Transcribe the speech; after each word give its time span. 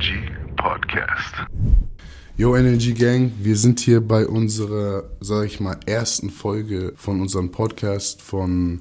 Energy 0.00 0.30
Podcast. 0.56 1.34
Yo 2.38 2.56
Energy 2.56 2.94
Gang, 2.94 3.32
wir 3.42 3.54
sind 3.54 3.80
hier 3.80 4.00
bei 4.00 4.26
unserer, 4.26 5.04
sag 5.20 5.44
ich 5.44 5.60
mal, 5.60 5.78
ersten 5.84 6.30
Folge 6.30 6.94
von 6.96 7.20
unserem 7.20 7.50
Podcast, 7.50 8.22
von 8.22 8.80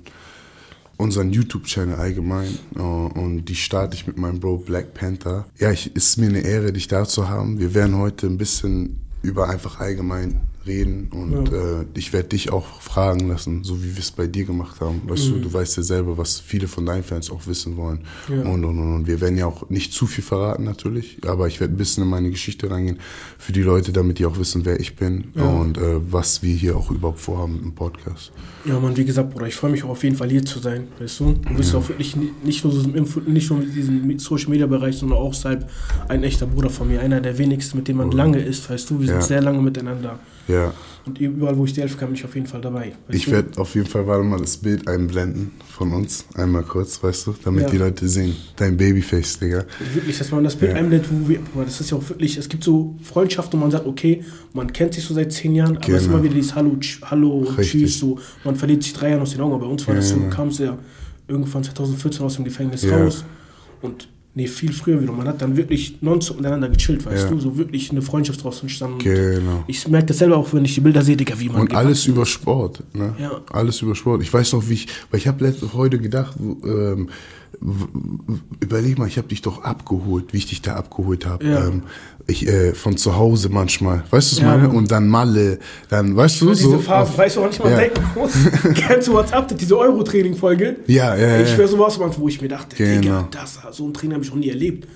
unserem 0.96 1.32
YouTube-Channel 1.32 1.96
allgemein. 1.96 2.58
Äh, 2.74 2.80
Und 2.80 3.46
die 3.46 3.56
starte 3.56 3.96
ich 3.96 4.08
mit 4.08 4.18
meinem 4.18 4.40
Bro 4.40 4.60
Black 4.60 4.94
Panther. 4.94 5.46
Ja, 5.58 5.72
ich, 5.72 5.94
ist 5.94 6.18
mir 6.18 6.28
eine 6.30 6.40
Ehre, 6.40 6.72
dich 6.72 6.88
da 6.88 7.04
zu 7.04 7.28
haben. 7.28 7.60
Wir 7.60 7.74
werden 7.74 7.98
heute 7.98 8.28
ein 8.28 8.38
bisschen 8.38 9.02
über 9.22 9.50
einfach 9.50 9.82
allgemein 9.82 10.40
reden 10.66 11.10
und 11.14 11.52
äh, 11.54 11.86
ich 11.96 12.12
werde 12.14 12.30
dich 12.30 12.52
auch 12.52 12.82
fragen 12.82 13.28
lassen, 13.30 13.64
so 13.64 13.82
wie 13.82 13.94
wir 13.96 14.00
es 14.00 14.12
bei 14.12 14.28
dir 14.28 14.44
gemacht 14.46 14.82
haben. 14.82 15.02
Weißt 15.08 15.28
du, 15.30 15.38
du 15.40 15.52
weißt 15.52 15.78
ja 15.78 15.84
selber, 15.84 16.18
was 16.18 16.40
viele 16.40 16.68
von 16.68 16.86
deinen 16.86 17.04
Fans 17.04 17.32
auch 17.32 17.48
wissen 17.48 17.78
wollen. 17.78 18.02
Ja. 18.30 18.42
Und, 18.42 18.66
und, 18.66 18.78
und, 18.78 18.96
und 18.96 19.08
wir 19.08 19.22
werden 19.22 19.38
ja 19.38 19.46
auch 19.48 19.70
nicht 19.70 19.94
zu 19.94 20.06
viel 20.06 20.24
verraten 20.24 20.66
natürlich, 20.66 21.18
aber 21.26 21.48
ich 21.48 21.60
werde 21.60 21.74
ein 21.74 21.78
bisschen 21.78 22.04
in 22.04 22.10
meine 22.10 22.30
Geschichte 22.30 22.70
reingehen 22.70 23.00
für 23.38 23.52
die 23.54 23.62
Leute, 23.62 23.92
damit 23.94 24.20
die 24.20 24.26
auch 24.26 24.38
wissen, 24.38 24.66
wer 24.66 24.80
ich 24.80 24.96
bin 24.96 25.30
Ja. 25.36 25.44
und 25.44 25.78
äh, 25.78 26.00
was 26.12 26.44
wir 26.44 26.54
hier 26.54 26.76
auch 26.78 26.92
überhaupt 26.92 27.20
vorhaben 27.20 27.60
im 27.64 27.74
Podcast. 27.74 28.32
Ja, 28.66 28.80
Mann, 28.80 28.96
wie 28.98 29.06
gesagt, 29.06 29.32
Bruder, 29.32 29.48
ich 29.48 29.56
freue 29.56 29.72
mich 29.72 29.84
auch 29.84 29.90
auf 29.90 30.04
jeden 30.04 30.18
Fall 30.18 30.30
hier 30.30 30.44
zu 30.44 30.60
sein, 30.60 30.88
weißt 31.00 31.20
du? 31.22 31.34
Du 31.34 31.54
bist 31.56 31.74
auch 31.74 31.88
wirklich 31.88 32.16
ni- 32.16 32.32
nicht 32.44 32.64
nur, 32.64 32.74
so 32.74 32.88
nicht 32.90 33.50
nur 33.50 33.60
mit 33.60 33.74
diesem 33.74 34.20
Social 34.20 34.50
Media 34.50 34.68
Bereich, 34.68 34.98
sondern 34.98 35.18
auch 35.18 35.34
deshalb 35.34 35.70
ein 36.10 36.24
echter 36.24 36.46
Bruder 36.46 36.70
von 36.70 36.90
mir, 36.90 37.00
einer 37.02 37.22
der 37.22 37.38
wenigsten, 37.38 37.78
mit 37.78 37.88
dem 37.88 37.98
man 37.98 38.12
lange 38.12 38.40
ist, 38.40 38.70
weißt 38.70 38.90
du? 38.90 39.00
Wir 39.00 39.08
sind 39.08 39.16
Ja. 39.16 39.22
sehr 39.22 39.42
lange 39.42 39.62
miteinander. 39.62 40.20
Ja, 40.50 40.74
Und 41.06 41.20
überall, 41.22 41.56
wo 41.58 41.64
ich 41.66 41.74
dir 41.74 41.82
helfen 41.82 41.98
kann, 42.00 42.08
bin 42.10 42.16
ich 42.16 42.26
auf 42.26 42.34
jeden 42.34 42.48
Fall 42.48 42.60
dabei. 42.60 42.94
Ich 43.10 43.26
du? 43.26 43.32
werde 43.32 43.60
auf 43.62 43.76
jeden 43.76 43.88
Fall 43.88 44.06
warte 44.08 44.24
mal 44.24 44.40
das 44.40 44.58
Bild 44.58 44.88
einblenden 44.88 45.52
von 45.68 45.94
uns, 45.94 46.26
einmal 46.34 46.64
kurz, 46.64 47.02
weißt 47.04 47.28
du, 47.28 47.36
damit 47.44 47.64
Ja. 47.66 47.70
die 47.70 47.78
Leute 47.78 48.08
sehen. 48.08 48.36
Dein 48.56 48.76
Babyface, 48.76 49.38
Digga. 49.40 49.64
Wirklich, 49.94 50.18
dass 50.18 50.32
man 50.32 50.44
das 50.44 50.56
Bild 50.56 50.72
Ja. 50.72 50.78
einblendet, 50.80 51.10
wo 51.12 51.30
wir, 51.30 51.40
das 51.64 51.80
ist 51.80 51.92
ja 51.92 51.98
auch 51.98 52.10
wirklich, 52.10 52.36
es 52.38 52.50
gibt 52.50 52.64
so 52.64 52.96
Freundschaften, 53.04 53.60
wo 53.60 53.62
man 53.62 53.72
sagt, 53.72 53.86
okay, 53.86 54.24
man 54.54 54.74
kennt 54.74 54.96
sich 54.96 55.04
so 55.04 55.14
seit 55.14 55.32
zehn 55.32 55.54
Jahren, 55.54 55.78
aber 55.78 55.88
es 55.90 56.02
ist 56.02 56.06
Genau. 56.08 56.16
immer 56.16 56.24
wieder 56.24 56.34
dieses 56.36 56.56
Hallo, 56.56 56.76
tsch, 56.78 57.00
Hallo, 57.06 57.40
Richtig. 57.58 57.82
Tschüss, 57.84 58.00
so, 58.00 58.18
man 58.44 58.56
verliert 58.56 58.82
sich 58.84 58.94
drei 58.94 59.10
Jahre 59.12 59.22
aus 59.22 59.32
den 59.32 59.42
Augen, 59.42 59.54
aber 59.54 59.66
bei 59.66 59.72
uns 59.72 59.88
war 59.88 59.94
das 59.96 60.10
so, 60.10 60.16
Genau. 60.16 60.30
kam 60.30 60.48
es 60.48 60.58
ja 60.58 60.78
irgendwann 61.28 61.64
2014 61.64 62.26
aus 62.26 62.36
dem 62.36 62.44
Gefängnis 62.46 62.82
Ja. 62.84 62.98
raus 62.98 63.24
und 63.84 64.10
nee, 64.36 64.48
viel 64.48 64.72
früher 64.72 65.02
wieder, 65.02 65.12
man 65.12 65.28
hat 65.28 65.42
dann 65.42 65.58
wirklich 65.58 66.02
nonstop 66.02 66.38
miteinander 66.38 66.70
gechillt, 66.70 67.06
weißt 67.06 67.26
Ja. 67.26 67.30
du, 67.30 67.40
so 67.40 67.58
wirklich 67.58 67.92
eine 67.92 68.02
Freundschaft 68.02 68.44
draus 68.44 68.62
entstanden. 68.62 69.00
Genau. 69.00 69.64
Ich 69.68 69.88
merke 69.88 70.08
das 70.08 70.20
selber 70.20 70.38
auch, 70.38 70.54
wenn 70.54 70.64
ich 70.66 70.76
die 70.76 70.82
Bilder 70.82 71.02
sehe, 71.02 71.18
Digga, 71.18 71.40
wie 71.40 71.50
man 71.50 71.62
Und 71.62 71.74
alles 71.76 72.06
über 72.06 72.26
Sport, 72.26 72.84
ne? 72.94 73.16
Ja. 73.20 73.42
Alles 73.52 73.82
über 73.82 73.96
Sport. 73.96 74.22
Ich 74.22 74.34
weiß 74.34 74.54
noch, 74.54 74.70
wie 74.70 74.74
ich, 74.76 74.88
weil 75.12 75.20
ich 75.20 75.28
habe 75.28 75.54
heute 75.74 76.00
gedacht, 76.00 76.36
ähm, 76.40 77.10
überleg 78.62 78.98
mal, 78.98 79.08
ich 79.08 79.18
habe 79.18 79.28
dich 79.28 79.42
doch 79.42 79.64
abgeholt, 79.64 80.32
wie 80.34 80.38
ich 80.38 80.46
dich 80.48 80.62
da 80.62 80.76
abgeholt 80.76 81.26
habe. 81.26 81.46
Ja. 81.46 81.68
Ähm, 81.68 81.84
ich 82.30 82.48
äh, 82.48 82.74
von 82.74 82.98
zu 82.98 83.16
Hause 83.18 83.50
manchmal, 83.50 84.04
weißt 84.10 84.12
du, 84.12 84.16
was 84.16 84.32
ich 84.34 84.40
Ja, 84.40 84.56
meine? 84.58 84.70
Und 84.70 84.92
dann 84.92 85.08
Malle, 85.08 85.60
dann, 85.90 86.16
weißt 86.16 86.42
du, 86.42 86.50
Diese 86.50 86.64
so. 86.70 86.78
Phase, 86.80 87.12
auf- 87.12 87.18
weißt 87.18 87.36
du 87.36 87.42
auch 87.42 87.48
nicht 87.48 87.64
mal 87.64 87.72
ja. 87.72 87.78
denken 87.80 88.02
muss. 88.16 88.32
Kennst 88.76 89.08
du 89.08 89.14
WhatsApp, 89.14 89.58
diese 89.58 89.78
Euro-Training-Folge? 89.78 90.78
Ja, 90.88 91.16
ja, 91.16 91.28
ja. 91.28 91.42
Ich 91.42 91.50
schwör, 91.52 91.68
so 91.68 91.78
war 91.80 91.88
es 91.88 92.00
wo 92.00 92.28
ich 92.28 92.42
mir 92.42 92.48
dachte, 92.48 92.76
Genau. 92.76 93.02
Digga, 93.02 93.28
das, 93.32 93.60
so 93.72 93.88
ein 93.88 93.94
Training 93.94 94.14
habe 94.16 94.24
ich 94.24 94.30
noch 94.32 94.38
nie 94.38 94.50
erlebt. 94.50 94.88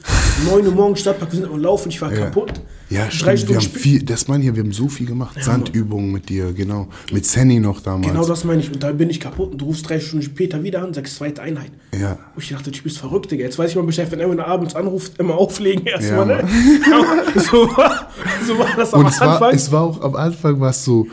9 0.50 0.66
Uhr 0.66 0.72
morgens 0.74 1.02
Stadtpark, 1.02 1.32
wir 1.32 1.40
sind 1.40 1.52
am 1.52 1.60
Laufen, 1.60 1.90
ich 1.90 2.02
war 2.02 2.12
Ja. 2.14 2.26
kaputt. 2.26 2.54
Ja, 2.94 3.10
stimmt. 3.10 3.50
Wir 3.50 3.56
haben 3.58 3.62
viel, 3.70 4.04
das 4.04 4.28
meine 4.28 4.44
ich 4.44 4.48
ja, 4.50 4.56
wir 4.56 4.64
haben 4.64 4.72
so 4.72 4.88
viel 4.88 5.06
gemacht. 5.08 5.36
Sandübungen 5.42 6.12
mit 6.12 6.30
dir, 6.30 6.54
genau. 6.54 6.88
Mit 7.12 7.26
Sandy 7.26 7.60
noch 7.60 7.82
damals. 7.82 8.08
Genau 8.08 8.26
das 8.26 8.44
meine 8.44 8.62
ich. 8.62 8.72
Und 8.72 8.84
da 8.84 8.92
bin 8.92 9.10
ich 9.10 9.20
kaputt 9.20 9.52
und 9.54 9.58
du 9.62 9.66
rufst 9.66 9.90
drei 9.90 10.00
Stunden 10.00 10.24
später 10.24 10.62
wieder 10.64 10.82
an, 10.84 10.94
sagst 10.94 11.16
zweite 11.16 11.42
Einheit. 11.42 11.72
Ja. 12.00 12.18
Wo 12.36 12.40
ich 12.42 12.50
dachte, 12.50 12.72
du 12.72 12.82
bist 12.84 12.98
verrückt, 13.00 13.32
Digga. 13.32 13.44
Jetzt 13.44 13.58
weiß 13.58 13.72
ich 13.72 13.76
mal 13.76 13.84
Bescheid, 13.84 14.12
wenn 14.12 14.20
er 14.20 14.48
abends 14.48 14.76
anruft, 14.76 15.18
immer 15.20 15.36
auflegen 15.36 15.86
Ja, 15.86 15.94
erstmal. 16.00 16.28
ne? 16.28 16.48
so, 17.36 17.58
war, 17.76 18.10
so 18.48 18.58
war 18.60 18.68
das 18.76 18.94
am 18.94 19.00
Und 19.02 19.08
es 19.08 19.20
war, 19.20 19.34
Anfang. 19.34 19.56
es 19.56 19.72
war 19.72 19.82
auch 19.82 20.02
am 20.02 20.16
Anfang 20.16 20.60
war 20.60 20.70
es 20.70 20.86
so, 20.86 21.08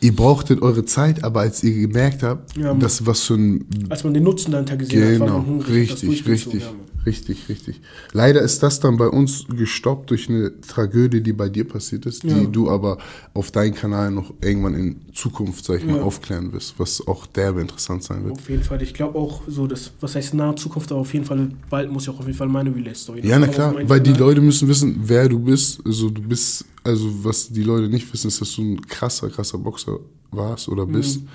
ihr 0.00 0.14
brauchtet 0.14 0.60
eure 0.62 0.84
Zeit, 0.84 1.24
aber 1.24 1.40
als 1.40 1.62
ihr 1.64 1.72
gemerkt 1.88 2.22
habt, 2.22 2.56
Ja, 2.56 2.74
dass 2.74 3.06
was 3.06 3.22
für 3.22 3.34
ein 3.34 3.64
Als 3.88 4.04
man 4.04 4.14
den 4.14 4.24
Nutzen 4.24 4.52
dahinter 4.52 4.76
gesehen 4.76 5.02
hat, 5.14 5.20
war 5.20 5.26
Genau, 5.26 5.38
man 5.38 5.46
hungrig. 5.46 5.90
richtig, 5.90 6.26
richtig, 6.26 6.62
ja. 6.62 6.68
Richtig, 7.06 7.48
richtig. 7.48 7.80
Leider 8.12 8.42
ist 8.42 8.62
das 8.62 8.80
dann 8.80 8.96
bei 8.96 9.06
uns 9.08 9.46
gestoppt 9.48 10.10
durch 10.10 10.28
eine 10.28 10.60
Tragödie, 10.60 11.22
die 11.22 11.32
bei 11.32 11.48
dir 11.48 11.66
passiert 11.66 12.04
ist, 12.06 12.24
die 12.24 12.28
Ja. 12.28 12.44
du 12.44 12.68
aber 12.68 12.98
auf 13.32 13.50
deinem 13.52 13.74
Kanal 13.74 14.10
noch 14.10 14.34
irgendwann 14.42 14.74
in 14.74 14.96
Zukunft, 15.14 15.64
sag 15.64 15.78
ich 15.78 15.86
mal, 15.86 15.96
Ja. 15.98 16.02
aufklären 16.02 16.52
wirst, 16.52 16.74
was 16.78 17.06
auch 17.06 17.26
derbe 17.26 17.60
interessant 17.60 18.02
sein 18.02 18.24
wird. 18.24 18.34
Auf 18.36 18.50
jeden 18.50 18.62
Fall. 18.62 18.82
Ich 18.82 18.92
glaube 18.92 19.18
auch 19.18 19.42
so, 19.48 19.66
das, 19.66 19.92
was 20.00 20.14
heißt 20.14 20.34
nahe 20.34 20.54
Zukunft, 20.56 20.90
aber 20.92 21.00
auf 21.00 21.12
jeden 21.14 21.24
Fall, 21.24 21.48
bald 21.70 21.90
muss 21.90 22.02
ich 22.02 22.10
auch 22.10 22.18
auf 22.18 22.26
jeden 22.26 22.36
Fall 22.36 22.48
meine 22.48 22.74
Relay-Story 22.74 23.20
Ja, 23.26 23.38
na 23.38 23.46
klar, 23.46 23.72
meinen 23.72 23.88
weil 23.88 24.00
die. 24.00 24.12
Leute 24.12 24.40
müssen 24.40 24.66
wissen, 24.68 24.96
wer 25.04 25.28
du 25.28 25.38
bist. 25.38 25.80
Also 25.84 26.10
du 26.10 26.20
bist, 26.22 26.64
also 26.84 27.08
was 27.24 27.48
die 27.50 27.62
Leute 27.62 27.88
nicht 27.88 28.12
wissen, 28.12 28.28
ist, 28.28 28.40
dass 28.40 28.52
du 28.56 28.62
ein 28.62 28.80
krasser, 28.86 29.28
krasser 29.30 29.58
Boxer 29.58 29.98
warst 30.32 30.68
oder 30.68 30.86
bist. 30.86 31.20
Mhm. 31.20 31.28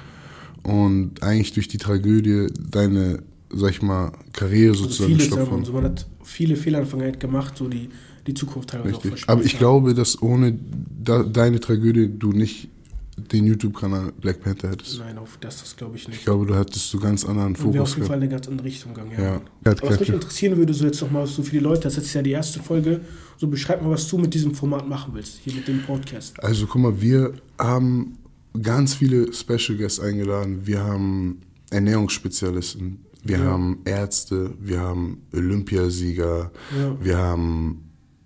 Und 0.72 1.24
eigentlich 1.24 1.53
durch 1.53 1.68
die 1.68 1.78
Tragödie 1.80 2.48
deine, 2.70 3.24
sag 3.53 3.72
ich 3.72 3.81
mal, 3.81 4.12
Karriere 4.34 4.72
Also 4.72 4.84
sozusagen 4.84 5.12
vieles, 5.12 5.28
gestoppt 5.29 5.51
worden. 5.51 5.66
so, 5.66 5.73
man 5.73 5.84
hat 5.85 6.07
viele 6.23 6.56
Fehler 6.56 6.79
in 6.79 6.84
der 6.84 6.89
Vergangenheit 6.89 7.19
gemacht, 7.19 7.57
so 7.57 7.67
die, 7.67 7.89
die 8.28 8.34
Zukunft 8.34 8.69
teilweise 8.69 8.95
auch 8.95 9.03
Richtig. 9.03 9.09
verspielt 9.12 9.29
Aber 9.29 9.44
ich 9.44 9.53
haben. 9.53 9.59
glaube, 9.59 9.94
dass 9.94 10.22
ohne 10.22 10.57
da, 11.03 11.23
deine 11.23 11.59
Tragödie 11.59 12.09
du 12.17 12.31
nicht 12.31 12.69
den 13.17 13.45
YouTube-Kanal 13.45 14.13
Black 14.19 14.41
Panther 14.41 14.69
hättest. 14.72 14.97
Nein, 15.00 15.17
auf 15.17 15.38
das, 15.41 15.59
das 15.59 15.75
glaube 15.75 15.95
ich 15.95 16.07
nicht. 16.07 16.19
Ich 16.19 16.25
glaube, 16.25 16.45
du 16.45 16.56
hättest 16.56 16.90
so 16.90 16.97
ganz 16.97 17.23
anderen 17.25 17.56
Und 17.56 17.73
wäre 17.73 17.84
auf 17.84 17.90
Fokus 17.90 17.95
jeden 17.95 18.07
Fall 18.07 18.17
eine 18.17 18.29
ganz 18.29 18.47
andere 18.47 18.66
Richtung 18.66 18.94
gegangen. 18.94 19.11
Ja. 19.16 19.23
Ja. 19.23 19.41
Aber 19.63 19.90
was 19.90 20.00
mich 20.00 20.09
interessieren 20.09 20.57
würde, 20.57 20.73
so 20.73 20.85
jetzt 20.85 21.01
nochmal 21.01 21.28
so 21.28 21.44
viele 21.44 21.61
Leute, 21.63 21.81
das 21.81 21.97
ist 21.97 22.06
jetzt 22.06 22.13
ja 22.13 22.22
die 22.22 22.31
erste 22.31 22.59
Folge, 22.61 23.01
so 23.38 23.47
beschreib 23.47 23.81
mal, 23.84 23.90
was 23.91 24.07
du 24.07 24.17
mit 24.17 24.34
diesem 24.34 24.56
Format 24.56 24.88
machen 24.88 25.13
willst, 25.13 25.40
hier 25.44 25.53
mit 25.53 25.67
dem 25.67 25.84
Podcast. 25.84 26.41
Also 26.44 26.66
guck 26.66 26.81
mal, 26.81 27.01
wir 27.01 27.34
haben 27.59 28.17
ganz 28.59 28.95
viele 28.95 29.31
Special 29.34 29.78
Guests 29.78 30.00
eingeladen. 30.00 30.61
Wir 30.66 30.79
haben 30.84 31.41
Ernährungsspezialisten, 31.69 33.00
wir 33.24 33.38
Ja. 33.40 33.44
haben 33.46 33.80
Ärzte, 33.86 34.54
wir 34.59 34.80
haben 34.80 35.22
Olympiasieger, 35.34 36.52
Ja. 36.78 36.98
wir 37.04 37.18
haben 37.18 37.84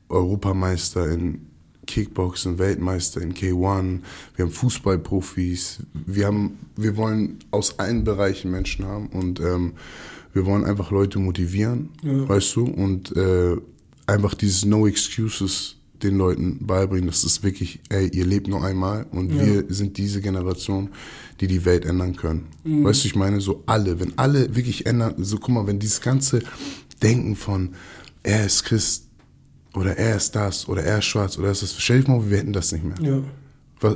Europameister 0.09 1.09
in 1.11 1.47
Kickboxen, 1.87 2.57
Weltmeister 2.57 3.21
in 3.21 3.33
K1, 3.33 3.99
wir 4.35 4.45
haben 4.45 4.51
Fußballprofis, 4.51 5.83
wir 6.05 6.25
haben, 6.27 6.57
wir 6.75 6.97
wollen 6.97 7.39
aus 7.51 7.77
allen 7.79 8.03
Bereichen 8.03 8.49
Menschen 8.51 8.85
haben 8.85 9.07
und 9.07 9.39
ähm, 9.39 9.73
wir 10.33 10.45
wollen 10.45 10.63
einfach 10.65 10.91
Leute 10.91 11.19
motivieren, 11.19 11.89
Ja. 12.01 12.27
weißt 12.27 12.55
du, 12.55 12.65
und 12.65 13.15
äh, 13.15 13.55
einfach 14.07 14.33
dieses 14.33 14.65
No 14.65 14.87
Excuses 14.87 15.77
den 16.03 16.17
Leuten 16.17 16.65
beibringen, 16.65 17.07
das 17.07 17.23
ist 17.23 17.43
wirklich, 17.43 17.79
ey, 17.89 18.09
ihr 18.09 18.25
lebt 18.25 18.47
nur 18.47 18.63
einmal 18.63 19.05
und 19.11 19.31
Ja. 19.33 19.45
wir 19.45 19.65
sind 19.69 19.97
diese 19.97 20.21
Generation, 20.21 20.89
die 21.39 21.47
die 21.47 21.65
Welt 21.65 21.85
ändern 21.85 22.15
können. 22.15 22.47
Mhm. 22.63 22.83
Weißt 22.83 23.03
du, 23.03 23.07
ich 23.07 23.15
meine, 23.15 23.41
so 23.41 23.63
alle, 23.65 23.99
wenn 23.99 24.17
alle 24.17 24.55
wirklich 24.55 24.85
ändern, 24.85 25.15
so 25.17 25.37
guck 25.37 25.49
mal, 25.49 25.67
wenn 25.67 25.79
dieses 25.79 26.01
ganze 26.01 26.41
Denken 27.01 27.35
von, 27.35 27.69
er 28.23 28.45
ist 28.45 28.63
Christ 28.63 29.07
oder 29.73 29.97
er 29.97 30.15
ist 30.15 30.35
das 30.35 30.67
oder 30.67 30.83
er 30.83 30.99
ist 30.99 31.05
schwarz 31.05 31.37
oder 31.37 31.47
er 31.47 31.51
ist 31.51 31.63
das, 31.63 31.75
stell 31.79 31.99
dich 31.99 32.07
mal, 32.07 32.29
wir 32.29 32.37
hätten 32.37 32.53
das 32.53 32.71
nicht 32.71 32.83
mehr. 32.85 32.95
Ja. 33.01 33.21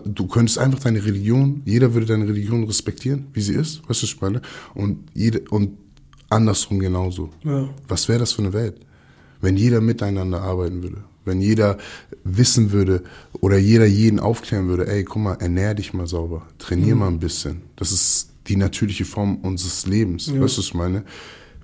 Du 0.05 0.27
könntest 0.27 0.59
einfach 0.59 0.79
deine 0.79 1.03
Religion, 1.03 1.61
jeder 1.65 1.93
würde 1.93 2.05
deine 2.05 2.27
Religion 2.27 2.63
respektieren, 2.65 3.27
wie 3.33 3.41
sie 3.41 3.53
ist, 3.53 3.81
weißt 3.89 4.01
du, 4.01 4.05
ich 4.05 4.21
meine? 4.21 4.41
Und, 4.75 5.09
jede, 5.13 5.39
und 5.49 5.77
andersrum 6.29 6.79
genauso. 6.79 7.29
Ja. 7.43 7.69
Was 7.87 8.07
wäre 8.07 8.19
das 8.19 8.33
für 8.33 8.43
eine 8.43 8.53
Welt, 8.53 8.75
wenn 9.41 9.57
jeder 9.57 9.81
miteinander 9.81 10.41
arbeiten 10.41 10.83
würde? 10.83 11.03
Wenn 11.29 11.41
jeder 11.41 11.77
wissen 12.23 12.71
würde 12.71 13.03
oder 13.39 13.57
jeder 13.57 13.85
jeden 13.85 14.19
aufklären 14.19 14.67
würde, 14.67 14.87
ey, 14.87 15.03
guck 15.03 15.21
mal, 15.21 15.33
ernähr 15.39 15.73
dich 15.75 15.93
mal 15.93 16.07
sauber, 16.07 16.47
trainier 16.57 16.95
Mhm. 16.95 16.99
mal 16.99 17.07
ein 17.07 17.19
bisschen. 17.19 17.61
Das 17.75 17.91
ist 17.91 18.29
die 18.47 18.55
natürliche 18.55 19.05
Form 19.05 19.37
unseres 19.43 19.85
Lebens, 19.85 20.25
Ja. 20.27 20.33
weißt 20.41 20.57
du, 20.57 20.61
was 20.61 20.65
ich 20.65 20.73
meine? 20.73 21.03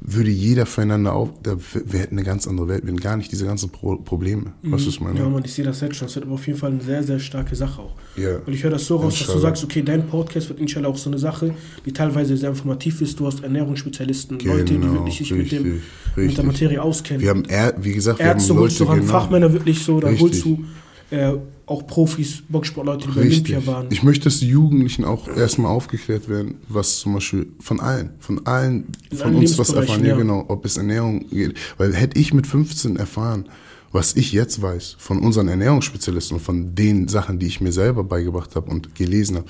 Würde 0.08 0.30
jeder 0.30 0.68
füreinander 0.68 1.14
auf, 1.14 1.30
da, 1.42 1.56
wir 1.58 2.00
hätten 2.00 2.16
eine 2.16 2.26
ganz 2.26 2.48
andere 2.48 2.68
Welt, 2.68 2.84
wir 2.84 2.92
hätten 2.92 3.00
gar 3.02 3.18
nicht 3.18 3.32
diese 3.32 3.46
ganzen 3.46 3.70
Pro 3.70 3.96
Probleme, 3.98 4.54
du, 4.62 4.72
was 4.72 4.86
ich 4.86 5.02
meine? 5.02 5.18
Ja, 5.18 5.28
Mann, 5.28 5.44
ich 5.44 5.54
sehe 5.54 5.66
das 5.66 5.82
jetzt 5.82 5.96
schon. 5.96 6.08
Das 6.08 6.16
wird 6.16 6.26
aber 6.26 6.36
auf 6.36 6.46
jeden 6.46 6.60
Fall 6.60 6.72
eine 6.72 6.82
sehr, 6.82 7.02
sehr 7.02 7.18
starke 7.20 7.56
Sache 7.56 7.82
auch. 7.82 7.96
Ja. 8.16 8.38
Und 8.46 8.54
ich 8.54 8.64
höre 8.64 8.72
das 8.72 8.86
so 8.86 8.98
raus, 8.98 9.14
dass 9.18 9.20
du 9.20 9.24
Inshallah. 9.34 9.42
sagst, 9.42 9.64
okay, 9.64 9.82
dein 9.82 10.06
Podcast 10.08 10.50
wird 10.50 10.60
inshallah 10.60 10.90
auch 10.90 10.98
so 10.98 11.10
eine 11.10 11.18
Sache, 11.18 11.56
die 11.86 11.92
teilweise 11.92 12.38
sehr 12.38 12.50
informativ 12.50 13.02
ist. 13.02 13.20
Du 13.20 13.26
hast 13.26 13.44
Ernährungsspezialisten, 13.44 14.38
Leute, 14.40 14.66
die 14.66 14.80
Genau, 14.80 14.94
wirklich 14.94 15.18
sich 15.18 15.32
mit, 15.32 15.52
dem, 15.52 15.64
richtig, 15.64 15.74
mit 15.74 15.84
der 16.16 16.24
richtig. 16.26 16.46
Materie 16.46 16.82
auskennen. 16.82 17.22
Wir 17.22 17.30
haben, 17.30 17.44
wie 17.84 17.94
gesagt, 17.94 18.20
wir 18.20 18.28
Ärzte 18.28 18.54
haben 18.54 18.60
holst 18.60 18.80
Leute, 18.80 18.86
du 18.86 18.92
ran, 18.92 19.00
genau. 19.02 19.12
Fachmänner 19.12 19.54
wirklich 19.54 19.84
so, 19.84 20.00
dann 20.00 20.12
Richtig. 20.12 20.46
holst 20.46 20.46
du 20.46 21.16
äh, 21.16 21.34
auch 21.68 21.88
Profis, 21.88 22.44
Boxsportleute, 22.50 23.08
die 23.08 23.14
bei 23.16 23.22
Richtig. 23.22 23.56
Olympia 23.56 23.74
waren. 23.74 23.88
Ich 23.90 24.04
möchte, 24.04 24.26
dass 24.26 24.40
die 24.40 24.48
Jugendlichen 24.50 25.04
auch 25.06 25.28
erstmal 25.28 25.72
aufgeklärt 25.72 26.30
werden, 26.30 26.56
was 26.70 27.00
zum 27.00 27.14
Beispiel 27.14 27.48
von 27.60 27.80
allen, 27.80 28.12
von 28.20 28.46
allen, 28.46 28.88
In 29.10 29.18
von 29.18 29.36
uns 29.36 29.58
was 29.58 29.70
erfahren, 29.74 30.02
ja 30.04 30.10
ja. 30.10 30.16
genau, 30.18 30.46
ob 30.48 30.66
es 30.66 30.78
Ernährung 30.78 31.28
geht. 31.30 31.56
Weil 31.78 31.94
hätte 31.96 32.20
ich 32.20 32.34
mit 32.34 32.46
15 32.48 32.98
erfahren, 32.98 33.50
was 33.92 34.16
ich 34.16 34.32
jetzt 34.32 34.62
weiß, 34.62 34.96
von 35.00 35.20
unseren 35.20 35.48
Ernährungsspezialisten 35.48 36.38
und 36.38 36.44
von 36.44 36.76
den 36.76 37.08
Sachen, 37.08 37.40
die 37.40 37.48
ich 37.48 37.62
mir 37.62 37.72
selber 37.72 38.04
beigebracht 38.04 38.56
habe 38.56 38.70
und 38.70 38.94
gelesen 38.94 39.38
habe, 39.38 39.48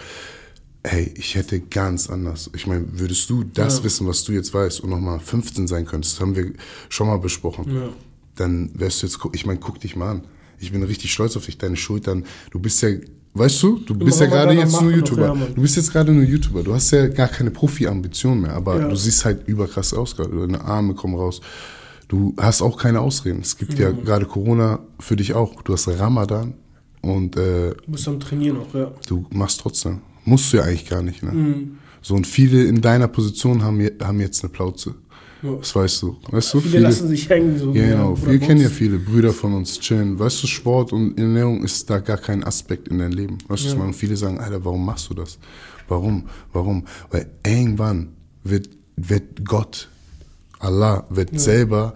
hey, 0.84 1.12
ich 1.18 1.34
hätte 1.36 1.60
ganz 1.60 2.10
anders. 2.12 2.52
Ich 2.56 2.68
meine, 2.68 2.86
würdest 3.00 3.28
du 3.30 3.44
das 3.44 3.80
Ja. 3.80 3.84
wissen, 3.86 4.08
was 4.08 4.24
du 4.24 4.34
jetzt 4.34 4.54
weißt 4.54 4.82
und 4.82 4.92
nochmal 4.92 5.20
15 5.20 5.68
sein 5.68 5.86
könntest, 5.86 6.14
das 6.16 6.22
haben 6.22 6.36
wir 6.36 6.54
schon 6.90 7.08
mal 7.08 7.18
besprochen. 7.18 7.74
Ja. 7.76 7.90
dann 8.36 8.70
wärst 8.76 9.02
du 9.02 9.08
jetzt, 9.08 9.18
ich 9.34 9.46
meine, 9.46 9.60
guck 9.60 9.80
dich 9.80 9.96
mal 9.96 10.12
an. 10.12 10.24
Ich 10.60 10.72
bin 10.72 10.84
richtig 10.84 11.12
stolz 11.12 11.36
auf 11.38 11.46
dich, 11.46 11.58
deine 11.58 11.76
Schultern. 11.76 12.26
Du 12.52 12.60
bist 12.60 12.82
ja, 12.82 12.90
weißt 13.34 13.64
du, 13.64 13.80
du 13.80 13.96
bist 13.96 14.20
ja 14.20 14.28
gerade 14.28 14.54
jetzt 14.54 14.82
nur 14.82 14.92
YouTuber. 14.92 15.38
Du 15.56 15.62
bist 15.62 15.76
jetzt 15.76 15.92
gerade 15.92 16.12
nur 16.12 16.24
YouTuber. 16.24 16.64
Du 16.64 16.74
hast 16.74 16.92
ja 16.92 17.08
gar 17.08 17.28
keine 17.28 17.52
Profi-Ambition 17.52 18.42
mehr, 18.42 18.54
aber 18.54 18.80
ja. 18.80 18.88
du 18.88 18.96
siehst 18.96 19.26
halt 19.26 19.48
überkrass 19.48 19.94
aus 19.94 20.16
gerade. 20.16 20.38
Deine 20.38 20.62
Arme 20.64 20.94
kommen 20.94 21.16
raus. 21.16 21.42
Du 22.08 22.36
hast 22.38 22.62
auch 22.62 22.78
keine 22.78 23.02
Ausreden. 23.02 23.40
Es 23.42 23.58
gibt 23.58 23.74
mhm. 23.74 23.82
ja 23.82 23.92
gerade 23.92 24.26
Corona 24.26 24.80
für 25.00 25.16
dich 25.16 25.34
auch. 25.34 25.62
Du 25.64 25.74
hast 25.74 25.88
Ramadan 25.88 26.54
und 27.02 27.36
äh, 27.36 27.74
du 27.74 27.92
bist 27.92 28.08
am 28.08 28.20
Trainieren 28.20 28.58
auch, 28.58 28.74
ja. 28.74 28.92
Du 29.08 29.26
machst 29.32 29.62
trotzdem. 29.62 30.02
Musst 30.24 30.52
du 30.52 30.58
ja 30.58 30.64
eigentlich 30.64 30.88
gar 30.88 31.02
nicht, 31.02 31.24
ne? 31.24 31.32
Mhm. 31.32 31.78
So 32.02 32.14
und 32.14 32.28
viele 32.28 32.64
in 32.66 32.82
deiner 32.82 33.08
Position 33.08 33.64
haben, 33.64 33.82
haben 34.02 34.20
jetzt 34.20 34.44
eine 34.44 34.54
Plauze. 34.54 34.94
Das 35.42 35.76
weißt 35.76 36.02
du. 36.02 36.18
Weißt 36.30 36.54
du 36.54 36.60
viele, 36.60 36.72
viele 36.72 36.84
lassen 36.84 37.08
sich 37.08 37.30
hängen. 37.30 37.60
So 37.60 37.74
ja, 37.74 37.88
genau. 37.88 38.18
Wir 38.26 38.40
kennen 38.40 38.62
ja 38.62 38.70
viele 38.70 38.98
Brüder 38.98 39.34
von 39.34 39.54
uns, 39.54 39.80
chillen. 39.80 40.18
Weißt 40.18 40.42
du, 40.44 40.48
Sport 40.48 40.94
und 40.94 41.18
Ernährung 41.18 41.64
ist 41.64 41.90
da 41.90 42.00
gar 42.00 42.18
kein 42.18 42.44
Aspekt 42.44 42.88
in 42.88 43.00
deinem 43.00 43.14
Leben. 43.14 43.38
Weißt 43.48 43.66
du, 43.66 43.76
ja. 43.76 43.84
und 43.84 43.94
viele 43.94 44.18
sagen, 44.18 44.40
Alter, 44.40 44.64
warum 44.66 44.86
machst 44.86 45.10
du 45.10 45.14
das? 45.14 45.38
Warum? 45.88 46.28
Warum? 46.54 46.86
Weil 47.12 47.30
irgendwann 47.46 48.14
wird, 48.44 48.70
wird 48.96 49.46
Gott, 49.46 49.90
Allah, 50.60 51.06
wird 51.10 51.34
ja. 51.34 51.40
selber 51.40 51.94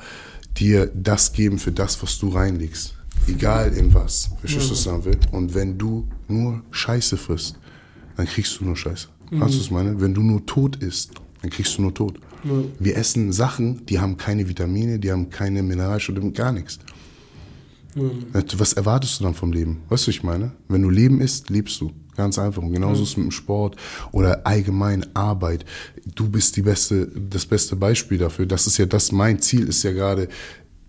dir 0.57 0.92
das 0.94 1.33
geben 1.33 1.57
für 1.57 1.71
das, 1.71 2.01
was 2.03 2.19
du 2.19 2.30
reinlegst. 2.30 2.95
Egal 3.27 3.74
in 3.74 3.94
was. 3.94 4.30
Verstehst 4.39 4.68
du, 4.68 4.71
was 4.71 4.80
ich 4.80 4.83
sagen 4.83 5.06
will? 5.06 5.18
Und 5.31 5.53
wenn 5.53 5.77
du 5.77 6.07
nur 6.27 6.62
Scheiße 6.71 7.18
frisst, 7.18 7.57
dann 8.15 8.25
kriegst 8.25 8.59
du 8.59 8.65
nur 8.65 8.75
Scheiße. 8.75 9.07
Mhm. 9.31 9.42
Weißt 9.42 9.56
du, 9.56 9.59
ich 9.59 9.71
meine? 9.71 10.00
Wenn 10.00 10.13
du 10.13 10.21
nur 10.21 10.45
tot 10.45 10.77
isst, 10.77 11.12
dann 11.42 11.50
kriegst 11.50 11.77
du 11.77 11.83
nur 11.83 11.94
Tod. 11.94 12.19
Ja. 12.44 12.51
Wir 12.80 12.97
essen 12.97 13.31
Sachen, 13.31 13.86
die 13.86 14.00
haben 14.00 14.18
keine 14.18 14.47
Vitamine, 14.47 15.00
die 15.00 15.12
haben 15.12 15.30
keine 15.30 15.63
Mineralstoffe, 15.63 16.33
gar 16.33 16.51
nichts. 16.51 16.80
Ja. 17.95 18.03
Was 18.57 18.74
erwartest 18.74 19.19
du 19.19 19.24
dann 19.24 19.33
vom 19.33 19.51
Leben? 19.51 19.81
Weißt 19.89 20.06
du, 20.06 20.09
was 20.09 20.15
ich 20.15 20.24
meine? 20.24 20.51
Wenn 20.68 20.81
du 20.81 20.89
Leben 20.89 21.21
isst, 21.21 21.50
lebst 21.50 21.81
du. 21.81 21.91
Ganz 22.15 22.38
einfach. 22.38 22.62
Und 22.62 22.74
genauso 22.74 22.97
ja. 22.97 23.03
ist 23.03 23.12
es 23.12 23.18
mit 23.18 23.27
dem 23.27 23.31
Sport 23.31 23.77
oder 24.12 24.45
allgemein 24.45 25.06
Arbeit. 25.15 25.63
Du 26.15 26.30
bist 26.30 26.57
die 26.57 26.62
beste, 26.62 27.07
das 27.07 27.45
beste 27.45 27.77
Beispiel 27.77 28.18
dafür. 28.18 28.45
Das 28.45 28.68
ist 28.68 28.77
ja 28.77 28.85
das, 28.85 29.13
mein 29.13 29.42
Ziel 29.42 29.68
ist 29.69 29.83
ja 29.83 29.94
gerade, 29.94 30.27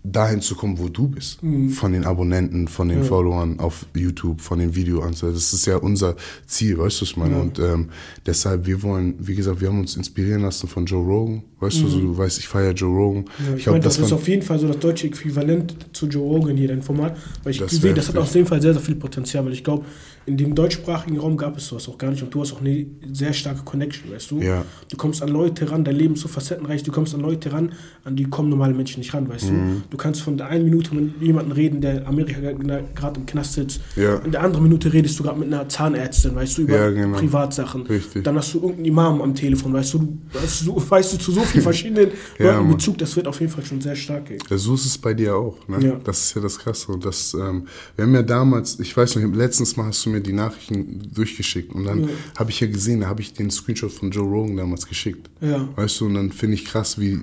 dahin 0.03 0.41
zu 0.41 0.55
kommen, 0.55 0.79
wo 0.79 0.89
du 0.89 1.07
bist. 1.07 1.43
Mhm. 1.43 1.69
Von 1.69 1.93
den 1.93 2.05
Abonnenten, 2.05 2.67
von 2.67 2.87
den 2.89 2.99
ja. 2.99 3.03
Followern 3.03 3.59
auf 3.59 3.85
YouTube, 3.93 4.41
von 4.41 4.57
den 4.59 4.75
Videoanzahlen. 4.75 5.35
Das 5.35 5.53
ist 5.53 5.65
ja 5.67 5.77
unser 5.77 6.15
Ziel, 6.47 6.77
weißt 6.77 6.97
du, 6.97 7.01
was 7.03 7.09
ich 7.09 7.17
meine? 7.17 7.35
Ja. 7.35 7.41
Und 7.41 7.59
ähm, 7.59 7.89
deshalb, 8.25 8.65
wir 8.65 8.81
wollen, 8.81 9.15
wie 9.19 9.35
gesagt, 9.35 9.61
wir 9.61 9.67
haben 9.67 9.79
uns 9.79 9.95
inspirieren 9.95 10.41
lassen 10.41 10.67
von 10.67 10.85
Joe 10.85 11.05
Rogan. 11.05 11.43
Weißt 11.59 11.77
mhm. 11.77 11.83
du, 11.83 11.89
so, 11.89 11.99
du 11.99 12.17
weißt, 12.17 12.39
ich 12.39 12.47
feiere 12.47 12.73
Joe 12.73 12.89
Rogan. 12.89 13.25
Ja, 13.25 13.49
ich, 13.49 13.57
ich 13.57 13.63
glaube, 13.63 13.79
das, 13.79 13.97
das 13.97 14.07
ist 14.07 14.13
auf 14.13 14.27
jeden 14.27 14.41
Fall 14.41 14.57
so 14.57 14.67
das 14.67 14.79
deutsche 14.79 15.07
Äquivalent 15.07 15.75
zu 15.93 16.07
Joe 16.07 16.23
Rogan 16.23 16.57
hier, 16.57 16.69
dein 16.69 16.81
Format. 16.81 17.15
Weil 17.43 17.51
ich 17.51 17.61
sehe, 17.67 17.93
das 17.93 18.07
hat 18.07 18.17
auf 18.17 18.33
jeden 18.33 18.47
Fall 18.47 18.61
sehr, 18.61 18.73
sehr 18.73 18.81
viel 18.81 18.95
Potenzial, 18.95 19.45
weil 19.45 19.53
ich 19.53 19.63
glaube, 19.63 19.85
in 20.25 20.37
dem 20.37 20.53
deutschsprachigen 20.53 21.17
Raum 21.17 21.35
gab 21.35 21.57
es 21.57 21.67
sowas 21.67 21.89
auch 21.89 21.97
gar 21.97 22.11
nicht 22.11 22.21
und 22.21 22.33
du 22.33 22.41
hast 22.41 22.53
auch 22.53 22.61
eine 22.61 22.85
sehr 23.11 23.33
starke 23.33 23.63
Connection, 23.63 24.11
weißt 24.11 24.31
du? 24.31 24.39
Ja. 24.39 24.63
Du 24.87 24.95
kommst 24.95 25.23
an 25.23 25.29
Leute 25.29 25.71
ran, 25.71 25.83
dein 25.83 25.95
Leben 25.95 26.13
ist 26.13 26.21
so 26.21 26.27
facettenreich, 26.27 26.83
du 26.83 26.91
kommst 26.91 27.15
an 27.15 27.21
Leute 27.21 27.51
ran, 27.51 27.71
an 28.03 28.15
die 28.15 28.25
kommen 28.25 28.49
normale 28.49 28.73
Menschen 28.73 28.99
nicht 28.99 29.13
ran, 29.13 29.27
weißt 29.27 29.51
mhm. 29.51 29.81
du? 29.81 29.89
Du 29.89 29.97
kannst 29.97 30.21
von 30.21 30.37
der 30.37 30.47
einen 30.47 30.65
Minute 30.65 30.93
mit 30.93 31.19
jemandem 31.21 31.53
reden, 31.53 31.81
der 31.81 32.07
Amerika 32.07 32.39
gerade 32.39 33.19
im 33.19 33.25
Knast 33.25 33.53
sitzt. 33.53 33.81
Ja. 33.95 34.17
In 34.17 34.31
der 34.31 34.43
anderen 34.43 34.63
Minute 34.63 34.93
redest 34.93 35.17
du 35.17 35.23
gerade 35.23 35.39
mit 35.39 35.51
einer 35.51 35.67
Zahnärztin, 35.67 36.35
weißt 36.35 36.59
du, 36.59 36.61
über 36.63 36.75
ja, 36.75 36.89
genau. 36.91 37.17
Privatsachen. 37.17 37.87
Richtig. 37.87 38.23
Dann 38.23 38.35
hast 38.35 38.53
du 38.53 38.59
irgendeinen 38.59 38.85
Imam 38.85 39.21
am 39.21 39.33
Telefon, 39.33 39.73
weißt 39.73 39.95
du, 39.95 39.99
du 39.99 40.19
weißt 40.33 40.67
du, 40.67 40.83
weißt 40.89 41.13
du 41.13 41.17
zu 41.17 41.31
so 41.31 41.41
vielen 41.41 41.63
verschiedenen 41.63 42.11
ja, 42.37 42.57
Leuten 42.57 42.71
Bezug, 42.71 42.97
das 42.99 43.15
wird 43.15 43.27
auf 43.27 43.39
jeden 43.39 43.51
Fall 43.51 43.65
schon 43.65 43.81
sehr 43.81 43.95
stark. 43.95 44.29
Ey. 44.29 44.37
So 44.57 44.75
ist 44.75 44.85
es 44.85 44.97
bei 44.99 45.15
dir 45.15 45.35
auch, 45.35 45.67
ne? 45.67 45.83
Ja. 45.83 45.99
Das 46.03 46.25
ist 46.25 46.35
ja 46.35 46.41
das 46.41 46.59
Krasse. 46.59 46.91
Und 46.91 47.05
das, 47.05 47.33
ähm, 47.33 47.67
wir 47.95 48.05
haben 48.05 48.13
ja 48.13 48.21
damals, 48.21 48.79
ich 48.79 48.95
weiß 48.95 49.15
noch, 49.15 49.33
letztens 49.33 49.75
mal 49.75 49.87
hast 49.87 50.05
du 50.05 50.10
mir 50.11 50.21
die 50.21 50.33
Nachrichten 50.33 51.09
durchgeschickt 51.13 51.73
und 51.73 51.85
dann 51.85 52.03
ja. 52.03 52.09
habe 52.37 52.51
ich 52.51 52.59
ja 52.59 52.67
gesehen, 52.67 53.01
da 53.01 53.07
habe 53.07 53.21
ich 53.21 53.33
den 53.33 53.49
Screenshot 53.51 53.91
von 53.91 54.11
Joe 54.11 54.27
Rogan 54.27 54.57
damals 54.57 54.87
geschickt. 54.87 55.29
Ja. 55.41 55.67
Weißt 55.75 55.99
du, 55.99 56.05
und 56.05 56.15
dann 56.15 56.31
finde 56.31 56.55
ich 56.55 56.65
krass, 56.65 56.99
wie 56.99 57.19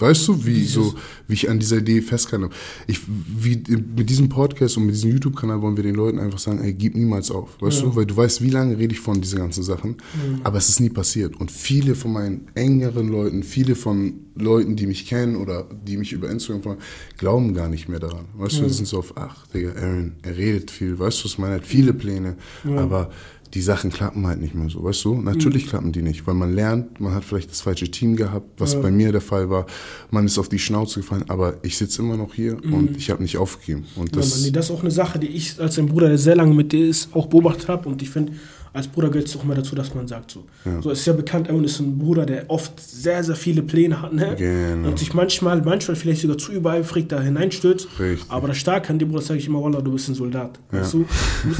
Weißt 0.00 0.26
du, 0.28 0.44
wie, 0.46 0.64
so, 0.64 0.94
wie 1.28 1.34
ich 1.34 1.50
an 1.50 1.58
dieser 1.58 1.76
Idee 1.76 2.00
festgehalten 2.00 2.46
habe? 2.46 2.54
Ich, 2.86 3.00
wie, 3.06 3.62
mit 3.96 4.08
diesem 4.08 4.28
Podcast 4.28 4.76
und 4.76 4.86
mit 4.86 4.94
diesem 4.94 5.12
YouTube-Kanal 5.12 5.60
wollen 5.60 5.76
wir 5.76 5.84
den 5.84 5.94
Leuten 5.94 6.18
einfach 6.18 6.38
sagen, 6.38 6.62
ey, 6.62 6.72
gib 6.72 6.96
niemals 6.96 7.30
auf. 7.30 7.60
Weißt 7.60 7.80
ja. 7.80 7.84
du, 7.84 7.96
weil 7.96 8.06
du 8.06 8.16
weißt, 8.16 8.42
wie 8.42 8.50
lange 8.50 8.78
rede 8.78 8.94
ich 8.94 9.00
von 9.00 9.20
diesen 9.20 9.38
ganzen 9.38 9.62
Sachen, 9.62 9.90
mhm. 9.90 10.40
aber 10.42 10.58
es 10.58 10.68
ist 10.68 10.80
nie 10.80 10.88
passiert. 10.88 11.38
Und 11.38 11.50
viele 11.50 11.94
von 11.94 12.12
meinen 12.12 12.48
engeren 12.54 13.08
Leuten, 13.08 13.42
viele 13.42 13.76
von 13.76 14.14
Leuten, 14.36 14.76
die 14.76 14.86
mich 14.86 15.06
kennen 15.06 15.36
oder 15.36 15.66
die 15.86 15.96
mich 15.96 16.12
über 16.12 16.30
Instagram 16.30 16.62
fragen, 16.62 16.80
glauben 17.18 17.52
gar 17.52 17.68
nicht 17.68 17.88
mehr 17.88 18.00
daran. 18.00 18.26
Weißt 18.34 18.56
mhm. 18.56 18.62
du, 18.62 18.68
die 18.68 18.74
sind 18.74 18.88
so 18.88 18.98
auf, 18.98 19.16
ach, 19.16 19.46
Digga, 19.48 19.72
Aaron, 19.72 20.14
er 20.22 20.36
redet 20.36 20.70
viel, 20.70 20.98
weißt 20.98 21.20
du, 21.20 21.24
was 21.26 21.38
man 21.38 21.50
hat 21.52 21.66
viele 21.66 21.92
Pläne, 21.92 22.36
ja. 22.64 22.76
aber 22.76 23.10
die 23.54 23.60
Sachen 23.60 23.90
klappen 23.90 24.26
halt 24.26 24.40
nicht 24.40 24.54
mehr 24.54 24.68
so, 24.68 24.84
weißt 24.84 25.04
du? 25.04 25.20
Natürlich 25.20 25.66
mhm. 25.66 25.68
klappen 25.68 25.92
die 25.92 26.02
nicht, 26.02 26.26
weil 26.26 26.34
man 26.34 26.54
lernt, 26.54 27.00
man 27.00 27.14
hat 27.14 27.24
vielleicht 27.24 27.50
das 27.50 27.60
falsche 27.60 27.90
Team 27.90 28.16
gehabt, 28.16 28.60
was 28.60 28.74
ja. 28.74 28.80
bei 28.80 28.90
mir 28.90 29.12
der 29.12 29.20
Fall 29.20 29.50
war. 29.50 29.66
Man 30.10 30.26
ist 30.26 30.38
auf 30.38 30.48
die 30.48 30.58
Schnauze 30.58 31.00
gefallen, 31.00 31.24
aber 31.28 31.54
ich 31.62 31.76
sitze 31.76 32.02
immer 32.02 32.16
noch 32.16 32.34
hier 32.34 32.56
mhm. 32.62 32.74
und 32.74 32.96
ich 32.96 33.10
habe 33.10 33.22
nicht 33.22 33.36
aufgegeben. 33.36 33.86
Und 33.96 34.14
das, 34.14 34.44
ja, 34.44 34.52
das 34.52 34.66
ist 34.66 34.70
auch 34.70 34.82
eine 34.82 34.90
Sache, 34.90 35.18
die 35.18 35.28
ich 35.28 35.60
als 35.60 35.74
dein 35.74 35.86
Bruder, 35.86 36.08
der 36.08 36.18
sehr 36.18 36.36
lange 36.36 36.54
mit 36.54 36.72
dir 36.72 36.86
ist, 36.86 37.14
auch 37.14 37.26
beobachtet 37.26 37.68
habe 37.68 37.88
und 37.88 38.02
ich 38.02 38.10
finde, 38.10 38.32
als 38.72 38.86
Bruder 38.86 39.08
gehört 39.08 39.28
es 39.28 39.36
auch 39.36 39.42
immer 39.42 39.54
dazu, 39.54 39.74
dass 39.74 39.94
man 39.94 40.06
sagt 40.06 40.30
so. 40.30 40.44
Ja. 40.64 40.80
So 40.80 40.90
es 40.90 41.00
ist 41.00 41.06
ja 41.06 41.12
bekannt, 41.12 41.48
Eamon 41.48 41.64
ist 41.64 41.80
ein 41.80 41.98
Bruder, 41.98 42.24
der 42.24 42.48
oft 42.48 42.78
sehr, 42.78 43.24
sehr 43.24 43.34
viele 43.34 43.62
Pläne 43.62 44.00
hat, 44.00 44.12
ne? 44.12 44.36
Genau. 44.38 44.88
Und 44.88 44.98
sich 44.98 45.12
manchmal, 45.12 45.60
manchmal 45.62 45.96
vielleicht 45.96 46.22
sogar 46.22 46.38
zu 46.38 46.52
übereifrig 46.52 47.08
da 47.08 47.20
hineinstürzt. 47.20 47.88
Richtig. 47.98 48.30
Aber 48.30 48.48
das 48.48 48.58
Starke 48.58 48.90
an 48.90 48.98
dem 48.98 49.08
Bruder 49.08 49.22
sage 49.22 49.40
ich 49.40 49.46
immer, 49.46 49.62
Wallah, 49.62 49.80
du 49.80 49.92
bist 49.92 50.08
ein 50.08 50.14
Soldat. 50.14 50.58
Ja. 50.70 50.80
Weißt 50.80 50.94
du? 50.94 51.06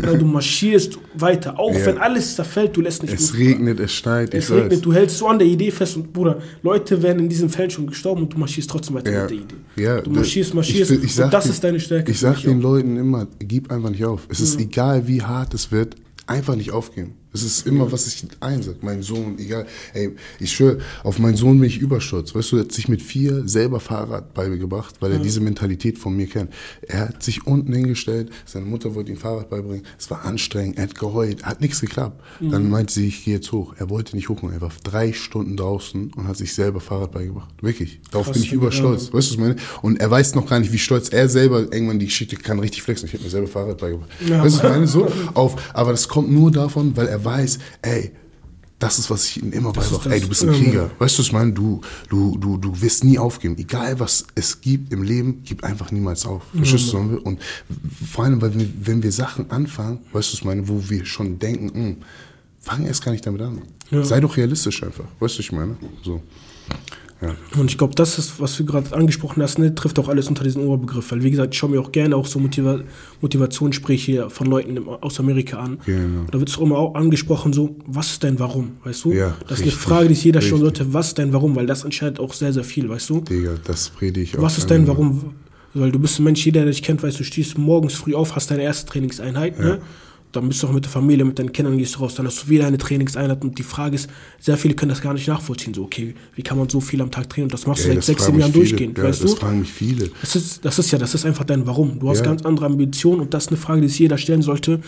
Du, 0.02 0.18
du 0.18 0.24
marschierst 0.24 0.98
weiter, 1.14 1.58
auch 1.58 1.74
ja. 1.74 1.86
wenn 1.86 1.98
alles 1.98 2.36
zerfällt, 2.36 2.76
du 2.76 2.80
lässt 2.80 3.02
nicht 3.02 3.14
Es 3.14 3.32
gut, 3.32 3.40
regnet, 3.40 3.80
es 3.80 3.92
schneit, 3.92 4.32
Es 4.32 4.50
regnet, 4.50 4.72
weiß. 4.72 4.80
du 4.80 4.92
hältst 4.92 5.18
so 5.18 5.26
an 5.26 5.38
der 5.38 5.48
Idee 5.48 5.70
fest 5.70 5.96
und 5.96 6.12
Bruder, 6.12 6.38
Leute 6.62 7.02
werden 7.02 7.20
in 7.20 7.28
diesem 7.28 7.50
Feld 7.50 7.72
schon 7.72 7.86
gestorben 7.86 8.22
und 8.22 8.32
du 8.32 8.38
marschierst 8.38 8.70
trotzdem 8.70 8.94
weiter 8.94 9.10
ja. 9.10 9.22
mit 9.22 9.30
der 9.30 9.36
Idee. 9.38 9.54
Ja, 9.76 10.00
du 10.00 10.10
marschierst, 10.10 10.54
marschierst 10.54 10.92
ich, 10.92 11.02
ich 11.04 11.22
und 11.22 11.32
das 11.32 11.46
ist 11.46 11.64
deine 11.64 11.80
Stärke. 11.80 12.10
Ich 12.12 12.20
sag 12.20 12.40
den 12.42 12.58
auch. 12.58 12.62
Leuten 12.62 12.96
immer, 12.96 13.26
gib 13.38 13.72
einfach 13.72 13.90
nicht 13.90 14.04
auf. 14.04 14.26
Es 14.28 14.40
ist 14.40 14.60
egal, 14.60 15.08
wie 15.08 15.22
hart 15.22 15.54
es 15.54 15.72
wird, 15.72 15.96
einfach 16.30 16.54
nicht 16.56 16.70
aufgeben. 16.70 17.19
Es 17.32 17.42
ist 17.42 17.66
immer, 17.66 17.90
was 17.92 18.06
ich 18.08 18.24
einsage. 18.40 18.78
Mein 18.82 19.02
Sohn, 19.02 19.38
egal. 19.38 19.66
Ey, 19.94 20.16
ich 20.40 20.52
schwöre, 20.52 20.78
auf 21.04 21.18
meinen 21.18 21.36
Sohn 21.36 21.60
bin 21.60 21.68
ich 21.68 21.78
überstolz. 21.78 22.34
Weißt 22.34 22.52
du, 22.52 22.56
er 22.56 22.64
hat 22.64 22.72
sich 22.72 22.88
mit 22.88 23.02
vier 23.02 23.46
selber 23.48 23.78
Fahrrad 23.78 24.34
beigebracht, 24.34 24.96
weil 25.00 25.12
er 25.12 25.18
ja. 25.18 25.22
diese 25.22 25.40
Mentalität 25.40 25.98
von 25.98 26.16
mir 26.16 26.26
kennt. 26.26 26.52
Er 26.82 27.08
hat 27.08 27.22
sich 27.22 27.46
unten 27.46 27.72
hingestellt, 27.72 28.30
seine 28.46 28.66
Mutter 28.66 28.94
wollte 28.94 29.12
ihm 29.12 29.16
Fahrrad 29.16 29.48
beibringen. 29.48 29.86
Es 29.98 30.10
war 30.10 30.24
anstrengend, 30.24 30.78
er 30.78 30.84
hat 30.84 30.94
geheult, 30.96 31.44
hat 31.44 31.60
nichts 31.60 31.80
geklappt. 31.80 32.20
Mhm. 32.40 32.50
Dann 32.50 32.70
meinte 32.70 32.92
sie, 32.92 33.06
ich 33.06 33.24
gehe 33.24 33.34
jetzt 33.34 33.52
hoch. 33.52 33.74
Er 33.78 33.90
wollte 33.90 34.16
nicht 34.16 34.28
hochkommen. 34.28 34.54
Er 34.54 34.60
war 34.60 34.72
drei 34.82 35.12
Stunden 35.12 35.56
draußen 35.56 36.12
und 36.16 36.26
hat 36.26 36.36
sich 36.36 36.52
selber 36.54 36.80
Fahrrad 36.80 37.12
beigebracht. 37.12 37.50
Wirklich. 37.62 38.00
Darauf 38.10 38.26
Krass, 38.26 38.34
bin 38.34 38.42
ich 38.42 38.52
überstolz. 38.52 39.08
Ja. 39.08 39.12
Weißt 39.12 39.12
du, 39.12 39.16
was 39.16 39.30
ich 39.30 39.38
meine? 39.38 39.56
Und 39.82 40.00
er 40.00 40.10
weiß 40.10 40.34
noch 40.34 40.48
gar 40.48 40.58
nicht, 40.58 40.72
wie 40.72 40.78
stolz 40.78 41.10
er 41.10 41.28
selber 41.28 41.60
irgendwann 41.60 42.00
die 42.00 42.06
Geschichte 42.06 42.36
kann 42.36 42.58
richtig 42.58 42.82
flexen. 42.82 43.06
Ich 43.06 43.14
habe 43.14 43.22
mir 43.22 43.30
selber 43.30 43.46
Fahrrad 43.46 43.78
beigebracht. 43.78 44.10
Ja. 44.26 44.42
Weißt 44.42 44.56
du, 44.56 44.58
was 44.58 44.64
ich 44.64 44.70
meine? 44.70 44.86
So 44.88 45.08
auf. 45.34 45.74
Aber 45.74 45.92
das 45.92 46.08
kommt 46.08 46.30
nur 46.30 46.50
davon, 46.50 46.96
weil 46.96 47.06
er 47.06 47.19
weiß, 47.24 47.58
ey, 47.82 48.12
das 48.80 48.98
ist, 48.98 49.10
was 49.10 49.26
ich 49.26 49.42
ihnen 49.42 49.52
immer 49.52 49.72
beibringe. 49.72 50.14
Ey, 50.14 50.20
du 50.22 50.28
bist 50.28 50.42
ein 50.42 50.52
Krieger. 50.52 50.90
Weißt 50.98 51.18
du, 51.18 51.20
was 51.20 51.26
ich 51.26 51.32
meine? 51.32 51.52
Du, 51.52 51.82
du, 52.08 52.38
du, 52.38 52.56
du 52.56 52.80
wirst 52.80 53.04
nie 53.04 53.18
aufgeben. 53.18 53.56
Egal, 53.58 54.00
was 54.00 54.24
es 54.34 54.62
gibt 54.62 54.90
im 54.90 55.02
Leben, 55.02 55.42
gib 55.44 55.62
einfach 55.62 55.90
niemals 55.92 56.24
auf. 56.24 56.42
Verstehst 56.54 56.94
mhm. 56.94 57.10
du? 57.10 57.20
Und 57.20 57.40
vor 58.10 58.24
allem, 58.24 58.40
weil 58.40 58.58
wir, 58.58 58.66
wenn 58.80 59.02
wir 59.02 59.12
Sachen 59.12 59.50
anfangen, 59.50 59.98
weißt 60.12 60.12
du, 60.12 60.16
was 60.16 60.32
ich 60.32 60.44
meine, 60.44 60.66
wo 60.66 60.82
wir 60.88 61.04
schon 61.04 61.38
denken, 61.38 61.66
mh, 61.66 61.74
hm, 61.74 61.96
fang 62.62 62.86
erst 62.86 63.04
gar 63.04 63.12
nicht 63.12 63.26
damit 63.26 63.42
an. 63.42 63.60
Ja. 63.90 64.02
Sei 64.02 64.18
doch 64.18 64.36
realistisch 64.38 64.82
einfach. 64.82 65.04
Weißt 65.18 65.34
du, 65.34 65.38
was 65.38 65.44
ich 65.44 65.52
meine? 65.52 65.76
So. 66.02 66.22
Ja. 67.20 67.34
Und 67.58 67.70
ich 67.70 67.76
glaube, 67.76 67.94
das 67.94 68.18
ist, 68.18 68.40
was 68.40 68.56
du 68.56 68.64
gerade 68.64 68.94
angesprochen 68.94 69.42
hast, 69.42 69.58
ne, 69.58 69.74
trifft 69.74 69.98
auch 69.98 70.08
alles 70.08 70.28
unter 70.28 70.42
diesen 70.42 70.64
Oberbegriff. 70.64 71.12
Weil, 71.12 71.22
wie 71.22 71.30
gesagt, 71.30 71.54
ich 71.54 71.58
schaue 71.58 71.70
mir 71.70 71.80
auch 71.80 71.92
gerne 71.92 72.16
auch 72.16 72.26
so 72.26 72.38
Motiva 72.38 72.80
Motivationssprüche 73.20 74.30
von 74.30 74.46
Leuten 74.46 74.78
aus 74.78 75.20
Amerika 75.20 75.58
an. 75.58 75.78
Genau. 75.84 76.24
Da 76.30 76.38
wird 76.38 76.48
es 76.48 76.56
auch 76.56 76.62
immer 76.62 76.78
auch 76.78 76.94
angesprochen, 76.94 77.52
so, 77.52 77.76
was 77.86 78.12
ist 78.12 78.24
dein 78.24 78.38
Warum, 78.38 78.72
weißt 78.84 79.04
du? 79.04 79.12
Ja, 79.12 79.36
das 79.42 79.60
ist 79.60 79.66
richtig, 79.66 79.72
eine 79.72 79.72
Frage, 79.72 80.08
die 80.08 80.14
sich 80.14 80.24
jeder 80.24 80.40
schon 80.40 80.60
sollte, 80.60 80.94
was 80.94 81.08
ist 81.08 81.18
dein 81.18 81.32
Warum? 81.32 81.54
Weil 81.56 81.66
das 81.66 81.84
entscheidet 81.84 82.20
auch 82.20 82.32
sehr, 82.32 82.52
sehr 82.52 82.64
viel, 82.64 82.88
weißt 82.88 83.10
du? 83.10 83.20
Digga, 83.20 83.52
das 83.64 83.90
predige 83.90 84.22
ich 84.22 84.38
auch. 84.38 84.42
Was 84.42 84.56
ist 84.56 84.70
dein 84.70 84.86
Warum? 84.86 85.34
Weil 85.74 85.92
du 85.92 85.98
bist 85.98 86.18
ein 86.18 86.24
Mensch, 86.24 86.44
jeder, 86.44 86.62
der 86.62 86.70
dich 86.70 86.82
kennt, 86.82 87.02
weißt 87.02 87.20
du, 87.20 87.24
stehst 87.24 87.56
morgens 87.58 87.94
früh 87.94 88.14
auf, 88.14 88.34
hast 88.34 88.50
deine 88.50 88.62
erste 88.62 88.90
Trainingseinheit, 88.90 89.58
ne? 89.58 89.64
ja. 89.64 89.74
ne? 89.74 89.80
Dann 90.32 90.48
bist 90.48 90.62
du 90.62 90.68
auch 90.68 90.72
mit 90.72 90.84
der 90.84 90.90
Familie, 90.90 91.24
mit 91.24 91.38
deinen 91.38 91.52
Kindern 91.52 91.76
gehst 91.78 91.96
du 91.96 92.00
raus, 92.00 92.14
dann 92.14 92.26
hast 92.26 92.44
du 92.44 92.48
wieder 92.48 92.66
eine 92.66 92.78
Trainingseinheit 92.78 93.42
und 93.42 93.58
die 93.58 93.62
Frage 93.62 93.96
ist, 93.96 94.08
sehr 94.38 94.56
viele 94.56 94.74
können 94.74 94.90
das 94.90 95.00
gar 95.00 95.14
nicht 95.14 95.28
nachvollziehen, 95.28 95.74
so, 95.74 95.82
okay, 95.82 96.14
wie 96.34 96.42
kann 96.42 96.58
man 96.58 96.68
so 96.68 96.80
viel 96.80 97.00
am 97.02 97.10
Tag 97.10 97.28
trainieren 97.28 97.46
und 97.46 97.54
das 97.54 97.66
machst 97.66 97.84
ja, 97.84 97.90
du 97.90 97.94
seit 97.94 98.04
sechs, 98.04 98.26
sieben 98.26 98.38
Jahren 98.38 98.52
durchgehend, 98.52 98.98
ja, 98.98 99.04
weißt 99.04 99.22
das 99.22 99.30
du? 99.30 99.34
Das 99.34 99.40
fragen 99.40 99.60
mich 99.60 99.72
viele. 99.72 100.10
Das 100.20 100.36
ist, 100.36 100.64
das 100.64 100.78
ist 100.78 100.90
ja, 100.90 100.98
das 100.98 101.14
ist 101.14 101.24
einfach 101.24 101.44
dein 101.44 101.66
Warum. 101.66 101.98
Du 101.98 102.08
hast 102.08 102.18
ja. 102.18 102.24
ganz 102.24 102.42
andere 102.42 102.66
Ambitionen 102.66 103.20
und 103.20 103.34
das 103.34 103.44
ist 103.44 103.48
eine 103.48 103.56
Frage, 103.56 103.80
die 103.80 103.88
sich 103.88 103.98
jeder 103.98 104.18
stellen 104.18 104.42
sollte, 104.42 104.80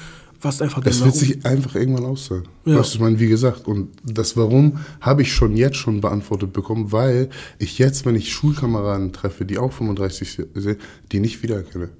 was 0.42 0.60
einfach 0.60 0.82
Das 0.82 1.04
wird 1.04 1.14
sich 1.14 1.44
einfach 1.46 1.74
irgendwann 1.74 2.04
auszahlen. 2.04 2.48
Ja. 2.64 2.76
Du, 2.76 2.82
ich 2.82 2.98
meine, 2.98 3.18
wie 3.20 3.28
gesagt, 3.28 3.66
und 3.66 3.90
das 4.04 4.36
Warum 4.36 4.78
habe 5.00 5.22
ich 5.22 5.32
schon 5.32 5.56
jetzt 5.56 5.76
schon 5.76 6.00
beantwortet 6.00 6.52
bekommen, 6.52 6.92
weil 6.92 7.30
ich 7.58 7.78
jetzt, 7.78 8.04
wenn 8.06 8.16
ich 8.16 8.32
Schulkameraden 8.32 9.12
treffe, 9.12 9.44
die 9.44 9.58
auch 9.58 9.72
35 9.72 10.38
sind, 10.54 10.78
die 11.12 11.20
nicht 11.20 11.42
wiedererkenne. 11.42 11.90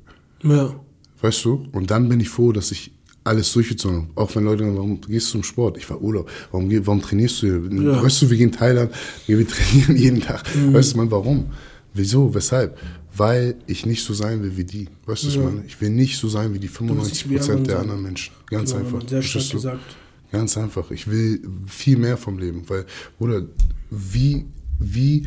Ja. 0.42 0.74
Weißt 1.20 1.44
du? 1.44 1.66
Und 1.72 1.90
dann 1.90 2.08
bin 2.08 2.18
ich 2.18 2.28
froh, 2.28 2.52
dass 2.52 2.72
ich 2.72 2.92
alles 3.24 3.52
durchgezogen. 3.52 4.10
Auch 4.14 4.34
wenn 4.34 4.44
Leute 4.44 4.64
sagen, 4.64 4.76
warum 4.76 5.00
gehst 5.00 5.28
du 5.28 5.32
zum 5.32 5.42
Sport? 5.44 5.76
Ich 5.78 5.88
war 5.88 6.00
Urlaub. 6.00 6.30
Warum, 6.50 6.70
warum 6.86 7.02
trainierst 7.02 7.42
du? 7.42 7.46
Ja. 7.46 8.02
Weißt 8.02 8.22
du, 8.22 8.30
wir 8.30 8.36
gehen 8.36 8.50
in 8.50 8.54
Thailand, 8.54 8.92
wir 9.26 9.46
trainieren 9.48 9.96
jeden 9.96 10.20
Tag. 10.20 10.44
Mhm. 10.54 10.74
Weißt 10.74 10.92
du, 10.92 10.98
man, 10.98 11.10
warum? 11.10 11.46
Wieso? 11.94 12.34
Weshalb? 12.34 12.78
Weil 13.14 13.56
ich 13.66 13.84
nicht 13.84 14.02
so 14.02 14.14
sein 14.14 14.42
will 14.42 14.56
wie 14.56 14.64
die. 14.64 14.88
Weißt 15.06 15.24
du, 15.24 15.28
ja. 15.28 15.34
ich 15.34 15.40
meine? 15.40 15.64
Ich 15.66 15.80
will 15.80 15.90
nicht 15.90 16.18
so 16.18 16.28
sein 16.28 16.54
wie 16.54 16.58
die 16.58 16.68
95 16.68 17.28
Prozent 17.28 17.66
der 17.66 17.80
anderen 17.80 18.02
Menschen. 18.02 18.32
Ganz 18.46 18.72
genau, 18.72 18.84
einfach. 18.84 19.08
Sehr 19.08 19.22
stark 19.22 19.50
gesagt. 19.50 19.96
Ganz 20.30 20.56
einfach. 20.56 20.90
Ich 20.90 21.10
will 21.10 21.42
viel 21.66 21.98
mehr 21.98 22.16
vom 22.16 22.38
Leben. 22.38 22.62
Weil, 22.68 22.86
oder 23.18 23.42
wie, 23.90 24.46
wie, 24.78 25.26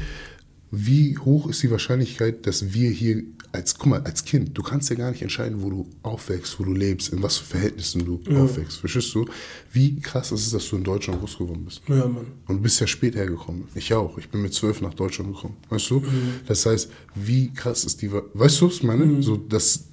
wie 0.71 1.17
hoch 1.19 1.47
ist 1.47 1.61
die 1.61 1.69
Wahrscheinlichkeit, 1.69 2.47
dass 2.47 2.73
wir 2.73 2.89
hier 2.89 3.23
als, 3.55 3.77
guck 3.77 3.87
mal, 3.87 4.01
als 4.01 4.23
Kind, 4.25 4.57
du 4.57 4.61
kannst 4.61 4.89
ja 4.89 4.95
gar 4.95 5.11
nicht 5.11 5.21
entscheiden, 5.21 5.61
wo 5.61 5.69
du 5.69 5.89
aufwächst, 6.03 6.59
wo 6.59 6.63
du 6.63 6.73
lebst, 6.73 7.13
in 7.13 7.23
was 7.23 7.37
für 7.37 7.45
Verhältnissen 7.45 8.05
du 8.05 8.21
ja. 8.29 8.43
aufwächst. 8.43 8.79
Verstehst 8.79 9.13
du? 9.15 9.25
Wie 9.71 9.99
krass 9.99 10.31
ist 10.31 10.45
es, 10.45 10.51
dass 10.51 10.69
du 10.69 10.77
in 10.77 10.83
Deutschland 10.83 11.19
groß 11.19 11.37
geworden 11.37 11.65
bist? 11.65 11.81
Ja, 11.87 12.07
Mann. 12.07 12.27
Und 12.47 12.57
du 12.57 12.61
bist 12.61 12.79
ja 12.79 12.87
spät 12.87 13.15
hergekommen. 13.15 13.65
Ich 13.73 13.93
auch. 13.93 14.17
Ich 14.17 14.29
bin 14.29 14.41
mit 14.41 14.53
zwölf 14.53 14.81
nach 14.81 14.93
Deutschland 14.93 15.33
gekommen. 15.33 15.57
Weißt 15.69 15.89
du? 15.89 15.99
Mhm. 16.01 16.41
Das 16.47 16.65
heißt, 16.65 16.91
wie 17.15 17.51
krass 17.53 17.85
ist 17.85 18.01
die, 18.01 18.11
weißt 18.11 18.61
du, 18.61 18.67
was 18.67 18.75
ich 18.75 18.83
meine? 18.83 19.05
Mhm. 19.05 19.23
So, 19.23 19.37
dass 19.37 19.85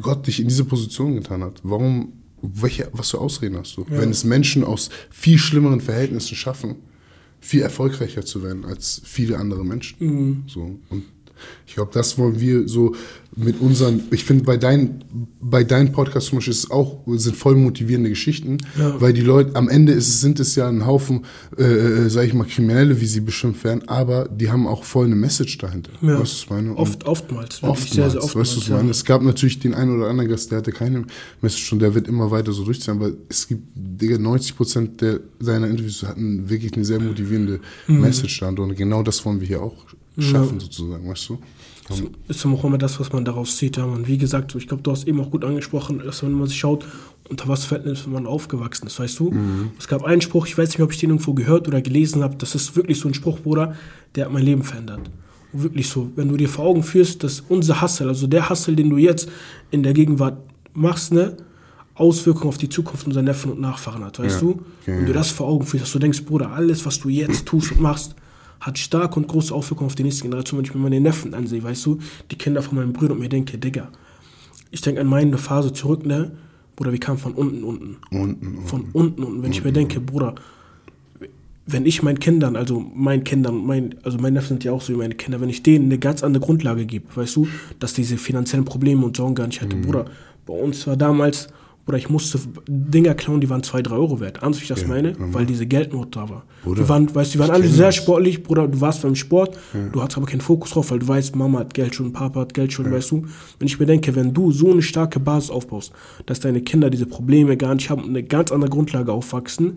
Gott 0.00 0.26
dich 0.26 0.40
in 0.40 0.48
diese 0.48 0.64
Position 0.64 1.14
getan 1.14 1.42
hat. 1.42 1.60
Warum, 1.62 2.12
welche, 2.42 2.88
was 2.92 3.10
für 3.10 3.18
Ausreden 3.18 3.56
hast 3.56 3.76
du? 3.76 3.82
Ja. 3.82 4.00
Wenn 4.00 4.10
es 4.10 4.24
Menschen 4.24 4.62
aus 4.64 4.90
viel 5.10 5.38
schlimmeren 5.38 5.80
Verhältnissen 5.80 6.36
schaffen, 6.36 6.76
viel 7.40 7.62
erfolgreicher 7.62 8.24
zu 8.24 8.42
werden 8.42 8.64
als 8.64 9.00
viele 9.04 9.38
andere 9.38 9.64
Menschen. 9.64 9.96
Mhm. 10.00 10.42
So. 10.46 10.78
Und 10.90 11.04
ich 11.66 11.74
glaube, 11.74 11.90
das 11.92 12.18
wollen 12.18 12.40
wir 12.40 12.68
so 12.68 12.94
mit 13.36 13.60
unseren, 13.60 14.02
ich 14.10 14.24
finde 14.24 14.44
bei 14.44 14.56
deinen 14.56 15.04
bei 15.40 15.62
deinen 15.62 15.92
Podcast 15.92 16.28
zum 16.28 16.38
Beispiel 16.38 16.52
ist 16.52 16.70
auch 16.70 17.02
sind 17.06 17.36
voll 17.36 17.54
motivierende 17.54 18.08
Geschichten, 18.08 18.58
ja. 18.78 18.98
weil 19.00 19.12
die 19.12 19.20
Leute 19.20 19.54
am 19.54 19.68
Ende 19.68 19.92
ist, 19.92 20.22
sind 20.22 20.40
es 20.40 20.54
ja 20.56 20.68
ein 20.68 20.86
Haufen, 20.86 21.24
äh, 21.58 21.62
äh 21.62 22.08
sage 22.08 22.28
ich 22.28 22.34
mal 22.34 22.44
Kriminelle, 22.44 23.00
wie 23.00 23.06
sie 23.06 23.20
bestimmt 23.20 23.62
werden, 23.62 23.86
aber 23.88 24.28
die 24.28 24.50
haben 24.50 24.66
auch 24.66 24.84
voll 24.84 25.06
eine 25.06 25.14
Message 25.14 25.58
dahinter. 25.58 25.92
Ja. 26.00 26.18
Weißt 26.18 26.46
du, 26.48 26.54
meine? 26.54 26.76
Oft, 26.76 27.04
oftmals, 27.04 27.62
oftmals, 27.62 27.90
sehr, 27.90 28.10
sehr 28.10 28.24
oftmals. 28.24 28.56
Weißt 28.56 28.68
du, 28.68 28.70
ja. 28.70 28.76
meine? 28.78 28.90
Es 28.90 29.04
gab 29.04 29.22
natürlich 29.22 29.58
den 29.58 29.74
einen 29.74 29.96
oder 29.96 30.08
anderen 30.08 30.30
Gast, 30.30 30.50
der 30.50 30.58
hatte 30.58 30.72
keine 30.72 31.04
Message 31.42 31.72
und 31.72 31.80
der 31.80 31.94
wird 31.94 32.08
immer 32.08 32.30
weiter 32.30 32.52
so 32.52 32.64
durchziehen, 32.64 32.94
aber 32.94 33.12
es 33.28 33.46
gibt, 33.46 33.62
Digga, 33.74 34.18
90 34.18 34.56
Prozent 34.56 35.00
der 35.02 35.20
seiner 35.38 35.68
Interviews 35.68 36.02
hatten 36.02 36.48
wirklich 36.48 36.72
eine 36.74 36.84
sehr 36.84 37.00
motivierende 37.00 37.60
mhm. 37.86 38.00
Message 38.00 38.40
dahinter 38.40 38.62
und 38.62 38.74
genau 38.74 39.02
das 39.02 39.24
wollen 39.26 39.40
wir 39.40 39.46
hier 39.46 39.62
auch 39.62 39.76
schaffen, 40.18 40.54
ja. 40.54 40.60
sozusagen, 40.60 41.08
weißt 41.08 41.28
du? 41.28 41.38
Das 41.88 42.02
ist 42.28 42.46
auch 42.46 42.64
immer 42.64 42.78
das, 42.78 42.98
was 42.98 43.12
man 43.12 43.24
daraus 43.24 43.58
sieht. 43.58 43.76
Ja. 43.76 43.84
Und 43.84 44.08
wie 44.08 44.18
gesagt, 44.18 44.54
ich 44.54 44.66
glaube, 44.66 44.82
du 44.82 44.90
hast 44.90 45.06
eben 45.06 45.20
auch 45.20 45.30
gut 45.30 45.44
angesprochen, 45.44 46.02
dass 46.04 46.22
wenn 46.22 46.32
man 46.32 46.48
sich 46.48 46.58
schaut, 46.58 46.84
unter 47.28 47.48
was 47.48 47.64
Verhältnissen 47.64 48.12
man 48.12 48.26
aufgewachsen 48.26 48.86
ist, 48.86 48.98
weißt 48.98 49.18
du? 49.18 49.30
Mhm. 49.30 49.70
Es 49.78 49.88
gab 49.88 50.04
einen 50.04 50.20
Spruch, 50.20 50.46
ich 50.46 50.56
weiß 50.56 50.70
nicht, 50.70 50.80
ob 50.80 50.92
ich 50.92 50.98
den 50.98 51.10
irgendwo 51.10 51.34
gehört 51.34 51.68
oder 51.68 51.80
gelesen 51.80 52.22
habe, 52.22 52.36
das 52.36 52.54
ist 52.54 52.76
wirklich 52.76 52.98
so 52.98 53.08
ein 53.08 53.14
Spruch, 53.14 53.40
Bruder, 53.40 53.74
der 54.14 54.26
hat 54.26 54.32
mein 54.32 54.44
Leben 54.44 54.62
verändert. 54.62 55.10
Und 55.52 55.62
wirklich 55.62 55.88
so, 55.88 56.10
wenn 56.16 56.28
du 56.28 56.36
dir 56.36 56.48
vor 56.48 56.64
Augen 56.64 56.82
führst, 56.82 57.22
dass 57.24 57.40
unser 57.48 57.82
Hustle, 57.82 58.08
also 58.08 58.26
der 58.26 58.48
Hustle, 58.48 58.76
den 58.76 58.90
du 58.90 58.96
jetzt 58.96 59.28
in 59.70 59.82
der 59.82 59.92
Gegenwart 59.92 60.38
machst, 60.74 61.12
ne, 61.12 61.36
Auswirkungen 61.94 62.48
auf 62.48 62.58
die 62.58 62.68
Zukunft 62.68 63.06
unserer 63.06 63.22
Neffen 63.22 63.50
und 63.52 63.60
Nachfahren 63.60 64.04
hat, 64.04 64.18
weißt 64.18 64.42
ja. 64.42 64.48
du? 64.48 64.60
Wenn 64.84 65.06
du 65.06 65.12
das 65.12 65.30
vor 65.30 65.48
Augen 65.48 65.64
führst, 65.64 65.84
dass 65.84 65.92
du 65.92 65.98
denkst, 65.98 66.24
Bruder, 66.24 66.50
alles, 66.50 66.84
was 66.84 67.00
du 67.00 67.08
jetzt 67.08 67.46
tust 67.46 67.72
und 67.72 67.80
machst, 67.80 68.14
hat 68.60 68.78
starke 68.78 69.16
und 69.16 69.28
große 69.28 69.54
Auswirkungen 69.54 69.86
auf 69.86 69.94
die 69.94 70.02
nächste 70.02 70.22
Generation, 70.22 70.58
wenn 70.58 70.64
ich 70.64 70.74
mir 70.74 70.80
meine 70.80 71.00
Neffen 71.00 71.34
ansehe, 71.34 71.62
weißt 71.62 71.86
du, 71.86 71.98
die 72.30 72.36
Kinder 72.36 72.62
von 72.62 72.76
meinen 72.76 72.92
Brüdern 72.92 73.16
und 73.16 73.20
mir 73.20 73.28
denke, 73.28 73.58
Digga, 73.58 73.88
ich 74.70 74.80
denke 74.80 75.00
an 75.00 75.06
meine 75.06 75.38
Phase 75.38 75.72
zurück, 75.72 76.04
ne, 76.04 76.32
Bruder, 76.76 76.92
wir 76.92 77.00
kamen 77.00 77.18
von 77.18 77.32
unten, 77.32 77.64
unten. 77.64 77.96
Unten, 78.10 78.66
Von 78.66 78.82
unten, 78.92 79.22
unten. 79.22 79.22
Wenn 79.22 79.36
unten. 79.36 79.52
ich 79.52 79.64
mir 79.64 79.72
denke, 79.72 79.98
Bruder, 79.98 80.34
wenn 81.66 81.86
ich 81.86 82.02
meinen 82.02 82.20
Kindern, 82.20 82.54
also 82.54 82.80
meinen 82.94 83.24
Kindern, 83.24 83.64
mein, 83.64 83.96
also 84.02 84.18
meine 84.18 84.34
Neffen 84.34 84.48
sind 84.48 84.64
ja 84.64 84.72
auch 84.72 84.82
so 84.82 84.92
wie 84.92 84.98
meine 84.98 85.14
Kinder, 85.14 85.40
wenn 85.40 85.48
ich 85.48 85.62
denen 85.62 85.86
eine 85.86 85.98
ganz 85.98 86.22
andere 86.22 86.44
Grundlage 86.44 86.84
gebe, 86.84 87.04
weißt 87.14 87.34
du, 87.36 87.48
dass 87.78 87.94
diese 87.94 88.18
finanziellen 88.18 88.64
Probleme 88.64 89.04
und 89.04 89.16
Sorgen 89.16 89.34
gar 89.34 89.46
nicht 89.46 89.62
hatte, 89.62 89.74
mhm. 89.74 89.82
Bruder, 89.82 90.04
bei 90.44 90.54
uns 90.54 90.86
war 90.86 90.96
damals 90.96 91.48
oder 91.86 91.98
ich 91.98 92.10
musste 92.10 92.40
Dinger 92.66 93.14
klauen, 93.14 93.40
die 93.40 93.48
waren 93.48 93.62
2, 93.62 93.82
3 93.82 93.94
Euro 93.94 94.18
wert. 94.18 94.38
Ernst, 94.42 94.60
wie 94.60 94.64
ich 94.64 94.68
das 94.68 94.82
ja, 94.82 94.88
meine? 94.88 95.12
Normal. 95.12 95.34
Weil 95.34 95.46
diese 95.46 95.66
Geldnot 95.66 96.16
da 96.16 96.28
war. 96.28 96.44
Bruder, 96.64 96.82
die 96.82 96.88
waren, 96.88 97.14
weißt, 97.14 97.34
die 97.34 97.38
waren 97.38 97.50
alle 97.50 97.68
sehr 97.68 97.86
das. 97.86 97.94
sportlich, 97.94 98.42
Bruder, 98.42 98.66
du 98.66 98.80
warst 98.80 99.02
beim 99.02 99.14
Sport, 99.14 99.56
ja. 99.72 99.88
du 99.92 100.02
hattest 100.02 100.16
aber 100.16 100.26
keinen 100.26 100.40
Fokus 100.40 100.70
drauf, 100.70 100.90
weil 100.90 100.98
du 100.98 101.06
weißt, 101.06 101.36
Mama 101.36 101.60
hat 101.60 101.74
Geld 101.74 101.94
schon, 101.94 102.12
Papa 102.12 102.40
hat 102.40 102.54
Geld 102.54 102.72
schon, 102.72 102.86
ja. 102.86 102.92
weißt 102.92 103.12
du. 103.12 103.26
Wenn 103.60 103.68
ich 103.68 103.78
mir 103.78 103.86
denke, 103.86 104.16
wenn 104.16 104.34
du 104.34 104.50
so 104.50 104.72
eine 104.72 104.82
starke 104.82 105.20
Basis 105.20 105.50
aufbaust, 105.50 105.92
dass 106.26 106.40
deine 106.40 106.60
Kinder 106.60 106.90
diese 106.90 107.06
Probleme 107.06 107.56
gar 107.56 107.74
nicht 107.74 107.88
haben 107.88 108.02
und 108.02 108.10
eine 108.10 108.24
ganz 108.24 108.50
andere 108.50 108.70
Grundlage 108.70 109.12
aufwachsen, 109.12 109.76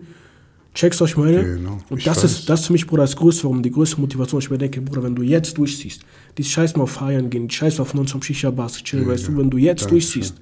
checkst 0.74 0.98
du, 0.98 1.04
was 1.04 1.10
ich 1.10 1.16
meine? 1.16 1.44
Genau. 1.44 1.78
Und 1.90 2.04
das 2.04 2.24
ist, 2.24 2.48
das 2.48 2.66
für 2.66 2.72
mich, 2.72 2.88
Bruder, 2.88 3.02
das 3.02 3.14
Größte, 3.14 3.44
warum 3.44 3.62
die 3.62 3.70
größte 3.70 4.00
Motivation, 4.00 4.40
ich 4.40 4.50
mir 4.50 4.58
denke, 4.58 4.80
Bruder, 4.80 5.04
wenn 5.04 5.14
du 5.14 5.22
jetzt 5.22 5.56
durchziehst, 5.58 6.02
die 6.38 6.42
Scheiß 6.42 6.74
mal 6.74 6.84
auf 6.84 6.90
Feiern 6.90 7.30
gehen, 7.30 7.46
die 7.46 7.54
Scheiß 7.54 7.78
mal 7.78 7.84
von 7.84 8.00
uns 8.00 8.12
am 8.14 8.22
Shisha-Bars 8.22 8.82
chillen, 8.82 9.06
weißt 9.06 9.28
du, 9.28 9.36
wenn 9.36 9.48
du 9.48 9.58
jetzt 9.58 9.82
Dankeschön. 9.82 10.20
durchziehst, 10.20 10.40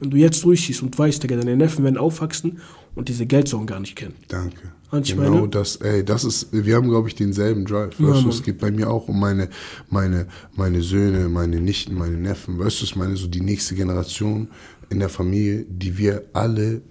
wenn 0.00 0.10
du 0.10 0.16
jetzt 0.16 0.42
durchziehst 0.44 0.82
und 0.82 0.98
weißt, 0.98 1.22
Digga, 1.22 1.36
deine 1.36 1.56
Neffen 1.56 1.84
werden 1.84 1.98
aufwachsen 1.98 2.60
und 2.94 3.08
diese 3.08 3.26
Geldsorgen 3.26 3.66
gar 3.66 3.80
nicht 3.80 3.96
kennen. 3.96 4.14
Danke. 4.28 4.72
Ich 5.02 5.14
genau 5.14 5.30
meine? 5.30 5.48
das, 5.48 5.76
ey, 5.76 6.04
das 6.04 6.24
ist, 6.24 6.48
wir 6.50 6.74
haben, 6.74 6.88
glaube 6.88 7.08
ich, 7.08 7.14
denselben 7.14 7.64
Drive. 7.64 7.98
Ja, 8.00 8.08
weißt 8.08 8.24
du, 8.24 8.28
es 8.30 8.42
geht 8.42 8.58
bei 8.58 8.72
mir 8.72 8.90
auch 8.90 9.06
um 9.06 9.20
meine, 9.20 9.48
meine, 9.88 10.26
meine 10.56 10.82
Söhne, 10.82 11.28
meine 11.28 11.60
Nichten, 11.60 11.94
meine 11.94 12.16
Neffen. 12.16 12.58
Weißt 12.58 12.80
du, 12.80 12.84
ich 12.86 12.96
meine, 12.96 13.16
so 13.16 13.28
die 13.28 13.40
nächste 13.40 13.76
Generation 13.76 14.48
in 14.88 14.98
der 14.98 15.08
Familie, 15.08 15.64
die 15.68 15.96
wir 15.96 16.24
alle 16.32 16.82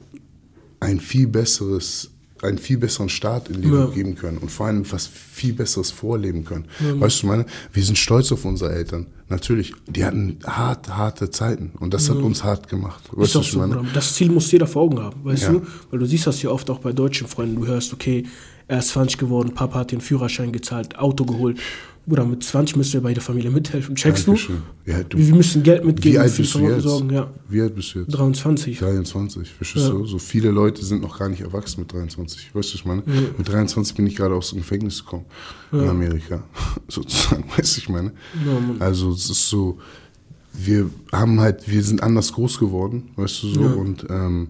ein 0.79 1.01
viel 1.01 1.27
besseres 1.27 2.11
einen 2.43 2.57
viel 2.57 2.77
besseren 2.77 3.09
Start 3.09 3.49
in 3.49 3.61
Leben 3.61 3.77
ja. 3.77 3.85
geben 3.87 4.15
können 4.15 4.37
und 4.37 4.49
vor 4.49 4.67
allem 4.67 4.89
was 4.91 5.07
viel 5.07 5.53
besseres 5.53 5.91
vorleben 5.91 6.45
können. 6.45 6.65
Ja. 6.79 6.99
Weißt 6.99 7.23
du, 7.23 7.27
meine, 7.27 7.45
wir 7.73 7.83
sind 7.83 7.97
stolz 7.97 8.31
auf 8.31 8.45
unsere 8.45 8.73
Eltern. 8.73 9.07
Natürlich, 9.29 9.73
die 9.87 10.03
hatten 10.03 10.39
hart, 10.45 10.89
harte 10.89 11.29
Zeiten 11.29 11.71
und 11.79 11.93
das 11.93 12.07
ja. 12.07 12.15
hat 12.15 12.21
uns 12.21 12.43
hart 12.43 12.67
gemacht. 12.67 13.03
Weißt 13.11 13.35
du, 13.35 13.41
so, 13.41 13.59
meine? 13.59 13.85
Das 13.93 14.13
Ziel 14.15 14.31
muss 14.31 14.51
jeder 14.51 14.67
vor 14.67 14.83
Augen 14.83 14.99
haben, 14.99 15.23
weißt 15.23 15.49
du? 15.49 15.61
Weil 15.91 15.99
du 15.99 16.05
siehst 16.05 16.25
das 16.27 16.41
ja 16.41 16.49
oft 16.49 16.69
auch 16.69 16.79
bei 16.79 16.93
deutschen 16.93 17.27
Freunden. 17.27 17.55
Du 17.55 17.67
hörst, 17.67 17.93
okay, 17.93 18.25
er 18.67 18.79
ist 18.79 18.89
20 18.89 19.17
geworden, 19.17 19.53
Papa 19.53 19.79
hat 19.79 19.91
den 19.91 20.01
Führerschein 20.01 20.51
gezahlt, 20.51 20.97
Auto 20.97 21.25
geholt. 21.25 21.59
Bruder, 22.09 22.25
mit 22.25 22.43
20 22.43 22.75
müsst 22.75 22.93
ihr 22.93 23.01
bei 23.01 23.13
der 23.13 23.21
Familie 23.21 23.51
mithelfen. 23.51 23.95
Checkst 23.95 24.27
Dankeschön. 24.27 24.57
du? 24.85 24.91
Ja, 24.91 25.03
du? 25.03 25.17
Wir 25.17 25.35
müssen 25.35 25.61
Geld 25.63 25.85
mitgeben, 25.85 26.15
wie 26.15 26.19
alt 26.19 26.35
bist 26.35 26.55
du 26.55 26.59
jetzt? 26.59 26.83
Sorgen, 26.83 27.11
ja. 27.11 27.31
Wie 27.47 27.61
alt 27.61 27.75
bist 27.75 27.93
du 27.93 27.99
jetzt? 27.99 28.11
23. 28.11 28.79
23, 28.79 29.49
verstehst 29.51 29.85
ja. 29.85 29.91
du? 29.91 30.05
So 30.05 30.17
viele 30.17 30.49
Leute 30.49 30.83
sind 30.83 31.01
noch 31.01 31.19
gar 31.19 31.29
nicht 31.29 31.41
erwachsen 31.41 31.81
mit 31.81 31.93
23. 31.93 32.53
Weißt 32.53 32.73
du, 32.73 32.75
ich 32.75 32.85
meine? 32.85 33.03
Ja. 33.05 33.21
Mit 33.37 33.47
23 33.47 33.95
bin 33.95 34.07
ich 34.07 34.15
gerade 34.15 34.33
aus 34.33 34.49
dem 34.49 34.59
Gefängnis 34.59 35.05
gekommen. 35.05 35.25
Ja. 35.71 35.83
In 35.83 35.89
Amerika. 35.89 36.43
Sozusagen, 36.87 37.45
weißt 37.57 37.77
du, 37.77 37.81
ich 37.81 37.89
meine? 37.89 38.11
also, 38.79 39.11
es 39.11 39.29
ist 39.29 39.47
so, 39.47 39.77
wir 40.53 40.89
haben 41.11 41.39
halt, 41.39 41.69
wir 41.69 41.83
sind 41.83 42.01
anders 42.01 42.33
groß 42.33 42.59
geworden, 42.59 43.11
weißt 43.15 43.43
du 43.43 43.47
so? 43.49 43.61
Und, 43.61 44.07
ähm, 44.09 44.49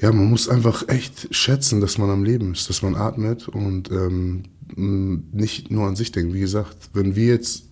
ja, 0.00 0.12
man 0.12 0.28
muss 0.28 0.48
einfach 0.48 0.86
echt 0.88 1.34
schätzen, 1.34 1.80
dass 1.80 1.96
man 1.96 2.10
am 2.10 2.24
Leben 2.24 2.52
ist, 2.52 2.68
dass 2.68 2.82
man 2.82 2.94
atmet 2.94 3.48
und 3.48 3.90
ähm, 3.90 4.42
nicht 4.76 5.70
nur 5.70 5.86
an 5.86 5.96
sich 5.96 6.12
denken. 6.12 6.34
Wie 6.34 6.40
gesagt, 6.40 6.90
wenn 6.92 7.16
wir 7.16 7.26
jetzt 7.26 7.64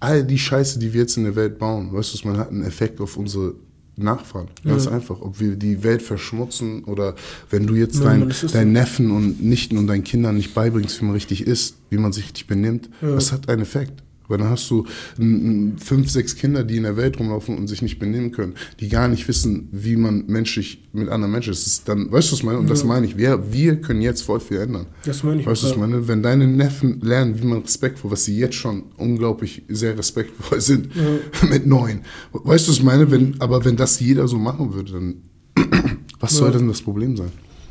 all 0.00 0.24
die 0.24 0.38
Scheiße, 0.38 0.78
die 0.78 0.92
wir 0.92 1.02
jetzt 1.02 1.16
in 1.16 1.24
der 1.24 1.36
Welt 1.36 1.58
bauen, 1.58 1.92
weißt 1.92 2.22
du, 2.22 2.28
man 2.28 2.38
hat 2.38 2.50
einen 2.50 2.62
Effekt 2.62 3.00
auf 3.00 3.16
unsere 3.16 3.54
Nachfahren. 3.96 4.48
Ganz 4.64 4.84
ja. 4.84 4.92
einfach. 4.92 5.20
Ob 5.20 5.40
wir 5.40 5.56
die 5.56 5.82
Welt 5.82 6.02
verschmutzen 6.02 6.84
oder 6.84 7.14
wenn 7.50 7.66
du 7.66 7.74
jetzt 7.74 7.96
ja, 7.96 8.04
deinen 8.04 8.32
dein 8.52 8.72
Neffen 8.72 9.10
und 9.10 9.42
Nichten 9.42 9.76
und 9.76 9.86
deinen 9.86 10.04
Kindern 10.04 10.36
nicht 10.36 10.54
beibringst, 10.54 11.00
wie 11.00 11.06
man 11.06 11.14
richtig 11.14 11.46
isst, 11.46 11.76
wie 11.90 11.98
man 11.98 12.12
sich 12.12 12.24
richtig 12.24 12.46
benimmt, 12.46 12.88
ja. 13.02 13.10
das 13.10 13.32
hat 13.32 13.48
einen 13.48 13.62
Effekt. 13.62 14.02
Weil 14.28 14.38
dann 14.38 14.50
hast 14.50 14.70
du 14.70 14.84
fünf, 15.18 16.10
sechs 16.10 16.36
Kinder, 16.36 16.64
die 16.64 16.76
in 16.76 16.84
der 16.84 16.96
Welt 16.96 17.18
rumlaufen 17.18 17.56
und 17.56 17.66
sich 17.66 17.82
nicht 17.82 17.98
benehmen 17.98 18.30
können, 18.30 18.54
die 18.80 18.88
gar 18.88 19.08
nicht 19.08 19.26
wissen, 19.26 19.68
wie 19.72 19.96
man 19.96 20.26
menschlich 20.26 20.88
mit 20.92 21.08
anderen 21.08 21.32
Menschen 21.32 21.52
ist. 21.52 21.66
ist 21.66 21.88
dann, 21.88 22.12
weißt 22.12 22.28
du, 22.28 22.32
was 22.32 22.38
ich 22.40 22.44
meine? 22.44 22.58
Und 22.58 22.64
ja. 22.64 22.70
das 22.70 22.84
meine 22.84 23.06
ich. 23.06 23.16
Wir, 23.16 23.52
wir 23.52 23.80
können 23.80 24.02
jetzt 24.02 24.22
voll 24.22 24.40
viel 24.40 24.58
ändern. 24.58 24.86
Das 25.04 25.22
meine 25.22 25.40
ich. 25.40 25.46
Weißt 25.46 25.62
du, 25.62 25.66
was 25.66 25.72
ich 25.72 25.78
meine? 25.78 26.06
Wenn 26.08 26.22
deine 26.22 26.46
Neffen 26.46 27.00
lernen, 27.00 27.40
wie 27.40 27.46
man 27.46 27.62
respektvoll, 27.62 28.10
was 28.10 28.24
sie 28.24 28.38
jetzt 28.38 28.56
schon 28.56 28.84
unglaublich 28.96 29.62
sehr 29.68 29.96
respektvoll 29.96 30.60
sind, 30.60 30.88
ja. 30.94 31.48
mit 31.48 31.66
neun. 31.66 32.00
Weißt 32.32 32.66
du, 32.66 32.70
was 32.70 32.78
ich 32.78 32.84
meine? 32.84 33.10
Wenn, 33.10 33.40
aber 33.40 33.64
wenn 33.64 33.76
das 33.76 34.00
jeder 34.00 34.28
so 34.28 34.38
machen 34.38 34.74
würde, 34.74 34.92
dann 34.92 35.14
Was 36.20 36.32
ja. 36.32 36.38
soll 36.38 36.52
denn 36.52 36.68
das 36.68 36.82
Problem 36.82 37.16
sein? 37.16 37.30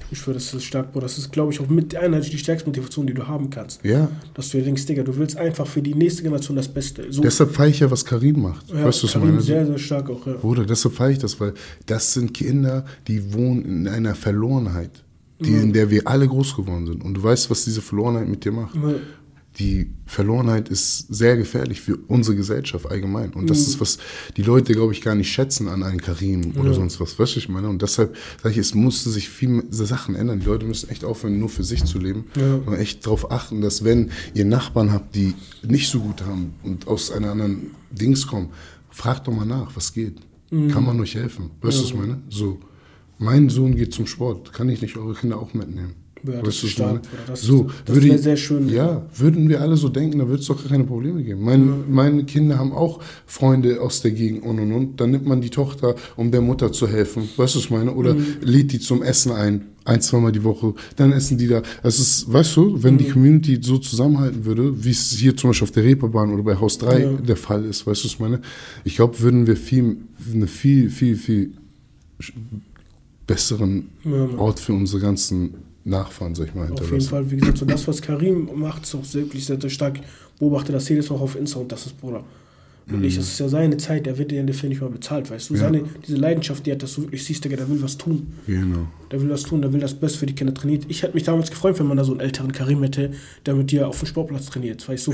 Ich 0.10 0.20
schwöre, 0.20 0.36
das 0.36 0.54
ist 0.54 0.64
stark, 0.64 0.94
Bro. 0.94 1.02
Das 1.02 1.18
ist, 1.18 1.32
glaube 1.32 1.52
ich, 1.52 1.60
auch 1.60 1.68
mit 1.68 1.96
einer 1.96 2.20
die 2.20 2.38
stärkste 2.38 2.70
Motivation, 2.70 3.08
die 3.08 3.14
du 3.14 3.28
haben 3.28 3.50
kannst. 3.50 3.84
Ja. 3.84 4.10
Dass 4.34 4.50
du 4.50 4.58
dir 4.58 4.64
denkst, 4.64 4.86
Digga, 4.86 5.04
du 5.04 5.16
willst 5.18 5.38
einfach 5.38 5.68
für 5.68 5.82
die 5.82 5.94
nächste 5.94 6.24
Generation 6.24 6.56
das 6.56 6.68
Beste. 6.68 7.12
So 7.12 7.22
deshalb 7.22 7.52
feiere 7.52 7.70
ich 7.70 7.80
ja, 7.80 7.92
was 7.92 8.06
Karim 8.06 8.42
macht. 8.42 8.70
Ja, 8.70 8.86
weißt 8.86 9.04
du, 9.04 9.08
was 9.08 9.14
Karim 9.14 9.30
meine? 9.30 9.42
sehr, 9.42 9.66
sehr 9.66 9.78
stark 9.78 10.10
auch, 10.10 10.26
ja. 10.26 10.34
Bruder, 10.34 10.66
deshalb 10.66 10.96
feiere 10.96 11.12
ich 11.12 11.20
das, 11.20 11.40
weil 11.40 11.54
das 11.86 12.14
sind 12.14 12.34
Kinder, 12.34 12.86
die 13.08 13.34
wohnen 13.34 13.66
in 13.66 13.88
einer 13.88 14.16
Verlorenheit, 14.16 15.04
die, 15.40 15.52
ja. 15.52 15.62
in 15.62 15.74
der 15.74 15.90
wir 15.90 16.08
alle 16.08 16.28
groß 16.28 16.56
geworden 16.56 16.88
sind. 16.88 17.04
Und 17.04 17.16
du 17.16 17.24
weißt, 17.24 17.50
was 17.50 17.66
diese 17.66 17.82
Verlorenheit 17.82 18.28
mit 18.28 18.46
dir 18.46 18.52
macht. 18.52 18.76
Ja 18.76 18.96
die 19.60 19.92
Verlorenheit 20.06 20.70
ist 20.70 21.14
sehr 21.14 21.36
gefährlich 21.36 21.82
für 21.82 21.98
unsere 22.08 22.36
Gesellschaft 22.36 22.86
allgemein. 22.86 23.34
Und 23.34 23.50
das 23.50 23.60
mhm. 23.60 23.66
ist, 23.66 23.82
was 23.82 23.98
die 24.36 24.44
Leute, 24.44 24.74
glaube 24.74 24.94
ich, 24.94 25.02
gar 25.02 25.16
nicht 25.16 25.32
schätzen 25.32 25.68
an 25.68 25.84
einem 25.84 26.00
Karim 26.00 26.54
oder 26.58 26.70
ja. 26.70 26.74
sonst 26.76 27.00
was. 27.00 27.18
Weißt 27.18 27.36
du, 27.36 27.40
ich 27.40 27.50
meine? 27.50 27.68
Und 27.68 27.82
deshalb 27.82 28.16
sage 28.42 28.54
ich, 28.54 28.60
es 28.60 28.76
musste 28.76 29.10
sich 29.10 29.30
viel 29.30 29.64
Sachen 29.70 30.16
ändern. 30.16 30.40
Die 30.40 30.46
Leute 30.46 30.66
müssen 30.66 30.90
echt 30.90 31.04
aufhören, 31.04 31.40
nur 31.40 31.50
für 31.50 31.64
sich 31.64 31.84
zu 31.86 31.98
leben. 31.98 32.26
Ja. 32.36 32.56
Und 32.66 32.76
echt 32.76 33.06
darauf 33.06 33.32
achten, 33.32 33.62
dass 33.62 33.84
wenn 33.84 34.12
ihr 34.34 34.46
Nachbarn 34.46 34.92
habt, 34.92 35.16
die 35.16 35.34
nicht 35.64 35.90
so 35.90 36.00
gut 36.02 36.22
haben 36.24 36.54
und 36.64 36.88
aus 36.88 37.12
einer 37.12 37.32
anderen 37.32 37.72
Dings 37.92 38.28
kommen, 38.28 38.50
fragt 38.90 39.28
doch 39.28 39.34
mal 39.34 39.46
nach, 39.46 39.76
was 39.76 39.94
geht. 39.94 40.18
Mhm. 40.52 40.70
Kann 40.70 40.86
man 40.86 41.00
euch 41.00 41.16
helfen? 41.16 41.52
Weißt 41.62 41.78
du, 41.78 41.82
ja. 41.82 41.84
was 41.84 41.92
ich 41.92 41.96
meine? 41.96 42.22
So, 42.30 42.60
mein 43.18 43.50
Sohn 43.50 43.76
geht 43.76 43.94
zum 43.94 44.06
Sport. 44.06 44.54
Kann 44.54 44.70
ich 44.70 44.82
nicht 44.82 44.98
eure 44.98 45.16
Kinder 45.16 45.40
auch 45.40 45.54
mitnehmen? 45.54 45.96
Ja, 46.28 46.42
das 46.42 46.64
ist 46.64 46.72
stark. 46.72 47.02
Das, 47.28 47.42
so, 47.42 47.68
das 47.86 48.02
wäre 48.02 48.18
sehr 48.18 48.38
schön. 48.38 48.70
Ja, 48.70 49.06
würden 49.16 49.50
wir 49.50 49.62
alle 49.62 49.78
so 49.78 49.90
denken, 49.90 50.20
dann 50.20 50.28
würde 50.28 50.42
es 50.42 50.48
doch 50.48 50.68
keine 50.68 50.84
Probleme 50.84 51.24
geben. 51.24 51.44
Mein, 51.44 51.68
ja. 51.68 51.74
Meine 51.90 52.24
Kinder 52.26 52.58
haben 52.58 52.74
auch 52.74 53.00
Freunde 53.26 53.82
aus 53.82 54.02
der 54.02 54.12
Gegend 54.12 54.44
und 54.44 54.60
und 54.60 54.72
und. 54.72 55.00
Dann 55.02 55.12
nimmt 55.12 55.26
man 55.26 55.42
die 55.42 55.50
Tochter, 55.50 55.96
um 56.16 56.32
der 56.32 56.42
Mutter 56.42 56.72
zu 56.72 56.88
helfen. 56.88 57.24
Weißt 57.24 57.56
du, 57.56 57.60
was 57.60 57.66
ich 57.66 57.72
meine? 57.72 57.94
Oder 57.94 58.14
mhm. 58.14 58.26
lädt 58.42 58.72
die 58.72 58.80
zum 58.80 59.04
Essen 59.04 59.32
ein. 59.32 59.66
Ein, 59.86 60.02
zweimal 60.02 60.34
die 60.34 60.44
Woche, 60.44 60.74
dann 60.98 61.14
essen 61.14 61.38
die 61.38 61.48
da. 61.48 61.62
Es 61.82 61.98
ist, 61.98 62.32
weißt 62.32 62.58
du, 62.58 62.84
wenn 62.84 62.96
mhm. 62.96 62.98
die 62.98 63.10
Community 63.10 63.60
so 63.62 63.78
zusammenhalten 63.78 64.44
würde, 64.44 64.84
wie 64.84 64.92
es 64.92 65.12
hier 65.12 65.38
zum 65.38 65.52
Beispiel 65.52 65.64
auf 65.64 65.72
der 65.72 65.86
Reeperbahn 65.86 66.34
oder 66.34 66.44
bei 66.44 66.60
Haus 66.60 66.78
3 66.78 67.00
ja. 67.00 67.12
der 67.14 67.38
Fall 67.38 67.64
ist, 67.64 67.88
weißt 67.88 68.04
du, 68.04 68.06
was 68.06 68.14
ich 68.14 68.20
meine? 68.20 68.42
Ich 68.84 68.98
glaube, 68.98 69.18
würden 69.22 69.48
wir 69.48 69.56
viel, 69.56 69.96
eine 70.34 70.48
viel, 70.48 70.90
viel, 70.90 71.16
viel 71.16 71.54
besseren 73.28 73.90
Ort 74.38 74.60
für 74.60 74.74
unsere 74.74 75.02
ganzen 75.02 75.54
Nachfahren, 75.88 76.36
sag 76.36 76.48
ich 76.48 76.56
mal, 76.56 76.72
Auf 76.72 76.92
jeden 76.92 77.02
Fall, 77.02 77.30
wie 77.32 77.38
gesagt, 77.38 77.58
so 77.58 77.66
das, 77.66 77.88
was 77.88 78.02
Karim 78.02 78.50
macht, 78.56 78.84
ist 78.84 78.96
auch 78.96 79.14
wirklich 79.14 79.46
sehr, 79.46 79.60
sehr 79.60 79.70
stark. 79.70 79.98
Ich 79.98 80.40
beobachte 80.40 80.72
das 80.72 80.88
jedes 80.90 81.10
Mal 81.10 81.18
auf 81.18 81.36
Insta 81.36 81.60
und 81.60 81.72
das 81.72 81.86
ist, 81.86 82.00
Bruder. 82.00 82.24
Wirklich, 82.90 83.16
mhm. 83.16 83.18
das 83.18 83.28
ist 83.28 83.40
ja 83.40 83.50
seine 83.50 83.76
Zeit, 83.78 84.06
der 84.06 84.18
wird 84.18 84.32
dir 84.32 84.42
dafür 84.44 84.70
nicht 84.70 84.82
mal 84.82 84.90
bezahlt, 84.90 85.30
weißt 85.30 85.50
du? 85.50 85.56
Ja. 85.56 85.62
Seine, 85.62 85.84
diese 86.06 86.18
Leidenschaft, 86.18 86.66
die 86.66 86.72
hat, 86.72 86.84
dass 86.84 86.96
du 86.96 87.02
wirklich 87.02 87.24
siehst, 87.24 87.44
der, 87.44 87.56
der 87.56 87.70
will 87.70 87.82
was 87.82 87.98
tun. 87.98 88.28
Genau. 88.46 88.88
Der 89.12 89.22
will 89.22 89.30
was 89.30 89.44
tun, 89.44 89.62
der 89.62 89.74
will 89.74 89.82
das 89.82 89.94
Beste 89.94 90.20
für 90.20 90.26
die 90.26 90.36
Kinder 90.36 90.54
trainiert. 90.54 90.86
Ich 90.88 91.04
hätte 91.04 91.14
mich 91.14 91.24
damals 91.24 91.50
gefreut, 91.50 91.78
wenn 91.80 91.88
man 91.88 91.98
da 91.98 92.06
so 92.06 92.14
einen 92.14 92.22
älteren 92.22 92.54
Karim 92.54 92.84
hätte, 92.84 93.12
der 93.46 93.56
mit 93.56 93.72
dir 93.72 93.90
auf 93.90 94.00
dem 94.00 94.06
Sportplatz 94.08 94.46
trainiert, 94.46 94.88
weißt 94.88 95.08
du? 95.08 95.14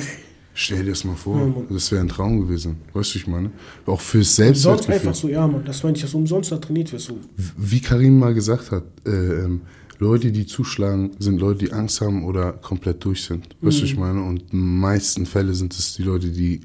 Stell 0.56 0.84
dir 0.84 0.92
das 0.92 1.04
mal 1.04 1.16
vor, 1.16 1.40
ja, 1.40 1.74
das 1.74 1.92
wäre 1.92 2.02
ein 2.02 2.10
Traum 2.10 2.42
gewesen. 2.42 2.76
Weißt 2.94 3.16
du, 3.16 3.18
ich 3.18 3.26
meine? 3.26 3.50
Auch 3.88 4.00
fürs 4.00 4.36
Selbstwertgefühl. 4.36 4.94
Sonst 4.94 5.08
einfach 5.08 5.16
so, 5.16 5.28
ja, 5.28 5.48
Mann, 5.48 5.66
das 5.66 5.82
meine 5.82 5.96
ich, 5.96 6.04
dass 6.04 6.12
du 6.12 6.20
umsonst 6.20 6.52
da 6.52 6.58
trainiert 6.58 6.94
wirst. 6.94 7.08
So. 7.08 7.18
Wie 7.58 7.80
Karim 7.80 8.20
mal 8.20 8.36
gesagt 8.36 8.70
hat, 8.70 8.84
äh, 9.08 9.10
ähm, 9.10 9.62
Leute, 10.00 10.32
die 10.32 10.46
zuschlagen, 10.46 11.12
sind 11.20 11.40
Leute, 11.40 11.66
die 11.66 11.72
Angst 11.72 12.02
haben 12.02 12.26
oder 12.26 12.54
komplett 12.54 13.04
durch 13.04 13.24
sind. 13.24 13.56
Weißt 13.62 13.78
du, 13.78 13.82
mhm. 13.82 13.88
ich 13.88 13.98
meine? 13.98 14.24
Und 14.24 14.42
in 14.52 14.60
den 14.60 14.80
meisten 14.80 15.26
Fällen 15.26 15.54
sind 15.54 15.74
es 15.74 15.96
die 15.96 16.04
Leute, 16.04 16.30
die 16.30 16.62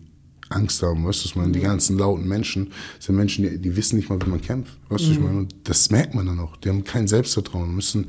Angst 0.51 0.83
haben, 0.83 1.05
weißt 1.05 1.25
du, 1.25 1.29
ich 1.29 1.37
meine? 1.37 1.53
Die 1.53 1.61
ganzen 1.61 1.99
lauten 1.99 2.27
Menschen 2.27 2.73
sind 2.99 3.17
Menschen, 3.17 3.45
die, 3.45 3.59
die 3.59 3.77
wissen 3.77 3.97
nicht 3.97 4.09
mal, 4.09 4.19
wie 4.21 4.31
man 4.31 4.41
kämpft. 4.41 4.79
Weißt 4.89 5.07
du, 5.07 5.11
ich 5.11 5.19
mhm. 5.19 5.25
meine? 5.25 5.39
Und 5.39 5.55
das 5.65 5.91
merkt 5.91 6.15
man 6.15 6.27
dann 6.27 6.41
auch. 6.41 6.57
Die 6.57 6.69
haben 6.69 6.85
kein 6.85 7.07
Selbstvertrauen, 7.07 7.75
müssen 7.75 8.07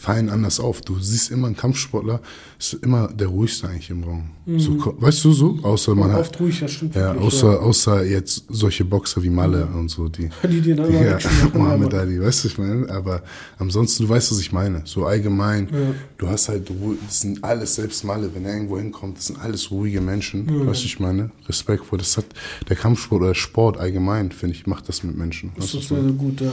fallen 0.00 0.30
anders 0.30 0.60
auf. 0.60 0.80
Du 0.80 0.98
siehst 0.98 1.30
immer 1.30 1.46
einen 1.46 1.56
Kampfsportler, 1.56 2.22
ist 2.58 2.72
immer 2.72 3.08
der 3.08 3.26
ruhigste 3.26 3.68
eigentlich 3.68 3.90
im 3.90 4.02
Raum. 4.02 4.30
Mhm. 4.46 4.58
So, 4.58 4.94
weißt 4.98 5.24
du 5.26 5.32
so? 5.32 5.58
Außer 5.62 5.94
man 5.94 6.14
oft 6.14 6.32
hat, 6.32 6.40
ruhig, 6.40 6.58
das 6.58 6.72
stimmt. 6.72 6.94
Ja, 6.94 7.12
wirklich, 7.12 7.26
außer, 7.26 7.52
ja. 7.52 7.58
außer 7.58 8.04
jetzt 8.06 8.44
solche 8.48 8.86
Boxer 8.86 9.22
wie 9.22 9.28
Malle 9.28 9.66
mhm. 9.66 9.80
und 9.80 9.88
so, 9.90 10.08
die. 10.08 10.30
Die 10.48 10.62
dir 10.62 10.74
dann 10.74 10.90
ja, 10.90 11.18
Mohammed 11.54 11.92
Ali, 11.92 12.18
weißt 12.18 12.44
du, 12.44 12.48
ich 12.48 12.56
meine? 12.56 12.88
Aber 12.88 13.22
ansonsten, 13.58 14.04
du 14.04 14.08
weißt, 14.08 14.32
was 14.32 14.40
ich 14.40 14.52
meine. 14.52 14.80
So 14.86 15.04
allgemein, 15.04 15.68
ja. 15.70 15.94
du 16.16 16.28
hast 16.28 16.48
halt, 16.48 16.70
das 17.04 17.20
sind 17.20 17.44
alles, 17.44 17.74
selbst 17.74 18.02
Malle, 18.02 18.30
wenn 18.34 18.46
er 18.46 18.54
irgendwo 18.54 18.78
hinkommt, 18.78 19.18
das 19.18 19.26
sind 19.26 19.38
alles 19.38 19.70
ruhige 19.70 20.00
Menschen, 20.00 20.46
mhm. 20.46 20.66
weißt 20.66 20.80
du, 20.80 20.86
ich 20.86 20.98
meine? 20.98 21.30
Respektvoll. 21.46 21.98
Das 21.98 22.16
hat 22.16 22.24
der 22.70 22.76
Kampfsport 22.76 23.20
oder 23.20 23.34
Sport 23.34 23.76
allgemein, 23.76 24.32
finde 24.32 24.56
ich, 24.56 24.66
macht 24.66 24.88
das 24.88 25.02
mit 25.02 25.14
Menschen. 25.14 25.52
Das 25.56 25.74
ist 25.74 25.88
sehr, 25.88 26.00
sehr 26.00 26.12
gut, 26.12 26.40
ja. 26.40 26.52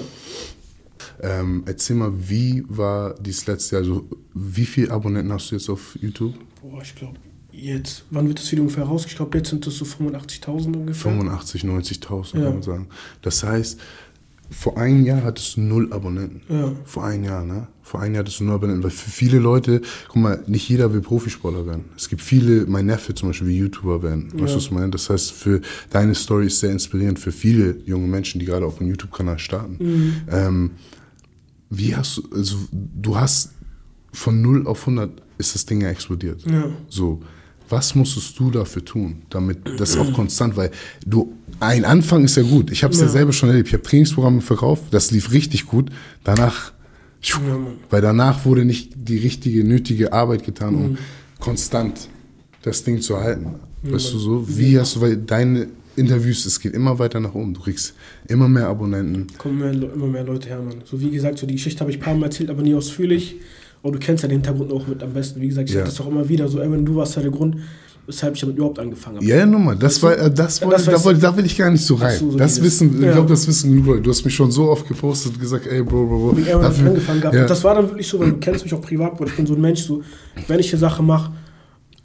Ähm, 1.21 1.63
erzähl 1.65 1.95
mal, 1.95 2.11
wie 2.15 2.63
war 2.67 3.15
dieses 3.15 3.47
letzte 3.47 3.75
Jahr? 3.75 3.83
Also, 3.83 4.07
wie 4.33 4.65
viele 4.65 4.91
Abonnenten 4.91 5.31
hast 5.33 5.51
du 5.51 5.55
jetzt 5.55 5.69
auf 5.69 5.97
YouTube? 6.01 6.35
Boah, 6.61 6.81
ich 6.81 6.95
glaube, 6.95 7.19
jetzt, 7.51 8.05
wann 8.11 8.27
wird 8.27 8.39
das 8.39 8.51
Video 8.51 8.63
ungefähr 8.63 8.83
raus? 8.83 9.05
Ich 9.07 9.15
glaube, 9.15 9.37
jetzt 9.37 9.49
sind 9.49 9.65
das 9.65 9.75
so 9.75 9.85
85.000 9.85 10.75
ungefähr. 10.75 11.11
85, 11.11 11.63
90.000, 11.63 12.37
ja. 12.37 12.43
kann 12.43 12.53
man 12.53 12.61
sagen. 12.61 12.87
Das 13.21 13.43
heißt, 13.43 13.79
vor 14.49 14.77
einem 14.77 15.05
Jahr 15.05 15.23
hattest 15.23 15.57
du 15.57 15.61
null 15.61 15.91
Abonnenten. 15.91 16.41
Ja. 16.47 16.71
Vor 16.85 17.03
einem 17.03 17.23
Jahr, 17.25 17.43
ne? 17.43 17.67
Vor 17.81 18.01
einem 18.01 18.15
Jahr 18.15 18.23
hattest 18.23 18.39
du 18.39 18.45
null 18.45 18.55
Abonnenten. 18.55 18.83
Weil 18.83 18.91
für 18.91 19.09
viele 19.09 19.39
Leute, 19.39 19.81
guck 20.07 20.21
mal, 20.21 20.41
nicht 20.47 20.69
jeder 20.69 20.93
will 20.93 21.01
Profisportler 21.01 21.65
werden. 21.65 21.85
Es 21.97 22.07
gibt 22.07 22.21
viele, 22.21 22.65
mein 22.65 22.85
Neffe 22.85 23.13
zum 23.13 23.29
Beispiel, 23.29 23.49
wie 23.49 23.57
YouTuber 23.57 24.03
werden. 24.03 24.31
Ja. 24.33 24.43
Weißt 24.43 24.53
du, 24.53 24.57
was 24.57 24.63
ich 24.63 24.71
meine? 24.71 24.91
Das 24.91 25.09
heißt, 25.09 25.31
für 25.31 25.61
deine 25.89 26.15
Story 26.15 26.47
ist 26.47 26.59
sehr 26.59 26.71
inspirierend 26.71 27.19
für 27.19 27.31
viele 27.31 27.77
junge 27.85 28.07
Menschen, 28.07 28.39
die 28.39 28.45
gerade 28.45 28.65
auf 28.65 28.79
einem 28.79 28.89
YouTube-Kanal 28.89 29.39
starten. 29.39 29.77
Mhm. 29.79 30.15
Ähm, 30.31 30.71
wie 31.69 31.95
hast 31.95 32.17
du, 32.17 32.23
also 32.33 32.57
du 32.71 33.17
hast 33.17 33.51
von 34.13 34.41
0 34.41 34.67
auf 34.67 34.81
100 34.81 35.11
ist 35.37 35.55
das 35.55 35.65
Ding 35.65 35.81
ja 35.81 35.89
explodiert. 35.89 36.41
Ja. 36.49 36.69
So, 36.89 37.21
was 37.69 37.95
musstest 37.95 38.39
du 38.39 38.49
dafür 38.49 38.83
tun, 38.83 39.23
damit 39.29 39.59
das 39.77 39.97
auch 39.97 40.11
konstant, 40.13 40.55
weil 40.55 40.71
du, 41.05 41.33
ein 41.59 41.85
Anfang 41.85 42.23
ist 42.23 42.37
ja 42.37 42.43
gut. 42.43 42.71
Ich 42.71 42.83
habe 42.83 42.93
es 42.93 42.99
ja. 42.99 43.07
ja. 43.07 43.11
selber 43.11 43.33
schon 43.33 43.49
erlebt. 43.49 43.67
Ich 43.67 43.73
habe 43.73 43.83
Trainingsprogramme 43.83 44.41
verkauft, 44.41 44.83
das 44.91 45.11
lief 45.11 45.31
richtig 45.31 45.65
gut. 45.65 45.89
Danach, 46.23 46.71
ja, 47.21 47.39
weil 47.89 48.01
danach 48.01 48.45
wurde 48.45 48.63
nicht 48.63 48.93
die 48.95 49.17
richtige, 49.17 49.63
nötige 49.63 50.13
Arbeit 50.13 50.45
getan, 50.45 50.75
um 50.75 50.91
mhm. 50.91 50.97
konstant 51.39 52.07
das 52.61 52.83
Ding 52.83 53.01
zu 53.01 53.17
halten. 53.17 53.55
Weißt 53.83 54.13
du 54.13 54.19
so? 54.19 54.45
Wie 54.47 54.79
hast 54.79 54.95
du, 54.95 55.01
weil 55.01 55.17
deine 55.17 55.67
Interviews, 55.97 56.45
es 56.45 56.59
geht 56.59 56.73
immer 56.73 56.99
weiter 56.99 57.19
nach 57.19 57.33
oben. 57.33 57.53
Du 57.53 57.61
kriegst 57.61 57.93
immer 58.27 58.47
mehr 58.47 58.67
Abonnenten. 58.67 59.27
Kommen 59.37 59.59
mehr, 59.59 59.71
immer 59.71 60.07
mehr 60.07 60.23
Leute 60.23 60.47
her, 60.49 60.61
Mann. 60.61 60.81
So 60.85 61.01
wie 61.01 61.09
gesagt, 61.09 61.39
so 61.39 61.47
die 61.47 61.55
Geschichte 61.55 61.79
habe 61.81 61.91
ich 61.91 61.97
ein 61.97 62.01
paar 62.01 62.15
Mal 62.15 62.27
erzählt, 62.27 62.49
aber 62.49 62.61
nie 62.61 62.75
ausführlich. 62.75 63.35
Aber 63.83 63.93
du 63.93 63.99
kennst 63.99 64.23
ja 64.23 64.29
den 64.29 64.41
Hintergrund 64.41 64.71
auch 64.71 64.87
mit 64.87 65.01
am 65.01 65.13
besten. 65.13 65.41
Wie 65.41 65.47
gesagt, 65.47 65.69
ich 65.69 65.75
ja. 65.75 65.81
hatte 65.81 65.89
das 65.89 65.97
doch 65.97 66.07
immer 66.07 66.27
wieder 66.27 66.47
so, 66.47 66.59
wenn 66.59 66.85
du 66.85 66.95
warst 66.95 67.15
ja 67.15 67.21
der 67.21 67.31
Grund, 67.31 67.57
weshalb 68.05 68.35
ich 68.35 68.41
damit 68.41 68.57
überhaupt 68.57 68.79
angefangen 68.79 69.17
habe. 69.17 69.25
Ja, 69.25 69.37
ja, 69.37 69.45
nochmal. 69.45 69.75
Das 69.75 70.01
war, 70.01 70.17
äh, 70.17 70.31
das 70.31 70.61
war, 70.61 70.71
das 70.71 70.85
da, 70.85 71.03
wollte, 71.03 71.19
da 71.19 71.35
will 71.35 71.45
ich 71.45 71.57
gar 71.57 71.69
nicht 71.69 71.85
so 71.85 71.95
rein. 71.95 72.17
So, 72.17 72.31
so 72.31 72.37
das 72.37 72.61
wissen, 72.61 73.01
ja. 73.01 73.07
ich 73.07 73.13
glaube, 73.13 73.29
das 73.29 73.47
wissen 73.47 73.71
genug 73.71 74.03
Du 74.03 74.09
hast 74.09 74.23
mich 74.23 74.33
schon 74.33 74.51
so 74.51 74.69
oft 74.69 74.87
gepostet 74.87 75.33
und 75.33 75.39
gesagt, 75.39 75.67
ey, 75.67 75.83
Bro, 75.83 76.05
Bro, 76.05 76.19
Bro. 76.19 76.37
Wie 76.37 76.41
ich 76.41 76.53
angefangen 76.53 77.23
habe. 77.23 77.37
Ja. 77.37 77.45
Das 77.45 77.63
war 77.63 77.75
dann 77.75 77.87
wirklich 77.87 78.07
so, 78.07 78.19
weil 78.19 78.31
du 78.31 78.37
kennst 78.37 78.63
mich 78.63 78.73
auch 78.73 78.81
privat, 78.81 79.19
weil 79.19 79.27
ich 79.27 79.35
bin 79.35 79.45
so 79.45 79.55
ein 79.55 79.61
Mensch, 79.61 79.81
so, 79.81 80.01
wenn 80.47 80.59
ich 80.59 80.71
eine 80.71 80.79
Sache 80.79 81.03
mache, 81.03 81.31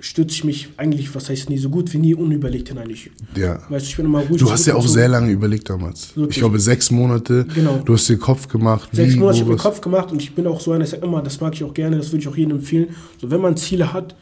stütze 0.03 0.35
ich 0.35 0.45
mich 0.45 0.69
eigentlich, 0.79 1.15
was 1.15 1.29
heißt 1.29 1.49
nie 1.49 1.59
so 1.59 1.71
gut 1.71 1.93
wie 1.93 1.99
nie 1.99 2.15
unüberlegt 2.15 2.69
hinein. 2.69 2.91
Ich, 2.91 3.09
ja. 3.37 3.61
Weißt, 3.69 3.87
ich 3.87 3.97
bin 3.97 4.07
immer 4.07 4.19
ruhig. 4.19 4.41
Du 4.41 4.51
hast 4.51 4.67
ja 4.67 4.75
auch 4.75 4.83
so. 4.83 4.95
sehr 4.95 5.09
lange 5.09 5.31
überlegt 5.31 5.71
damals. 5.71 6.17
Wirklich. 6.17 6.37
Ich 6.37 6.41
glaube 6.41 6.59
sechs 6.59 6.91
Monate. 6.91 7.47
Genau. 7.55 7.81
Du 7.85 7.95
hast 7.95 8.09
dir 8.09 8.19
Kopf 8.19 8.49
gemacht. 8.49 8.89
Sechs 8.93 9.15
wie, 9.15 9.19
Monate 9.21 9.39
habe 9.39 9.51
ich 9.51 9.57
mir 9.57 9.63
Kopf 9.63 9.81
gemacht 9.81 10.11
und 10.11 10.21
ich 10.21 10.35
bin 10.35 10.49
auch 10.49 10.61
so 10.61 10.73
einer, 10.73 10.83
ich 10.83 10.91
sage 10.91 11.07
immer, 11.07 11.23
das 11.23 11.41
mag 11.41 11.55
ich 11.55 11.63
auch 11.63 11.73
gerne, 11.73 11.97
das 11.97 12.11
würde 12.11 12.19
ich 12.19 12.29
auch 12.29 12.37
jedem 12.37 12.57
empfehlen. 12.57 12.89
So, 13.21 13.31
wenn 13.31 13.41
man 13.41 13.57
Ziele 13.57 13.93
hat, 13.93 14.17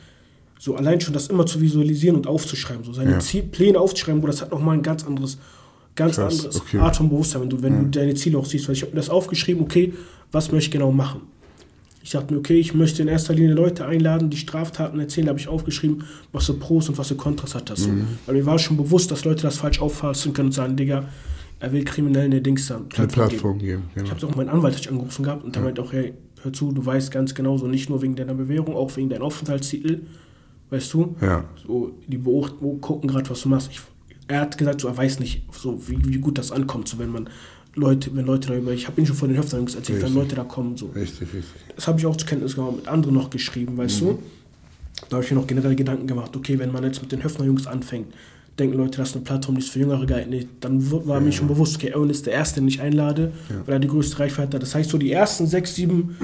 so 0.59 0.77
allein 0.77 1.01
schon 1.01 1.14
das 1.14 1.29
immer 1.29 1.47
zu 1.47 1.62
visualisieren 1.62 2.14
und 2.14 2.27
aufzuschreiben, 2.27 2.85
so 2.85 2.93
seine 2.93 3.12
ja. 3.12 3.21
Ziel, 3.21 3.45
Pläne 3.45 3.81
aufzuschreiben, 3.81 4.23
wo 4.23 4.27
das 4.27 4.43
hat 4.43 4.51
nochmal 4.51 4.77
ein 4.77 4.83
ganz 4.83 5.07
anderes, 5.07 5.38
ganz 5.97 6.16
Krass. 6.16 6.40
anderes 6.40 6.61
okay. 6.61 6.79
Art 6.79 6.97
von 6.97 7.09
Bewusstsein, 7.09 7.40
wenn 7.40 7.49
du, 7.49 7.62
wenn 7.62 7.73
ja. 7.73 7.83
du 7.85 7.88
deine 7.88 8.14
Ziele 8.14 8.37
auch 8.37 8.45
siehst. 8.45 8.69
Weil 8.69 8.75
ich 8.75 8.83
habe 8.83 8.93
mir 8.93 8.97
das 8.99 9.09
aufgeschrieben, 9.09 9.62
okay, 9.62 9.95
was 10.31 10.53
möchte 10.53 10.66
ich 10.66 10.73
genau 10.73 10.93
machen? 10.93 11.23
Ich 12.03 12.11
dachte 12.11 12.33
mir, 12.33 12.41
okay, 12.41 12.59
ich 12.59 12.73
möchte 12.73 13.03
in 13.03 13.09
erster 13.09 13.35
Linie 13.35 13.53
Leute 13.53 13.85
einladen, 13.85 14.31
die 14.31 14.39
Straftaten 14.39 14.99
erzählen. 14.99 15.27
Da 15.27 15.31
habe 15.31 15.41
ich 15.41 15.49
aufgeschrieben, 15.49 16.05
was 16.33 16.47
für 16.47 16.55
Pros 16.55 16.89
und 16.89 16.97
was 16.97 17.09
für 17.09 17.15
Kontras 17.15 17.55
hat 17.55 17.69
das. 17.69 17.87
Mhm. 17.87 18.07
Weil 18.27 18.37
mir 18.37 18.47
war 18.47 18.59
schon 18.59 18.77
bewusst, 18.77 19.11
dass 19.11 19.25
Leute 19.25 19.43
das 19.43 19.59
falsch 19.59 19.81
auffassen 19.81 20.33
können 20.33 20.49
und 20.49 20.53
sagen, 20.53 20.77
Digga, 20.77 21.05
er 21.61 21.73
will 21.73 21.85
Kriminellen 21.85 22.33
eine 22.33 22.41
Dings 22.41 22.69
dann 22.69 22.89
Plattform, 22.89 23.03
eine 23.03 23.29
Plattform 23.29 23.59
geben. 23.59 23.69
geben 23.69 23.91
genau. 23.95 24.07
Ich 24.07 24.11
habe 24.13 24.27
auch 24.27 24.37
meinen 24.37 24.49
Anwalt 24.49 24.81
ich 24.81 24.89
angerufen 24.89 25.23
gehabt 25.23 25.45
und 25.45 25.55
der 25.55 25.63
ja. 25.63 25.67
meint 25.67 25.79
auch, 25.79 25.93
hey, 25.93 26.15
hör 26.43 26.53
zu, 26.53 26.73
du 26.73 26.85
weißt 26.85 27.11
ganz 27.11 27.35
genau 27.35 27.59
so, 27.59 27.67
nicht 27.67 27.91
nur 27.91 28.01
wegen 28.01 28.17
deiner 28.17 28.35
Bewährung, 28.35 28.75
auch 28.75 28.97
wegen 28.97 29.11
deinem 29.11 29.23
Aufenthaltstitel, 29.23 30.01
weißt 30.71 30.95
du? 30.95 31.17
Ja. 31.21 31.45
So, 31.67 31.93
die 32.07 32.17
beobachten, 32.17 32.81
gucken 32.81 33.11
gerade, 33.11 33.29
was 33.29 33.43
du 33.43 33.51
machst. 33.51 33.71
Ich, 33.71 33.81
er 34.27 34.41
hat 34.41 34.57
gesagt, 34.57 34.81
so, 34.81 34.89
er 34.89 34.97
weiß 34.97 35.21
nicht, 35.21 35.43
so, 35.53 35.87
wie, 35.87 35.99
wie 36.03 36.19
gut 36.19 36.39
das 36.39 36.51
ankommt, 36.51 36.89
so, 36.89 36.99
wenn 36.99 37.11
man 37.11 37.29
Leute, 37.74 38.14
wenn 38.14 38.26
Leute 38.26 38.48
darüber, 38.48 38.72
ich 38.72 38.87
habe 38.87 38.98
Ihnen 38.98 39.06
schon 39.06 39.16
von 39.16 39.28
den 39.28 39.38
Höfterjungs 39.38 39.74
erzählt, 39.74 39.98
richtig. 39.98 40.14
wenn 40.14 40.22
Leute 40.22 40.35
da 40.35 40.44
kommen, 40.44 40.76
so. 40.76 40.87
Richtig, 40.87 41.33
richtig. 41.33 41.44
Das 41.76 41.87
habe 41.87 41.98
ich 41.98 42.06
auch 42.06 42.16
zur 42.16 42.28
Kenntnis 42.28 42.56
genommen, 42.56 42.78
mit 42.78 42.88
anderen 42.88 43.14
noch 43.14 43.30
geschrieben, 43.30 43.76
weißt 43.76 44.02
mhm. 44.02 44.06
du? 44.06 44.18
Da 45.09 45.16
habe 45.16 45.24
ich 45.24 45.30
mir 45.30 45.38
noch 45.38 45.46
generell 45.46 45.76
Gedanken 45.76 46.06
gemacht, 46.06 46.37
okay, 46.37 46.59
wenn 46.59 46.72
man 46.72 46.83
jetzt 46.83 47.00
mit 47.00 47.12
den 47.12 47.22
Höfner-Jungs 47.22 47.66
anfängt, 47.66 48.12
denken 48.61 48.77
Leute, 48.77 48.99
das 48.99 49.11
ist 49.11 49.16
eine 49.16 49.25
Plattform, 49.25 49.57
die 49.57 49.62
ist 49.62 49.70
für 49.70 49.81
Jüngere 49.81 50.07
geeignet. 50.07 50.49
Dann 50.61 50.90
war 50.90 51.16
ja. 51.16 51.20
mir 51.20 51.33
schon 51.33 51.49
bewusst, 51.49 51.77
okay, 51.77 51.94
Owen 51.94 52.11
ist 52.11 52.27
der 52.27 52.35
Erste, 52.35 52.61
den 52.61 52.68
ich 52.68 52.81
einlade, 52.81 53.33
ja. 53.49 53.57
weil 53.66 53.75
er 53.75 53.81
die 53.81 53.88
größte 53.88 54.18
Reichweite 54.18 54.57
hat. 54.57 54.62
Das 54.62 54.75
heißt, 54.75 54.90
so 54.90 54.99
die 54.99 55.11
ersten 55.11 55.46
sechs, 55.46 55.75
sieben, 55.75 56.16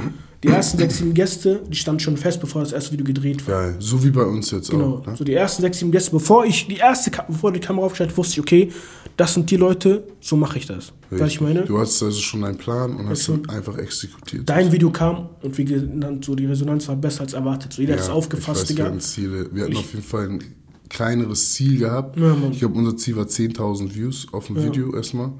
die 0.42 0.48
ersten 0.48 0.78
sechs, 0.78 0.98
sieben 0.98 1.14
Gäste, 1.14 1.62
die 1.68 1.76
standen 1.76 2.00
schon 2.00 2.16
fest, 2.16 2.40
bevor 2.40 2.62
das 2.62 2.72
erste 2.72 2.92
Video 2.92 3.04
gedreht 3.06 3.46
war. 3.48 3.62
Geil, 3.62 3.76
so 3.78 4.04
wie 4.04 4.10
bei 4.10 4.22
uns 4.22 4.50
jetzt 4.50 4.70
genau. 4.70 4.98
auch. 4.98 5.06
Ne? 5.06 5.16
So 5.16 5.24
die 5.24 5.34
ersten 5.34 5.62
sechs, 5.62 5.78
sieben 5.78 5.90
Gäste, 5.90 6.10
bevor 6.12 6.44
ich 6.44 6.66
die 6.68 6.76
erste, 6.76 7.10
bevor 7.26 7.52
die 7.52 7.60
Kamera 7.60 7.86
aufgestellt 7.86 8.16
wusste 8.16 8.34
ich, 8.34 8.40
okay, 8.40 8.72
das 9.16 9.32
sind 9.32 9.50
die 9.50 9.56
Leute, 9.56 10.04
so 10.20 10.36
mache 10.36 10.58
ich 10.58 10.66
das. 10.66 10.92
Was 11.08 11.30
ich 11.30 11.40
meine? 11.40 11.62
Du 11.62 11.78
hast 11.78 12.02
also 12.02 12.20
schon 12.20 12.44
einen 12.44 12.58
Plan 12.58 12.94
und 12.96 13.08
hast 13.08 13.28
ihn 13.28 13.48
einfach 13.48 13.78
exekutiert. 13.78 14.48
Dein 14.48 14.70
Video 14.70 14.90
kam 14.90 15.30
und 15.40 15.56
wie 15.56 15.64
genannt, 15.64 16.24
so 16.24 16.34
die 16.34 16.44
Resonanz 16.44 16.86
war 16.88 16.96
besser 16.96 17.22
als 17.22 17.32
erwartet. 17.32 17.72
So 17.72 17.80
jeder 17.80 17.94
ja, 17.94 18.00
hat 18.00 18.08
es 18.08 18.12
aufgefasst, 18.12 18.64
ich 18.64 18.70
weiß, 18.70 18.76
Wir 18.76 18.84
hatten 18.84 19.00
Ziele. 19.00 19.48
Wir 19.52 19.64
hatten 19.64 19.76
auf 19.76 19.92
jeden 19.92 20.04
Fall 20.04 20.28
ein 20.28 20.42
kleineres 20.88 21.52
Ziel 21.52 21.78
gehabt. 21.78 22.18
Ja, 22.18 22.36
ich 22.50 22.58
glaube, 22.58 22.78
unser 22.78 22.96
Ziel 22.96 23.16
war 23.16 23.24
10.000 23.24 23.94
Views 23.94 24.26
auf 24.32 24.46
dem 24.46 24.56
ja. 24.56 24.64
Video 24.64 24.94
erstmal 24.94 25.32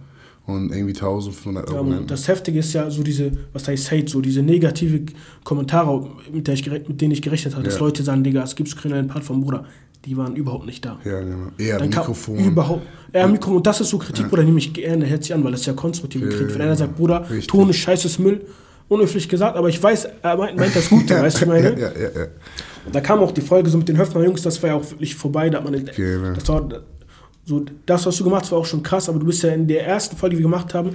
und 0.46 0.72
irgendwie 0.72 0.94
1500 0.94 1.70
Euro. 1.70 1.90
Ja, 1.90 2.00
das 2.06 2.28
Heftige 2.28 2.61
ist 2.61 2.72
ja 2.72 2.88
so 2.88 3.02
diese, 3.02 3.32
was 3.52 3.66
heißt 3.66 3.90
Hate, 3.90 4.09
so 4.09 4.20
diese 4.20 4.42
negative 4.42 5.12
Kommentare, 5.42 6.09
mit, 6.32 6.46
der 6.46 6.54
ich, 6.54 6.70
mit 6.70 7.00
denen 7.00 7.12
ich 7.12 7.22
gerechnet 7.22 7.54
habe, 7.54 7.64
ja. 7.64 7.70
dass 7.70 7.80
Leute 7.80 8.02
sagen, 8.02 8.22
Digga, 8.22 8.42
es 8.42 8.54
gibt 8.54 8.74
einen 8.87 9.09
Part 9.09 9.24
vom 9.24 9.40
Bruder. 9.40 9.64
Die 10.04 10.16
waren 10.16 10.37
überhaupt 10.37 10.66
nicht 10.66 10.85
da. 10.85 11.00
Ja, 11.04 11.18
genau. 11.18 11.48
Eher 11.59 11.78
Dann 11.78 11.88
Mikrofon. 11.88 12.38
Überhaupt, 12.38 12.87
eher 13.12 13.26
Mikrofon. 13.26 13.56
Und 13.56 13.66
das 13.66 13.80
ist 13.80 13.90
so 13.90 13.98
Kritik, 13.98 14.22
ja. 14.22 14.28
Bruder, 14.28 14.44
nehme 14.44 14.59
ich 14.59 14.72
gerne 14.72 15.04
herzlich 15.04 15.35
an, 15.35 15.42
weil 15.42 15.50
das 15.50 15.62
ist 15.62 15.66
ja 15.66 15.72
konstruktive 15.72 16.28
Kritik. 16.28 16.54
Wenn 16.54 16.62
einer 16.62 16.76
sagt, 16.76 16.96
Bruder, 16.96 17.28
Richtig. 17.28 17.48
Ton 17.48 17.68
ist 17.70 17.78
scheißes 17.78 18.20
Müll, 18.20 18.46
unhöflich 18.88 19.28
gesagt, 19.28 19.56
aber 19.56 19.68
ich 19.68 19.82
weiß, 19.82 20.06
er 20.22 20.37
meint, 20.37 20.56
meint 20.56 20.76
das 20.76 20.88
Gute, 20.88 21.14
weißt 21.20 21.42
du, 21.42 21.46
meine? 21.46 21.72
Ja, 21.72 21.88
ja, 21.90 22.09
ja. 22.14 22.26
Da 22.92 23.01
kam 23.01 23.20
auch 23.20 23.33
die 23.33 23.40
Folge 23.40 23.68
so 23.70 23.79
mit 23.79 23.88
den 23.88 23.99
Höfner 23.99 24.22
Jungs, 24.25 24.42
das 24.42 24.62
war 24.62 24.70
ja 24.70 24.77
auch 24.77 24.90
wirklich 24.90 25.14
vorbei. 25.14 25.51
Da 25.51 25.59
hat 25.59 25.64
man, 25.64 25.85
genau. 25.85 26.33
das, 26.35 26.49
war, 26.49 26.68
so, 27.44 27.64
das, 27.85 28.07
was 28.07 28.16
du 28.16 28.25
gemacht 28.25 28.42
hast, 28.42 28.53
war 28.53 28.59
auch 28.59 28.66
schon 28.66 28.83
krass, 28.83 29.09
aber 29.09 29.18
du 29.18 29.27
bist 29.27 29.42
ja 29.42 29.51
in 29.51 29.66
der 29.66 29.87
ersten 29.87 30.16
Folge, 30.16 30.37
die 30.37 30.42
wir 30.42 30.51
gemacht 30.51 30.72
haben, 30.75 30.90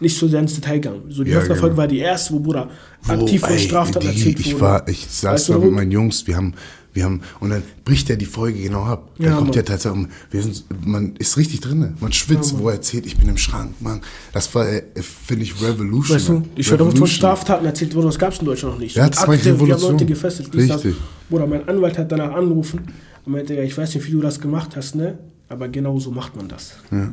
nicht 0.00 0.16
so 0.18 0.28
sehr 0.28 0.40
ins 0.40 0.54
Detail 0.54 0.80
gegangen. 0.80 1.02
So 1.08 1.24
die 1.24 1.30
ja, 1.30 1.38
Höfner 1.38 1.56
Folge 1.56 1.74
genau. 1.74 1.78
war 1.78 1.88
die 1.88 1.98
erste, 1.98 2.34
wo 2.34 2.40
Bruder 2.40 2.68
aktiv 3.08 3.40
von 3.40 3.58
Straftaten 3.58 4.06
erzählt 4.06 4.38
wurde. 4.38 4.48
Ich, 4.48 4.60
war, 4.60 4.88
ich 4.88 5.06
saß 5.06 5.32
weißt 5.32 5.48
da 5.50 5.58
mit 5.58 5.72
meinen 5.72 5.90
Jungs, 5.90 6.26
wir 6.26 6.36
haben 6.36 6.54
wir 6.96 7.04
haben, 7.04 7.20
und 7.40 7.50
dann 7.50 7.62
bricht 7.84 8.10
er 8.10 8.16
die 8.16 8.26
Folge 8.26 8.60
genau 8.60 8.84
ab. 8.84 9.10
Dann 9.18 9.26
ja, 9.26 9.36
kommt 9.36 9.54
der 9.54 9.64
tatsächlich, 9.64 10.08
wir 10.30 10.42
sind, 10.42 10.64
man 10.84 11.14
ist 11.16 11.36
richtig 11.36 11.60
drin. 11.60 11.94
Man 12.00 12.12
schwitzt, 12.12 12.52
ja, 12.52 12.58
wo 12.58 12.68
er 12.68 12.74
erzählt, 12.74 13.06
ich 13.06 13.16
bin 13.16 13.28
im 13.28 13.36
Schrank. 13.36 13.74
Man, 13.80 14.00
das 14.32 14.52
war, 14.54 14.66
äh, 14.66 14.82
finde 15.02 15.44
ich, 15.44 15.62
Revolution. 15.62 16.16
Weißt 16.16 16.28
du, 16.28 16.42
ich 16.56 16.70
werde 16.70 16.90
von 16.90 17.06
Straftaten 17.06 17.66
erzählt, 17.66 17.94
wo 17.94 18.02
das 18.02 18.18
gab 18.18 18.32
es 18.32 18.40
in 18.40 18.46
Deutschland 18.46 18.74
noch 18.74 18.80
nicht. 18.80 18.96
Ja, 18.96 19.08
das 19.08 19.26
war 19.26 19.34
Revolution. 19.34 19.68
Wir 19.68 19.74
haben 19.76 19.92
Leute 19.92 20.06
gefesselt. 20.06 20.54
Richtig. 20.54 20.96
Bruder, 21.28 21.46
mein 21.46 21.68
Anwalt 21.68 21.98
hat 21.98 22.10
danach 22.10 22.32
angerufen 22.32 22.80
und 23.24 23.32
meinte, 23.32 23.54
ich 23.54 23.76
weiß 23.76 23.94
nicht, 23.94 24.06
wie 24.06 24.12
du 24.12 24.20
das 24.20 24.40
gemacht 24.40 24.74
hast, 24.74 24.94
ne? 24.94 25.18
Aber 25.48 25.68
genau 25.68 25.98
so 25.98 26.10
macht 26.10 26.34
man 26.36 26.48
das. 26.48 26.72
Ja. 26.90 27.12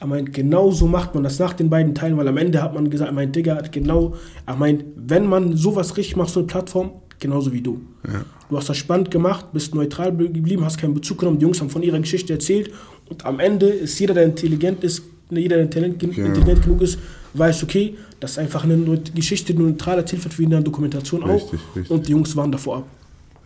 Er 0.00 0.06
meint, 0.08 0.34
genau 0.34 0.70
so 0.70 0.86
macht 0.86 1.14
man 1.14 1.22
das 1.22 1.38
nach 1.38 1.52
den 1.52 1.70
beiden 1.70 1.94
Teilen, 1.94 2.16
weil 2.16 2.26
am 2.28 2.36
Ende 2.36 2.60
hat 2.60 2.74
man 2.74 2.90
gesagt, 2.90 3.12
meint, 3.12 3.36
Digga, 3.36 3.62
genau, 3.70 4.14
er 4.44 4.56
meint, 4.56 4.84
wenn 4.96 5.26
man 5.26 5.56
sowas 5.56 5.96
richtig 5.96 6.16
macht, 6.16 6.30
so 6.30 6.40
eine 6.40 6.46
Plattform, 6.46 6.90
genauso 7.24 7.52
wie 7.52 7.60
du. 7.60 7.80
Ja. 8.06 8.24
Du 8.48 8.56
hast 8.56 8.68
das 8.68 8.76
spannend 8.76 9.10
gemacht, 9.10 9.46
bist 9.52 9.74
neutral 9.74 10.14
geblieben, 10.14 10.64
hast 10.64 10.78
keinen 10.78 10.94
Bezug 10.94 11.18
genommen, 11.18 11.38
die 11.38 11.44
Jungs 11.44 11.60
haben 11.60 11.70
von 11.70 11.82
ihrer 11.82 11.98
Geschichte 11.98 12.34
erzählt 12.34 12.70
und 13.08 13.24
am 13.24 13.40
Ende 13.40 13.66
ist 13.66 13.98
jeder, 13.98 14.14
der 14.14 14.24
intelligent 14.24 14.84
ist, 14.84 15.02
ne, 15.30 15.40
jeder, 15.40 15.56
der 15.56 15.64
intelligent, 15.64 16.16
ja. 16.16 16.26
intelligent 16.26 16.62
genug 16.62 16.82
ist, 16.82 16.98
weiß, 17.32 17.62
okay, 17.62 17.96
das 18.20 18.32
ist 18.32 18.38
einfach 18.38 18.64
eine 18.64 18.76
Geschichte, 19.14 19.54
die 19.54 19.62
neutral 19.62 19.98
erzählt 19.98 20.22
wird, 20.24 20.38
wie 20.38 20.44
in 20.44 20.50
der 20.50 20.60
Dokumentation 20.60 21.22
richtig, 21.22 21.60
auch. 21.60 21.76
Richtig. 21.76 21.90
Und 21.90 22.06
die 22.06 22.12
Jungs 22.12 22.36
waren 22.36 22.52
davor 22.52 22.78
ab. 22.78 22.86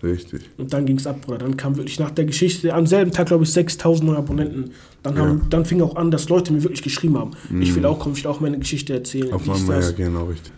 Richtig. 0.03 0.43
Und 0.57 0.73
dann 0.73 0.87
ging 0.87 0.97
es 0.97 1.07
ab, 1.07 1.21
Bruder. 1.23 1.39
Dann 1.39 1.57
kam 1.57 1.77
wirklich 1.77 1.99
nach 1.99 2.11
der 2.11 2.25
Geschichte, 2.25 2.73
am 2.73 2.87
selben 2.87 3.11
Tag, 3.11 3.27
glaube 3.27 3.45
ich, 3.45 3.53
6000 3.53 4.09
neue 4.09 4.19
Abonnenten. 4.19 4.71
Dann, 5.03 5.17
ja. 5.17 5.23
haben, 5.23 5.43
dann 5.51 5.65
fing 5.65 5.81
auch 5.81 5.97
an, 5.97 6.11
dass 6.11 6.29
Leute 6.29 6.53
mir 6.53 6.63
wirklich 6.63 6.83
geschrieben 6.83 7.19
haben. 7.19 7.33
Mhm. 7.51 7.63
Ich 7.63 7.75
will 7.75 7.85
auch 7.85 7.99
kommen, 7.99 8.15
ich 8.17 8.25
will 8.25 8.31
auch 8.31 8.41
meine 8.41 8.59
Geschichte 8.59 8.95
erzählen. 8.95 9.33
Auf 9.33 9.49
einmal, 9.49 9.81
ja, 9.81 9.91
genau, 9.93 10.25
richtig. 10.25 10.53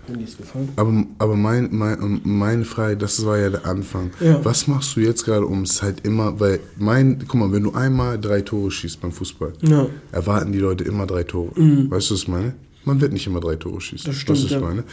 Aber, 0.76 1.04
aber 1.18 1.36
mein, 1.36 1.68
mein, 1.72 2.20
meine 2.24 2.64
Frage, 2.64 2.96
das 2.96 3.24
war 3.24 3.38
ja 3.38 3.50
der 3.50 3.66
Anfang. 3.66 4.10
Ja. 4.20 4.44
Was 4.44 4.66
machst 4.66 4.96
du 4.96 5.00
jetzt 5.00 5.24
gerade, 5.24 5.46
um 5.46 5.62
es 5.62 5.82
halt 5.82 6.06
immer, 6.06 6.38
weil 6.40 6.60
mein, 6.78 7.18
guck 7.26 7.40
mal, 7.40 7.52
wenn 7.52 7.62
du 7.62 7.72
einmal 7.72 8.18
drei 8.18 8.40
Tore 8.40 8.70
schießt 8.70 9.00
beim 9.00 9.12
Fußball, 9.12 9.52
ja. 9.62 9.86
erwarten 10.12 10.52
die 10.52 10.58
Leute 10.58 10.84
immer 10.84 11.06
drei 11.06 11.24
Tore. 11.24 11.58
Mhm. 11.58 11.90
Weißt 11.90 12.10
du, 12.10 12.14
was 12.14 12.22
ich 12.22 12.28
meine? 12.28 12.54
Man 12.84 13.00
wird 13.00 13.12
nicht 13.12 13.26
immer 13.26 13.40
drei 13.40 13.56
Tore 13.56 13.80
schießen. 13.80 14.06
Das 14.06 14.16
stimmt, 14.16 14.42
was 14.42 14.50
ich 14.50 14.60
meine. 14.60 14.84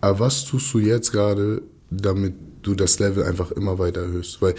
Aber 0.00 0.20
was 0.20 0.44
tust 0.44 0.72
du 0.74 0.78
jetzt 0.78 1.12
gerade, 1.12 1.62
damit 1.90 2.34
du 2.62 2.74
das 2.74 2.98
Level 2.98 3.24
einfach 3.24 3.50
immer 3.52 3.78
weiter 3.78 4.02
erhöhst. 4.02 4.40
Weil 4.40 4.54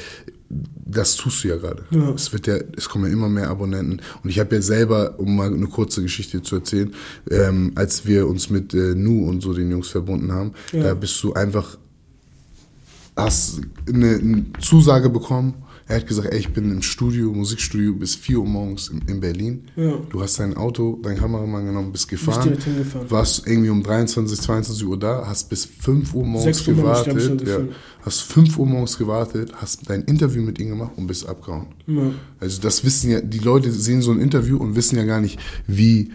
das 0.50 1.16
tust 1.16 1.44
du 1.44 1.50
ja 1.50 1.58
gerade. 1.58 1.86
Ja. 1.92 2.12
Es 2.12 2.34
wird 2.34 2.48
ja, 2.48 2.58
es 2.76 2.90
kommen 2.90 3.06
ja 3.06 3.12
immer 3.12 3.30
mehr 3.30 3.50
Abonnenten. 3.50 4.02
Und 4.24 4.30
ich 4.30 4.40
habe 4.40 4.56
ja 4.56 4.62
selber, 4.62 5.20
um 5.20 5.36
mal 5.36 5.54
eine 5.54 5.68
kurze 5.68 6.02
Geschichte 6.02 6.42
zu 6.42 6.56
erzählen, 6.56 6.94
ähm, 7.30 7.72
als 7.76 8.06
wir 8.06 8.28
uns 8.28 8.50
mit 8.50 8.74
äh, 8.74 8.96
Nu 8.96 9.28
und 9.28 9.42
so 9.42 9.54
den 9.54 9.72
Jungs 9.72 9.90
verbunden 9.90 10.32
haben, 10.32 10.54
ja. 10.72 10.84
da 10.84 10.94
bist 10.94 11.22
du 11.24 11.34
einfach, 11.34 11.78
hast 13.16 13.62
eine, 13.88 14.16
eine 14.16 14.46
Zusage 14.60 15.10
bekommen 15.10 15.54
er 15.92 15.98
hat 15.98 16.08
gesagt, 16.08 16.32
ey, 16.32 16.40
ich 16.40 16.54
bin 16.54 16.72
im 16.72 16.82
Studio, 16.82 17.34
Musikstudio 17.34 17.94
bis 17.94 18.16
4 18.16 18.40
Uhr 18.40 18.46
morgens 18.46 18.88
in, 18.88 19.02
in 19.08 19.20
Berlin. 19.20 19.66
Ja. 19.76 19.98
Du 20.10 20.22
hast 20.22 20.40
dein 20.40 20.56
Auto, 20.56 20.98
dein 21.04 21.18
Kameramann 21.18 21.66
genommen, 21.66 21.92
bist 21.92 22.08
gefahren. 22.08 22.58
Warst 23.10 23.46
irgendwie 23.46 23.70
um 23.70 23.84
23, 23.84 24.40
22 24.40 24.86
Uhr 24.86 24.98
da, 24.98 25.26
hast 25.28 25.50
bis 25.50 25.66
5 25.66 26.14
Uhr 26.14 26.26
morgens 26.26 26.66
Uhr 26.66 26.76
gewartet. 26.76 27.46
Ja, 27.46 27.60
hast 28.06 28.22
5 28.22 28.58
Uhr 28.58 28.66
morgens 28.66 28.98
gewartet, 28.98 29.52
hast 29.58 29.90
dein 29.90 30.04
Interview 30.04 30.42
mit 30.42 30.60
ihm 30.60 30.70
gemacht 30.70 30.94
und 30.96 31.08
bist 31.08 31.28
abgehauen. 31.28 31.68
Ja. 31.88 32.12
Also 32.40 32.62
das 32.62 32.86
wissen 32.86 33.12
ja, 33.12 33.20
die 33.20 33.40
Leute 33.40 33.70
sehen 33.70 34.02
so 34.02 34.12
ein 34.12 34.22
Interview 34.22 34.58
und 34.58 34.78
wissen 34.78 34.96
ja 34.96 35.04
gar 35.04 35.20
nicht, 35.20 35.40
wie, 35.68 36.12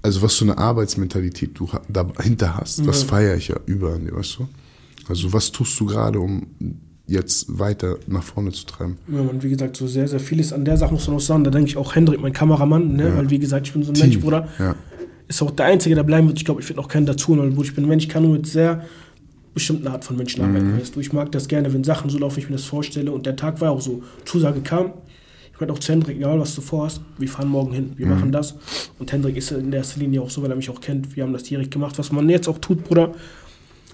also 0.00 0.22
was 0.22 0.36
für 0.36 0.44
eine 0.44 0.58
Arbeitsmentalität 0.58 1.58
du 1.58 1.68
dahinter 1.88 2.56
hast. 2.56 2.86
Das 2.86 3.02
feiere 3.02 3.36
ich 3.36 3.48
ja 3.48 3.56
überall, 3.66 4.00
weißt 4.12 4.38
du? 4.38 4.48
Also 5.08 5.32
was 5.32 5.50
tust 5.50 5.80
du 5.80 5.86
gerade, 5.86 6.20
um 6.20 6.46
jetzt 7.08 7.58
weiter 7.58 7.96
nach 8.06 8.22
vorne 8.22 8.52
zu 8.52 8.66
treiben. 8.66 8.98
Ja, 9.08 9.22
man, 9.22 9.42
wie 9.42 9.48
gesagt, 9.48 9.76
so 9.76 9.86
sehr, 9.86 10.06
sehr 10.06 10.20
vieles 10.20 10.52
an 10.52 10.64
der 10.64 10.76
Sache 10.76 10.92
muss 10.92 11.08
man 11.08 11.16
auch 11.16 11.20
sagen. 11.20 11.42
Da 11.42 11.50
denke 11.50 11.68
ich 11.68 11.76
auch 11.76 11.94
Hendrik, 11.94 12.20
mein 12.20 12.34
Kameramann, 12.34 12.94
ne? 12.94 13.08
Ja. 13.08 13.16
weil 13.16 13.30
wie 13.30 13.38
gesagt, 13.38 13.66
ich 13.66 13.72
bin 13.72 13.82
so 13.82 13.90
ein 13.90 13.94
Team. 13.94 14.10
Mensch, 14.10 14.20
Bruder. 14.20 14.46
Ja. 14.58 14.76
Ist 15.26 15.42
auch 15.42 15.50
der 15.50 15.66
Einzige, 15.66 15.94
der 15.94 16.02
bleiben 16.02 16.28
wird. 16.28 16.38
Ich 16.38 16.44
glaube, 16.44 16.60
ich 16.60 16.68
werde 16.68 16.80
auch 16.80 16.88
keinen 16.88 17.06
dazu, 17.06 17.36
weil 17.36 17.64
ich 17.64 17.74
bin 17.74 17.88
Mensch, 17.88 18.04
ich 18.04 18.10
kann 18.10 18.22
nur 18.22 18.32
mit 18.32 18.46
sehr 18.46 18.84
bestimmten 19.54 19.88
Art 19.88 20.04
von 20.04 20.16
Menschen 20.16 20.42
arbeiten. 20.42 20.72
Mhm. 20.72 20.80
Weißt 20.80 20.94
du? 20.94 21.00
Ich 21.00 21.12
mag 21.12 21.32
das 21.32 21.48
gerne, 21.48 21.72
wenn 21.72 21.82
Sachen 21.82 22.10
so 22.10 22.18
laufen, 22.18 22.38
ich 22.38 22.48
mir 22.48 22.56
das 22.56 22.64
vorstelle. 22.64 23.10
Und 23.10 23.26
der 23.26 23.36
Tag 23.36 23.60
war 23.60 23.72
auch 23.72 23.80
so. 23.80 24.02
Zusage 24.24 24.60
kam. 24.60 24.92
Ich 25.52 25.60
meinte 25.60 25.72
auch 25.72 25.78
zu 25.80 25.90
Hendrik, 25.90 26.18
egal 26.18 26.38
was 26.38 26.54
du 26.54 26.60
vorhast, 26.60 27.00
wir 27.18 27.28
fahren 27.28 27.48
morgen 27.48 27.72
hin, 27.72 27.92
wir 27.96 28.06
mhm. 28.06 28.12
machen 28.12 28.32
das. 28.32 28.54
Und 28.98 29.10
Hendrik 29.10 29.36
ist 29.36 29.50
in 29.50 29.72
der 29.72 29.78
ersten 29.78 29.98
Linie 29.98 30.22
auch 30.22 30.30
so, 30.30 30.42
weil 30.42 30.50
er 30.50 30.56
mich 30.56 30.70
auch 30.70 30.80
kennt. 30.80 31.16
Wir 31.16 31.24
haben 31.24 31.32
das 31.32 31.42
direkt 31.42 31.72
gemacht. 31.72 31.98
Was 31.98 32.12
man 32.12 32.28
jetzt 32.28 32.48
auch 32.48 32.58
tut, 32.58 32.84
Bruder, 32.84 33.12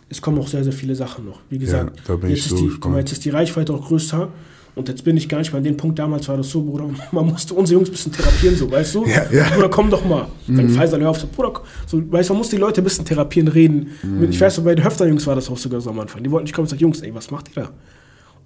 es 0.09 0.21
kommen 0.21 0.39
auch 0.39 0.49
sehr, 0.49 0.65
sehr 0.65 0.73
viele 0.73 0.95
Sachen 0.95 1.25
noch. 1.25 1.41
Wie 1.51 1.59
gesagt, 1.59 2.03
ja, 2.09 2.29
jetzt, 2.29 2.47
ist 2.47 2.59
die, 2.59 2.71
guck 2.81 2.93
mal, 2.93 2.99
jetzt 2.99 3.13
ist 3.13 3.25
die 3.25 3.31
Reichweite 3.31 3.73
auch 3.73 3.87
größer. 3.87 4.29
Und 4.77 4.89
jetzt 4.89 5.05
bin 5.05 5.17
ich 5.17 5.29
gar 5.29 5.39
nicht 5.39 5.53
mehr 5.53 5.59
an 5.59 5.65
dem 5.65 5.77
Punkt, 5.77 6.01
damals 6.01 6.29
war 6.29 6.37
das 6.37 6.51
so, 6.51 6.63
Bruder, 6.63 6.91
man 7.13 7.27
musste 7.27 7.55
unsere 7.55 7.79
Jungs 7.79 7.89
ein 7.89 7.93
bisschen 7.93 8.13
therapieren, 8.13 8.57
so, 8.57 8.69
weißt 8.71 8.95
du? 8.97 9.07
Ja, 9.07 9.25
ja. 9.31 9.49
Bruder, 9.51 9.69
komm 9.69 9.89
doch 9.89 10.05
mal. 10.05 10.27
Dann 10.49 10.67
mhm. 10.67 10.71
Faisal, 10.71 11.01
hör 11.01 11.11
auf, 11.11 11.21
so, 11.21 11.29
Bruder, 11.29 11.63
so, 11.87 12.03
weißt 12.11 12.29
du, 12.29 12.35
man 12.35 12.39
muss 12.39 12.49
die 12.49 12.57
Leute 12.57 12.81
ein 12.81 12.85
bisschen 12.85 13.05
therapieren, 13.05 13.49
reden. 13.49 13.91
Mhm. 14.03 14.31
Ich 14.31 14.41
weiß, 14.41 14.61
bei 14.63 14.75
den 14.75 14.85
Höfter-Jungs 14.85 15.27
war 15.27 15.37
das 15.37 15.49
auch 15.49 15.57
sogar 15.57 15.81
so 15.81 15.91
am 15.91 16.01
Anfang. 16.01 16.25
Die 16.25 16.31
wollten 16.31 16.45
nicht 16.45 16.55
kommen 16.55 16.65
und 16.65 16.71
sagen, 16.71 16.83
Jungs, 16.83 17.03
ey, 17.03 17.15
was 17.15 17.31
macht 17.31 17.51
ihr 17.55 17.63
da? 17.63 17.71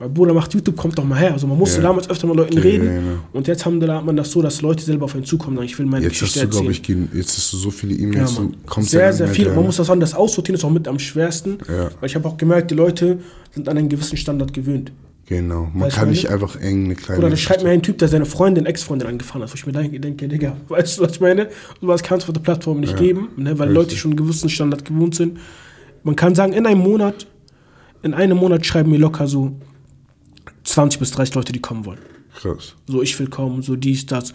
Mein 0.01 0.15
Bruder 0.15 0.33
macht 0.33 0.55
YouTube, 0.55 0.77
kommt 0.77 0.97
doch 0.97 1.03
mal 1.03 1.19
her. 1.19 1.33
Also 1.33 1.49
man 1.49 1.59
musste 1.59 1.79
ja. 1.79 1.83
damals 1.83 2.09
öfter 2.09 2.29
mit 2.29 2.37
Leuten 2.37 2.57
ja, 2.57 2.63
reden. 2.63 2.87
Ja, 2.87 3.03
und 3.33 3.49
jetzt 3.49 3.67
haben, 3.67 3.81
da 3.81 3.97
hat 3.97 4.05
man 4.05 4.17
das 4.17 4.31
so, 4.31 4.41
dass 4.41 4.63
Leute 4.63 4.85
selber 4.85 5.07
auf 5.07 5.15
einen 5.15 5.25
zukommen. 5.25 5.61
Ich 5.65 5.77
will 5.77 5.87
meine 5.87 6.05
jetzt 6.05 6.21
Geschichte 6.21 6.41
hast 6.47 6.53
du, 6.55 6.69
erzählen. 6.69 7.09
Ich, 7.11 7.17
jetzt 7.19 7.37
hast 7.37 7.53
du 7.53 7.57
so 7.57 7.71
viele 7.73 7.95
E-Mails, 7.95 8.37
ja, 8.37 8.45
du 8.77 8.83
Sehr, 8.83 9.13
sehr 9.13 9.29
viel. 9.29 9.53
Man 9.53 9.65
muss 9.65 9.77
das 9.77 9.89
sagen, 9.89 9.99
das 9.99 10.15
Aussortieren 10.15 10.55
ist 10.57 10.65
auch 10.65 10.71
mit 10.71 10.87
am 10.87 11.01
schwersten. 11.01 11.59
Weil 11.67 12.09
ich 12.09 12.15
habe 12.15 12.29
auch 12.29 12.37
gemerkt, 12.37 12.71
die 12.71 12.77
Leute 12.77 13.19
sind 13.51 13.69
an 13.69 13.77
einen 13.77 13.89
gewissen 13.89 14.17
Standard 14.17 14.53
gewöhnt. 14.53 14.93
Genau, 15.27 15.69
man 15.75 15.89
weißt 15.89 15.97
kann 15.97 16.09
nicht 16.09 16.31
einfach 16.31 16.57
eng 16.57 16.87
eine 16.87 16.95
kleine. 16.95 17.19
Oder 17.19 17.29
da 17.29 17.37
schreibt 17.37 17.63
mir 17.63 17.69
ein 17.69 17.83
Typ, 17.83 17.99
der 17.99 18.09
seine 18.09 18.25
Freundin, 18.25 18.65
Ex-Freundin 18.65 19.09
angefahren 19.09 19.43
hat, 19.43 19.51
wo 19.51 19.55
ich 19.57 19.67
mir 19.67 19.73
denke, 19.73 20.27
Digga, 20.27 20.57
weißt 20.69 20.99
du, 20.99 21.03
was 21.03 21.13
ich 21.13 21.21
meine? 21.21 21.49
Sowas 21.83 22.03
kannst 22.03 22.27
du 22.27 22.31
auf 22.31 22.35
der 22.35 22.41
Plattform 22.41 22.81
nicht 22.81 22.97
geben, 22.97 23.29
ne, 23.37 23.59
weil 23.59 23.69
Richtig. 23.69 23.75
Leute 23.75 23.97
schon 23.97 24.13
einen 24.13 24.17
gewissen 24.17 24.49
Standard 24.49 24.87
gewohnt 24.87 25.17
sind. 25.17 25.39
Man 26.03 26.17
kann 26.17 26.35
sagen, 26.35 26.55
in 26.55 26.65
einem 26.65 26.81
Monat, 26.81 27.27
in 28.03 28.15
einem 28.15 28.39
Monat 28.39 28.65
schreiben 28.65 28.91
mir 28.91 28.99
locker 28.99 29.27
so 29.27 29.53
20 30.69 31.01
bis 31.01 31.11
30 31.13 31.35
Leute, 31.35 31.53
die 31.53 31.61
kommen 31.61 31.85
wollen. 31.87 32.01
Krass. 32.37 32.75
So, 32.87 33.03
ich 33.03 33.19
will 33.19 33.29
kommen, 33.29 33.63
so 33.63 33.75
dies, 33.75 34.07
das. 34.07 34.35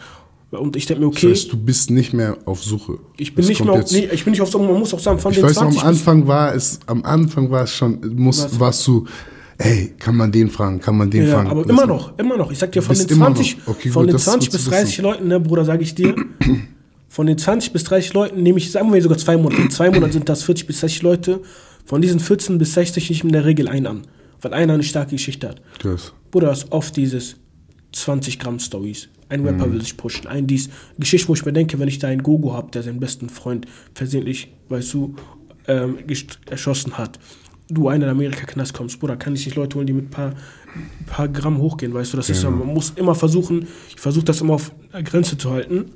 Und 0.51 0.75
ich 0.75 0.85
denke 0.85 1.01
mir, 1.01 1.07
okay. 1.07 1.29
Das 1.29 1.39
heißt, 1.41 1.53
du 1.53 1.57
bist 1.57 1.89
nicht 1.89 2.13
mehr 2.13 2.37
auf 2.45 2.63
Suche. 2.63 2.99
Ich 3.17 3.33
bin, 3.33 3.45
nicht 3.45 3.63
mehr, 3.63 3.73
auf, 3.73 3.91
nee, 3.91 4.09
ich 4.11 4.23
bin 4.23 4.31
nicht 4.31 4.41
auf 4.41 4.49
Suche. 4.49 4.63
Man 4.63 4.79
muss 4.79 4.93
auch 4.93 4.99
sagen, 4.99 5.19
von 5.19 5.31
ich 5.31 5.39
den 5.39 5.45
weiß, 5.45 5.55
20 5.55 5.81
am 5.81 5.87
Anfang 5.87 6.27
war 6.27 6.53
es, 6.53 6.79
am 6.85 7.03
Anfang 7.03 7.49
war 7.49 7.63
es 7.63 7.71
schon, 7.71 7.99
muss, 8.15 8.43
was? 8.43 8.59
warst 8.59 8.87
du, 8.87 9.05
ey, 9.57 9.93
kann 9.97 10.15
man 10.15 10.31
den 10.31 10.49
fragen, 10.49 10.79
kann 10.79 10.97
man 10.97 11.09
den 11.09 11.27
ja, 11.27 11.35
fragen. 11.35 11.49
aber 11.49 11.67
immer 11.67 11.85
noch, 11.87 12.17
immer 12.17 12.37
noch. 12.37 12.51
Ich 12.51 12.59
sag 12.59 12.71
dir, 12.71 12.81
von 12.81 12.95
den 12.95 13.07
20, 13.07 13.57
okay, 13.65 13.89
von 13.89 14.05
gut, 14.05 14.13
den 14.13 14.19
20 14.19 14.51
bis 14.51 14.65
30 14.65 14.97
Leuten, 14.99 15.27
ne, 15.27 15.39
Bruder, 15.39 15.65
sage 15.65 15.83
ich 15.83 15.95
dir, 15.95 16.15
von 17.07 17.25
den 17.25 17.37
20 17.37 17.73
bis 17.73 17.83
30 17.85 18.13
Leuten 18.13 18.43
nehme 18.43 18.57
ich, 18.57 18.71
sagen 18.71 18.93
wir 18.93 19.01
sogar 19.01 19.17
zwei 19.17 19.37
Monate. 19.37 19.61
In 19.61 19.71
zwei 19.71 19.89
Monaten 19.89 20.13
sind 20.13 20.29
das 20.29 20.43
40 20.43 20.67
bis 20.67 20.79
60 20.81 21.01
Leute. 21.01 21.41
Von 21.85 22.01
diesen 22.01 22.19
14 22.19 22.57
bis 22.57 22.73
60 22.73 23.09
nehme 23.09 23.17
ich 23.17 23.23
in 23.23 23.31
der 23.31 23.45
Regel 23.45 23.67
einen 23.67 23.87
an 23.87 24.07
weil 24.43 24.53
einer 24.53 24.73
eine 24.73 24.83
starke 24.83 25.11
Geschichte 25.11 25.49
hat. 25.49 25.61
Krass. 25.79 26.13
Bruder, 26.33 26.51
ist 26.51 26.71
oft 26.71 26.97
dieses 26.97 27.35
20 27.91 28.39
Gramm 28.39 28.57
Stories, 28.57 29.07
Ein 29.29 29.45
Rapper 29.45 29.67
mhm. 29.67 29.73
will 29.73 29.81
sich 29.81 29.95
pushen. 29.95 30.25
Ein 30.25 30.47
dies. 30.47 30.67
Geschichte, 30.97 31.27
wo 31.27 31.35
ich 31.35 31.45
mir 31.45 31.53
denke, 31.53 31.77
wenn 31.77 31.87
ich 31.87 31.99
da 31.99 32.07
einen 32.07 32.23
Gogo 32.23 32.53
habe, 32.53 32.71
der 32.71 32.81
seinen 32.81 32.99
besten 32.99 33.29
Freund 33.29 33.67
versehentlich, 33.93 34.51
weißt 34.67 34.95
du, 34.95 35.15
ähm, 35.67 35.99
erschossen 36.49 36.97
hat. 36.97 37.19
Du 37.69 37.87
einer 37.87 38.05
in 38.05 38.11
Amerika-Knast 38.11 38.73
kommst, 38.73 38.99
Bruder, 38.99 39.15
kann 39.15 39.35
ich 39.35 39.45
nicht 39.45 39.55
Leute 39.55 39.77
holen, 39.77 39.85
die 39.85 39.93
mit 39.93 40.05
ein 40.05 40.09
paar, 40.09 40.33
paar 41.05 41.29
Gramm 41.29 41.59
hochgehen, 41.59 41.93
weißt 41.93 42.13
du? 42.13 42.17
Das 42.17 42.25
genau. 42.25 42.39
ist, 42.39 42.43
man 42.45 42.67
muss 42.73 42.89
immer 42.95 43.13
versuchen, 43.13 43.67
ich 43.89 44.01
versuche 44.01 44.25
das 44.25 44.41
immer 44.41 44.55
auf 44.55 44.71
Grenze 45.03 45.37
zu 45.37 45.51
halten, 45.51 45.91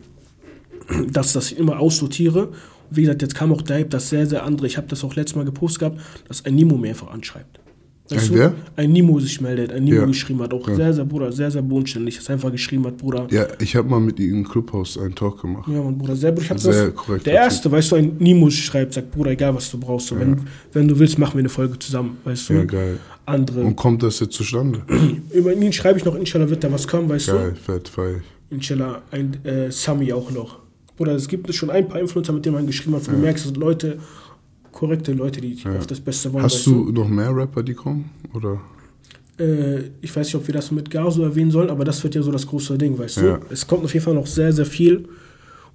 dass 1.10 1.34
das 1.34 1.52
ich 1.52 1.58
immer 1.58 1.80
aussortiere. 1.80 2.52
wie 2.91 3.02
gesagt, 3.02 3.23
jetzt 3.23 3.34
kam 3.34 3.52
auch 3.52 3.63
der 3.63 3.78
Hype, 3.78 3.89
dass 3.89 4.10
sehr, 4.10 4.28
sehr 4.28 4.43
andere, 4.43 4.67
ich 4.67 4.78
habe 4.78 4.88
das 4.88 5.04
auch 5.04 5.15
letztes 5.15 5.36
Mal 5.36 5.45
gepostet 5.45 5.80
gehabt, 5.80 6.00
dass 6.28 6.45
ein 6.45 6.54
Nimo 6.54 6.78
mir 6.78 6.89
einfach 6.89 7.10
anschreibt. 7.10 7.57
Weißt 8.10 8.32
ein 8.32 8.38
wer? 8.38 8.54
Ein 8.76 8.91
Nimo 8.93 9.20
sich 9.20 9.41
meldet, 9.41 9.74
ein 9.74 9.84
Nimo 9.84 10.02
ja. 10.02 10.06
geschrieben 10.06 10.41
hat, 10.41 10.54
auch 10.54 10.67
ja. 10.67 10.76
sehr, 10.76 10.93
sehr, 10.93 11.06
Bruder, 11.06 11.32
sehr, 11.32 11.52
sehr 11.52 11.62
bodenständig, 11.62 12.17
das 12.17 12.30
einfach 12.30 12.52
geschrieben 12.52 12.86
hat, 12.86 12.98
Bruder. 12.98 13.28
Ja, 13.30 13.48
ich 13.60 13.76
habe 13.76 13.89
mal 13.89 14.00
mit 14.00 14.20
ihm 14.20 14.36
im 14.36 14.48
Clubhaus 14.48 14.98
einen 14.98 15.13
Talk 15.13 15.41
gemacht. 15.41 15.67
Ja, 15.67 15.82
mein 15.82 15.98
Bruder, 15.98 16.15
sehr, 16.15 16.38
ich 16.38 16.50
hab 16.50 16.60
sehr 16.60 16.88
das, 16.88 16.96
korrekt. 16.96 17.26
Der 17.26 17.34
erste, 17.34 17.72
weißt 17.72 17.91
du, 17.91 17.96
ein 17.98 18.15
Nimo 18.20 18.50
schreibt, 18.50 18.93
sagt, 18.93 19.12
Bruder, 19.12 19.32
egal 19.32 19.56
was 19.56 19.70
du 19.70 19.78
brauchst, 19.78 20.12
ja. 20.12 20.20
wenn, 20.20 20.41
wenn 20.72 20.88
du 20.88 20.98
willst, 20.98 21.17
machen 21.20 21.34
wir 21.34 21.39
eine 21.39 21.50
Folge 21.50 21.78
zusammen, 21.80 22.17
weißt 22.24 22.50
du. 22.50 22.54
Ja, 22.54 22.63
geil. 22.63 23.00
Andere. 23.26 23.62
Und 23.62 23.76
kommt 23.76 24.04
das 24.04 24.22
jetzt 24.22 24.34
zustande? 24.34 24.84
Über 25.34 25.54
ihn 25.54 25.74
schreibe 25.74 26.00
ich 26.00 26.06
noch, 26.06 26.15
inshallah 26.15 26.50
wird 26.50 26.63
da 26.63 26.72
was 26.72 26.88
kommen, 26.88 27.10
weißt 27.10 27.28
geil, 27.28 27.36
du. 27.36 27.43
Geil, 27.43 27.56
fett, 27.56 27.89
feier 27.89 28.22
Inshallah, 28.50 29.02
ein 29.12 29.43
äh, 29.43 29.70
Sami 29.70 30.13
auch 30.13 30.32
noch. 30.32 30.60
Bruder, 30.96 31.13
es 31.13 31.28
gibt 31.28 31.54
schon 31.54 31.70
ein 31.70 31.88
paar 31.88 32.00
Influencer, 32.00 32.34
mit 32.34 32.46
denen 32.46 32.56
man 32.56 32.65
geschrieben 32.65 32.96
hat, 32.96 33.08
wo 33.08 33.12
du 33.12 33.17
merkst, 33.17 33.56
Leute, 33.58 34.00
korrekte 34.78 35.12
Leute, 35.13 35.42
die 35.42 35.54
ja. 35.54 35.76
auf 35.76 35.88
das 35.88 36.00
Beste 36.00 36.32
wollen. 36.32 36.44
Hast 36.44 36.66
du, 36.68 36.92
noch 36.92 37.10
mehr 37.10 37.36
Rapper, 37.36 37.63
die 37.63 37.74
kommen? 37.74 38.12
Oder? 38.34 38.62
Äh, 39.40 39.90
ich 40.02 40.16
weiß 40.16 40.28
nicht, 40.28 40.36
ob 40.36 40.46
wir 40.46 40.54
das 40.54 40.70
mit 40.70 40.92
Gaso 40.92 41.24
erwähnen 41.24 41.50
sollen, 41.50 41.72
aber 41.72 41.84
das 41.84 42.04
wird 42.04 42.13
ja 42.13 42.22
so 42.22 42.32
das 42.32 42.46
große 42.46 42.78
Ding, 42.78 42.98
weißt 42.98 43.18
ja. 43.18 43.38
du? 43.38 43.46
Es 43.50 43.66
kommt 43.66 43.84
auf 43.84 43.94
jeden 43.94 44.06
Fall 44.06 44.13
noch 44.13 44.28
sehr, 44.28 44.54
sehr 44.54 44.68
viel. 44.68 45.10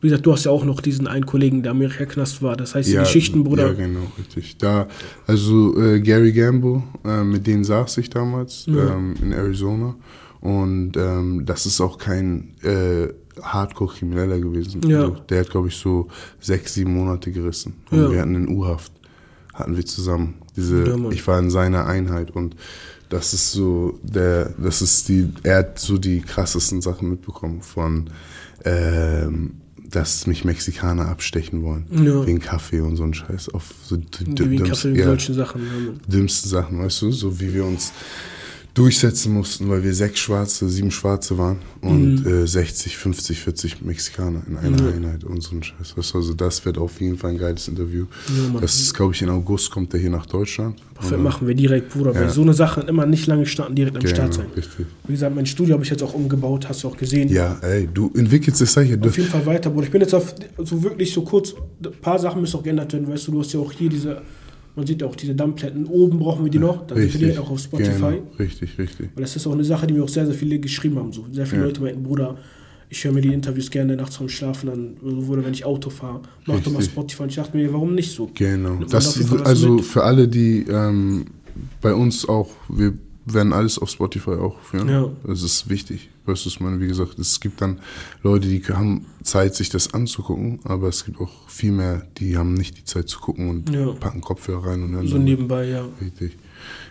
Wie 0.01 0.09
gesagt, 0.09 0.25
du 0.25 0.33
hast 0.33 0.45
ja 0.45 0.53
auch 0.53 0.65
noch 0.65 0.81
diesen 0.81 1.09
einen 1.09 1.27
Kollegen, 1.27 1.65
der 1.65 1.73
Amerika-Knast 1.73 2.43
war. 2.43 2.57
Das 2.57 2.77
heißt, 2.77 2.91
die 2.91 2.97
Geschichten, 2.97 3.43
Bruder. 3.43 3.69
Ja, 3.69 3.73
genau, 3.73 4.07
richtig. 4.19 4.57
Da, 4.57 4.87
also 5.27 5.77
äh, 5.81 6.01
Gary 6.01 6.33
Gambo, 6.33 6.85
äh, 7.05 7.25
mit 7.25 7.47
denen 7.47 7.65
saß 7.65 7.99
ich 7.99 8.09
damals 8.09 8.67
ja. 8.67 8.95
ähm, 8.95 9.15
in 9.21 9.33
Arizona. 9.33 9.97
Und 10.41 10.97
ähm, 10.97 11.45
das 11.45 11.67
ist 11.67 11.81
auch 11.81 11.99
kein 11.99 12.55
äh, 12.63 13.09
Hardcore-Krimineller 13.41 14.41
gewesen. 14.41 14.83
Ja. 14.89 15.03
Also, 15.03 15.17
der 15.29 15.41
hat, 15.41 15.51
glaube 15.51 15.69
ich, 15.69 15.77
so 15.77 16.09
sechs, 16.41 16.75
sieben 16.75 16.95
Monate 16.95 17.31
gerissen. 17.33 17.75
Und 17.91 17.99
ja. 17.99 18.11
wir 18.11 18.21
hatten 18.21 18.35
in 18.35 18.49
U-Haft, 18.49 18.93
hatten 19.55 19.77
wir 19.77 19.87
zusammen. 19.87 20.35
Diese, 20.57 20.87
ja, 20.87 21.11
ich 21.11 21.27
war 21.27 21.39
in 21.39 21.51
seiner 21.51 21.87
Einheit 21.87 22.31
und 22.31 22.57
das 23.09 23.35
ist 23.35 23.53
so 23.53 23.99
der, 24.03 24.51
das 24.59 24.81
ist 24.83 25.09
die, 25.09 25.29
er 25.43 25.59
hat 25.59 25.79
so 25.79 25.99
die 25.99 26.21
krassesten 26.21 26.81
Sachen 26.81 27.11
mitbekommen 27.11 27.63
von, 27.63 28.11
ähm, 28.65 29.55
dass 29.89 30.27
mich 30.27 30.45
Mexikaner 30.45 31.09
abstechen 31.09 31.63
wollen. 31.63 31.87
Ja. 31.91 32.27
Wegen 32.27 32.41
Kaffee 32.41 32.81
und 32.81 32.97
so 32.97 33.05
ein 33.05 33.13
Scheiß. 33.13 33.51
Auf 33.51 33.75
so 33.83 33.97
Wegen 33.97 34.65
Kaffee, 34.65 34.95
ja, 34.95 35.05
solche 35.05 35.35
Sachen. 35.35 36.01
Dümmsten 36.07 36.49
Sachen, 36.51 36.79
weißt 36.79 37.03
du, 37.03 37.13
so 37.13 37.39
wie 37.39 37.53
wir 37.53 37.65
uns 37.65 37.93
durchsetzen 38.75 39.35
mussten, 39.35 39.69
weil 39.69 39.85
wir 39.85 39.93
sechs 39.95 40.19
Schwarze, 40.19 40.69
sieben 40.69 40.91
Schwarze 40.91 41.37
waren 41.37 41.59
und 41.83 42.25
mhm. 42.25 42.45
äh, 42.45 42.47
60, 42.47 42.97
50, 42.97 43.41
40 43.41 43.83
Mexikaner 43.83 44.43
in 44.49 44.57
einer 44.57 44.83
mhm. 44.83 44.95
Einheit 44.95 45.25
und 45.25 45.43
so 45.43 45.57
ein 45.57 45.63
Scheiß. 45.63 45.95
Also 46.15 46.33
das 46.33 46.65
wird 46.65 46.79
auf 46.79 46.99
jeden 47.01 47.19
Fall 47.19 47.33
ein 47.33 47.39
geiles 47.39 47.69
Interview. 47.69 48.07
Ja, 48.29 48.61
das 48.61 48.81
ist, 48.81 48.95
glaube 48.95 49.13
ich, 49.13 49.21
in 49.21 49.29
August 49.29 49.71
kommt 49.71 49.93
der 49.93 50.01
hier 50.01 50.09
nach 50.09 50.25
Deutschland. 50.25 50.81
Perfekt, 50.95 51.21
machen 51.23 51.47
wir 51.47 51.55
direkt, 51.55 51.91
Bruder, 51.91 52.15
ja. 52.15 52.21
weil 52.23 52.31
so 52.31 52.41
eine 52.41 52.55
Sache 52.55 52.81
immer 52.83 53.05
nicht 53.05 53.27
lange 53.27 53.45
starten, 53.45 53.75
direkt 53.75 53.97
am 53.97 54.03
genau, 54.03 54.15
Start 54.15 54.35
sein. 54.35 54.47
Richtig. 54.57 54.87
Wie 55.07 55.13
gesagt, 55.13 55.35
mein 55.35 55.47
Studio 55.47 55.75
habe 55.75 55.85
ich 55.85 55.91
jetzt 55.91 56.03
auch 56.03 56.15
umgebaut, 56.15 56.67
hast 56.69 56.83
du 56.83 56.89
auch 56.89 56.97
gesehen. 56.97 57.29
Ja, 57.29 57.59
ey, 57.61 57.89
du 57.93 58.11
entwickelst 58.15 58.61
das 58.61 58.73
sicher. 58.73 58.97
Auf 59.05 59.19
jeden 59.19 59.29
Fall 59.29 59.45
weiter, 59.45 59.69
Bruder. 59.69 59.85
Ich 59.85 59.93
bin 59.93 60.01
jetzt 60.01 60.15
auf 60.15 60.35
so 60.59 60.83
wirklich 60.83 61.13
so 61.13 61.23
kurz, 61.23 61.55
ein 61.85 61.93
paar 62.01 62.19
Sachen 62.19 62.41
müssen 62.41 62.57
auch 62.57 62.63
geändert 62.63 62.93
werden, 62.95 63.07
weißt 63.07 63.29
du, 63.29 63.33
du 63.33 63.41
hast 63.41 63.53
ja 63.53 63.61
auch 63.61 63.73
hier 63.73 63.91
diese 63.91 64.23
man 64.75 64.87
sieht 64.87 65.03
auch 65.03 65.15
diese 65.17 65.35
Dammplatten 65.35 65.87
oben 65.87 66.19
brauchen 66.19 66.45
wir 66.45 66.51
die 66.51 66.59
noch. 66.59 66.87
Dann 66.87 66.99
richtig, 66.99 67.21
sind 67.21 67.35
die 67.35 67.39
auch 67.39 67.51
auf 67.51 67.59
Spotify. 67.59 67.93
Genau, 67.93 68.23
richtig, 68.39 68.79
richtig. 68.79 69.11
Weil 69.15 69.23
das 69.23 69.37
ist 69.37 69.47
auch 69.47 69.53
eine 69.53 69.65
Sache, 69.65 69.87
die 69.87 69.95
mir 69.95 70.03
auch 70.03 70.09
sehr, 70.09 70.27
sehr 70.27 70.35
viele 70.35 70.59
geschrieben 70.59 70.97
haben. 70.97 71.13
So. 71.13 71.27
Sehr 71.31 71.47
viele 71.47 71.63
ja. 71.63 71.67
Leute 71.67 71.83
meinten, 71.83 72.03
Bruder, 72.03 72.39
ich 72.89 73.05
höre 73.05 73.13
mir 73.13 73.21
die 73.21 73.33
Interviews 73.33 73.71
gerne 73.71 73.97
nachts 73.97 74.17
vom 74.17 74.29
Schlafen 74.29 74.69
an 74.69 74.97
oder 75.29 75.45
wenn 75.45 75.53
ich 75.53 75.65
Auto 75.65 75.91
fahre. 75.91 76.23
Mach 76.47 76.61
doch 76.61 76.73
mal 76.73 76.83
Spotify. 76.83 77.25
Und 77.25 77.29
ich 77.31 77.37
dachte 77.37 77.57
mir, 77.57 77.73
warum 77.73 77.95
nicht 77.95 78.13
so? 78.13 78.31
Genau. 78.35 78.79
Das, 78.89 79.31
also 79.45 79.75
mit. 79.75 79.85
für 79.85 80.05
alle, 80.05 80.29
die 80.29 80.67
ähm, 80.69 81.27
bei 81.81 81.95
uns 81.95 82.29
auch, 82.29 82.51
wir 82.69 82.93
werden 83.25 83.53
alles 83.53 83.79
auf 83.79 83.91
Spotify 83.91 84.33
auch 84.33 84.61
führen. 84.61 84.89
Ja. 84.89 85.09
Das 85.25 85.43
ist 85.43 85.69
wichtig. 85.69 86.11
Weißt 86.25 86.45
du, 86.45 86.49
ich 86.49 86.61
meine, 86.61 86.81
wie 86.81 86.87
gesagt, 86.87 87.19
es 87.19 87.41
gibt 87.41 87.61
dann 87.61 87.81
Leute, 88.23 88.49
die 88.49 88.63
haben 88.65 89.07
Zeit, 89.23 89.55
sich 89.55 89.71
das 89.71 89.93
anzugucken, 89.93 90.61
aber 90.65 90.89
es 90.89 91.05
gibt 91.05 91.21
auch 91.21 91.49
viel 91.49 91.73
mehr, 91.73 92.07
die 92.19 92.37
haben 92.37 92.55
nicht 92.55 92.79
die 92.79 92.85
Zeit 92.85 93.09
zu 93.09 93.19
gucken 93.19 93.49
und 93.49 93.71
ja. 93.71 93.93
packen 93.93 94.21
Kopfhörer 94.21 94.69
rein 94.69 94.83
und 94.83 94.93
hören. 94.93 95.09
So 95.09 95.19
nebenbei, 95.19 95.67
ja. 95.67 95.85
Richtig. 96.01 96.37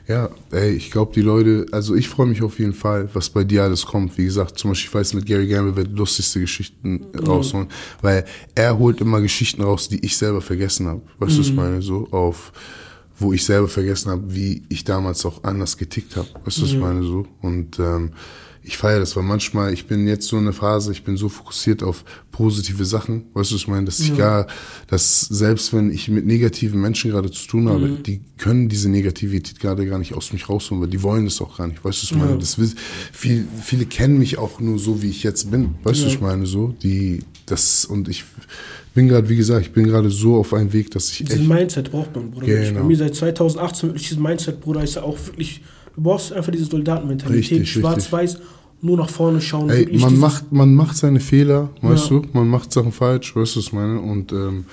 Ja, 0.08 0.30
ey, 0.52 0.72
ich 0.72 0.92
glaube, 0.92 1.14
die 1.14 1.22
Leute, 1.22 1.66
also 1.72 1.96
ich 1.96 2.10
freue 2.10 2.28
mich 2.28 2.42
auf 2.42 2.60
jeden 2.60 2.74
Fall, 2.74 3.10
was 3.14 3.30
bei 3.30 3.46
dir 3.46 3.64
alles 3.64 3.86
kommt. 3.86 4.18
Wie 4.18 4.26
gesagt, 4.26 4.60
zum 4.60 4.72
Beispiel, 4.72 4.90
ich 4.90 4.94
weiß, 4.94 5.14
mit 5.14 5.26
Gary 5.26 5.48
Gamble 5.48 5.76
wird 5.76 5.98
lustigste 5.98 6.42
Geschichten 6.42 7.06
mhm. 7.14 7.20
rausholen, 7.26 7.68
weil 8.02 8.26
er 8.56 8.78
holt 8.78 9.00
immer 9.00 9.22
Geschichten 9.22 9.62
raus, 9.62 9.88
die 9.88 10.04
ich 10.04 10.18
selber 10.18 10.42
vergessen 10.42 10.88
habe. 10.88 11.02
Weißt 11.20 11.36
du, 11.36 11.40
was 11.40 11.46
ich 11.46 11.52
mhm. 11.52 11.56
meine? 11.56 11.82
So 11.82 12.08
auf, 12.12 12.52
wo 13.22 13.34
ich 13.34 13.46
selber 13.46 13.68
vergessen 13.68 14.12
habe, 14.12 14.34
wie 14.34 14.64
ich 14.70 14.84
damals 14.84 15.26
auch 15.26 15.44
anders 15.44 15.78
getickt 15.78 16.16
habe. 16.16 16.28
Weißt 16.44 16.58
du, 16.58 16.62
was 16.64 16.70
ich 16.70 16.76
mhm. 16.76 16.82
meine? 16.82 17.04
So. 17.04 17.28
Und 17.42 17.80
ähm, 17.80 18.12
ich 18.64 18.78
feiere 18.78 19.00
das, 19.00 19.16
weil 19.16 19.24
manchmal, 19.24 19.74
ich 19.74 19.88
bin 19.88 20.08
jetzt 20.08 20.28
so 20.28 20.38
in 20.38 20.44
einer 20.44 20.54
Phase, 20.54 20.92
ich 20.92 21.04
bin 21.04 21.18
so 21.18 21.30
fokussiert 21.30 21.82
auf 21.82 22.06
positive 22.32 22.86
Sachen, 22.86 23.26
weißt 23.34 23.52
du, 23.52 23.56
ich 23.56 23.68
meine, 23.68 23.86
dass 23.86 24.00
ich 24.00 24.16
gar, 24.16 24.46
dass 24.88 25.22
selbst 25.22 25.74
wenn 25.74 25.92
ich 25.92 26.10
mit 26.10 26.28
negativen 26.28 26.80
Menschen 26.80 27.10
gerade 27.10 27.32
zu 27.32 27.48
tun 27.48 27.70
habe, 27.70 27.88
mhm. 27.88 28.04
die 28.04 28.22
können 28.38 28.70
diese 28.70 28.90
Negativität 28.90 29.60
gerade 29.60 29.88
gar 29.88 29.98
nicht 29.98 30.14
aus 30.14 30.32
mich 30.32 30.48
rausholen, 30.48 30.84
weil 30.84 30.90
die 30.90 31.02
wollen 31.02 31.26
das 31.26 31.42
auch 31.42 31.58
gar 31.58 31.68
nicht, 31.68 31.84
weißt 31.84 32.04
du, 32.04 32.06
ich 32.06 32.16
meine, 32.16 32.32
ja. 32.32 32.38
das 32.38 32.58
viel, 33.12 33.48
viele 33.64 33.86
kennen 33.88 34.20
mich 34.20 34.38
auch 34.38 34.60
nur 34.60 34.78
so, 34.78 35.02
wie 35.02 35.10
ich 35.10 35.24
jetzt 35.24 35.50
bin, 35.50 35.76
weißt 35.84 36.02
du, 36.02 36.06
ja. 36.06 36.12
ich 36.14 36.22
meine, 36.22 36.46
so, 36.46 36.76
die, 36.84 37.24
das, 37.48 37.86
und 37.86 38.10
ich 38.10 38.26
bin 38.94 39.08
gerade, 39.08 39.28
wie 39.30 39.36
gesagt, 39.36 39.68
ich 39.68 39.72
bin 39.72 39.86
gerade 39.86 40.10
so 40.10 40.36
auf 40.36 40.54
einem 40.54 40.72
Weg, 40.74 40.92
dass 40.92 41.12
ich 41.12 41.24
Diesen 41.24 41.48
Mindset 41.48 41.92
braucht 41.92 42.16
man, 42.16 42.32
Bruder. 42.32 42.48
Genau. 42.48 42.80
Bei 42.80 42.86
mir 42.86 42.98
seit 42.98 43.16
2018 43.16 43.90
wirklich 43.90 44.04
dieses 44.04 44.20
Mindset, 44.20 44.60
Bruder, 44.60 44.84
ist 44.84 44.96
ja 44.96 45.04
auch 45.04 45.18
wirklich 45.26 45.62
Du 45.96 46.02
brauchst 46.02 46.32
einfach 46.34 46.52
diese 46.52 46.66
Soldatenmentalität, 46.66 47.68
schwarz-weiß, 47.68 48.40
nur 48.82 48.98
nach 48.98 49.10
vorne 49.10 49.42
schauen. 49.42 49.70
Ey, 49.70 49.98
man, 49.98 50.18
macht, 50.18 50.52
man 50.52 50.74
macht 50.74 50.98
seine 50.98 51.20
Fehler, 51.20 51.70
weißt 51.82 52.12
ja. 52.12 52.20
du, 52.20 52.28
man 52.34 52.48
macht 52.48 52.72
Sachen 52.72 52.92
falsch, 52.92 53.36
weißt 53.36 53.56
du, 53.56 53.60
was 53.60 53.66
ich 53.68 53.74
meine? 53.74 54.00
Und 54.00 54.32
ähm, 54.32 54.66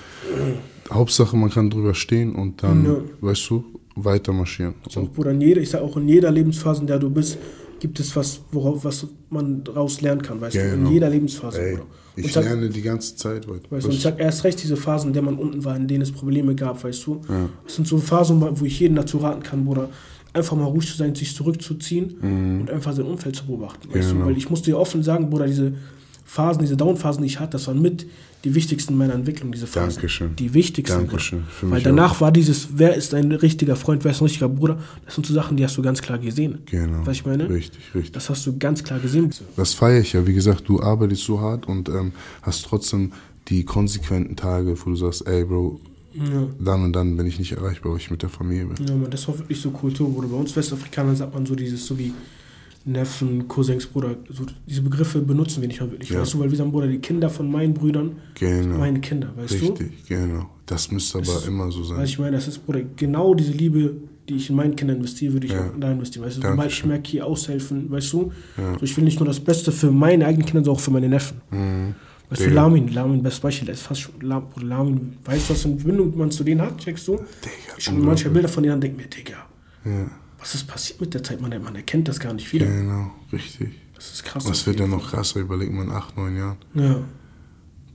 Hauptsache, 0.91 1.35
man 1.35 1.49
kann 1.49 1.69
drüber 1.69 1.93
stehen 1.93 2.33
und 2.33 2.63
dann, 2.63 2.85
ja. 2.85 2.95
weißt 3.21 3.49
du, 3.49 3.63
weiter 3.95 4.33
marschieren. 4.33 4.75
Also, 4.85 5.09
Bruder, 5.13 5.31
in 5.31 5.41
jeder, 5.41 5.61
ich 5.61 5.69
sag 5.69 5.81
auch 5.81 5.97
in 5.97 6.07
jeder 6.07 6.31
Lebensphase, 6.31 6.81
in 6.81 6.87
der 6.87 6.99
du 6.99 7.09
bist, 7.09 7.37
gibt 7.79 7.99
es 7.99 8.15
was, 8.15 8.41
worauf, 8.51 8.83
was 8.83 9.07
man 9.29 9.63
daraus 9.63 10.01
lernen 10.01 10.21
kann, 10.21 10.41
weißt 10.41 10.55
ja, 10.55 10.63
du, 10.63 10.69
in 10.69 10.75
genau. 10.75 10.89
jeder 10.91 11.09
Lebensphase. 11.09 11.61
Ey, 11.61 11.79
ich 12.15 12.33
sag, 12.33 12.43
lerne 12.43 12.69
die 12.69 12.81
ganze 12.81 13.15
Zeit. 13.15 13.47
Weißt 13.47 13.85
du, 13.85 13.89
und 13.89 13.95
ich 13.95 14.01
sag 14.01 14.19
erst 14.19 14.43
recht 14.43 14.61
diese 14.61 14.75
Phasen, 14.75 15.09
in 15.09 15.13
denen 15.13 15.25
man 15.25 15.37
unten 15.37 15.63
war, 15.63 15.75
in 15.75 15.87
denen 15.87 16.01
es 16.01 16.11
Probleme 16.11 16.55
gab, 16.55 16.83
weißt 16.83 17.05
du. 17.05 17.21
Ja. 17.29 17.49
Das 17.63 17.75
sind 17.75 17.87
so 17.87 17.97
Phasen, 17.97 18.41
wo 18.41 18.65
ich 18.65 18.79
jeden 18.79 18.95
dazu 18.95 19.17
raten 19.19 19.43
kann, 19.43 19.65
Bruder, 19.65 19.89
einfach 20.33 20.55
mal 20.55 20.65
ruhig 20.65 20.87
zu 20.87 20.97
sein, 20.97 21.15
sich 21.15 21.35
zurückzuziehen 21.35 22.17
mhm. 22.21 22.61
und 22.61 22.71
einfach 22.71 22.93
sein 22.93 23.05
Umfeld 23.05 23.35
zu 23.35 23.45
beobachten. 23.45 23.87
Weißt 23.93 24.09
genau. 24.09 24.21
du? 24.21 24.29
Weil 24.29 24.37
ich 24.37 24.49
musste 24.49 24.71
dir 24.71 24.77
offen 24.77 25.03
sagen, 25.03 25.29
Bruder, 25.29 25.47
diese 25.47 25.73
Phasen, 26.25 26.61
diese 26.61 26.77
Down-Phasen, 26.77 27.21
die 27.23 27.27
ich 27.27 27.39
hatte, 27.39 27.53
das 27.53 27.67
waren 27.67 27.81
mit 27.81 28.05
die 28.43 28.55
wichtigsten 28.55 28.97
meiner 28.97 29.13
Entwicklung, 29.13 29.51
diese 29.51 29.67
Phasen. 29.67 29.95
Dankeschön. 29.95 30.35
Die 30.35 30.53
wichtigsten. 30.53 30.99
Dankeschön. 30.99 31.43
Weil 31.61 31.81
danach 31.81 32.15
auch. 32.15 32.21
war 32.21 32.31
dieses, 32.31 32.69
wer 32.73 32.95
ist 32.95 33.13
ein 33.13 33.31
richtiger 33.31 33.75
Freund, 33.75 34.03
wer 34.03 34.11
ist 34.11 34.21
ein 34.21 34.25
richtiger 34.25 34.47
Bruder, 34.47 34.79
das 35.05 35.15
sind 35.15 35.25
so 35.25 35.33
Sachen, 35.33 35.57
die 35.57 35.63
hast 35.63 35.77
du 35.77 35.81
ganz 35.81 36.01
klar 36.01 36.17
gesehen. 36.17 36.59
Genau. 36.65 37.05
Was 37.05 37.17
ich 37.17 37.25
meine? 37.25 37.49
Richtig, 37.49 37.81
richtig. 37.93 38.13
Das 38.13 38.29
hast 38.29 38.45
du 38.47 38.57
ganz 38.57 38.83
klar 38.83 38.99
gesehen. 38.99 39.29
Das 39.57 39.73
feiere 39.73 39.99
ich 39.99 40.13
ja. 40.13 40.25
Wie 40.25 40.33
gesagt, 40.33 40.67
du 40.67 40.81
arbeitest 40.81 41.23
so 41.23 41.41
hart 41.41 41.67
und 41.67 41.89
ähm, 41.89 42.13
hast 42.41 42.65
trotzdem 42.65 43.11
die 43.49 43.65
konsequenten 43.65 44.35
Tage, 44.35 44.77
wo 44.79 44.89
du 44.91 44.95
sagst, 44.95 45.27
ey 45.27 45.43
Bro, 45.43 45.81
ja. 46.13 46.47
Dann 46.59 46.83
und 46.83 46.93
dann 46.93 47.15
bin 47.17 47.27
ich 47.27 47.37
nicht 47.37 47.51
erreichbar, 47.51 47.91
weil 47.91 47.99
ich 47.99 48.09
mit 48.09 48.23
der 48.23 48.29
Familie 48.29 48.65
bin. 48.65 48.87
Ja, 48.87 48.95
man, 48.95 49.11
das 49.11 49.27
war 49.27 49.37
wirklich 49.37 49.61
so 49.61 49.69
Kultur, 49.69 50.11
Bruder. 50.11 50.27
Bei 50.27 50.37
uns 50.37 50.55
Westafrikanern 50.55 51.15
sagt 51.15 51.33
man 51.33 51.45
so 51.45 51.53
dieses, 51.53 51.85
so 51.85 51.97
wie 51.99 52.13
Neffen, 52.85 53.47
Cousins, 53.47 53.85
Bruder, 53.85 54.15
so 54.29 54.45
diese 54.67 54.81
Begriffe 54.81 55.21
benutzen 55.21 55.61
wir 55.61 55.67
nicht 55.67 55.81
mal 55.81 55.91
wirklich, 55.91 56.09
ja. 56.09 56.21
weißt 56.21 56.33
du, 56.33 56.39
weil 56.39 56.49
wir 56.49 56.57
sagen, 56.57 56.71
Bruder, 56.71 56.87
die 56.87 56.99
Kinder 56.99 57.29
von 57.29 57.51
meinen 57.51 57.73
Brüdern 57.73 58.17
genau. 58.35 58.77
meine 58.77 58.99
Kinder, 59.01 59.31
weißt 59.35 59.53
Richtig, 59.53 59.75
du? 59.75 59.83
Richtig, 59.83 60.05
genau. 60.07 60.49
Das 60.65 60.91
müsste 60.91 61.17
aber 61.17 61.27
das 61.27 61.47
immer 61.47 61.71
so 61.71 61.83
sein. 61.83 61.97
Weil 61.97 62.05
ich 62.05 62.19
meine, 62.19 62.31
das 62.31 62.47
ist, 62.47 62.65
Bruder, 62.65 62.81
genau 62.95 63.33
diese 63.33 63.51
Liebe, 63.51 63.95
die 64.27 64.35
ich 64.35 64.49
in 64.49 64.55
meine 64.55 64.75
Kinder 64.75 64.93
investiere, 64.93 65.33
würde 65.33 65.47
ich 65.47 65.53
ja. 65.53 65.67
auch 65.67 65.79
da 65.79 65.91
investieren, 65.91 66.25
weißt 66.25 66.43
du? 66.43 66.63
Ich 66.67 66.85
merke, 66.85 67.09
hier 67.09 67.25
aushelfen, 67.25 67.91
weißt 67.91 68.13
du? 68.13 68.31
Ja. 68.57 68.73
So, 68.77 68.83
ich 68.83 68.95
will 68.95 69.03
nicht 69.03 69.19
nur 69.19 69.27
das 69.27 69.39
Beste 69.39 69.71
für 69.71 69.91
meine 69.91 70.25
eigenen 70.25 70.45
Kinder, 70.45 70.63
sondern 70.63 70.77
auch 70.77 70.83
für 70.83 70.91
meine 70.91 71.09
Neffen. 71.09 71.41
Mhm. 71.51 71.95
Weißt 72.29 72.45
du, 72.45 72.49
Lamin, 72.51 72.89
Lamin, 72.89 73.23
best 73.23 73.41
Beispiel, 73.41 73.65
der 73.65 73.73
ist 73.73 73.81
fast 73.81 74.01
schon, 74.01 74.13
Lamin, 74.21 75.17
weißt 75.25 75.49
du, 75.49 75.53
was 75.53 75.61
für 75.63 75.69
eine 75.69 75.79
Verbindung 75.79 76.15
man 76.15 76.29
zu 76.29 76.43
denen 76.43 76.61
hat, 76.61 76.77
checkst 76.77 77.07
du? 77.07 77.13
Digga, 77.15 77.77
ich 77.77 77.83
schaue 77.83 77.95
manche 77.95 78.29
Bilder 78.29 78.47
von 78.47 78.61
denen 78.61 78.75
und 78.75 78.81
denke 78.81 79.01
mir, 79.01 79.07
Digga, 79.07 79.47
ja. 79.83 80.11
Was 80.39 80.55
ist 80.55 80.67
passiert 80.67 81.01
mit 81.01 81.13
der 81.13 81.23
Zeit? 81.23 81.41
Man, 81.41 81.51
man 81.61 81.75
erkennt 81.75 82.07
das 82.07 82.19
gar 82.19 82.33
nicht 82.33 82.51
wieder. 82.53 82.65
Genau, 82.65 83.11
richtig. 83.31 83.69
Das 83.95 84.13
ist 84.13 84.23
krass. 84.23 84.45
Was 84.47 84.65
wird 84.65 84.79
denn 84.79 84.89
noch 84.89 85.11
krasser? 85.11 85.41
Überleg 85.41 85.71
mal 85.71 85.83
in 85.83 85.91
acht, 85.91 86.15
neun 86.15 86.37
Jahren. 86.37 86.57
Ja. 86.73 87.01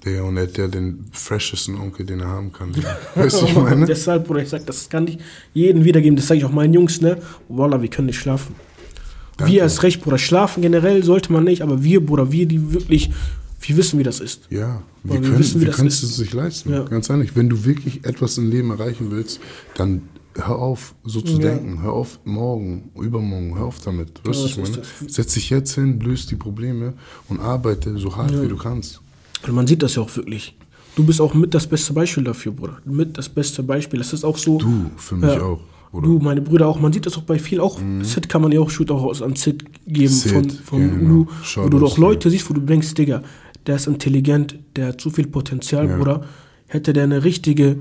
Der 0.04 0.24
und 0.24 0.36
er 0.36 0.42
hat 0.42 0.58
ja 0.58 0.68
den 0.68 1.06
freshesten 1.12 1.76
Onkel, 1.76 2.04
den 2.04 2.20
er 2.20 2.28
haben 2.28 2.52
kann. 2.52 2.74
Weißt 3.14 3.40
du, 3.40 3.46
ich 3.46 3.54
meine? 3.54 3.86
Deshalb, 3.86 4.26
Bruder, 4.26 4.42
ich 4.42 4.50
sag, 4.50 4.66
das 4.66 4.90
kann 4.90 5.06
ich 5.06 5.18
jedem 5.54 5.84
wiedergeben. 5.84 6.16
Das 6.16 6.26
sage 6.26 6.38
ich 6.38 6.44
auch 6.44 6.52
meinen 6.52 6.74
Jungs, 6.74 7.00
ne? 7.00 7.18
Wallah, 7.48 7.80
wir 7.80 7.88
können 7.88 8.06
nicht 8.06 8.18
schlafen. 8.18 8.54
Danke. 9.38 9.52
Wir 9.52 9.62
als 9.62 9.82
Recht, 9.82 10.02
Bruder, 10.02 10.18
schlafen 10.18 10.62
generell 10.62 11.02
sollte 11.02 11.32
man 11.32 11.44
nicht, 11.44 11.62
aber 11.62 11.82
wir, 11.82 12.04
Bruder, 12.04 12.30
wir, 12.30 12.46
die 12.46 12.72
wirklich, 12.72 13.10
wir 13.62 13.76
wissen, 13.78 13.98
wie 13.98 14.04
das 14.04 14.20
ist. 14.20 14.46
Ja, 14.50 14.82
wir, 15.02 15.20
können, 15.20 15.38
wissen, 15.38 15.60
wir 15.62 15.70
können 15.70 15.88
es 15.88 16.02
uns 16.04 16.18
nicht 16.18 16.34
leisten. 16.34 16.70
Ja. 16.70 16.84
Ganz 16.84 17.08
ehrlich, 17.08 17.34
wenn 17.34 17.48
du 17.48 17.64
wirklich 17.64 18.04
etwas 18.04 18.36
im 18.36 18.50
Leben 18.50 18.70
erreichen 18.70 19.10
willst, 19.10 19.40
dann 19.76 20.02
hör 20.36 20.58
auf, 20.58 20.94
so 21.04 21.20
zu 21.20 21.34
ja. 21.34 21.50
denken. 21.50 21.82
Hör 21.82 21.92
auf, 21.92 22.20
morgen, 22.24 22.90
übermorgen, 23.00 23.56
hör 23.56 23.66
auf 23.66 23.80
damit. 23.80 24.20
Weißt 24.24 24.40
du, 24.40 24.46
ja, 24.46 24.50
ich 24.50 24.56
meine? 24.58 24.82
Setz 25.08 25.34
dich 25.34 25.50
jetzt 25.50 25.74
hin, 25.74 26.00
löst 26.00 26.30
die 26.30 26.36
Probleme 26.36 26.94
und 27.28 27.40
arbeite 27.40 27.96
so 27.98 28.16
hart, 28.16 28.32
ja. 28.32 28.42
wie 28.42 28.48
du 28.48 28.56
kannst. 28.56 29.00
Und 29.46 29.54
man 29.54 29.66
sieht 29.66 29.82
das 29.82 29.94
ja 29.94 30.02
auch 30.02 30.16
wirklich. 30.16 30.56
Du 30.96 31.04
bist 31.04 31.20
auch 31.20 31.34
mit 31.34 31.54
das 31.54 31.66
beste 31.66 31.92
Beispiel 31.92 32.24
dafür, 32.24 32.52
Bruder. 32.52 32.78
Mit 32.84 33.18
das 33.18 33.28
beste 33.28 33.62
Beispiel. 33.62 33.98
Das 33.98 34.12
ist 34.12 34.24
auch 34.24 34.38
so. 34.38 34.58
Du, 34.58 34.90
für 34.96 35.16
mich 35.16 35.40
auch. 35.40 35.60
Oder? 35.92 36.06
Du, 36.06 36.18
meine 36.18 36.40
Brüder 36.40 36.68
auch. 36.68 36.80
Man 36.80 36.92
sieht 36.92 37.06
das 37.06 37.16
auch 37.16 37.22
bei 37.22 37.38
viel. 37.38 37.60
Auch 37.60 37.80
mhm. 37.80 38.02
Sid 38.04 38.28
kann 38.28 38.42
man 38.42 38.52
ja 38.52 38.60
auch 38.60 38.70
Shoot 38.70 38.90
auch 38.90 39.20
an 39.20 39.36
Sid 39.36 39.64
geben 39.86 40.12
Sid, 40.12 40.32
von, 40.32 40.50
von 40.50 40.80
ja, 40.80 40.88
genau. 40.88 41.14
Ulu. 41.14 41.26
Wo 41.56 41.68
du 41.68 41.78
doch 41.78 41.98
Leute 41.98 42.30
siehst, 42.30 42.48
wo 42.48 42.54
du 42.54 42.60
denkst, 42.60 42.94
Digga, 42.94 43.22
der 43.66 43.76
ist 43.76 43.86
intelligent, 43.86 44.58
der 44.76 44.88
hat 44.88 45.00
zu 45.00 45.10
viel 45.10 45.26
Potenzial. 45.26 45.88
Bruder. 45.88 46.26
Hätte 46.66 46.92
der 46.92 47.04
eine 47.04 47.24
richtige 47.24 47.78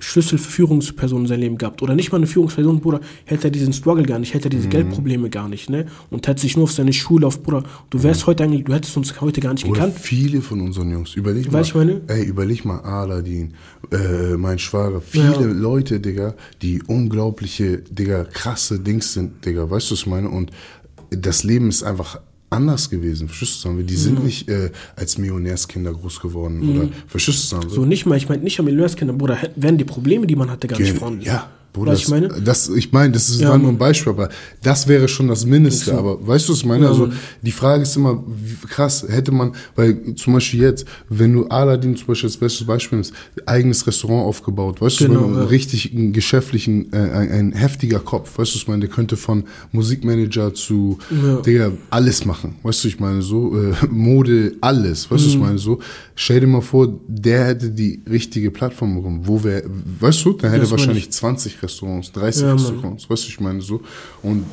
Schlüsselführungsperson 0.00 1.22
in 1.22 1.26
seinem 1.26 1.40
Leben 1.40 1.58
gehabt. 1.58 1.82
Oder 1.82 1.94
nicht 1.94 2.10
mal 2.10 2.18
eine 2.18 2.26
Führungsperson, 2.26 2.80
Bruder, 2.80 3.00
hätte 3.24 3.48
er 3.48 3.50
diesen 3.50 3.72
Struggle 3.72 4.04
gar 4.04 4.18
nicht, 4.18 4.34
hätte 4.34 4.48
er 4.48 4.50
diese 4.50 4.66
mhm. 4.66 4.70
Geldprobleme 4.70 5.30
gar 5.30 5.48
nicht, 5.48 5.70
ne? 5.70 5.86
Und 6.10 6.26
hätte 6.26 6.40
sich 6.40 6.56
nur 6.56 6.64
auf 6.64 6.72
seine 6.72 6.92
Schule 6.92 7.26
auf, 7.26 7.42
Bruder. 7.42 7.64
Du 7.90 8.02
wärst 8.02 8.22
mhm. 8.22 8.26
heute 8.26 8.44
eigentlich, 8.44 8.64
du 8.64 8.74
hättest 8.74 8.96
uns 8.96 9.20
heute 9.20 9.40
gar 9.40 9.52
nicht 9.52 9.64
Oder 9.64 9.74
gekannt. 9.74 9.98
Viele 9.98 10.40
von 10.40 10.60
unseren 10.60 10.90
Jungs, 10.90 11.14
überleg 11.14 11.46
Weiß 11.46 11.52
mal. 11.52 11.62
Ich 11.62 11.74
meine? 11.74 12.00
Ey, 12.08 12.24
überleg 12.24 12.64
mal, 12.64 12.80
Aladin, 12.80 13.54
äh, 13.92 14.36
mein 14.36 14.58
Schwager, 14.58 15.00
viele 15.00 15.40
ja. 15.40 15.40
Leute, 15.40 16.00
Digga, 16.00 16.34
die 16.62 16.82
unglaubliche, 16.82 17.78
Digga, 17.78 18.24
krasse 18.24 18.80
Dings 18.80 19.12
sind, 19.12 19.44
Digga, 19.44 19.70
weißt 19.70 19.90
du, 19.90 19.92
was 19.94 20.00
ich 20.00 20.06
meine? 20.06 20.28
Und 20.28 20.50
das 21.10 21.44
Leben 21.44 21.68
ist 21.68 21.82
einfach 21.82 22.20
anders 22.50 22.90
gewesen. 22.90 23.28
Verstehst 23.28 23.64
du? 23.64 23.82
Die 23.82 23.96
sind 23.96 24.18
mhm. 24.18 24.26
nicht 24.26 24.48
äh, 24.48 24.70
als 24.96 25.18
Millionärskinder 25.18 25.92
groß 25.92 26.20
geworden. 26.20 26.58
Mhm. 26.60 26.76
Oder, 26.76 26.88
verstehst 27.06 27.52
du? 27.52 27.68
So 27.68 27.84
nicht 27.84 28.06
mal, 28.06 28.16
ich 28.16 28.28
meine 28.28 28.42
nicht 28.42 28.58
als 28.58 28.64
Millionärskinder, 28.64 29.14
Bruder, 29.14 29.38
wären 29.56 29.78
die 29.78 29.84
Probleme, 29.84 30.26
die 30.26 30.36
man 30.36 30.50
hatte, 30.50 30.68
gar 30.68 30.78
nicht 30.78 30.96
vorhanden. 30.96 31.22
Ja, 31.22 31.48
Bruder, 31.72 31.92
was 31.92 32.00
ich 32.00 32.08
meine? 32.08 32.28
Das, 32.28 32.68
ich 32.68 32.90
meine, 32.90 33.12
das 33.12 33.28
ist 33.28 33.40
ja, 33.40 33.56
nur 33.56 33.68
ein 33.68 33.78
Beispiel, 33.78 34.12
aber 34.12 34.28
das 34.62 34.88
wäre 34.88 35.06
schon 35.06 35.28
das 35.28 35.46
Mindeste. 35.46 35.96
Aber 35.96 36.26
weißt 36.26 36.48
du, 36.48 36.52
was 36.52 36.58
ich 36.58 36.66
meine? 36.66 36.84
Ja, 36.84 36.90
also 36.90 37.10
die 37.42 37.52
Frage 37.52 37.84
ist 37.84 37.96
immer, 37.96 38.24
wie 38.26 38.66
krass 38.66 39.06
hätte 39.08 39.30
man, 39.30 39.52
weil 39.76 40.14
zum 40.16 40.32
Beispiel 40.32 40.62
jetzt, 40.62 40.84
wenn 41.08 41.32
du 41.32 41.46
Aladdin 41.46 41.96
zum 41.96 42.08
Beispiel 42.08 42.28
als 42.28 42.36
bestes 42.36 42.66
Beispiel 42.66 42.98
nimmst, 42.98 43.12
eigenes 43.46 43.86
Restaurant 43.86 44.26
aufgebaut, 44.26 44.80
weißt 44.80 44.98
genau, 44.98 45.28
du, 45.28 45.34
ja. 45.36 45.44
richtig 45.44 45.94
einen 45.94 46.12
geschäftlichen, 46.12 46.92
äh, 46.92 46.96
ein, 46.96 47.30
ein, 47.30 47.52
heftiger 47.52 48.00
Kopf, 48.00 48.30
weißt 48.36 48.52
du, 48.52 48.56
was 48.56 48.62
ich 48.62 48.68
meine? 48.68 48.80
Der 48.80 48.90
könnte 48.90 49.16
von 49.16 49.44
Musikmanager 49.70 50.52
zu, 50.54 50.98
ja. 51.10 51.36
Digga, 51.36 51.72
alles 51.90 52.24
machen, 52.24 52.56
weißt 52.64 52.82
du, 52.82 52.88
ich 52.88 52.98
meine, 52.98 53.22
so, 53.22 53.56
äh, 53.56 53.74
Mode, 53.88 54.54
alles, 54.60 55.08
weißt 55.08 55.24
du, 55.24 55.28
mhm. 55.28 55.34
ich 55.34 55.40
meine, 55.40 55.58
so. 55.58 55.78
Stell 56.16 56.40
dir 56.40 56.48
mal 56.48 56.60
vor, 56.60 57.00
der 57.06 57.46
hätte 57.46 57.70
die 57.70 58.02
richtige 58.10 58.50
Plattform 58.50 58.96
bekommen, 58.96 59.20
wo 59.24 59.42
wir, 59.44 59.62
weißt 60.00 60.24
du, 60.24 60.32
dann 60.32 60.50
hätte 60.50 60.70
wahrscheinlich 60.70 61.10
20 61.10 61.59
Restaurants, 61.62 62.12
30 62.12 62.42
ja, 62.42 62.52
Restaurants, 62.52 63.08
weißt 63.08 63.24
du, 63.24 63.28
ich 63.28 63.40
meine 63.40 63.60
so. 63.60 63.80
Und 64.22 64.44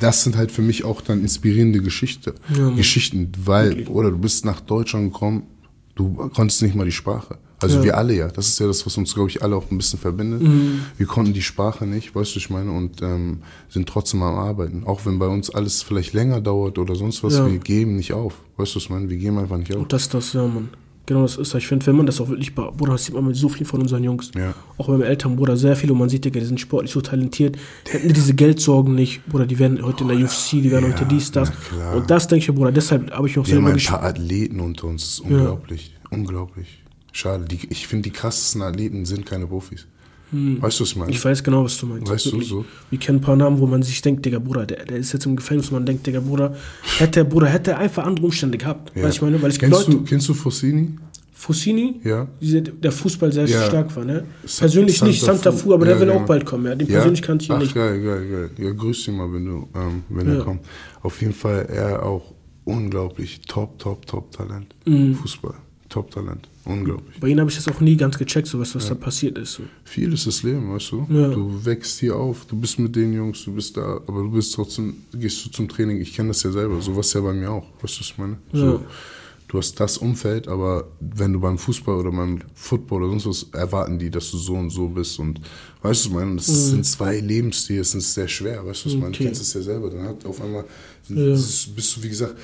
das 0.00 0.24
sind 0.24 0.36
halt 0.36 0.52
für 0.52 0.62
mich 0.62 0.84
auch 0.84 1.00
dann 1.00 1.20
inspirierende 1.20 1.80
Geschichte, 1.80 2.34
ja, 2.56 2.70
Geschichten, 2.70 3.32
weil, 3.44 3.70
Wirklich? 3.70 3.88
oder 3.88 4.10
du 4.10 4.18
bist 4.18 4.44
nach 4.44 4.60
Deutschland 4.60 5.12
gekommen, 5.12 5.44
du 5.94 6.30
konntest 6.34 6.62
nicht 6.62 6.74
mal 6.74 6.84
die 6.84 6.92
Sprache. 6.92 7.38
Also 7.62 7.78
ja. 7.78 7.84
wir 7.84 7.98
alle 7.98 8.14
ja. 8.14 8.28
Das 8.28 8.48
ist 8.48 8.58
ja 8.58 8.66
das, 8.66 8.84
was 8.86 8.96
uns, 8.96 9.14
glaube 9.14 9.28
ich, 9.28 9.42
alle 9.42 9.54
auch 9.54 9.70
ein 9.70 9.76
bisschen 9.76 9.98
verbindet. 9.98 10.42
Mhm. 10.42 10.80
Wir 10.96 11.06
konnten 11.06 11.34
die 11.34 11.42
Sprache 11.42 11.86
nicht, 11.86 12.14
weißt 12.14 12.34
du, 12.34 12.38
ich 12.38 12.48
meine, 12.48 12.72
und 12.72 13.02
ähm, 13.02 13.42
sind 13.68 13.88
trotzdem 13.88 14.22
am 14.22 14.36
Arbeiten. 14.36 14.84
Auch 14.84 15.04
wenn 15.04 15.18
bei 15.18 15.26
uns 15.26 15.50
alles 15.50 15.82
vielleicht 15.82 16.14
länger 16.14 16.40
dauert 16.40 16.78
oder 16.78 16.94
sonst 16.94 17.22
was, 17.22 17.34
ja. 17.34 17.50
wir 17.50 17.58
geben 17.58 17.96
nicht 17.96 18.12
auf. 18.12 18.34
Weißt 18.56 18.72
du, 18.72 18.76
was 18.76 18.84
ich 18.84 18.90
meine? 18.90 19.10
Wir 19.10 19.18
geben 19.18 19.38
einfach 19.38 19.58
nicht 19.58 19.74
auf. 19.74 19.82
Und 19.82 19.92
das, 19.92 20.08
das, 20.08 20.32
ja, 20.32 20.46
Mann. 20.46 20.70
Genau, 21.10 21.22
das 21.22 21.38
ist 21.38 21.52
Ich 21.56 21.66
finde, 21.66 21.84
wenn 21.86 21.96
man 21.96 22.06
das 22.06 22.20
auch 22.20 22.28
wirklich, 22.28 22.54
Bruder, 22.54 22.92
das 22.92 23.06
sieht 23.06 23.16
man 23.16 23.26
mit 23.26 23.34
so 23.34 23.48
viel 23.48 23.66
von 23.66 23.82
unseren 23.82 24.04
Jungs. 24.04 24.30
Ja. 24.36 24.54
Auch 24.78 24.86
bei 24.86 24.92
meinem 24.92 25.08
Eltern, 25.08 25.34
Bruder, 25.34 25.56
sehr 25.56 25.74
viele. 25.74 25.92
Und 25.92 25.98
man 25.98 26.08
sieht, 26.08 26.24
Digga, 26.24 26.38
die 26.38 26.46
sind 26.46 26.60
sportlich 26.60 26.92
so 26.92 27.00
talentiert. 27.00 27.56
Die 27.88 27.90
hätten 27.94 28.12
diese 28.12 28.32
Geldsorgen 28.32 28.94
nicht. 28.94 29.26
Bruder, 29.26 29.44
die 29.44 29.58
werden 29.58 29.84
heute 29.84 30.04
in 30.04 30.08
der 30.10 30.18
UFC, 30.18 30.50
die 30.52 30.70
werden 30.70 30.88
ja, 30.88 30.94
heute 30.94 31.06
dies, 31.06 31.32
das. 31.32 31.50
Und 31.96 32.08
das 32.08 32.28
denke 32.28 32.44
ich, 32.48 32.54
Bruder, 32.54 32.70
deshalb 32.70 33.10
habe 33.10 33.26
ich 33.26 33.36
auch 33.40 33.44
Wir 33.44 33.54
selber 33.54 33.70
haben 33.70 33.76
ein 33.76 33.84
paar 33.84 34.04
Athleten 34.04 34.60
unter 34.60 34.86
uns. 34.86 35.02
Das 35.02 35.12
ist 35.14 35.20
unglaublich. 35.20 35.92
Ja. 35.92 36.16
Unglaublich. 36.16 36.84
Schade. 37.10 37.44
Die, 37.44 37.58
ich 37.70 37.88
finde, 37.88 38.08
die 38.08 38.12
krassesten 38.12 38.62
Athleten 38.62 39.04
sind 39.04 39.26
keine 39.26 39.48
Profis. 39.48 39.88
Hm. 40.30 40.62
Weißt 40.62 40.78
du, 40.78 40.84
was 40.84 40.90
ich 40.90 40.96
meine? 40.96 41.10
Ich 41.10 41.24
weiß 41.24 41.42
genau, 41.42 41.64
was 41.64 41.76
du 41.78 41.86
meinst. 41.86 42.10
Weißt 42.10 42.26
Wirklich. 42.26 42.48
du 42.48 42.56
so? 42.56 42.64
Wir 42.90 42.98
kennen 42.98 43.18
ein 43.18 43.20
paar 43.20 43.36
Namen, 43.36 43.58
wo 43.58 43.66
man 43.66 43.82
sich 43.82 44.00
denkt, 44.02 44.24
Digga, 44.24 44.38
Bruder, 44.38 44.66
der, 44.66 44.84
der 44.84 44.98
ist 44.98 45.12
jetzt 45.12 45.26
im 45.26 45.36
Gefängnis 45.36 45.68
und 45.68 45.74
man 45.74 45.86
denkt, 45.86 46.06
Digga, 46.06 46.20
Bruder, 46.20 46.54
hätte, 46.98 47.24
Bruder, 47.24 47.48
hätte 47.48 47.76
einfach 47.76 48.04
andere 48.04 48.26
Umstände 48.26 48.56
gehabt. 48.58 48.92
Ja. 48.94 49.04
Weißt 49.04 49.16
ich 49.16 49.22
meine? 49.22 49.42
Weil 49.42 49.50
ich 49.50 49.58
kennst, 49.58 49.86
Leute, 49.86 49.90
du, 49.90 50.04
kennst 50.04 50.28
du 50.28 50.34
Fossini? 50.34 50.90
Fossini, 51.40 52.00
ja. 52.04 52.28
der 52.42 52.92
Fußball 52.92 53.32
sehr 53.32 53.46
ja. 53.46 53.64
stark 53.64 53.96
war. 53.96 54.04
Ne? 54.04 54.24
Persönlich 54.58 54.98
Santa 54.98 55.10
nicht 55.10 55.22
Santa 55.22 55.50
Fu, 55.50 55.72
aber 55.72 55.86
ja, 55.86 55.92
der 55.92 56.00
will 56.00 56.08
genau. 56.08 56.20
auch 56.20 56.26
bald 56.26 56.44
kommen. 56.44 56.66
Ja. 56.66 56.74
Den 56.74 56.86
persönlich 56.86 57.22
kannte 57.22 57.44
ich 57.44 57.48
ihn 57.48 57.56
Ach, 57.56 57.60
nicht. 57.60 57.74
Geil, 57.74 58.02
geil, 58.02 58.28
geil. 58.28 58.50
Ja, 58.58 58.72
grüß 58.72 59.08
ihn 59.08 59.16
mal, 59.16 59.32
wenn, 59.32 59.46
du, 59.46 59.66
ähm, 59.74 60.02
wenn 60.10 60.28
er 60.28 60.44
kommt. 60.44 60.60
Auf 61.02 61.18
jeden 61.22 61.32
Fall, 61.32 61.66
er 61.72 62.04
auch 62.04 62.34
unglaublich 62.64 63.40
top, 63.48 63.78
top, 63.78 64.06
top 64.06 64.30
Talent. 64.32 64.74
Mhm. 64.84 65.14
Fußball, 65.14 65.54
top 65.88 66.10
Talent. 66.10 66.46
Unglaublich. 66.64 67.18
Bei 67.18 67.28
ihm 67.28 67.40
habe 67.40 67.50
ich 67.50 67.56
das 67.56 67.68
auch 67.68 67.80
nie 67.80 67.96
ganz 67.96 68.18
gecheckt, 68.18 68.46
so 68.46 68.60
was, 68.60 68.74
was 68.74 68.88
da 68.88 68.94
passiert 68.94 69.38
ist. 69.38 69.54
So. 69.54 69.62
Viel 69.84 70.12
ist 70.12 70.26
das 70.26 70.42
Leben, 70.42 70.72
weißt 70.72 70.92
du? 70.92 71.06
Du 71.08 71.64
wächst 71.64 72.00
hier 72.00 72.16
auf, 72.16 72.44
du 72.44 72.56
bist 72.56 72.78
mit 72.78 72.94
den 72.94 73.12
Jungs, 73.12 73.44
du 73.44 73.54
bist 73.54 73.76
da, 73.76 74.00
aber 74.06 74.22
du 74.22 74.30
bist 74.30 74.54
trotzdem, 74.54 74.98
gehst 75.12 75.44
du 75.44 75.50
zum 75.50 75.68
Training. 75.68 76.00
Ich 76.00 76.14
kenne 76.14 76.28
das 76.28 76.42
ja 76.42 76.50
selber, 76.50 76.80
so 76.82 76.94
was 76.96 77.12
ja 77.14 77.20
bei 77.20 77.32
mir 77.32 77.50
auch. 77.50 77.66
Weißt 77.80 77.96
du, 77.96 78.00
was 78.00 78.06
ich 78.10 78.18
meine? 78.18 78.36
So, 78.52 78.84
du 79.50 79.58
hast 79.58 79.80
das 79.80 79.98
Umfeld, 79.98 80.46
aber 80.46 80.88
wenn 81.00 81.32
du 81.32 81.40
beim 81.40 81.58
Fußball 81.58 81.96
oder 81.96 82.12
beim 82.12 82.38
Football 82.54 83.02
oder 83.04 83.18
sonst 83.18 83.52
was 83.52 83.60
erwarten 83.60 83.98
die, 83.98 84.10
dass 84.10 84.30
du 84.30 84.38
so 84.38 84.54
und 84.54 84.70
so 84.70 84.88
bist 84.88 85.18
und 85.18 85.40
weißt 85.82 86.06
du, 86.06 86.10
meine, 86.10 86.36
das 86.36 86.48
mhm. 86.48 86.54
sind 86.54 86.86
zwei 86.86 87.18
Lebensstile, 87.18 87.80
das 87.80 87.94
ist 87.94 88.14
sehr 88.14 88.28
schwer, 88.28 88.64
weißt 88.64 88.84
du, 88.84 88.88
okay. 88.90 88.98
meine, 88.98 89.12
du 89.12 89.24
kennst 89.24 89.42
es 89.42 89.52
ja 89.54 89.62
selber, 89.62 89.90
dann 89.90 90.04
hat 90.04 90.24
auf 90.24 90.40
einmal 90.40 90.64
ja. 91.08 91.32
bist 91.32 91.96
du 91.96 92.02
wie 92.02 92.08
gesagt 92.10 92.36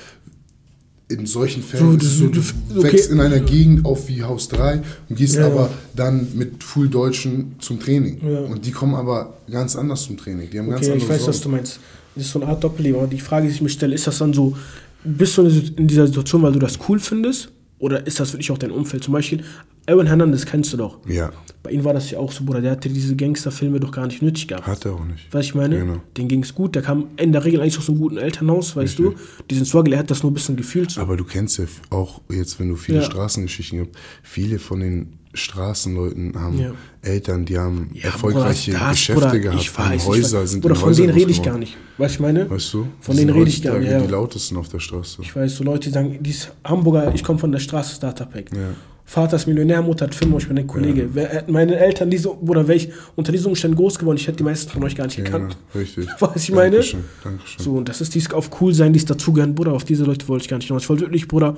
in 1.09 1.25
solchen 1.25 1.63
Fällen 1.63 1.99
so, 1.99 2.27
du, 2.27 2.41
du 2.41 2.83
wächst 2.83 3.05
okay. 3.05 3.13
in 3.13 3.21
einer 3.21 3.39
Gegend 3.39 3.85
auf 3.85 4.09
wie 4.09 4.23
Haus 4.23 4.49
3 4.49 4.81
und 5.07 5.15
gehst 5.15 5.35
ja, 5.35 5.45
aber 5.45 5.69
dann 5.95 6.27
mit 6.35 6.63
Full 6.63 6.89
Deutschen 6.89 7.55
zum 7.59 7.79
Training. 7.79 8.19
Ja. 8.27 8.39
Und 8.39 8.65
die 8.65 8.71
kommen 8.71 8.93
aber 8.93 9.37
ganz 9.49 9.75
anders 9.75 10.03
zum 10.03 10.17
Training. 10.17 10.49
Die 10.49 10.59
haben 10.59 10.67
okay, 10.67 10.75
ganz 10.75 10.87
andere 10.87 11.03
ich 11.03 11.09
weiß, 11.09 11.19
Sorgen. 11.19 11.33
was 11.33 11.41
du 11.41 11.49
meinst. 11.49 11.79
Das 12.15 12.25
ist 12.25 12.31
so 12.31 12.41
eine 12.41 12.49
Art 12.49 12.63
Doppelleben. 12.63 12.99
Aber 12.99 13.07
die 13.07 13.19
Frage, 13.19 13.47
die 13.47 13.53
ich 13.53 13.61
mir 13.61 13.69
stelle, 13.69 13.95
ist 13.95 14.05
das 14.05 14.17
dann 14.17 14.33
so, 14.33 14.57
bist 15.03 15.37
du 15.37 15.43
in 15.43 15.87
dieser 15.87 16.07
Situation, 16.07 16.41
weil 16.41 16.51
du 16.51 16.59
das 16.59 16.77
cool 16.89 16.99
findest? 16.99 17.51
Oder 17.79 18.07
ist 18.07 18.19
das 18.19 18.33
wirklich 18.33 18.49
auch 18.51 18.57
dein 18.57 18.71
Umfeld? 18.71 19.03
Zum 19.03 19.13
Beispiel, 19.13 19.43
Aaron 19.85 20.07
Hernandez 20.07 20.45
kennst 20.45 20.73
du 20.73 20.77
doch. 20.77 20.99
Ja. 21.07 21.31
Bei 21.63 21.69
ihm 21.71 21.83
war 21.83 21.93
das 21.93 22.09
ja 22.09 22.17
auch 22.17 22.31
so, 22.31 22.43
Bruder. 22.43 22.59
Der 22.61 22.71
hatte 22.71 22.89
diese 22.89 23.15
Gangsterfilme 23.15 23.79
doch 23.79 23.91
gar 23.91 24.07
nicht 24.07 24.21
nötig 24.21 24.47
gehabt. 24.47 24.65
Hat 24.65 24.83
er 24.85 24.93
auch 24.93 25.05
nicht. 25.05 25.33
Weißt 25.33 25.49
ich 25.49 25.55
meine? 25.55 25.79
Genau. 25.79 26.01
Den 26.17 26.27
ging 26.27 26.43
es 26.43 26.55
gut. 26.55 26.75
Der 26.75 26.81
kam 26.81 27.09
in 27.17 27.31
der 27.31 27.45
Regel 27.45 27.61
eigentlich 27.61 27.77
aus 27.77 27.87
einem 27.87 27.99
guten 27.99 28.17
Elternhaus, 28.17 28.75
weißt 28.75 28.99
Richtig. 28.99 29.17
du? 29.17 29.43
Diesen 29.49 29.65
Struggle, 29.65 29.93
er 29.93 29.99
hat 29.99 30.11
das 30.11 30.23
nur 30.23 30.31
ein 30.31 30.33
bisschen 30.33 30.57
gefühlt. 30.57 30.91
So. 30.91 31.01
Aber 31.01 31.15
du 31.17 31.23
kennst 31.23 31.59
ja 31.59 31.65
auch 31.91 32.21
jetzt, 32.29 32.59
wenn 32.59 32.69
du 32.69 32.75
viele 32.75 32.99
ja. 32.99 33.03
Straßengeschichten 33.03 33.79
hast, 33.79 33.89
viele 34.23 34.59
von 34.59 34.79
den 34.79 35.13
Straßenleuten 35.37 36.39
haben 36.39 36.59
ja. 36.59 36.71
Eltern, 37.01 37.45
die 37.45 37.57
haben 37.57 37.89
ja, 37.93 38.05
erfolgreiche 38.05 38.71
Bruder, 38.71 38.85
das, 38.85 38.95
Geschäfte 38.95 39.21
Bruder, 39.21 39.39
gehabt, 39.39 39.61
ich 39.61 39.77
weiß, 39.77 39.85
haben 39.85 40.05
Häuser, 40.05 40.43
ich 40.43 40.49
sind 40.49 40.65
Oder 40.65 40.75
von 40.75 40.93
denen 40.93 41.09
rede 41.09 41.31
ich 41.31 41.41
gar 41.41 41.57
nicht. 41.57 41.77
Weißt 41.97 42.15
du, 42.15 42.15
ich 42.15 42.19
meine? 42.19 42.49
Weißt 42.49 42.73
du? 42.73 42.87
Von 42.99 43.15
denen 43.15 43.29
rede 43.29 43.49
ich 43.49 43.61
gar 43.61 43.79
nicht. 43.79 43.91
Ja. 43.91 43.99
die 43.99 44.07
lautesten 44.07 44.57
auf 44.57 44.69
der 44.69 44.79
Straße. 44.79 45.21
Ich 45.21 45.35
weiß, 45.35 45.55
so 45.55 45.63
Leute, 45.63 45.89
die 45.89 45.93
sagen, 45.93 46.17
dies 46.19 46.49
Hamburger, 46.63 47.13
ich 47.13 47.23
komme 47.23 47.39
von 47.39 47.51
der 47.51 47.59
Straße 47.59 47.95
Startup 47.95 48.31
Pack. 48.31 48.51
Ja. 48.53 48.69
Vater 49.09 49.37
ist 49.37 49.47
Millionär, 49.47 49.81
Mutter 49.81 50.05
hat 50.05 50.13
Firma, 50.13 50.37
ich 50.37 50.49
bin 50.49 50.57
ein 50.57 50.67
Kollege. 50.67 51.09
Ja. 51.15 51.41
Meine 51.47 51.77
Eltern, 51.77 52.09
diese, 52.09 52.29
oder 52.41 52.67
wäre 52.67 52.75
ich 52.75 52.89
unter 53.15 53.31
diesen 53.31 53.47
Umständen 53.47 53.77
groß 53.77 53.97
geworden, 53.97 54.17
ich 54.17 54.27
hätte 54.27 54.37
die 54.37 54.43
meisten 54.43 54.69
von 54.69 54.83
euch 54.83 54.97
gar 54.97 55.05
nicht 55.05 55.15
gekannt. 55.15 55.55
Ja, 55.73 55.79
richtig. 55.79 56.07
Was 56.19 56.35
ich 56.35 56.51
meine? 56.51 56.71
Dankeschön, 56.71 57.05
Dankeschön. 57.23 57.63
So, 57.63 57.71
und 57.75 57.87
das 57.87 58.01
ist 58.01 58.13
dies 58.15 58.29
auf 58.33 58.49
cool 58.59 58.73
sein, 58.73 58.91
dies 58.91 59.05
dazugehören, 59.05 59.55
Bruder, 59.55 59.71
auf 59.71 59.85
diese 59.85 60.03
Leute 60.03 60.27
wollte 60.27 60.43
ich 60.43 60.49
gar 60.49 60.57
nicht 60.57 60.67
hinaus. 60.67 60.83
Ich 60.83 60.89
wollte 60.89 61.03
wirklich, 61.03 61.25
Bruder, 61.29 61.55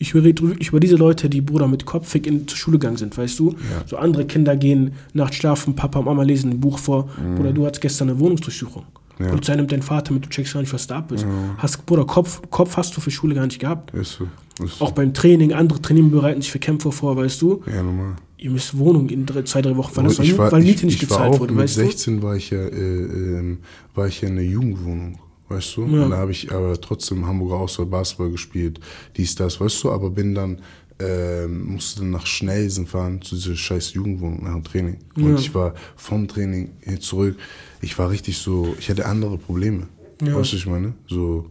ich 0.00 0.14
rede 0.14 0.42
wirklich 0.42 0.68
über 0.68 0.80
diese 0.80 0.96
Leute, 0.96 1.28
die 1.28 1.42
Bruder 1.42 1.68
mit 1.68 1.84
Kopfig 1.84 2.26
in 2.26 2.48
zur 2.48 2.56
Schule 2.56 2.78
gegangen 2.78 2.96
sind, 2.96 3.16
weißt 3.16 3.38
du? 3.38 3.50
Ja. 3.50 3.84
So 3.86 3.98
andere 3.98 4.24
Kinder 4.24 4.56
gehen 4.56 4.94
nachts 5.12 5.36
schlafen, 5.36 5.76
Papa 5.76 5.98
und 5.98 6.06
Mama 6.06 6.22
lesen 6.22 6.52
ein 6.52 6.60
Buch 6.60 6.78
vor. 6.78 7.10
Mhm. 7.22 7.36
Bruder, 7.36 7.52
du 7.52 7.66
hattest 7.66 7.82
gestern 7.82 8.08
eine 8.08 8.18
Wohnungsdurchsuchung. 8.18 8.84
Ja. 9.18 9.28
Polizei 9.28 9.54
nimmt 9.54 9.70
deinen 9.70 9.82
Vater 9.82 10.14
mit, 10.14 10.24
du 10.24 10.30
checkst 10.30 10.54
gar 10.54 10.62
nicht, 10.62 10.72
was 10.72 10.86
da 10.86 10.96
ab 10.98 11.12
ist. 11.12 11.24
Ja. 11.24 11.28
Hast, 11.58 11.84
Bruder, 11.84 12.06
Kopf, 12.06 12.40
Kopf 12.48 12.78
hast 12.78 12.96
du 12.96 13.02
für 13.02 13.10
Schule 13.10 13.34
gar 13.34 13.44
nicht 13.44 13.58
gehabt. 13.58 13.92
Ist 13.92 14.12
so. 14.12 14.28
Ist 14.64 14.78
so. 14.78 14.86
Auch 14.86 14.92
beim 14.92 15.12
Training, 15.12 15.52
andere 15.52 15.82
Trainien 15.82 16.10
bereiten 16.10 16.40
sich 16.40 16.50
für 16.50 16.58
Kämpfe 16.58 16.90
vor, 16.90 17.18
weißt 17.18 17.42
du? 17.42 17.62
Ja, 17.66 17.82
normal. 17.82 18.16
Ihr 18.38 18.50
müsst 18.50 18.78
Wohnung 18.78 19.10
in 19.10 19.26
drei, 19.26 19.42
zwei, 19.42 19.60
drei 19.60 19.76
Wochen 19.76 19.92
verlassen, 19.92 20.38
weil, 20.38 20.50
weil 20.52 20.62
Miete 20.62 20.86
nicht 20.86 20.94
ich 20.94 21.00
gezahlt 21.00 21.20
war 21.20 21.36
auch, 21.36 21.40
wurde, 21.40 21.52
mit 21.52 21.68
16 21.68 22.16
du? 22.16 22.22
war 22.22 22.36
ich 22.36 22.48
ja, 22.48 22.58
äh, 22.58 23.02
äh, 23.02 23.58
war 23.94 24.06
ich 24.06 24.22
ja 24.22 24.28
in 24.28 24.38
einer 24.38 24.46
Jugendwohnung 24.48 25.18
weißt 25.50 25.76
du? 25.76 25.86
Ja. 25.86 26.04
Und 26.04 26.10
da 26.10 26.16
habe 26.16 26.32
ich 26.32 26.50
aber 26.52 26.80
trotzdem 26.80 27.26
Hamburger 27.26 27.56
Auswahl 27.56 27.86
Basketball 27.86 28.30
gespielt, 28.30 28.80
dies, 29.16 29.34
das, 29.34 29.60
weißt 29.60 29.84
du? 29.84 29.90
Aber 29.90 30.10
bin 30.10 30.34
dann, 30.34 30.60
äh, 30.98 31.46
musste 31.46 32.00
dann 32.00 32.10
nach 32.10 32.26
Schnellsen 32.26 32.86
fahren 32.86 33.20
zu 33.20 33.34
dieser 33.34 33.56
scheiß 33.56 33.94
Jugendwohnung 33.94 34.44
nach 34.44 34.54
dem 34.54 34.64
Training. 34.64 34.98
Und 35.16 35.32
ja. 35.32 35.38
ich 35.38 35.54
war 35.54 35.74
vom 35.96 36.28
Training 36.28 36.70
hier 36.84 37.00
zurück, 37.00 37.36
ich 37.80 37.98
war 37.98 38.10
richtig 38.10 38.38
so, 38.38 38.74
ich 38.78 38.88
hatte 38.88 39.06
andere 39.06 39.36
Probleme. 39.36 39.88
Ja. 40.22 40.36
Weißt 40.36 40.52
du, 40.52 40.56
ich 40.56 40.66
meine? 40.66 40.94
So, 41.08 41.46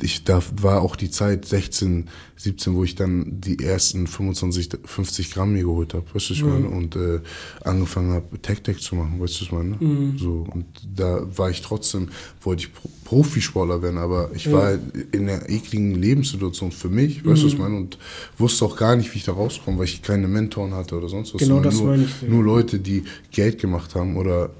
ich 0.00 0.24
da 0.24 0.42
war 0.60 0.82
auch 0.82 0.96
die 0.96 1.10
Zeit 1.10 1.44
16, 1.46 2.08
17, 2.36 2.74
wo 2.74 2.84
ich 2.84 2.94
dann 2.94 3.40
die 3.40 3.62
ersten 3.62 4.06
25, 4.06 4.70
50 4.84 5.32
Gramm 5.32 5.52
mir 5.52 5.64
geholt 5.64 5.94
habe, 5.94 6.04
weißt 6.12 6.30
du, 6.30 6.34
ich 6.34 6.42
mhm. 6.44 6.50
meine, 6.50 6.68
und 6.68 6.96
äh, 6.96 7.20
angefangen 7.64 8.12
habe, 8.12 8.40
Tech-Tech 8.40 8.78
zu 8.80 8.96
machen, 8.96 9.20
weißt 9.20 9.40
du, 9.40 9.44
ich 9.44 9.52
meine. 9.52 9.76
Mhm. 9.78 10.18
So, 10.18 10.46
und 10.52 10.66
da 10.94 11.26
war 11.36 11.50
ich 11.50 11.62
trotzdem, 11.62 12.08
wollte 12.42 12.64
ich 12.64 12.70
Profisportler 13.04 13.82
werden, 13.82 13.98
aber 13.98 14.30
ich 14.34 14.46
ja. 14.46 14.52
war 14.52 14.78
in 15.12 15.28
einer 15.28 15.48
ekligen 15.48 15.94
Lebenssituation 15.94 16.72
für 16.72 16.88
mich, 16.88 17.24
weißt 17.24 17.42
du, 17.42 17.46
mhm. 17.46 17.52
ich 17.52 17.58
meine, 17.58 17.76
und 17.76 17.98
wusste 18.38 18.64
auch 18.64 18.76
gar 18.76 18.96
nicht, 18.96 19.12
wie 19.14 19.18
ich 19.18 19.24
da 19.24 19.32
rauskomme, 19.32 19.78
weil 19.78 19.86
ich 19.86 20.02
keine 20.02 20.28
Mentoren 20.28 20.74
hatte 20.74 20.96
oder 20.96 21.08
sonst 21.08 21.34
was. 21.34 21.40
Genau 21.40 21.60
das 21.60 21.74
nur, 21.74 21.86
meine 21.86 22.04
ich. 22.04 22.28
Nur 22.28 22.42
Leute, 22.44 22.78
die 22.78 23.04
Geld 23.30 23.60
gemacht 23.60 23.94
haben 23.94 24.16
oder 24.16 24.50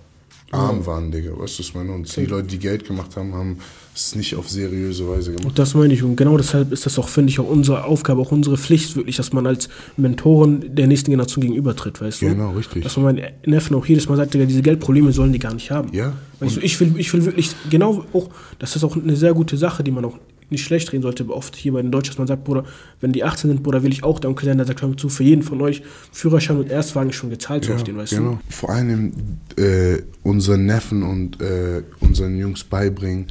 arm 0.50 0.86
waren, 0.86 1.10
Digga, 1.10 1.30
weißt 1.30 1.38
du, 1.38 1.42
was 1.42 1.60
ich 1.60 1.74
meine? 1.74 1.92
Und 1.92 2.16
die 2.16 2.26
Leute, 2.26 2.46
die 2.48 2.58
Geld 2.58 2.86
gemacht 2.86 3.16
haben, 3.16 3.34
haben 3.34 3.58
es 3.94 4.14
nicht 4.14 4.34
auf 4.36 4.48
seriöse 4.48 5.08
Weise 5.08 5.30
gemacht. 5.30 5.46
Und 5.46 5.58
das 5.58 5.74
meine 5.74 5.94
ich. 5.94 6.02
Und 6.02 6.16
genau 6.16 6.36
deshalb 6.36 6.72
ist 6.72 6.86
das 6.86 6.98
auch, 6.98 7.08
finde 7.08 7.30
ich, 7.30 7.40
auch 7.40 7.48
unsere 7.48 7.84
Aufgabe, 7.84 8.20
auch 8.20 8.32
unsere 8.32 8.56
Pflicht, 8.56 8.96
wirklich, 8.96 9.16
dass 9.16 9.32
man 9.32 9.46
als 9.46 9.68
Mentoren 9.96 10.74
der 10.74 10.86
nächsten 10.86 11.10
Generation 11.10 11.42
gegenübertritt, 11.42 12.00
weißt 12.00 12.22
du? 12.22 12.26
Genau, 12.26 12.52
richtig. 12.52 12.82
Dass 12.82 12.96
man 12.96 13.16
meinen 13.16 13.26
Neffen 13.46 13.76
auch 13.76 13.86
jedes 13.86 14.08
Mal 14.08 14.16
sagt, 14.16 14.34
Digga, 14.34 14.46
diese 14.46 14.62
Geldprobleme 14.62 15.12
sollen 15.12 15.32
die 15.32 15.38
gar 15.38 15.54
nicht 15.54 15.70
haben. 15.70 15.92
Ja. 15.92 16.12
Weißt 16.40 16.56
du, 16.56 16.60
ich 16.60 16.78
will, 16.80 16.94
ich 16.98 17.12
will 17.12 17.24
wirklich, 17.24 17.50
genau 17.70 18.04
auch, 18.12 18.28
das 18.58 18.76
ist 18.76 18.84
auch 18.84 18.96
eine 18.96 19.16
sehr 19.16 19.34
gute 19.34 19.56
Sache, 19.56 19.84
die 19.84 19.90
man 19.90 20.04
auch 20.04 20.18
nicht 20.50 20.64
schlecht 20.64 20.92
reden 20.92 21.02
sollte, 21.02 21.28
oft 21.28 21.56
hier 21.56 21.72
bei 21.72 21.82
den 21.82 21.90
Deutschen, 21.90 22.12
dass 22.12 22.18
man 22.18 22.26
sagt, 22.26 22.44
Bruder, 22.44 22.64
wenn 23.00 23.12
die 23.12 23.24
18 23.24 23.50
sind, 23.50 23.62
Bruder, 23.62 23.82
will 23.82 23.92
ich 23.92 24.04
auch 24.04 24.18
der 24.18 24.30
Onkel 24.30 24.46
sein, 24.46 24.56
der 24.56 24.66
sagt, 24.66 24.82
hör 24.82 24.88
mal 24.88 24.96
zu, 24.96 25.08
für 25.08 25.24
jeden 25.24 25.42
von 25.42 25.60
euch 25.60 25.82
Führerschein 26.12 26.56
und 26.56 26.70
Erstwagen 26.70 27.12
schon 27.12 27.30
gezahlt 27.30 27.66
ja, 27.66 27.74
auf 27.74 27.84
den, 27.84 27.96
weißt 27.96 28.12
genau. 28.12 28.38
du? 28.48 28.54
Vor 28.54 28.70
allem 28.70 29.12
äh, 29.56 29.98
unseren 30.22 30.66
Neffen 30.66 31.02
und 31.02 31.40
äh, 31.40 31.82
unseren 32.00 32.38
Jungs 32.38 32.64
beibringen, 32.64 33.26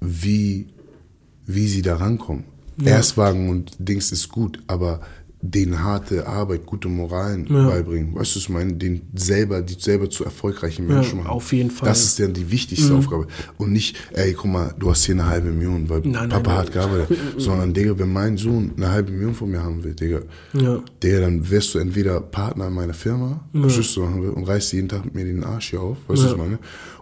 wie, 0.00 0.66
wie 1.46 1.66
sie 1.66 1.82
da 1.82 1.96
rankommen. 1.96 2.44
Ja. 2.80 2.92
Erstwagen 2.92 3.50
und 3.50 3.72
Dings 3.78 4.12
ist 4.12 4.28
gut, 4.28 4.60
aber 4.68 5.00
den 5.40 5.82
harte 5.84 6.26
Arbeit, 6.26 6.66
gute 6.66 6.88
Moralen 6.88 7.46
ja. 7.48 7.68
beibringen. 7.68 8.14
Weißt 8.14 8.34
du, 8.34 8.36
was 8.38 8.42
ich 8.42 8.48
meine? 8.48 8.74
Den 8.74 9.02
selber, 9.14 9.62
die 9.62 9.74
selber 9.78 10.10
zu 10.10 10.24
erfolgreichen 10.24 10.86
Menschen 10.86 11.18
ja, 11.18 11.24
machen. 11.24 11.30
Auf 11.30 11.52
jeden 11.52 11.70
Fall. 11.70 11.88
Das 11.88 12.02
ist 12.02 12.18
dann 12.18 12.32
die 12.32 12.50
wichtigste 12.50 12.92
mhm. 12.92 12.98
Aufgabe. 12.98 13.26
Und 13.56 13.72
nicht, 13.72 13.96
ey, 14.14 14.32
guck 14.32 14.50
mal, 14.50 14.74
du 14.78 14.90
hast 14.90 15.04
hier 15.04 15.14
eine 15.14 15.26
halbe 15.26 15.50
Million, 15.50 15.88
weil 15.88 16.00
nein, 16.00 16.28
Papa 16.28 16.50
nein, 16.50 16.58
hat 16.58 16.72
gearbeitet. 16.72 17.18
Sondern, 17.36 17.72
Digga, 17.72 17.96
wenn 17.98 18.12
mein 18.12 18.36
Sohn 18.36 18.72
eine 18.76 18.90
halbe 18.90 19.12
Million 19.12 19.34
von 19.34 19.50
mir 19.50 19.62
haben 19.62 19.84
will, 19.84 19.94
Digga, 19.94 20.20
ja. 20.54 20.82
Digga, 21.02 21.20
dann 21.20 21.48
wirst 21.48 21.74
du 21.74 21.78
entweder 21.78 22.20
Partner 22.20 22.66
in 22.66 22.74
meiner 22.74 22.94
Firma, 22.94 23.44
ja. 23.52 23.66
du, 23.66 24.32
und 24.32 24.44
reißt 24.44 24.72
jeden 24.72 24.88
Tag 24.88 25.04
mit 25.04 25.14
mir 25.14 25.24
den 25.24 25.44
Arsch 25.44 25.70
hier 25.70 25.80
auf, 25.80 25.98
weißt 26.08 26.22
du, 26.22 26.26
was 26.26 26.32
ich 26.32 26.38
meine? 26.38 26.58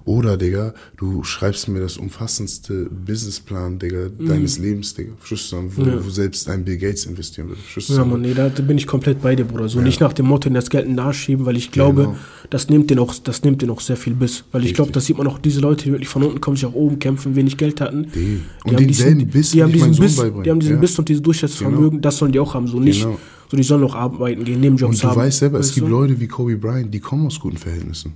Oder, 0.06 0.36
Digga, 0.36 0.72
du 0.96 1.24
schreibst 1.24 1.66
mir 1.66 1.80
das 1.80 1.96
umfassendste 1.96 2.88
Businessplan, 2.88 3.80
Digga, 3.80 4.08
mhm. 4.16 4.28
deines 4.28 4.56
Lebens, 4.56 4.94
Digga. 4.94 5.10
Verstehst 5.18 5.50
du, 5.50 5.76
wo, 5.76 5.82
ja. 5.82 6.06
wo 6.06 6.08
selbst 6.08 6.48
ein 6.48 6.64
Bill 6.64 6.78
Gates 6.78 7.06
investieren 7.06 7.48
würde. 7.48 7.60
Ja, 7.76 8.04
Mann, 8.04 8.20
nee, 8.20 8.32
da 8.32 8.48
bin 8.48 8.78
ich 8.78 8.86
komplett 8.86 9.20
bei 9.20 9.34
dir, 9.34 9.44
Bruder. 9.44 9.68
So 9.68 9.80
ja. 9.80 9.84
nicht 9.84 10.00
nach 10.00 10.12
dem 10.12 10.26
Motto 10.26 10.46
in 10.48 10.54
das 10.54 10.70
Geld 10.70 10.88
nachschieben, 10.88 11.44
weil 11.44 11.56
ich 11.56 11.72
glaube, 11.72 12.02
genau. 12.02 12.16
das 12.50 12.68
nimmt 12.68 12.88
dir 12.88 12.94
noch, 12.94 13.12
das 13.18 13.42
nimmt 13.42 13.62
dir 13.62 13.66
noch 13.66 13.80
sehr 13.80 13.96
viel 13.96 14.14
Biss. 14.14 14.44
Weil 14.52 14.64
ich 14.64 14.74
glaube, 14.74 14.92
das 14.92 15.06
sieht 15.06 15.18
man 15.18 15.26
auch, 15.26 15.40
diese 15.40 15.58
Leute, 15.60 15.86
die 15.86 15.90
wirklich 15.90 16.08
von 16.08 16.22
unten 16.22 16.40
kommen, 16.40 16.56
sich 16.56 16.66
auch 16.66 16.74
oben 16.74 17.00
kämpfen, 17.00 17.34
wenig 17.34 17.56
Geld 17.56 17.80
hatten. 17.80 18.06
Die, 18.14 18.40
die 18.64 18.70
und 18.70 18.78
denselben 18.78 19.26
Biss, 19.26 19.50
die 19.50 19.62
haben 19.64 19.72
diesen 19.72 19.96
Biss, 19.96 20.14
die 20.14 20.50
haben 20.50 20.60
diesen 20.60 20.76
ja. 20.76 20.80
Biss 20.80 20.96
und 21.00 21.08
dieses 21.08 21.22
Durchsetzungsvermögen, 21.24 21.90
genau. 21.90 22.00
das 22.02 22.18
sollen 22.18 22.30
die 22.30 22.38
auch 22.38 22.54
haben. 22.54 22.68
So 22.68 22.78
nicht, 22.78 23.02
genau. 23.02 23.18
so 23.50 23.56
die 23.56 23.64
sollen 23.64 23.82
auch 23.82 23.96
arbeiten 23.96 24.44
gehen, 24.44 24.60
Nebenjobs 24.60 25.02
haben. 25.02 25.10
Und 25.10 25.16
du 25.16 25.20
weißt 25.20 25.38
selber, 25.40 25.58
es 25.58 25.74
gibt 25.74 25.88
Leute 25.88 26.20
wie 26.20 26.28
Kobe 26.28 26.56
Bryant, 26.56 26.94
die 26.94 27.00
kommen 27.00 27.26
aus 27.26 27.40
guten 27.40 27.56
Verhältnissen. 27.56 28.12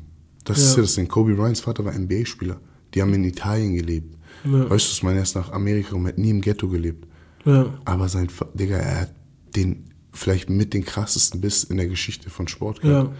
Das 0.50 0.58
ja. 0.58 0.64
ist 0.70 0.76
ja 0.76 0.82
das 0.82 0.94
Ding. 0.94 1.08
Kobe 1.08 1.34
Bryants 1.34 1.60
Vater 1.60 1.84
war 1.84 1.92
NBA-Spieler. 1.92 2.60
Die 2.94 3.02
haben 3.02 3.14
in 3.14 3.24
Italien 3.24 3.74
gelebt. 3.74 4.16
Ja. 4.44 4.70
Weißt 4.70 5.00
du, 5.00 5.06
man 5.06 5.16
erst 5.16 5.36
nach 5.36 5.52
Amerika 5.52 5.94
und 5.94 6.06
hat 6.06 6.18
nie 6.18 6.30
im 6.30 6.40
Ghetto 6.40 6.68
gelebt. 6.68 7.06
Ja. 7.44 7.72
Aber 7.84 8.08
sein, 8.08 8.28
Digga, 8.54 8.76
er 8.76 9.00
hat 9.02 9.14
den, 9.56 9.84
vielleicht 10.12 10.50
mit 10.50 10.74
den 10.74 10.84
krassesten 10.84 11.40
Biss 11.40 11.64
in 11.64 11.76
der 11.76 11.86
Geschichte 11.86 12.30
von 12.30 12.48
Sport 12.48 12.80
gehabt. 12.80 13.10
Ja. 13.10 13.16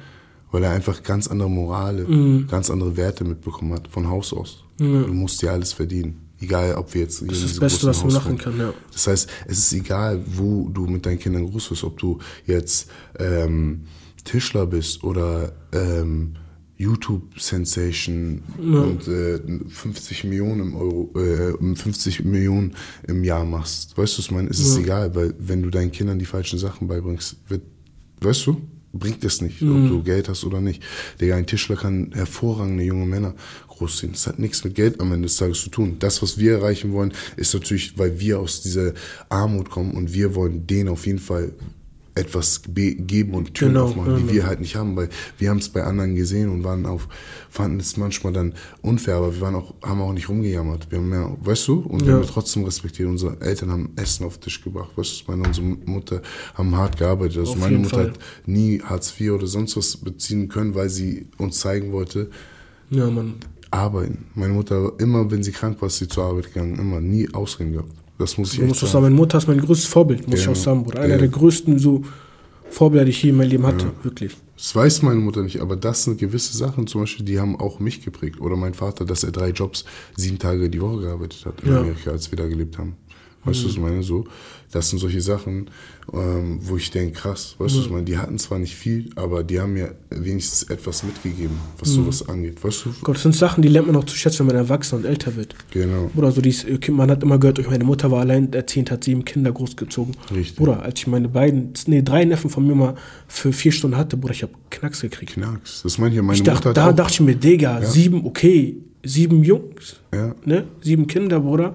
Weil 0.52 0.64
er 0.64 0.72
einfach 0.72 1.02
ganz 1.04 1.28
andere 1.28 1.48
Morale, 1.48 2.04
mhm. 2.04 2.48
ganz 2.48 2.70
andere 2.70 2.96
Werte 2.96 3.24
mitbekommen 3.24 3.72
hat, 3.74 3.86
von 3.86 4.08
Haus 4.08 4.32
aus. 4.32 4.64
Ja. 4.80 5.02
Du 5.02 5.12
musst 5.12 5.40
dir 5.42 5.52
alles 5.52 5.72
verdienen. 5.72 6.26
Egal, 6.40 6.74
ob 6.74 6.94
wir 6.94 7.02
jetzt. 7.02 7.20
Das 7.20 7.38
ist 7.38 7.52
das 7.52 7.60
Beste, 7.60 7.86
was 7.86 8.02
man 8.02 8.14
machen 8.14 8.38
kann, 8.38 8.58
ja. 8.58 8.72
Das 8.92 9.06
heißt, 9.06 9.28
es 9.46 9.58
ist 9.58 9.72
egal, 9.74 10.24
wo 10.26 10.68
du 10.70 10.86
mit 10.86 11.04
deinen 11.04 11.18
Kindern 11.18 11.48
groß 11.48 11.70
wirst, 11.70 11.84
ob 11.84 11.98
du 11.98 12.18
jetzt 12.46 12.90
ähm, 13.18 13.82
Tischler 14.24 14.66
bist 14.66 15.04
oder 15.04 15.52
ähm, 15.72 16.34
YouTube-Sensation 16.80 18.42
ja. 18.58 18.80
und 18.80 19.06
äh, 19.06 19.38
50 19.68 20.24
Millionen 20.24 20.60
im 20.60 20.74
Euro, 20.74 21.12
äh, 21.14 21.74
50 21.76 22.24
Millionen 22.24 22.74
im 23.06 23.22
Jahr 23.22 23.44
machst. 23.44 23.98
Weißt 23.98 24.14
du, 24.14 24.18
was 24.18 24.24
ich 24.24 24.30
meine? 24.30 24.48
Es 24.48 24.60
ist 24.60 24.76
ja. 24.76 24.82
egal, 24.82 25.14
weil 25.14 25.34
wenn 25.38 25.62
du 25.62 25.68
deinen 25.68 25.92
Kindern 25.92 26.18
die 26.18 26.24
falschen 26.24 26.58
Sachen 26.58 26.88
beibringst, 26.88 27.36
wird, 27.48 27.62
weißt 28.22 28.46
du, 28.46 28.62
bringt 28.94 29.22
es 29.24 29.42
nicht, 29.42 29.60
mhm. 29.60 29.84
ob 29.84 29.90
du 29.90 30.02
Geld 30.02 30.30
hast 30.30 30.44
oder 30.44 30.62
nicht. 30.62 30.82
Digga, 31.20 31.36
ein 31.36 31.46
Tischler 31.46 31.76
kann 31.76 32.12
hervorragende 32.14 32.82
junge 32.82 33.06
Männer 33.06 33.34
großziehen. 33.68 34.12
Das 34.12 34.26
hat 34.26 34.38
nichts 34.38 34.64
mit 34.64 34.74
Geld 34.74 35.00
am 35.00 35.12
Ende 35.12 35.26
des 35.28 35.36
Tages 35.36 35.62
zu 35.62 35.68
tun. 35.68 35.96
Das, 35.98 36.22
was 36.22 36.38
wir 36.38 36.52
erreichen 36.54 36.92
wollen, 36.92 37.12
ist 37.36 37.52
natürlich, 37.52 37.98
weil 37.98 38.18
wir 38.18 38.40
aus 38.40 38.62
dieser 38.62 38.94
Armut 39.28 39.68
kommen 39.68 39.92
und 39.92 40.14
wir 40.14 40.34
wollen 40.34 40.66
denen 40.66 40.88
auf 40.88 41.06
jeden 41.06 41.18
Fall 41.18 41.52
etwas 42.14 42.62
geben 42.66 43.34
und 43.34 43.54
Türen 43.54 43.74
genau, 43.74 43.86
aufmachen, 43.86 44.16
die 44.16 44.22
genau. 44.22 44.32
wir 44.32 44.46
halt 44.46 44.61
nicht 44.61 44.76
haben, 44.76 44.96
weil 44.96 45.08
wir 45.38 45.50
haben 45.50 45.58
es 45.58 45.68
bei 45.68 45.84
anderen 45.84 46.14
gesehen 46.14 46.48
und 46.48 46.64
waren 46.64 46.86
auf, 46.86 47.08
fanden 47.48 47.80
es 47.80 47.96
manchmal 47.96 48.32
dann 48.32 48.54
unfair, 48.82 49.16
aber 49.16 49.34
wir 49.34 49.40
waren 49.40 49.54
auch, 49.54 49.74
haben 49.82 50.00
auch 50.00 50.12
nicht 50.12 50.28
rumgejammert. 50.28 50.90
Wir 50.90 50.98
haben 50.98 51.12
ja, 51.12 51.36
weißt 51.40 51.68
du, 51.68 51.80
und 51.80 52.04
wir 52.04 52.14
haben 52.14 52.26
trotzdem 52.26 52.64
respektiert. 52.64 53.08
Unsere 53.08 53.40
Eltern 53.40 53.70
haben 53.70 53.92
Essen 53.96 54.26
auf 54.26 54.38
den 54.38 54.42
Tisch 54.42 54.62
gebracht, 54.62 54.90
weißt 54.96 55.24
du, 55.26 55.30
meine, 55.30 55.46
unsere 55.46 55.66
Mutter 55.66 56.22
haben 56.54 56.76
hart 56.76 56.98
gearbeitet. 56.98 57.38
Also 57.38 57.52
auf 57.52 57.58
meine 57.58 57.78
Mutter 57.78 57.96
Fall. 57.96 58.08
hat 58.11 58.18
nie 58.46 58.80
Hartz 58.82 59.14
IV 59.18 59.32
oder 59.32 59.46
sonst 59.46 59.76
was 59.76 59.96
beziehen 59.96 60.48
können, 60.48 60.74
weil 60.74 60.90
sie 60.90 61.26
uns 61.38 61.61
zeigen 61.61 61.92
wollte, 61.92 62.30
ja, 62.90 63.08
Mann. 63.08 63.34
arbeiten. 63.70 64.26
Meine 64.34 64.52
Mutter, 64.52 64.92
immer 64.98 65.30
wenn 65.30 65.42
sie 65.42 65.52
krank 65.52 65.80
war, 65.80 65.86
ist 65.86 65.98
sie 65.98 66.08
zur 66.08 66.24
Arbeit 66.24 66.52
gegangen, 66.52 66.78
immer, 66.78 67.00
nie 67.00 67.32
Ausreden 67.32 67.72
gehabt. 67.72 67.99
Das 68.20 68.36
muss 68.36 68.52
ich 68.52 68.60
du 68.60 68.66
musst 68.66 68.80
sagen. 68.80 68.92
sagen. 68.92 69.04
Meine 69.04 69.14
Mutter 69.14 69.38
ist 69.38 69.48
mein 69.48 69.60
größtes 69.60 69.86
Vorbild, 69.86 70.28
muss 70.28 70.44
ja. 70.44 70.44
ich 70.44 70.48
auch 70.50 70.62
sagen, 70.62 70.84
Bruder. 70.84 71.00
Einer 71.00 71.14
ja. 71.14 71.18
der 71.18 71.28
größten 71.28 71.78
so 71.78 72.02
Vorbilder, 72.70 73.06
die 73.06 73.10
ich 73.12 73.22
je 73.22 73.30
in 73.30 73.36
meinem 73.36 73.48
Leben 73.50 73.66
hatte, 73.66 73.86
ja. 73.86 74.04
wirklich. 74.04 74.36
Das 74.56 74.74
weiß 74.76 75.02
meine 75.02 75.20
Mutter 75.20 75.42
nicht, 75.42 75.60
aber 75.60 75.74
das 75.74 76.04
sind 76.04 76.18
gewisse 76.18 76.54
Sachen, 76.54 76.86
zum 76.86 77.00
Beispiel, 77.00 77.24
die 77.24 77.40
haben 77.40 77.58
auch 77.58 77.80
mich 77.80 78.04
geprägt. 78.04 78.40
Oder 78.40 78.56
mein 78.56 78.74
Vater, 78.74 79.06
dass 79.06 79.24
er 79.24 79.32
drei 79.32 79.50
Jobs 79.50 79.86
sieben 80.16 80.38
Tage 80.38 80.68
die 80.68 80.82
Woche 80.82 81.00
gearbeitet 81.00 81.46
hat 81.46 81.62
in 81.62 81.72
Amerika, 81.72 82.10
als 82.10 82.30
wir 82.30 82.36
da 82.36 82.46
gelebt 82.46 82.76
haben. 82.76 82.94
Weißt 83.45 83.61
mhm. 83.61 83.62
du, 83.62 83.68
was 83.68 83.74
ich 83.74 83.80
meine? 83.80 84.03
So, 84.03 84.24
das 84.70 84.91
sind 84.91 84.99
solche 84.99 85.20
Sachen, 85.22 85.70
ähm, 86.12 86.61
wo 86.62 86.76
ich 86.76 86.91
denke, 86.91 87.12
krass, 87.12 87.57
weißt 87.59 87.74
mhm. 87.74 87.74
du, 87.74 87.78
was 87.78 87.86
ich 87.86 87.93
meine? 87.93 88.05
Die 88.05 88.18
hatten 88.18 88.38
zwar 88.38 88.59
nicht 88.59 88.76
viel, 88.76 89.11
aber 89.16 89.43
die 89.43 89.61
haben 89.61 89.72
mir 89.72 89.95
wenigstens 90.11 90.64
etwas 90.64 91.03
mitgegeben, 91.03 91.57
was 91.78 91.91
mhm. 91.91 91.95
sowas 91.95 92.28
angeht. 92.28 92.62
Weißt 92.62 92.84
du? 92.84 92.91
Gott, 93.03 93.16
das 93.16 93.22
sind 93.22 93.34
Sachen, 93.34 93.62
die 93.62 93.68
lernt 93.68 93.86
man 93.86 93.97
auch 93.97 94.05
zu 94.05 94.14
schätzen, 94.14 94.41
wenn 94.41 94.55
man 94.55 94.57
erwachsen 94.57 94.97
und 94.97 95.07
älter 95.07 95.36
wird. 95.36 95.55
Genau. 95.70 96.11
Oder 96.14 96.32
so 96.32 96.43
dies, 96.43 96.66
man 96.91 97.11
hat 97.11 97.22
immer 97.22 97.38
gehört, 97.38 97.64
meine 97.68 97.84
Mutter 97.84 98.11
war 98.11 98.20
allein 98.20 98.53
erzählt, 98.53 98.91
hat 98.91 99.05
sieben 99.05 99.24
Kinder 99.24 99.53
großgezogen. 99.53 100.14
Richtig. 100.34 100.57
Bruder, 100.57 100.82
als 100.82 101.01
ich 101.01 101.07
meine 101.07 101.28
beiden, 101.28 101.72
nee, 101.86 102.03
drei 102.03 102.24
Neffen 102.24 102.51
von 102.51 102.66
mir 102.66 102.74
mal 102.74 102.95
für 103.26 103.53
vier 103.53 103.72
Stunden 103.72 103.97
hatte, 103.97 104.18
Bruder, 104.18 104.34
ich 104.34 104.43
habe 104.43 104.53
Knacks 104.68 105.01
gekriegt. 105.01 105.32
Knacks, 105.32 105.82
das 105.82 105.97
meine 105.97 106.11
ich 106.11 106.16
ja, 106.16 106.22
meine 106.22 106.36
ich 106.36 106.43
dachte, 106.43 106.68
Mutter 106.68 106.80
Da 106.80 106.93
dachte 106.93 107.14
ich 107.14 107.20
mir, 107.20 107.36
Digga, 107.36 107.80
ja. 107.80 107.86
sieben, 107.86 108.26
okay, 108.26 108.76
sieben 109.03 109.43
Jungs, 109.43 109.97
ja. 110.12 110.34
ne? 110.45 110.66
sieben 110.82 111.07
Kinder, 111.07 111.41
Bruder 111.41 111.74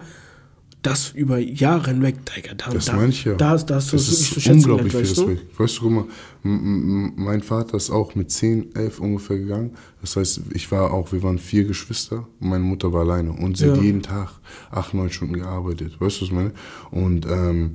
das 0.85 1.11
über 1.11 1.37
Jahre 1.39 1.91
hinweg, 1.91 2.17
Digga, 2.25 2.53
da, 2.53 2.69
das 2.69 2.85
da, 2.85 3.03
ich 3.05 3.25
ja. 3.25 3.33
da, 3.35 3.57
da 3.57 3.79
du 3.79 3.91
das 3.91 3.93
ist 3.93 4.41
zu 4.41 4.51
unglaublich 4.51 4.91
viel 4.91 5.01
Respekt. 5.01 5.59
Weißt 5.59 5.77
du, 5.77 5.81
guck 5.81 5.91
mal, 5.91 6.05
mein 6.43 7.41
Vater 7.41 7.77
ist 7.77 7.89
auch 7.89 8.13
mit 8.15 8.29
10, 8.29 8.75
11 8.75 8.99
ungefähr 8.99 9.37
gegangen. 9.37 9.71
Das 10.01 10.15
heißt, 10.15 10.41
ich 10.53 10.71
war 10.71 10.93
auch, 10.93 11.11
wir 11.11 11.23
waren 11.23 11.39
vier 11.39 11.63
Geschwister 11.65 12.27
und 12.39 12.49
meine 12.49 12.63
Mutter 12.63 12.93
war 12.93 13.01
alleine. 13.01 13.31
Und 13.31 13.57
sie 13.57 13.65
ja. 13.65 13.73
hat 13.73 13.81
jeden 13.81 14.03
Tag 14.03 14.39
acht, 14.69 14.93
neun 14.93 15.09
Stunden 15.09 15.33
gearbeitet. 15.33 15.99
Weißt 15.99 16.17
du, 16.17 16.21
was 16.21 16.27
ich 16.27 16.31
meine? 16.31 16.51
Und 16.91 17.25
ähm, 17.25 17.71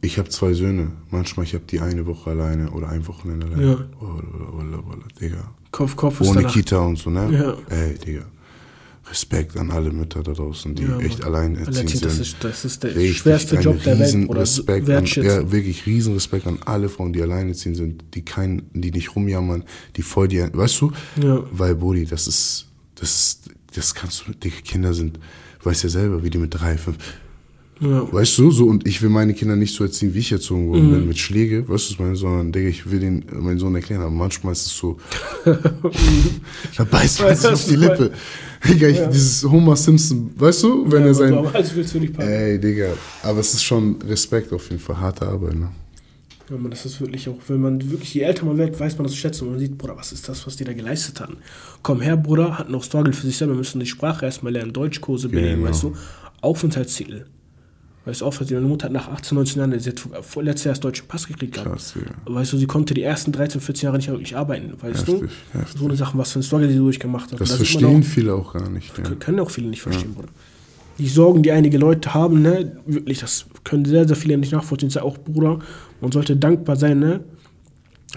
ich 0.00 0.18
habe 0.18 0.28
zwei 0.28 0.52
Söhne. 0.52 0.92
Manchmal, 1.10 1.46
ich 1.46 1.54
habe 1.54 1.64
die 1.64 1.80
eine 1.80 2.06
Woche 2.06 2.30
alleine 2.30 2.70
oder 2.70 2.88
ein 2.88 3.06
Wochenende 3.06 3.46
alleine. 3.46 3.66
Ja. 3.66 3.78
Oh, 4.00 4.04
oh, 4.04 4.62
oh, 4.62 4.82
oh, 4.90 5.20
Digga. 5.20 5.52
Kopf, 5.70 5.96
Kopf 5.96 6.20
Ohne 6.20 6.44
Kita 6.44 6.78
und 6.78 6.98
so, 6.98 7.10
ne? 7.10 7.28
Ja. 7.32 7.76
Ey, 7.76 7.98
Digga. 7.98 8.24
Respekt 9.12 9.56
an 9.56 9.70
alle 9.70 9.92
Mütter 9.92 10.22
da 10.22 10.32
draußen, 10.32 10.74
die 10.74 10.82
ja, 10.82 10.98
echt 10.98 11.24
alleinerziehend 11.24 11.90
sind. 11.90 12.04
Das 12.04 12.18
ist, 12.18 12.36
das 12.42 12.64
ist 12.64 12.82
der 12.82 12.96
richtig 12.96 13.18
schwerste 13.18 13.56
Job 13.56 13.82
der 13.84 13.98
Welt. 13.98 14.28
Oder 14.28 14.40
Respekt 14.40 14.90
an, 14.90 15.04
ja, 15.04 15.52
wirklich 15.52 15.86
riesen 15.86 16.14
Respekt 16.14 16.46
an 16.46 16.58
alle 16.64 16.88
Frauen, 16.88 17.12
die 17.12 17.22
alleinerziehend 17.22 17.76
sind, 17.76 18.04
die 18.14 18.24
kein, 18.24 18.62
die 18.72 18.90
nicht 18.90 19.14
rumjammern, 19.14 19.64
die 19.96 20.02
voll 20.02 20.28
die, 20.28 20.42
weißt 20.52 20.80
du? 20.80 20.92
Ja. 21.22 21.44
Weil, 21.52 21.76
Bodi, 21.76 22.06
das 22.06 22.26
ist, 22.26 22.66
das 22.96 23.14
ist 23.14 23.50
das 23.74 23.94
kannst 23.94 24.26
du, 24.26 24.32
die 24.32 24.50
Kinder 24.50 24.94
sind, 24.94 25.18
weißt 25.62 25.84
ja 25.84 25.88
selber, 25.88 26.22
wie 26.22 26.30
die 26.30 26.38
mit 26.38 26.54
drei, 26.54 26.76
fünf, 26.76 26.98
ja. 27.82 28.12
Weißt 28.12 28.38
du, 28.38 28.52
so, 28.52 28.66
und 28.66 28.86
ich 28.86 29.02
will 29.02 29.08
meine 29.08 29.34
Kinder 29.34 29.56
nicht 29.56 29.74
so 29.74 29.82
erziehen, 29.82 30.14
wie 30.14 30.20
ich 30.20 30.30
erzogen 30.30 30.68
worden 30.68 30.86
mhm. 30.86 30.92
bin, 30.92 31.08
mit 31.08 31.18
Schläge, 31.18 31.68
weißt 31.68 31.90
du, 31.90 32.02
meine, 32.02 32.14
sondern, 32.14 32.52
denke 32.52 32.68
ich 32.68 32.88
will 32.88 33.00
den, 33.00 33.24
meinen 33.32 33.58
Sohn 33.58 33.74
erklären, 33.74 34.02
aber 34.02 34.10
manchmal 34.10 34.52
ist 34.52 34.66
es 34.66 34.76
so, 34.76 34.98
da 35.44 36.84
beißt 36.84 37.22
man 37.22 37.34
sich 37.34 37.50
auf 37.50 37.66
die 37.66 37.76
Lippe. 37.76 38.12
Digga, 38.68 38.86
ja. 38.86 39.06
dieses 39.08 39.42
Homer 39.42 39.74
Simpson, 39.74 40.30
weißt 40.36 40.62
du, 40.62 40.92
wenn 40.92 41.02
ja, 41.02 41.08
er 41.08 41.14
sein, 41.14 41.34
als 41.34 41.74
willst 41.74 41.94
du 41.94 41.98
nicht 41.98 42.14
packen. 42.14 42.28
ey, 42.28 42.60
Digga, 42.60 42.92
aber 43.24 43.40
es 43.40 43.52
ist 43.52 43.64
schon 43.64 44.00
Respekt 44.02 44.52
auf 44.52 44.70
jeden 44.70 44.80
Fall, 44.80 44.98
harte 44.98 45.26
Arbeit, 45.26 45.56
ne. 45.56 45.68
Ja, 46.48 46.56
man, 46.56 46.70
das 46.70 46.86
ist 46.86 47.00
wirklich 47.00 47.28
auch, 47.28 47.38
wenn 47.48 47.60
man 47.60 47.90
wirklich, 47.90 48.14
je 48.14 48.20
älter 48.20 48.44
man 48.44 48.58
wird, 48.58 48.78
weiß 48.78 48.96
man 48.96 49.04
das 49.04 49.12
zu 49.14 49.18
schätzen 49.18 49.46
und 49.46 49.52
man 49.52 49.58
sieht, 49.58 49.76
Bruder, 49.76 49.96
was 49.96 50.12
ist 50.12 50.28
das, 50.28 50.46
was 50.46 50.54
die 50.54 50.62
da 50.64 50.72
geleistet 50.72 51.18
haben. 51.18 51.38
Komm 51.82 52.00
her, 52.00 52.16
Bruder, 52.16 52.58
hat 52.58 52.70
noch 52.70 52.84
Struggle 52.84 53.12
für 53.12 53.26
sich 53.26 53.36
selber, 53.36 53.54
müssen 53.54 53.80
die 53.80 53.86
Sprache 53.86 54.24
erstmal 54.24 54.52
lernen, 54.52 54.72
Deutschkurse 54.72 55.28
belegen, 55.28 55.56
genau. 55.56 55.68
weißt 55.68 55.82
du, 55.82 55.94
Aufenthaltstitel. 56.40 57.24
Weißt 58.04 58.20
du, 58.20 58.26
auch, 58.26 58.34
meine 58.40 58.60
Mutter 58.62 58.86
hat 58.86 58.92
nach 58.92 59.08
18, 59.08 59.36
19 59.36 59.58
Jahren, 59.58 59.78
sie 59.78 59.90
hat 59.90 60.02
letztes 60.36 60.64
Jahr 60.64 60.72
das 60.72 60.80
deutsche 60.80 61.04
Pass 61.04 61.26
gekriegt 61.28 61.54
gehabt. 61.54 61.70
Krass, 61.70 61.94
ja. 61.94 62.34
Weißt 62.34 62.52
du, 62.52 62.56
sie 62.56 62.66
konnte 62.66 62.94
die 62.94 63.02
ersten 63.02 63.30
13, 63.30 63.60
14 63.60 63.86
Jahre 63.86 63.96
nicht 63.96 64.08
wirklich 64.08 64.36
arbeiten, 64.36 64.72
weißt 64.72 65.06
heftig, 65.06 65.20
du? 65.20 65.58
Heftig. 65.58 65.80
So 65.80 65.84
eine 65.84 65.96
Sache, 65.96 66.18
was 66.18 66.32
für 66.32 66.40
ein 66.40 66.42
Struggle 66.42 66.68
sie 66.68 66.78
durchgemacht 66.78 67.30
hat. 67.30 67.40
Das, 67.40 67.50
das 67.50 67.58
verstehen 67.58 68.00
auch, 68.00 68.04
viele 68.04 68.34
auch 68.34 68.54
gar 68.54 68.68
nicht. 68.68 68.96
Ja. 68.98 69.04
Können 69.14 69.38
auch 69.38 69.50
viele 69.50 69.68
nicht 69.68 69.82
verstehen, 69.82 70.10
ja. 70.14 70.20
Bruder. 70.20 70.32
Die 70.98 71.08
Sorgen, 71.08 71.42
die 71.44 71.52
einige 71.52 71.78
Leute 71.78 72.12
haben, 72.12 72.42
ne, 72.42 72.76
wirklich, 72.86 73.20
das 73.20 73.46
können 73.62 73.84
sehr, 73.84 74.06
sehr 74.06 74.16
viele 74.16 74.36
nicht 74.36 74.52
nachvollziehen. 74.52 74.88
Das 74.88 74.96
ist 74.96 75.02
ja 75.02 75.06
auch, 75.06 75.18
Bruder, 75.18 75.60
man 76.00 76.10
sollte 76.10 76.36
dankbar 76.36 76.76
sein, 76.76 76.98
ne? 76.98 77.20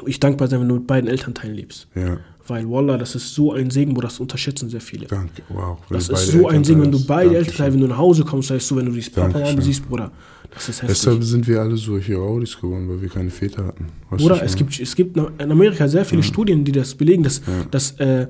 Ich 0.08 0.20
dankbar 0.20 0.48
sein, 0.48 0.62
wenn 0.62 0.68
du 0.68 0.76
mit 0.76 0.88
beiden 0.88 1.10
Elternteilen 1.10 1.56
lebst. 1.56 1.88
Ja. 1.96 2.18
Weil, 2.48 2.70
Wallah, 2.70 2.98
das 2.98 3.16
ist 3.16 3.34
so 3.34 3.54
ein 3.54 3.72
Segen, 3.72 3.96
wo 3.96 4.02
das 4.02 4.20
unterschätzen 4.20 4.70
sehr 4.70 4.82
viele. 4.82 5.08
Danke, 5.08 5.42
wow. 5.50 5.78
Das 5.90 6.10
ist 6.10 6.28
so 6.28 6.48
ein 6.48 6.64
Segen, 6.64 6.82
wenn 6.82 6.92
du 6.92 7.04
beide 7.04 7.36
Elternteile, 7.36 7.74
wenn 7.74 7.82
du 7.82 7.88
nach 7.88 7.98
Hause 7.98 8.24
kommst, 8.24 8.52
heißt 8.52 8.68
so, 8.68 8.76
wenn 8.76 8.86
du 8.86 8.92
dieses 8.92 9.10
Papa 9.10 9.62
siehst, 9.62 9.88
Bruder. 9.88 10.12
Das 10.54 10.70
ist 10.70 10.82
heftig. 10.82 10.98
Deshalb 10.98 11.24
sind 11.24 11.48
wir 11.48 11.60
alle 11.60 11.76
solche 11.76 12.16
Rowdies 12.16 12.56
geworden, 12.60 12.88
weil 12.88 13.02
wir 13.02 13.10
keine 13.10 13.30
Väter 13.30 13.66
hatten. 13.66 13.88
Oder 14.12 14.42
es 14.44 14.56
gibt, 14.56 14.80
es 14.80 14.96
gibt 14.96 15.18
in 15.18 15.52
Amerika 15.52 15.88
sehr 15.88 16.06
viele 16.06 16.22
ja. 16.22 16.28
Studien, 16.28 16.64
die 16.64 16.72
das 16.72 16.96
belegen, 16.96 17.24
dass, 17.24 17.40
ja. 17.40 17.66
dass 17.72 17.92
äh, 18.00 18.28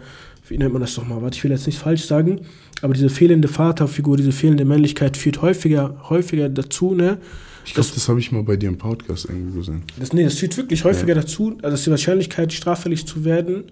wie 0.47 0.57
nennt 0.57 0.73
man 0.73 0.81
das 0.81 0.95
doch 0.95 1.05
mal? 1.05 1.21
Warte, 1.21 1.37
ich 1.37 1.43
will 1.43 1.51
jetzt 1.51 1.65
nicht 1.65 1.77
falsch 1.77 2.05
sagen, 2.05 2.41
aber 2.81 2.93
diese 2.93 3.09
fehlende 3.09 3.47
Vaterfigur, 3.47 4.17
diese 4.17 4.31
fehlende 4.31 4.65
Männlichkeit 4.65 5.17
führt 5.17 5.41
häufiger, 5.41 5.97
häufiger 6.09 6.49
dazu, 6.49 6.93
ne? 6.93 7.17
Ich 7.65 7.73
glaube, 7.73 7.87
das, 7.87 7.95
das 7.95 8.09
habe 8.09 8.19
ich 8.19 8.31
mal 8.31 8.43
bei 8.43 8.57
dir 8.57 8.69
im 8.69 8.77
Podcast 8.77 9.25
irgendwo 9.25 9.59
gesehen. 9.59 9.81
Das, 9.99 10.13
nee, 10.13 10.23
das 10.23 10.35
führt 10.35 10.55
wirklich 10.55 10.83
häufiger 10.83 11.15
ja. 11.15 11.21
dazu, 11.21 11.57
also 11.63 11.71
dass 11.71 11.83
die 11.83 11.89
Wahrscheinlichkeit, 11.89 12.53
straffällig 12.53 13.07
zu 13.07 13.25
werden, 13.25 13.65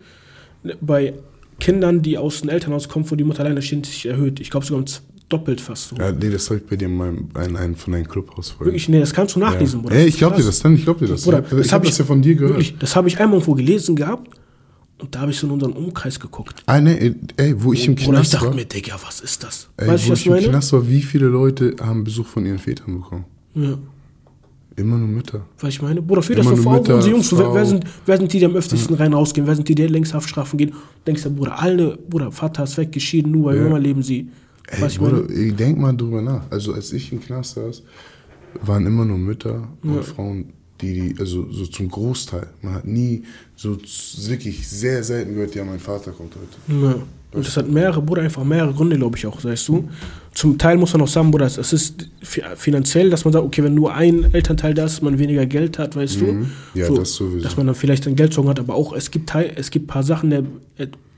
bei 0.81 1.13
Kindern, 1.59 2.01
die 2.01 2.17
aus 2.17 2.41
dem 2.41 2.49
Elternhaus 2.49 2.89
kommen, 2.89 3.09
wo 3.09 3.15
die 3.15 3.23
Mutter 3.23 3.41
alleine 3.41 3.61
steht, 3.61 3.85
sich 3.85 4.05
erhöht. 4.05 4.39
Ich 4.39 4.49
glaube 4.49 4.65
sogar 4.65 4.79
um 4.79 4.85
doppelt 5.29 5.61
fast 5.61 5.89
so. 5.89 5.95
Ja, 5.95 6.11
nee, 6.11 6.29
das 6.29 6.49
habe 6.49 6.59
ich 6.59 6.65
bei 6.65 6.75
dir 6.75 6.85
in 6.85 6.95
meinem, 6.95 7.29
in 7.35 7.55
einem 7.55 7.75
von 7.75 7.93
deinen 7.93 8.07
Clubhausfolgen. 8.07 8.67
Wirklich, 8.67 8.89
nee, 8.89 8.99
das 8.99 9.13
kannst 9.13 9.35
du 9.35 9.39
nachlesen, 9.39 9.79
ja. 9.79 9.83
Bruder. 9.83 9.95
Ey, 9.95 10.07
ich 10.07 10.17
glaube 10.17 10.35
dir 10.35 10.43
das 10.43 10.59
dann, 10.59 10.75
ich 10.75 10.83
glaube 10.83 10.99
dir 10.99 11.11
das. 11.11 11.23
Bruder, 11.23 11.39
ich 11.39 11.51
habe 11.51 11.63
hab 11.69 11.83
das 11.83 11.97
ja 11.97 12.05
von 12.05 12.21
dir 12.21 12.35
gehört. 12.35 12.53
Wirklich, 12.53 12.77
das 12.77 12.95
habe 12.95 13.07
ich 13.07 13.19
einmal 13.19 13.39
irgendwo 13.39 13.55
gelesen 13.55 13.95
gehabt 13.95 14.29
und 14.99 15.15
da 15.15 15.21
habe 15.21 15.31
ich 15.31 15.37
so 15.37 15.47
in 15.47 15.53
unseren 15.53 15.73
Umkreis 15.73 16.19
geguckt. 16.19 16.63
Ah, 16.65 16.79
nee, 16.79 17.15
ey, 17.37 17.55
wo 17.57 17.73
ich 17.73 17.87
im 17.87 17.95
Knast 17.95 18.09
war. 18.09 18.17
Und 18.17 18.23
ich 18.23 18.31
dachte 18.31 18.55
mir, 18.55 18.65
Digga, 18.65 18.99
was 19.03 19.21
ist 19.21 19.43
das? 19.43 19.69
Ey, 19.77 19.87
weißt 19.87 20.09
wo 20.09 20.13
ich, 20.13 20.27
ich 20.27 20.45
im 20.45 20.51
Knast 20.51 20.73
war, 20.73 20.87
wie 20.87 21.01
viele 21.01 21.27
Leute 21.27 21.75
haben 21.81 22.03
Besuch 22.03 22.27
von 22.27 22.45
ihren 22.45 22.59
Vätern 22.59 23.01
bekommen? 23.01 23.25
Ja. 23.55 23.77
Immer 24.75 24.97
nur 24.97 25.07
Mütter. 25.07 25.45
Weil 25.59 25.69
ich 25.69 25.81
meine, 25.81 26.01
Bruder, 26.01 26.23
für 26.23 26.35
das 26.35 26.47
vor 26.47 26.75
Augen, 26.75 26.91
unsere 26.91 27.11
Jungs, 27.11 27.37
wer, 27.37 27.53
wer, 27.53 27.65
sind, 27.65 27.85
wer 28.05 28.17
sind 28.17 28.33
die, 28.33 28.39
die 28.39 28.45
am 28.45 28.55
öftesten 28.55 28.95
ja. 28.95 29.03
rein 29.03 29.13
rausgehen? 29.13 29.45
Wer 29.45 29.55
sind 29.55 29.67
die, 29.69 29.75
die 29.75 29.85
längst 29.85 30.13
Haftstrafen 30.13 30.57
gehen? 30.57 30.73
Denkst 31.05 31.23
du, 31.23 31.29
Bruder, 31.29 31.59
alle, 31.59 31.97
Bruder, 32.09 32.31
Vater 32.31 32.63
ist 32.63 32.77
weggeschieden, 32.77 33.31
nur 33.31 33.45
weil 33.45 33.57
ja. 33.57 33.63
Mama 33.63 33.77
leben 33.77 34.01
sie. 34.01 34.29
Ey, 34.67 34.87
ich 34.87 34.97
Bruder, 34.97 35.29
ich 35.29 35.55
denk 35.55 35.77
mal 35.77 35.95
drüber 35.95 36.21
nach. 36.21 36.49
Also 36.49 36.73
als 36.73 36.91
ich 36.91 37.11
im 37.11 37.21
Knast 37.21 37.55
saß, 37.55 37.83
waren 38.61 38.85
immer 38.85 39.05
nur 39.05 39.17
Mütter 39.17 39.67
und 39.83 39.95
ja. 39.95 40.01
Frauen, 40.01 40.45
die, 40.81 40.93
die, 41.13 41.19
also 41.19 41.49
so 41.51 41.65
zum 41.67 41.89
Großteil. 41.89 42.47
Man 42.61 42.73
hat 42.73 42.85
nie 42.85 43.23
so 43.55 43.77
wirklich 44.27 44.67
sehr 44.67 45.03
selten 45.03 45.35
gehört, 45.35 45.53
ja, 45.53 45.63
mein 45.63 45.79
Vater 45.79 46.11
kommt 46.11 46.33
heute. 46.35 46.85
Ja. 46.85 46.95
Und 47.33 47.47
das 47.47 47.57
hat 47.57 47.67
mehrere, 47.67 48.01
Bruder, 48.01 48.21
einfach 48.21 48.43
mehrere 48.43 48.73
Gründe, 48.73 48.97
glaube 48.97 49.17
ich 49.17 49.25
auch, 49.25 49.43
weißt 49.43 49.67
du. 49.67 49.89
Zum 50.43 50.57
Teil 50.57 50.75
muss 50.75 50.91
man 50.91 51.01
auch 51.03 51.07
sagen, 51.07 51.31
Bruder, 51.31 51.45
es 51.45 51.71
ist 51.71 52.09
finanziell, 52.21 53.09
dass 53.09 53.23
man 53.23 53.31
sagt, 53.31 53.45
okay, 53.45 53.63
wenn 53.63 53.75
nur 53.75 53.93
ein 53.93 54.25
Elternteil 54.33 54.73
da 54.73 54.83
ist, 54.83 55.01
man 55.01 55.17
weniger 55.17 55.45
Geld 55.45 55.79
hat, 55.79 55.95
weißt 55.95 56.19
mhm. 56.19 56.49
du. 56.73 56.79
Ja, 56.79 56.87
so, 56.87 56.97
das 56.97 57.13
sowieso. 57.13 57.43
Dass 57.45 57.55
man 57.55 57.65
dann 57.65 57.75
vielleicht 57.75 58.05
ein 58.07 58.17
Geldsorgen 58.17 58.49
hat, 58.49 58.59
aber 58.59 58.75
auch, 58.75 58.91
es 58.91 59.09
gibt, 59.09 59.33
es 59.33 59.71
gibt 59.71 59.85
ein 59.85 59.87
paar 59.87 60.03
Sachen 60.03 60.31
der 60.31 60.43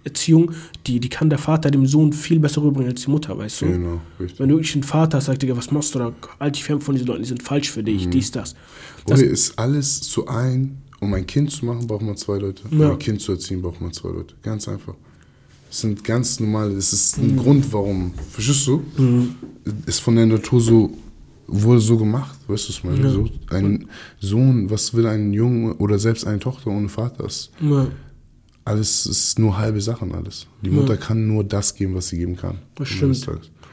Erziehung, 0.03 0.51
die, 0.85 0.99
die 0.99 1.09
kann 1.09 1.31
der 1.31 1.39
Vater 1.39 1.71
dem 1.71 1.87
Sohn 1.87 2.13
viel 2.13 2.39
besser 2.39 2.61
rüberbringen 2.61 2.91
als 2.91 3.03
die 3.03 3.09
Mutter, 3.09 3.35
weißt 3.35 3.61
du? 3.61 3.65
Genau, 3.65 3.99
richtig. 4.19 4.39
Wenn 4.39 4.49
du 4.49 4.57
wirklich 4.57 4.75
einen 4.75 4.83
Vater 4.83 5.17
hast, 5.17 5.25
sagt 5.25 5.41
dir, 5.41 5.57
was 5.57 5.71
machst 5.71 5.95
du 5.95 5.97
da? 5.97 6.13
Halt 6.39 6.55
dich 6.55 6.63
fern 6.63 6.79
von 6.79 6.93
diesen 6.93 7.07
Leuten, 7.07 7.23
die 7.23 7.29
sind 7.29 7.41
falsch 7.41 7.71
für 7.71 7.81
dich, 7.81 8.05
mhm. 8.05 8.11
dies, 8.11 8.29
das. 8.29 8.53
das 9.07 9.21
Oder 9.21 9.27
ist 9.27 9.57
alles 9.57 10.01
zu 10.01 10.27
ein, 10.27 10.83
um 10.99 11.11
ein 11.15 11.25
Kind 11.25 11.49
zu 11.49 11.65
machen, 11.65 11.87
braucht 11.87 12.03
man 12.03 12.15
zwei 12.15 12.37
Leute. 12.37 12.61
Um 12.69 12.79
ein 12.79 12.99
Kind 12.99 13.21
zu 13.21 13.31
erziehen, 13.31 13.63
braucht 13.63 13.81
man 13.81 13.91
zwei 13.91 14.09
Leute. 14.09 14.35
Ganz 14.43 14.67
einfach. 14.67 14.93
Das 15.69 15.81
sind 15.81 16.03
ganz 16.03 16.39
normale, 16.39 16.75
das 16.75 16.93
ist 16.93 17.17
ein 17.17 17.33
mhm. 17.33 17.37
Grund, 17.37 17.73
warum. 17.73 18.13
Verstehst 18.29 18.67
du? 18.67 18.83
Mhm. 18.97 19.35
Ist 19.85 19.99
von 19.99 20.15
der 20.15 20.25
Natur 20.25 20.61
so, 20.61 20.91
wurde 21.47 21.79
so 21.79 21.97
gemacht, 21.97 22.37
weißt 22.47 22.69
du 22.69 22.71
es 22.71 22.83
mal? 22.83 22.99
Ja. 22.99 23.09
So, 23.09 23.27
ein 23.49 23.87
Sohn, 24.19 24.69
was 24.69 24.93
will 24.93 25.07
ein 25.07 25.33
Junge 25.33 25.73
oder 25.75 25.99
selbst 25.99 26.25
eine 26.25 26.39
Tochter 26.39 26.71
ohne 26.71 26.89
Vater 26.89 27.25
ist? 27.25 27.51
Ja. 27.61 27.87
Alles 28.63 29.05
ist 29.05 29.37
nur 29.37 29.57
halbe 29.57 29.79
Sachen, 29.79 30.13
alles. 30.13 30.47
Die 30.63 30.71
Mutter 30.71 30.95
ja. 30.95 30.99
kann 30.99 31.27
nur 31.27 31.43
das 31.43 31.75
geben, 31.75 31.93
was 31.93 32.07
sie 32.07 32.17
geben 32.17 32.35
kann. 32.35 32.59
Das 32.75 32.87
stimmt. 32.87 33.27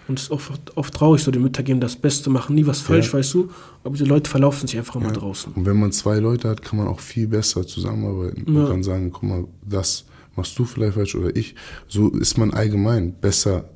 Und 0.09 0.19
es 0.19 0.25
ist 0.25 0.31
oft, 0.31 0.77
oft 0.77 0.95
traurig, 0.95 1.23
so 1.23 1.31
die 1.31 1.39
Mütter 1.39 1.63
geben 1.63 1.81
das 1.81 1.97
Beste, 1.97 2.29
machen 2.29 2.55
nie 2.55 2.67
was 2.67 2.81
falsch, 2.81 3.07
ja. 3.07 3.15
weißt 3.15 3.35
du. 3.35 3.51
Aber 3.85 3.97
die 3.97 4.05
Leute 4.05 4.29
verlaufen 4.29 4.67
sich 4.67 4.77
einfach 4.77 4.97
immer 4.97 5.13
draußen. 5.13 5.53
Und 5.53 5.65
wenn 5.65 5.79
man 5.79 5.93
zwei 5.93 6.19
Leute 6.19 6.49
hat, 6.49 6.63
kann 6.63 6.79
man 6.79 6.89
auch 6.89 7.01
viel 7.01 7.29
besser 7.29 7.67
zusammenarbeiten. 7.67 8.53
Man 8.53 8.67
kann 8.67 8.83
sagen, 8.83 9.11
guck 9.13 9.23
mal, 9.23 9.45
das 9.65 10.05
machst 10.37 10.59
du 10.59 10.65
vielleicht 10.65 10.95
falsch 10.95 11.15
oder 11.15 11.35
ich. 11.35 11.55
So 11.89 12.11
ist 12.11 12.39
man 12.39 12.53
allgemein 12.53 13.15
besser 13.15 13.71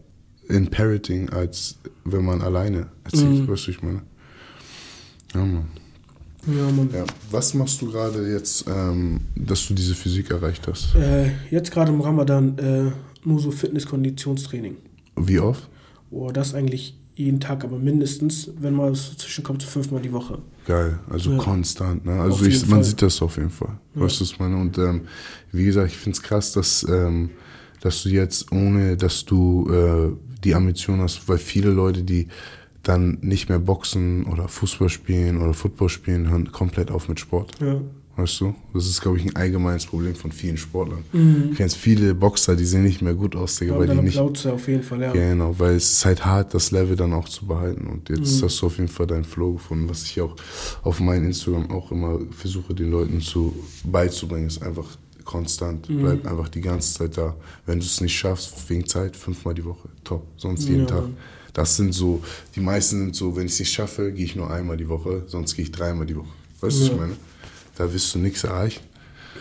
in 0.48 0.68
Parroting, 0.68 1.30
als 1.30 1.76
wenn 2.04 2.24
man 2.24 2.40
alleine 2.40 2.88
erzählt. 3.04 3.40
Mhm. 3.40 3.48
Weißt 3.48 3.66
du, 3.66 3.70
ich 3.72 3.82
meine? 3.82 4.02
Ja, 5.34 5.44
Mann. 5.44 5.66
Ja, 6.46 6.70
Mann. 6.70 6.90
Ja. 6.92 7.04
Was 7.30 7.54
machst 7.54 7.82
du 7.82 7.90
gerade 7.90 8.30
jetzt, 8.32 8.64
ähm, 8.68 9.20
dass 9.34 9.66
du 9.66 9.74
diese 9.74 9.94
Physik 9.94 10.30
erreicht 10.30 10.66
hast? 10.68 10.94
Äh, 10.94 11.32
jetzt 11.50 11.72
gerade 11.72 11.92
im 11.92 12.00
Ramadan 12.00 12.58
äh, 12.58 12.92
nur 13.26 13.40
so 13.40 13.50
Fitness-Konditionstraining. 13.50 14.76
Wie 15.16 15.40
oft? 15.40 15.68
Oh, 16.10 16.30
das 16.30 16.54
eigentlich 16.54 16.96
jeden 17.16 17.40
Tag, 17.40 17.64
aber 17.64 17.78
mindestens, 17.78 18.50
wenn 18.58 18.74
mal 18.74 18.94
so 18.94 19.14
zwischenkommt, 19.14 19.62
so 19.62 19.68
fünfmal 19.68 20.02
die 20.02 20.12
Woche. 20.12 20.38
Geil, 20.66 20.98
also 21.08 21.32
ja. 21.32 21.38
konstant. 21.38 22.04
Ne? 22.04 22.20
Also 22.20 22.44
ich, 22.44 22.66
man 22.66 22.84
sieht 22.84 23.00
das 23.00 23.22
auf 23.22 23.36
jeden 23.36 23.50
Fall. 23.50 23.78
Ja. 23.94 24.02
Weißt 24.02 24.20
du, 24.20 24.24
was 24.24 24.30
ich 24.32 24.38
meine? 24.38 24.56
Und 24.58 24.76
ähm, 24.76 25.02
wie 25.50 25.64
gesagt, 25.64 25.90
ich 25.90 25.96
finde 25.96 26.16
es 26.16 26.22
krass, 26.22 26.52
dass, 26.52 26.86
ähm, 26.88 27.30
dass 27.80 28.02
du 28.02 28.10
jetzt, 28.10 28.52
ohne 28.52 28.96
dass 28.98 29.24
du 29.24 29.70
äh, 29.70 30.12
die 30.44 30.54
Ambition 30.54 31.00
hast, 31.00 31.26
weil 31.26 31.38
viele 31.38 31.70
Leute, 31.70 32.02
die 32.02 32.28
dann 32.82 33.18
nicht 33.22 33.48
mehr 33.48 33.58
Boxen 33.58 34.26
oder 34.26 34.46
Fußball 34.46 34.90
spielen 34.90 35.40
oder 35.40 35.54
Football 35.54 35.88
spielen, 35.88 36.28
hören 36.28 36.52
komplett 36.52 36.90
auf 36.90 37.08
mit 37.08 37.18
Sport. 37.18 37.52
Ja. 37.60 37.80
Weißt 38.16 38.40
du? 38.40 38.54
Das 38.72 38.86
ist, 38.86 39.02
glaube 39.02 39.18
ich, 39.18 39.26
ein 39.26 39.36
allgemeines 39.36 39.84
Problem 39.84 40.14
von 40.14 40.32
vielen 40.32 40.56
Sportlern. 40.56 41.04
Mhm. 41.12 41.50
Du 41.50 41.54
kennst 41.56 41.76
viele 41.76 42.14
Boxer, 42.14 42.56
die 42.56 42.64
sehen 42.64 42.84
nicht 42.84 43.02
mehr 43.02 43.12
gut 43.12 43.36
aus, 43.36 43.56
Digga. 43.56 43.78
Weil 43.78 43.88
die 43.88 44.00
nicht, 44.00 44.18
auf 44.18 44.68
jeden 44.68 44.82
Fall, 44.82 45.02
ja. 45.02 45.12
Genau, 45.12 45.54
weil 45.58 45.74
es 45.74 45.92
ist 45.92 46.04
halt 46.06 46.24
hart, 46.24 46.54
das 46.54 46.70
Level 46.70 46.96
dann 46.96 47.12
auch 47.12 47.28
zu 47.28 47.44
behalten. 47.44 47.86
Und 47.86 48.08
jetzt 48.08 48.40
mhm. 48.40 48.46
hast 48.46 48.62
du 48.62 48.66
auf 48.66 48.78
jeden 48.78 48.88
Fall 48.88 49.06
deinen 49.06 49.24
Flow 49.24 49.52
gefunden, 49.52 49.86
was 49.90 50.04
ich 50.04 50.18
auch 50.22 50.34
auf 50.82 50.98
meinem 50.98 51.26
Instagram 51.26 51.70
auch 51.70 51.92
immer 51.92 52.18
versuche, 52.30 52.72
den 52.74 52.90
Leuten 52.90 53.20
zu 53.20 53.54
beizubringen, 53.84 54.46
ist 54.46 54.62
einfach 54.62 54.96
konstant. 55.26 55.90
Mhm. 55.90 56.00
Bleib 56.00 56.26
einfach 56.26 56.48
die 56.48 56.62
ganze 56.62 56.94
Zeit 56.94 57.18
da. 57.18 57.36
Wenn 57.66 57.80
du 57.80 57.84
es 57.84 58.00
nicht 58.00 58.16
schaffst, 58.16 58.54
wegen 58.70 58.86
Zeit, 58.86 59.14
fünfmal 59.14 59.52
die 59.52 59.64
Woche. 59.66 59.90
Top. 60.04 60.26
Sonst 60.38 60.66
jeden 60.66 60.86
ja. 60.86 60.86
Tag. 60.86 61.04
Das 61.52 61.76
sind 61.76 61.92
so, 61.92 62.22
die 62.54 62.60
meisten 62.60 62.98
sind 62.98 63.16
so, 63.16 63.36
wenn 63.36 63.46
ich 63.46 63.52
es 63.52 63.58
nicht 63.58 63.72
schaffe, 63.72 64.12
gehe 64.12 64.24
ich 64.24 64.36
nur 64.36 64.50
einmal 64.50 64.76
die 64.78 64.88
Woche, 64.88 65.24
sonst 65.26 65.54
gehe 65.54 65.64
ich 65.64 65.72
dreimal 65.72 66.06
die 66.06 66.16
Woche. 66.16 66.28
Weißt 66.60 66.78
du, 66.78 66.82
ja. 66.82 66.86
was 66.86 66.94
ich 66.94 67.00
meine? 67.00 67.16
Da 67.76 67.92
wirst 67.92 68.14
du 68.14 68.18
nichts 68.18 68.44
erreichen. 68.44 68.80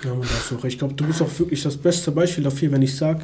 Ja, 0.03 0.13
man 0.13 0.23
hast 0.23 0.51
auch 0.53 0.63
recht. 0.63 0.73
Ich 0.73 0.79
glaube, 0.79 0.93
du 0.93 1.05
bist 1.05 1.21
auch 1.21 1.39
wirklich 1.39 1.63
das 1.63 1.77
beste 1.77 2.11
Beispiel 2.11 2.43
dafür, 2.43 2.71
wenn 2.71 2.81
ich 2.81 2.95
sage, 2.95 3.21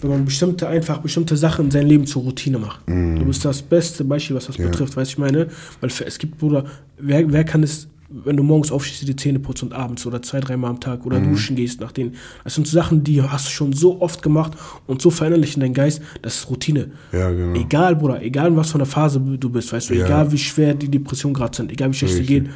wenn 0.00 0.10
man 0.10 0.24
bestimmte, 0.24 0.68
einfach 0.68 0.98
bestimmte 0.98 1.36
Sachen 1.36 1.66
in 1.66 1.70
seinem 1.70 1.88
Leben 1.88 2.06
zur 2.06 2.22
Routine 2.22 2.58
macht. 2.58 2.86
Mm. 2.88 3.16
Du 3.16 3.24
bist 3.24 3.44
das 3.44 3.62
beste 3.62 4.04
Beispiel, 4.04 4.36
was 4.36 4.46
das 4.46 4.56
ja. 4.56 4.66
betrifft, 4.66 4.96
weißt 4.96 5.10
du, 5.10 5.14
ich 5.14 5.18
meine? 5.18 5.48
Weil 5.80 5.90
es 5.90 6.18
gibt, 6.18 6.38
Bruder, 6.38 6.64
wer, 6.98 7.30
wer 7.32 7.44
kann 7.44 7.62
es, 7.62 7.88
wenn 8.08 8.36
du 8.36 8.42
morgens 8.42 8.70
aufstehst, 8.70 9.08
die 9.08 9.16
Zähne 9.16 9.38
putzt 9.38 9.62
und 9.62 9.72
abends 9.72 10.06
oder 10.06 10.22
zwei, 10.22 10.40
dreimal 10.40 10.70
am 10.70 10.80
Tag 10.80 11.04
oder 11.06 11.18
mm. 11.18 11.30
duschen 11.30 11.56
gehst 11.56 11.80
nach 11.80 11.92
denen. 11.92 12.14
Das 12.44 12.54
sind 12.54 12.68
Sachen, 12.68 13.04
die 13.04 13.22
hast 13.22 13.46
du 13.46 13.50
schon 13.50 13.72
so 13.72 14.00
oft 14.00 14.22
gemacht 14.22 14.52
und 14.86 15.02
so 15.02 15.10
verinnerlicht 15.10 15.56
in 15.56 15.60
deinen 15.60 15.74
Geist, 15.74 16.02
das 16.22 16.36
ist 16.36 16.50
Routine. 16.50 16.90
Ja, 17.12 17.30
genau. 17.30 17.58
Egal, 17.58 17.96
Bruder, 17.96 18.22
egal 18.22 18.48
in 18.48 18.56
was 18.56 18.70
für 18.70 18.76
einer 18.76 18.86
Phase 18.86 19.18
du 19.18 19.50
bist, 19.50 19.72
weißt 19.72 19.90
du, 19.90 19.94
ja. 19.94 20.04
egal 20.04 20.30
wie 20.30 20.38
schwer 20.38 20.74
die 20.74 20.90
Depressionen 20.90 21.34
gerade 21.34 21.56
sind, 21.56 21.72
egal 21.72 21.90
wie 21.90 21.94
schlecht 21.94 22.14
sie 22.14 22.22
gehen, 22.22 22.50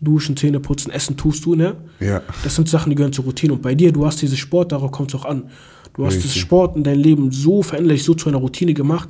Duschen, 0.00 0.36
Zähne 0.36 0.60
putzen, 0.60 0.90
Essen 0.90 1.16
tust 1.16 1.44
du, 1.44 1.54
ne? 1.54 1.76
Ja. 2.00 2.22
Das 2.42 2.54
sind 2.54 2.68
Sachen, 2.68 2.90
die 2.90 2.96
gehören 2.96 3.12
zur 3.12 3.24
Routine. 3.24 3.52
Und 3.52 3.62
bei 3.62 3.74
dir, 3.74 3.92
du 3.92 4.06
hast 4.06 4.22
dieses 4.22 4.38
Sport, 4.38 4.72
darauf 4.72 4.90
kommt 4.90 5.12
es 5.12 5.20
auch 5.20 5.24
an. 5.24 5.50
Du 5.94 6.06
hast 6.06 6.14
Richtig. 6.14 6.32
das 6.32 6.40
Sport 6.40 6.76
in 6.76 6.84
deinem 6.84 7.02
Leben 7.02 7.32
so 7.32 7.62
veränderlich, 7.62 8.04
so 8.04 8.14
zu 8.14 8.28
einer 8.28 8.38
Routine 8.38 8.74
gemacht, 8.74 9.08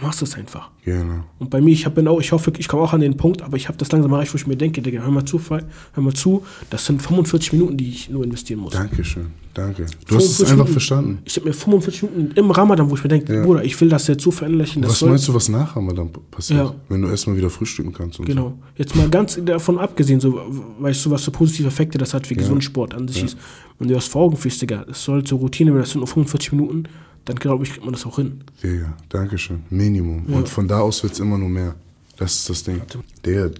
machst 0.00 0.22
es 0.22 0.34
einfach. 0.34 0.70
Genau. 0.84 1.24
Und 1.38 1.50
bei 1.50 1.60
mir, 1.60 1.72
ich 1.72 1.88
bin 1.88 2.06
auch, 2.08 2.20
ich 2.20 2.32
hoffe, 2.32 2.52
ich 2.58 2.68
komme 2.68 2.82
auch 2.82 2.92
an 2.92 3.00
den 3.00 3.16
Punkt, 3.16 3.42
aber 3.42 3.56
ich 3.56 3.68
habe 3.68 3.78
das 3.78 3.90
langsam 3.92 4.12
erreicht, 4.12 4.32
wo 4.32 4.36
ich 4.36 4.46
mir 4.46 4.56
denke, 4.56 4.82
Digga, 4.82 5.00
hör 5.02 5.10
mal 5.10 5.24
zu, 5.24 5.40
hör 5.48 6.02
mal 6.02 6.12
zu, 6.12 6.44
das 6.70 6.84
sind 6.86 7.00
45 7.00 7.54
Minuten, 7.54 7.76
die 7.76 7.88
ich 7.88 8.10
nur 8.10 8.24
investieren 8.24 8.60
muss. 8.60 8.74
Dankeschön. 8.74 9.28
Danke. 9.54 9.86
Du 10.06 10.16
hast 10.16 10.24
es 10.24 10.36
45 10.36 10.42
einfach 10.42 10.52
Minuten. 10.56 10.72
verstanden. 10.72 11.18
Ich 11.24 11.36
habe 11.36 11.48
mir 11.48 11.54
45 11.54 12.02
Minuten 12.02 12.32
im 12.36 12.50
Ramadan, 12.50 12.90
wo 12.90 12.94
ich 12.94 13.02
mir 13.02 13.08
denke, 13.08 13.34
Ja. 13.34 13.42
Bruder, 13.42 13.64
ich 13.64 13.80
will 13.80 13.88
das 13.88 14.06
jetzt 14.06 14.22
so 14.22 14.30
das 14.30 14.40
Was 14.42 14.98
soll, 14.98 15.08
meinst 15.08 15.28
du, 15.28 15.34
was 15.34 15.48
nach 15.48 15.74
Ramadan 15.76 16.10
passiert? 16.30 16.60
Ja. 16.60 16.74
Wenn 16.90 17.00
du 17.00 17.08
erstmal 17.08 17.38
wieder 17.38 17.48
frühstücken 17.48 17.92
kannst 17.94 18.18
und 18.20 18.26
Genau. 18.26 18.58
Jetzt 18.76 18.94
mal 18.94 19.08
ganz 19.08 19.40
davon 19.42 19.78
abgesehen, 19.78 20.20
so, 20.20 20.38
weißt 20.78 21.06
du, 21.06 21.10
was 21.10 21.24
für 21.24 21.30
positive 21.30 21.68
Effekte 21.68 21.96
das 21.96 22.12
hat 22.12 22.26
für 22.26 22.34
gesunden 22.34 22.60
Sport 22.60 22.92
an 22.94 23.08
sich 23.08 23.24
ist. 23.24 23.38
Wenn 23.78 23.88
du 23.88 23.94
das 23.94 24.06
vor 24.06 24.22
Augen 24.22 24.36
führst, 24.36 24.60
Digga, 24.60 24.84
es 24.90 25.02
soll 25.02 25.24
zur 25.24 25.38
Routine, 25.38 25.72
wenn 25.72 25.80
das 25.80 25.90
sind 25.90 26.00
nur 26.00 26.06
45 26.08 26.52
Minuten, 26.52 26.84
dann 27.26 27.36
glaube 27.36 27.64
ich, 27.64 27.70
kriegt 27.72 27.84
man 27.84 27.92
das 27.92 28.06
auch 28.06 28.16
hin. 28.16 28.40
Digga, 28.62 28.96
Dankeschön. 29.10 29.60
Minimum. 29.70 30.24
Ja. 30.28 30.36
Und 30.38 30.48
von 30.48 30.66
da 30.66 30.80
aus 30.80 31.02
wird 31.02 31.12
es 31.12 31.20
immer 31.20 31.36
nur 31.38 31.48
mehr. 31.50 31.74
Das 32.16 32.34
ist 32.34 32.48
das 32.48 32.62
Ding. 32.64 32.80
Digga, 33.24 33.50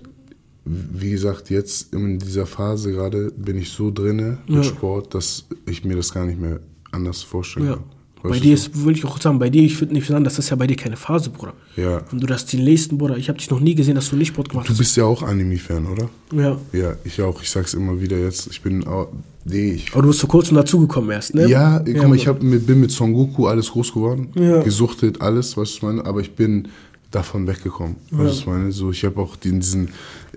wie 0.64 1.10
gesagt, 1.10 1.50
jetzt 1.50 1.92
in 1.94 2.18
dieser 2.18 2.46
Phase 2.46 2.90
gerade 2.92 3.30
bin 3.36 3.56
ich 3.58 3.68
so 3.70 3.90
drinne 3.92 4.38
mit 4.48 4.56
Ja. 4.56 4.62
Sport, 4.64 5.14
dass 5.14 5.44
ich 5.68 5.84
mir 5.84 5.94
das 5.96 6.12
gar 6.12 6.24
nicht 6.26 6.40
mehr 6.40 6.58
anders 6.90 7.22
vorstellen 7.22 7.66
Ja. 7.66 7.74
kann. 7.74 7.84
Bei 8.22 8.30
Weißt 8.30 8.42
dir 8.44 8.48
du? 8.48 8.54
ist, 8.54 8.76
würde 8.82 8.98
ich 8.98 9.04
auch 9.04 9.20
sagen, 9.20 9.38
bei 9.38 9.50
dir, 9.50 9.62
ich 9.62 9.78
würde 9.80 9.92
nicht 9.92 10.06
sagen, 10.08 10.24
das 10.24 10.38
ist 10.40 10.50
ja 10.50 10.56
bei 10.56 10.66
dir 10.66 10.74
keine 10.74 10.96
Phase, 10.96 11.30
Bruder. 11.30 11.52
Ja. 11.76 11.98
Und 12.10 12.20
du 12.20 12.26
das 12.26 12.46
die 12.46 12.56
nächsten, 12.56 12.98
Bruder, 12.98 13.16
ich 13.16 13.28
habe 13.28 13.38
dich 13.38 13.50
noch 13.50 13.60
nie 13.60 13.74
gesehen, 13.76 13.94
dass 13.94 14.10
du 14.10 14.16
nicht 14.16 14.28
Sport 14.28 14.48
gemacht 14.48 14.66
Du 14.66 14.70
hast. 14.72 14.78
bist 14.78 14.96
ja 14.96 15.04
auch 15.04 15.22
Anime-Fan, 15.22 15.86
oder? 15.86 16.08
Ja. 16.32 16.58
Ja, 16.72 16.96
ich 17.04 17.20
auch. 17.22 17.40
Ich 17.42 17.50
sag's 17.50 17.74
immer 17.74 18.00
wieder 18.00 18.18
jetzt. 18.18 18.48
Ich 18.48 18.62
bin 18.62 18.84
auch. 18.86 19.08
Nee, 19.48 19.72
ich 19.74 19.92
Aber 19.92 20.02
du 20.02 20.08
bist 20.08 20.20
vor 20.20 20.28
kurzem 20.28 20.56
dazugekommen 20.56 21.10
erst, 21.10 21.34
ne? 21.34 21.48
Ja, 21.48 21.78
guck 21.78 22.08
mal, 22.08 22.16
ich 22.16 22.26
hab, 22.26 22.42
mit, 22.42 22.66
bin 22.66 22.80
mit 22.80 22.90
Son 22.90 23.12
Goku 23.12 23.46
alles 23.46 23.70
groß 23.70 23.92
geworden, 23.94 24.28
Ja. 24.34 24.60
gesuchtet, 24.62 25.20
alles, 25.20 25.56
was 25.56 25.70
ich 25.70 25.82
meine, 25.82 26.04
aber 26.04 26.20
ich 26.20 26.34
bin 26.34 26.68
davon 27.12 27.46
weggekommen. 27.46 27.96
Was 28.10 28.38
ich 28.38 28.46
meine, 28.46 28.72
so 28.72 28.90
ich 28.90 29.04
habe 29.04 29.20
auch 29.20 29.36
in 29.44 29.60
diesem 29.60 29.88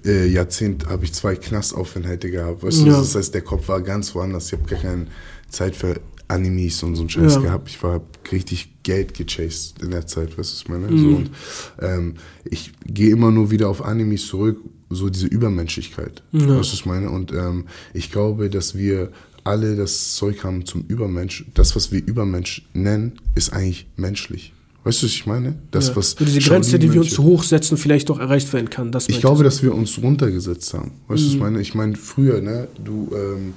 äh, 0.05 0.27
Jahrzehnt 0.27 0.85
habe 0.87 1.05
ich 1.05 1.13
zwei 1.13 1.35
Knastaufenthalte 1.35 2.29
gehabt. 2.29 2.61
Weißt 2.61 2.81
du, 2.81 2.85
Ja. 2.85 2.99
das 2.99 3.15
heißt, 3.15 3.33
der 3.33 3.41
Kopf 3.41 3.67
war 3.67 3.81
ganz 3.81 4.13
woanders. 4.13 4.47
Ich 4.47 4.59
habe 4.59 4.69
gar 4.69 4.79
keine 4.79 5.07
Zeit 5.49 5.75
für 5.75 5.99
Animes 6.27 6.83
und 6.83 6.95
so 6.95 7.01
einen 7.01 7.09
Scheiß 7.09 7.35
Ja. 7.35 7.41
gehabt. 7.41 7.69
Ich 7.69 7.81
war 7.81 8.01
richtig 8.31 8.83
Geld 8.83 9.15
gechased 9.15 9.81
in 9.81 9.89
der 9.91 10.05
Zeit, 10.05 10.37
weißt 10.37 10.67
du, 10.67 10.71
meine? 10.71 10.87
Mhm. 10.91 10.97
So, 10.99 11.07
und 11.15 11.29
ähm, 11.81 12.13
ich 12.45 12.71
gehe 12.85 13.09
immer 13.11 13.31
nur 13.31 13.49
wieder 13.49 13.67
auf 13.69 13.83
Animes 13.83 14.27
zurück, 14.27 14.59
so 14.89 15.09
diese 15.09 15.27
Übermenschlichkeit, 15.27 16.23
Ja. 16.31 16.39
weißt 16.41 16.49
du, 16.49 16.57
was 16.59 16.73
ich 16.73 16.85
meine? 16.85 17.09
Und 17.09 17.31
ähm, 17.31 17.65
ich 17.93 18.11
glaube, 18.11 18.49
dass 18.49 18.75
wir 18.75 19.11
alle 19.43 19.75
das 19.75 20.15
Zeug 20.15 20.43
haben 20.43 20.65
zum 20.65 20.83
Übermensch. 20.87 21.45
Das, 21.53 21.75
was 21.75 21.91
wir 21.91 22.05
Übermensch 22.05 22.63
nennen, 22.73 23.13
ist 23.35 23.53
eigentlich 23.53 23.87
menschlich. 23.95 24.53
Weißt 24.83 25.01
du, 25.01 25.05
was 25.07 25.13
ich 25.13 25.25
meine? 25.25 25.55
Das, 25.71 25.89
ja. 25.89 25.95
was 25.95 26.11
so 26.11 26.25
diese 26.25 26.39
Grenze, 26.39 26.79
die 26.79 26.91
wir 26.93 27.01
uns 27.01 27.09
Shaolin-Mönche- 27.11 27.15
zu 27.15 27.23
hoch 27.23 27.43
setzen, 27.43 27.77
vielleicht 27.77 28.09
doch 28.09 28.19
erreicht 28.19 28.51
werden 28.53 28.69
kann. 28.69 28.91
Ich 29.07 29.19
glaube, 29.19 29.43
dass 29.43 29.61
wir 29.61 29.73
uns 29.75 30.01
runtergesetzt 30.01 30.73
haben. 30.73 30.91
Weißt 31.07 31.21
du, 31.21 31.25
Mhm. 31.25 31.27
was 31.27 31.33
ich 31.33 31.39
meine? 31.39 31.61
Ich 31.61 31.75
meine, 31.75 31.95
früher, 31.95 32.41
ne, 32.41 32.67
du, 32.83 33.11
ähm, 33.13 33.53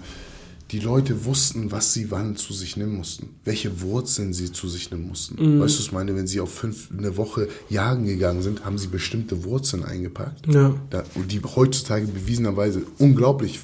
die 0.73 0.79
Leute 0.81 1.25
wussten, 1.27 1.71
was 1.71 1.93
sie 1.93 2.11
wann 2.11 2.35
zu 2.37 2.53
sich 2.55 2.77
nehmen 2.79 2.97
mussten. 2.97 3.29
Welche 3.45 3.83
Wurzeln 3.83 4.33
sie 4.33 4.51
zu 4.53 4.69
sich 4.69 4.91
nehmen 4.91 5.07
mussten. 5.07 5.35
Mhm. 5.35 5.61
Weißt 5.61 5.75
du, 5.75 5.79
was 5.81 5.87
ich 5.87 5.93
meine? 5.93 6.17
Wenn 6.17 6.27
sie 6.27 6.41
auf 6.41 6.53
fünf, 6.53 6.89
eine 6.97 7.17
Woche 7.19 7.49
jagen 7.69 8.07
gegangen 8.07 8.43
sind, 8.43 8.65
haben 8.65 8.79
sie 8.79 8.87
bestimmte 8.89 9.45
Wurzeln 9.45 9.85
eingepackt. 9.85 10.47
Ja. 10.53 10.75
Da, 10.91 11.05
und 11.15 11.31
die 11.31 11.41
heutzutage 11.43 12.07
bewiesenerweise 12.07 12.83
unglaublich 12.99 13.61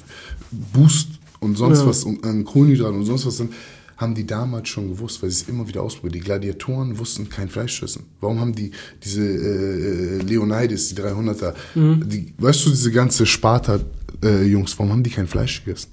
Boost 0.51 1.09
und 1.39 1.57
sonst 1.57 1.79
Ja. 1.79 1.87
was 1.87 2.03
und 2.03 2.23
an 2.23 2.43
Kohlenhydraten 2.45 2.97
und 2.99 3.05
sonst 3.05 3.25
was 3.25 3.37
sind, 3.37 3.53
haben 3.97 4.15
die 4.15 4.25
damals 4.25 4.69
schon 4.69 4.87
gewusst, 4.89 5.21
weil 5.21 5.29
sie 5.29 5.41
es 5.43 5.49
immer 5.49 5.67
wieder 5.67 5.81
ausprobiert. 5.83 6.15
Die 6.15 6.19
Gladiatoren 6.21 6.97
wussten 6.99 7.27
kein 7.27 7.49
Fleisch 7.49 7.83
essen. 7.83 8.03
Warum 8.21 8.39
haben 8.39 8.55
die 8.55 8.71
diese 9.03 9.21
äh, 9.25 10.21
Leonidas, 10.21 10.87
die 10.89 10.95
300er, 10.95 11.53
Mhm. 11.75 12.07
die, 12.07 12.33
weißt 12.37 12.65
du, 12.65 12.69
diese 12.69 12.91
ganze 12.91 13.25
Sparta-Jungs, 13.25 14.77
warum 14.79 14.91
haben 14.93 15.03
die 15.03 15.09
kein 15.09 15.27
Fleisch 15.27 15.65
gegessen? 15.65 15.89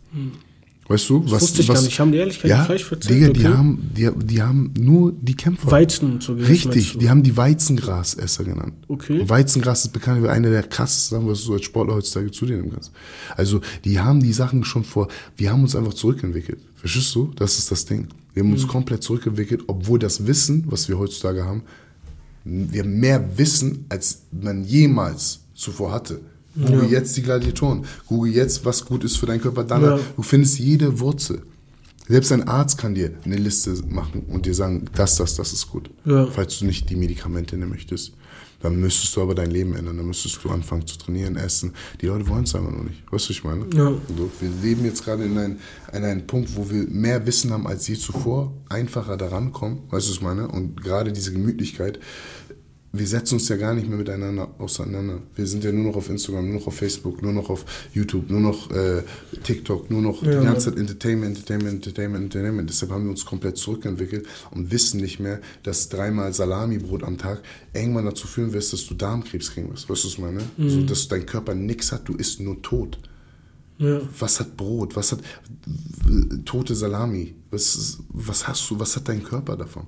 Weißt 0.88 1.10
du, 1.10 1.24
was, 1.24 1.30
Mhm. 1.30 1.40
wusste 1.40 1.62
ich 1.62 1.68
was, 1.68 1.74
gar 1.78 1.82
nicht. 1.82 1.98
Haben 2.00 2.12
die 2.12 2.18
ehrlich 2.18 2.40
kein 2.40 2.48
ja, 2.50 2.64
Fleisch 2.64 2.84
verzehrt? 2.84 3.12
Digga, 3.14 3.28
die, 3.32 3.40
Okay. 3.40 3.48
haben, 3.56 3.90
die, 3.96 4.08
die 4.24 4.42
haben 4.42 4.72
nur 4.78 5.12
die 5.12 5.34
Kämpfer. 5.34 5.70
Weizen 5.70 6.20
so 6.20 6.34
Richtig, 6.34 6.96
die 6.98 7.10
haben 7.10 7.24
die 7.24 7.36
Weizengrasesser 7.36 8.44
genannt. 8.44 8.74
Okay. 8.86 9.20
Und 9.20 9.28
Weizengras 9.28 9.84
ist 9.84 9.92
bekannt 9.92 10.22
wie 10.22 10.28
einer 10.28 10.50
der 10.50 10.62
krassesten 10.62 11.18
Sachen, 11.18 11.28
was 11.30 11.44
du 11.44 11.54
als 11.54 11.64
Sportler 11.64 11.94
heutzutage 11.94 12.30
zu 12.30 12.46
dir 12.46 12.56
nehmen 12.56 12.70
kannst. 12.70 12.92
Also, 13.36 13.60
die 13.84 13.98
haben 13.98 14.20
die 14.22 14.32
Sachen 14.32 14.64
schon 14.64 14.84
vor, 14.84 15.08
wir 15.36 15.50
haben 15.50 15.62
uns 15.62 15.74
einfach 15.74 15.94
zurückentwickelt. 15.94 16.60
Verstehst 16.76 17.12
du? 17.16 17.32
Das 17.34 17.58
ist 17.58 17.70
das 17.72 17.84
Ding. 17.84 18.06
Wir 18.32 18.42
haben 18.42 18.48
Mhm. 18.50 18.54
uns 18.54 18.68
komplett 18.68 19.02
zurückentwickelt, 19.02 19.64
obwohl 19.66 19.98
das 19.98 20.26
Wissen, 20.26 20.64
was 20.68 20.88
wir 20.88 20.98
heutzutage 20.98 21.44
haben, 21.44 21.62
wir 22.44 22.84
mehr 22.84 23.36
wissen, 23.38 23.86
als 23.88 24.22
man 24.30 24.62
jemals 24.62 25.40
zuvor 25.54 25.90
hatte. 25.90 26.20
Google 26.56 26.90
jetzt 26.90 27.16
die 27.16 27.22
Gladiatoren. 27.22 27.84
Google 28.06 28.32
jetzt, 28.32 28.64
was 28.64 28.84
gut 28.84 29.04
ist 29.04 29.16
für 29.16 29.26
deinen 29.26 29.40
Körper. 29.40 29.64
Dann, 29.64 29.82
Ja. 29.82 29.98
du 30.16 30.22
findest 30.22 30.58
jede 30.58 30.98
Wurzel. 31.00 31.42
Selbst 32.08 32.30
ein 32.32 32.46
Arzt 32.46 32.78
kann 32.78 32.94
dir 32.94 33.10
eine 33.24 33.36
Liste 33.36 33.74
machen 33.88 34.22
und 34.28 34.46
dir 34.46 34.54
sagen, 34.54 34.84
das, 34.94 35.16
das, 35.16 35.34
das 35.34 35.52
ist 35.52 35.68
gut. 35.68 35.90
Ja. 36.04 36.26
Falls 36.26 36.58
du 36.58 36.64
nicht 36.64 36.88
die 36.88 36.96
Medikamente 36.96 37.56
nehmen 37.56 37.70
möchtest. 37.70 38.12
Dann 38.62 38.80
müsstest 38.80 39.14
du 39.14 39.20
aber 39.22 39.34
dein 39.34 39.50
Leben 39.50 39.74
ändern. 39.74 39.96
Dann 39.98 40.06
müsstest 40.06 40.42
du 40.42 40.48
anfangen 40.48 40.86
zu 40.86 40.96
trainieren, 40.96 41.36
essen. 41.36 41.72
Die 42.00 42.06
Leute 42.06 42.26
wollen 42.28 42.44
es 42.44 42.54
einfach 42.54 42.70
noch 42.70 42.84
nicht. 42.84 43.02
Weißt 43.10 43.26
du, 43.26 43.30
was 43.30 43.30
ich 43.30 43.44
meine? 43.44 43.66
Ja. 43.74 43.92
So, 44.16 44.30
wir 44.40 44.50
leben 44.62 44.84
jetzt 44.84 45.04
gerade 45.04 45.24
in, 45.24 45.36
ein, 45.36 45.58
in 45.92 46.04
einem 46.04 46.26
Punkt, 46.26 46.56
wo 46.56 46.70
wir 46.70 46.86
mehr 46.88 47.26
Wissen 47.26 47.52
haben 47.52 47.66
als 47.66 47.86
je 47.86 47.96
zuvor, 47.96 48.54
einfacher 48.68 49.16
daran 49.18 49.52
kommen. 49.52 49.80
Weißt 49.90 50.06
du, 50.06 50.10
was 50.10 50.16
ich 50.16 50.22
meine? 50.22 50.48
Und 50.48 50.82
gerade 50.82 51.12
diese 51.12 51.32
Gemütlichkeit, 51.32 51.98
wir 52.98 53.06
setzen 53.06 53.34
uns 53.34 53.48
ja 53.48 53.56
gar 53.56 53.74
nicht 53.74 53.88
mehr 53.88 53.98
miteinander 53.98 54.54
auseinander. 54.58 55.20
Wir 55.34 55.46
sind 55.46 55.64
ja 55.64 55.72
nur 55.72 55.84
noch 55.84 55.96
auf 55.96 56.08
Instagram, 56.08 56.46
nur 56.50 56.60
noch 56.60 56.66
auf 56.66 56.76
Facebook, 56.76 57.22
nur 57.22 57.32
noch 57.32 57.50
auf 57.50 57.64
YouTube, 57.92 58.30
nur 58.30 58.40
noch 58.40 58.70
äh, 58.70 59.02
TikTok, 59.42 59.90
nur 59.90 60.02
noch 60.02 60.22
Ja, 60.22 60.40
die 60.40 60.46
ganze 60.46 60.70
Zeit 60.70 60.78
Entertainment, 60.78 61.36
Entertainment, 61.36 61.74
Entertainment, 61.74 62.24
Entertainment. 62.24 62.70
Deshalb 62.70 62.92
haben 62.92 63.04
wir 63.04 63.10
uns 63.10 63.24
komplett 63.24 63.56
zurückentwickelt 63.56 64.26
und 64.50 64.70
wissen 64.70 65.00
nicht 65.00 65.20
mehr, 65.20 65.40
dass 65.62 65.88
dreimal 65.88 66.32
Salamibrot 66.32 67.02
am 67.02 67.18
Tag 67.18 67.42
irgendwann 67.72 68.04
dazu 68.04 68.26
führen 68.26 68.52
wirst, 68.52 68.72
dass 68.72 68.86
du 68.86 68.94
Darmkrebs 68.94 69.52
kriegen 69.52 69.70
wirst. 69.70 69.88
Weißt 69.88 70.04
du, 70.04 70.08
was 70.08 70.14
ich 70.14 70.18
meine? 70.18 70.40
Mhm. 70.56 70.68
So, 70.68 70.82
dass 70.82 71.08
dein 71.08 71.26
Körper 71.26 71.54
nichts 71.54 71.92
hat, 71.92 72.08
du 72.08 72.14
isst 72.14 72.40
nur 72.40 72.60
tot. 72.62 72.98
Ja. 73.78 74.00
Was 74.18 74.40
hat 74.40 74.56
Brot? 74.56 74.96
Was 74.96 75.12
hat 75.12 75.20
äh, 75.20 76.36
tote 76.44 76.74
Salami? 76.74 77.34
Was, 77.50 77.98
was 78.08 78.48
hast 78.48 78.70
du? 78.70 78.78
Was 78.78 78.96
hat 78.96 79.08
dein 79.08 79.22
Körper 79.22 79.56
davon? 79.56 79.86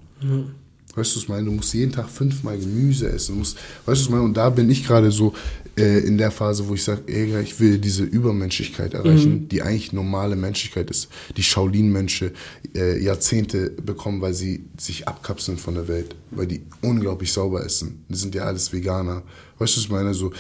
Weißt 0.99 1.13
du, 1.13 1.17
was 1.17 1.23
ich 1.23 1.29
meine? 1.29 1.45
Du 1.45 1.53
musst 1.53 1.73
jeden 1.75 1.93
Tag 1.93 2.09
fünfmal 2.09 2.59
Gemüse 2.59 3.09
essen. 3.09 3.35
Du 3.35 3.39
musst, 3.39 3.57
weißt 3.57 3.87
du, 3.87 3.91
was 3.91 4.01
ich 4.01 4.11
meine? 4.11 4.23
Und 4.23 4.37
da 4.37 4.51
bin 4.51 4.69
ich 4.69 4.87
gerade 4.87 5.11
so 5.11 5.33
äh, 5.79 6.01
in 6.01 6.19
der 6.19 6.31
Phase, 6.31 6.67
wo 6.69 6.75
ich 6.75 6.83
sage, 6.83 7.03
ey, 7.07 7.41
ich 7.41 7.61
will 7.61 7.79
diese 7.79 8.03
Übermenschlichkeit 8.03 8.95
erreichen, 8.95 9.49
die 9.49 9.63
eigentlich 9.63 9.93
normale 9.93 10.35
Menschlichkeit 10.37 10.91
ist. 10.91 11.09
Die 11.37 11.43
Shaolin-Mönche 11.43 12.33
äh, 12.75 13.03
Jahrzehnte 13.03 13.71
bekommen, 13.71 14.21
weil 14.21 14.35
sie 14.35 14.65
sich 14.77 15.07
abkapseln 15.07 15.57
von 15.57 15.75
der 15.75 15.87
Welt, 15.89 16.17
weil 16.31 16.47
die 16.47 16.63
unglaublich 16.83 17.33
sauber 17.33 17.65
essen. 17.65 18.05
Die 18.09 18.17
sind 18.17 18.35
ja 18.35 18.43
alles 18.43 18.73
Veganer. 18.73 19.23
Weißt 19.59 19.75
du, 19.75 19.79
was 19.79 19.85
ich 19.85 19.91
meine? 19.91 20.15
So, 20.15 20.33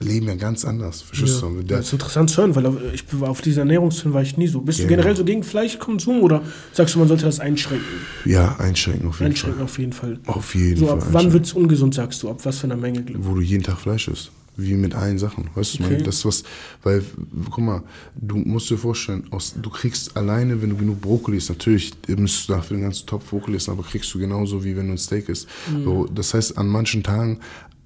leben 0.00 0.26
ja 0.26 0.34
ganz 0.34 0.64
anders. 0.64 1.02
Verstehst 1.02 1.40
Ja. 1.42 1.48
du? 1.48 1.62
Das 1.62 1.86
ist 1.86 1.92
interessant 1.94 2.30
zu 2.30 2.42
hören, 2.42 2.54
weil 2.56 2.94
ich 2.94 3.04
war 3.12 3.30
auf 3.30 3.40
dieser 3.40 3.60
Ernährungssinn 3.62 4.12
war 4.12 4.22
ich 4.22 4.36
nie 4.36 4.46
so. 4.48 4.60
Bist 4.60 4.78
du 4.80 4.82
Ja, 4.84 4.88
generell 4.88 5.12
genau. 5.12 5.18
so 5.18 5.24
gegen 5.24 5.42
Fleischkonsum 5.42 6.20
oder 6.20 6.42
sagst 6.72 6.94
du, 6.94 6.98
man 6.98 7.08
sollte 7.08 7.24
das 7.24 7.40
einschränken? 7.40 7.86
ja, 8.24 8.56
einschränken 8.58 9.08
auf 9.08 9.20
jeden 9.20 9.30
Einschränken 9.32 9.58
Fall. 9.58 9.64
auf 9.64 9.78
jeden 9.78 9.92
Fall. 9.92 10.18
Auf 10.26 10.54
jeden 10.54 10.76
So, 10.80 10.86
Fall. 10.88 10.98
ab 10.98 11.06
wann 11.12 11.32
wird 11.32 11.46
es 11.46 11.52
ungesund, 11.52 11.94
sagst 11.94 12.22
du? 12.22 12.30
Ab 12.30 12.40
was 12.44 12.58
für 12.58 12.64
einer 12.64 12.76
Menge? 12.76 13.04
wo 13.18 13.34
du 13.34 13.40
jeden 13.40 13.62
Tag 13.62 13.78
Fleisch 13.78 14.08
isst. 14.08 14.30
Wie 14.56 14.74
mit 14.74 14.94
allen 14.94 15.18
Sachen. 15.18 15.50
Weißt 15.56 15.80
du, 15.80 15.82
Okay. 15.84 15.94
okay. 15.94 16.02
das 16.04 16.24
was, 16.24 16.44
weil, 16.84 17.02
guck 17.50 17.64
mal, 17.64 17.82
du 18.14 18.36
musst 18.36 18.70
dir 18.70 18.78
vorstellen, 18.78 19.24
aus, 19.32 19.52
du 19.60 19.68
kriegst 19.68 20.16
alleine, 20.16 20.62
wenn 20.62 20.70
du 20.70 20.76
genug 20.76 21.00
Brokkoli 21.00 21.38
isst, 21.38 21.48
natürlich 21.48 21.90
müsstest 22.06 22.48
du 22.48 22.52
dafür 22.52 22.76
den 22.76 22.82
ganzen 22.84 23.04
Topf 23.04 23.30
Brokkoli 23.30 23.56
essen, 23.56 23.72
aber 23.72 23.82
kriegst 23.82 24.14
du 24.14 24.18
genauso 24.20 24.62
wie 24.62 24.76
wenn 24.76 24.86
du 24.86 24.92
ein 24.92 24.98
Steak 24.98 25.28
isst. 25.28 25.48
So, 25.84 26.06
das 26.06 26.34
heißt, 26.34 26.56
an 26.56 26.68
manchen 26.68 27.02
Tagen, 27.02 27.40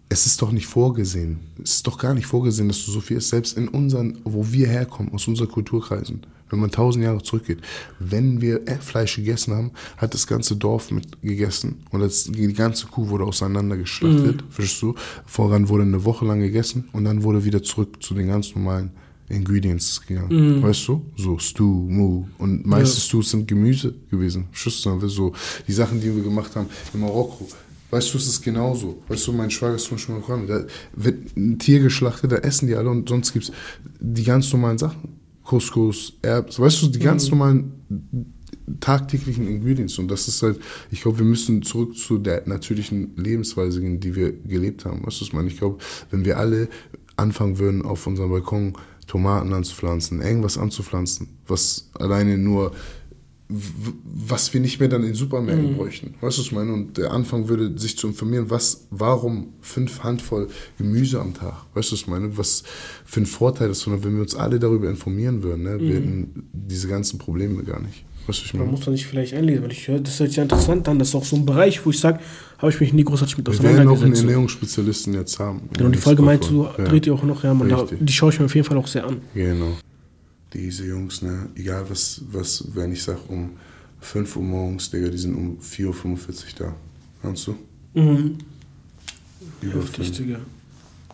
es 0.08 0.26
ist 0.26 0.40
doch 0.40 0.52
nicht 0.52 0.66
vorgesehen. 0.66 1.40
Es 1.62 1.76
ist 1.76 1.86
doch 1.86 1.98
gar 1.98 2.14
nicht 2.14 2.26
vorgesehen, 2.26 2.68
dass 2.68 2.84
du 2.84 2.90
so 2.90 3.00
viel 3.00 3.18
isst. 3.18 3.28
Selbst 3.28 3.56
in 3.56 3.68
unseren, 3.68 4.18
wo 4.24 4.50
wir 4.50 4.66
herkommen, 4.66 5.12
aus 5.12 5.28
unseren 5.28 5.48
Kulturkreisen, 5.48 6.22
wenn 6.50 6.60
man 6.60 6.70
tausend 6.70 7.04
Jahre 7.04 7.22
zurückgeht, 7.22 7.58
wenn 7.98 8.40
wir 8.40 8.66
äh, 8.66 8.78
Fleisch 8.78 9.16
gegessen 9.16 9.54
haben, 9.54 9.70
hat 9.98 10.14
das 10.14 10.26
ganze 10.26 10.56
Dorf 10.56 10.90
mit 10.90 11.20
gegessen 11.20 11.84
und 11.90 12.00
das, 12.00 12.24
die 12.24 12.52
ganze 12.54 12.86
Kuh 12.86 13.08
wurde 13.08 13.24
auseinandergeschlachtet, 13.24 14.44
verstehst 14.48 14.80
du? 14.80 14.94
Voran 15.26 15.68
wurde 15.68 15.82
eine 15.82 16.04
Woche 16.04 16.24
lang 16.24 16.40
gegessen 16.40 16.88
und 16.92 17.04
dann 17.04 17.22
wurde 17.22 17.44
wieder 17.44 17.62
zurück 17.62 18.02
zu 18.02 18.14
den 18.14 18.28
ganz 18.28 18.54
normalen 18.54 18.92
Ingredients 19.28 20.00
gegangen, 20.06 20.62
weißt 20.62 20.88
du? 20.88 21.02
So 21.16 21.38
Stew, 21.38 21.86
Mu 21.86 22.24
und 22.38 22.66
meiste 22.66 22.96
Ja. 22.96 23.00
Stews 23.02 23.30
sind 23.30 23.46
Gemüse 23.46 23.94
gewesen, 24.10 24.46
du? 24.86 25.08
So 25.08 25.34
die 25.66 25.72
Sachen, 25.72 26.00
die 26.00 26.14
wir 26.16 26.22
gemacht 26.22 26.56
haben 26.56 26.66
in 26.94 27.00
Marokko, 27.00 27.46
Weißt 27.90 28.12
du, 28.12 28.18
es 28.18 28.26
ist 28.26 28.42
genauso. 28.42 29.02
Weißt 29.08 29.26
du, 29.26 29.32
mein 29.32 29.50
Schwager 29.50 29.76
ist 29.76 29.84
zum 29.84 29.96
Beispiel 29.96 30.14
Marokkaner. 30.16 30.46
Da 30.46 30.66
wird 30.94 31.36
ein 31.36 31.58
Tier 31.58 31.80
geschlachtet, 31.80 32.32
da 32.32 32.36
essen 32.36 32.66
die 32.66 32.74
alle 32.74 32.90
und 32.90 33.08
sonst 33.08 33.32
gibt 33.32 33.46
es 33.46 33.52
die 33.98 34.24
ganz 34.24 34.52
normalen 34.52 34.78
Sachen. 34.78 35.16
Couscous, 35.44 36.12
Erbs, 36.20 36.60
weißt 36.60 36.82
du, 36.82 36.88
die 36.88 36.98
ganz 36.98 37.30
mhm. 37.30 37.38
normalen 37.38 37.72
tagtäglichen 38.80 39.48
Ingredients. 39.48 39.98
Und 39.98 40.08
das 40.08 40.28
ist 40.28 40.42
halt, 40.42 40.60
ich 40.90 41.00
glaube, 41.00 41.20
wir 41.20 41.24
müssen 41.24 41.62
zurück 41.62 41.96
zu 41.96 42.18
der 42.18 42.46
natürlichen 42.46 43.16
Lebensweise 43.16 43.80
gehen, 43.80 44.00
die 44.00 44.14
wir 44.14 44.32
gelebt 44.32 44.84
haben. 44.84 45.06
Weißt 45.06 45.20
du, 45.20 45.24
ich 45.24 45.32
meine? 45.32 45.48
Ich 45.48 45.56
glaube, 45.56 45.78
wenn 46.10 46.26
wir 46.26 46.38
alle 46.38 46.68
anfangen 47.16 47.58
würden, 47.58 47.82
auf 47.82 48.06
unserem 48.06 48.30
Balkon 48.30 48.74
Tomaten 49.06 49.54
anzupflanzen, 49.54 50.20
irgendwas 50.20 50.58
anzupflanzen, 50.58 51.28
was 51.46 51.88
alleine 51.94 52.36
nur 52.36 52.72
was 53.48 54.52
wir 54.52 54.60
nicht 54.60 54.78
mehr 54.78 54.90
dann 54.90 55.04
in 55.04 55.14
Supermärkten 55.14 55.72
mhm. 55.72 55.76
bräuchten. 55.76 56.14
Weißt 56.20 56.36
du, 56.36 56.42
was 56.42 56.46
ich 56.46 56.52
meine? 56.52 56.72
Und 56.72 56.98
der 56.98 57.12
Anfang 57.12 57.48
würde 57.48 57.78
sich 57.78 57.96
zu 57.96 58.06
informieren, 58.06 58.50
was, 58.50 58.86
warum 58.90 59.54
fünf 59.62 60.02
Handvoll 60.02 60.48
Gemüse 60.76 61.18
am 61.20 61.32
Tag? 61.32 61.64
Weißt 61.72 61.90
du, 61.90 61.94
was 61.94 62.00
ich 62.00 62.06
meine? 62.08 62.36
Was 62.36 62.62
für 63.06 63.20
ein 63.20 63.26
Vorteil 63.26 63.68
das 63.68 63.78
ist, 63.78 63.90
wenn 63.90 64.14
wir 64.14 64.20
uns 64.20 64.34
alle 64.34 64.58
darüber 64.58 64.90
informieren 64.90 65.42
würden, 65.42 65.62
ne? 65.62 65.80
wir 65.80 65.88
mhm. 65.88 65.92
hätten 65.94 66.48
diese 66.52 66.88
ganzen 66.88 67.18
Probleme 67.18 67.62
gar 67.62 67.80
nicht. 67.80 68.04
Weißt 68.26 68.40
du, 68.40 68.44
ich 68.44 68.52
meine? 68.52 68.66
Man 68.66 68.72
muss 68.72 68.84
da 68.84 68.90
nicht 68.90 69.06
vielleicht 69.06 69.32
einlesen, 69.32 69.64
weil 69.64 69.72
ich 69.72 69.88
höre, 69.88 70.00
das 70.00 70.20
hört 70.20 70.28
sich 70.28 70.36
ja 70.36 70.42
interessant 70.42 70.86
an. 70.86 70.98
Das 70.98 71.08
ist 71.08 71.14
auch 71.14 71.24
so 71.24 71.36
ein 71.36 71.46
Bereich, 71.46 71.86
wo 71.86 71.90
ich 71.90 71.98
sage, 71.98 72.20
habe 72.58 72.70
ich 72.70 72.78
mich 72.78 72.92
nie 72.92 73.04
großartig 73.04 73.38
mit 73.38 73.48
auseinandergesetzt. 73.48 73.88
Wir 73.88 73.94
werden 73.94 73.98
auch 73.98 74.04
einen 74.04 74.28
Ernährungsspezialisten 74.28 75.14
jetzt 75.14 75.38
haben. 75.38 75.62
Genau, 75.72 75.88
die 75.88 75.98
Folge 75.98 76.20
meint, 76.20 76.50
du 76.50 76.64
ja. 76.64 76.84
dreht 76.84 77.06
ihr 77.06 77.14
auch 77.14 77.22
noch, 77.22 77.42
ja, 77.44 77.54
man, 77.54 77.70
da, 77.70 77.86
die 77.98 78.12
schaue 78.12 78.30
ich 78.30 78.38
mir 78.38 78.44
auf 78.44 78.54
jeden 78.54 78.66
Fall 78.66 78.76
auch 78.76 78.86
sehr 78.86 79.06
an. 79.06 79.22
Genau 79.32 79.72
diese 80.52 80.86
Jungs, 80.86 81.22
ne, 81.22 81.48
egal 81.54 81.88
was, 81.88 82.22
was, 82.30 82.64
wenn 82.74 82.92
ich 82.92 83.02
sag 83.02 83.18
um 83.28 83.50
5 84.00 84.36
Uhr 84.36 84.42
morgens, 84.42 84.90
Digga, 84.90 85.08
die 85.08 85.18
sind 85.18 85.34
um 85.34 85.58
4.45 85.58 85.88
Uhr 85.88 86.34
da. 86.58 86.76
Kannst 87.22 87.46
du? 87.46 87.56
Mhm. 87.94 88.38
Heftig, 89.60 90.12
Digga. 90.12 90.40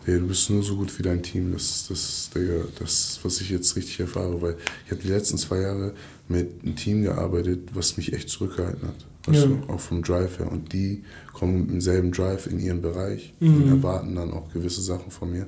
Digga, 0.05 0.19
du 0.19 0.27
bist 0.27 0.49
nur 0.49 0.63
so 0.63 0.75
gut 0.75 0.97
wie 0.97 1.03
dein 1.03 1.23
Team. 1.23 1.51
Das 1.51 1.63
ist 1.63 1.89
das, 1.89 2.29
Digga, 2.33 2.65
das, 2.79 3.19
was 3.23 3.41
ich 3.41 3.49
jetzt 3.49 3.75
richtig 3.75 3.99
erfahre, 3.99 4.41
weil 4.41 4.55
ich 4.85 4.91
habe 4.91 5.01
die 5.01 5.09
letzten 5.09 5.37
zwei 5.37 5.61
Jahre 5.61 5.93
mit 6.27 6.63
einem 6.63 6.75
Team 6.75 7.01
gearbeitet, 7.03 7.69
was 7.73 7.97
mich 7.97 8.13
echt 8.13 8.29
zurückgehalten 8.29 8.87
hat. 8.87 9.05
Weißt 9.25 9.45
ja. 9.45 9.47
du, 9.47 9.73
auch 9.73 9.79
vom 9.79 10.03
Drive 10.03 10.37
her. 10.39 10.51
Und 10.51 10.71
die 10.71 11.03
kommen 11.33 11.61
mit 11.61 11.71
demselben 11.71 12.11
Drive 12.11 12.45
in 12.47 12.59
ihren 12.59 12.81
Bereich 12.81 13.33
mhm. 13.39 13.55
und 13.55 13.69
erwarten 13.69 14.15
dann 14.15 14.31
auch 14.31 14.51
gewisse 14.53 14.81
Sachen 14.81 15.11
von 15.11 15.31
mir. 15.31 15.47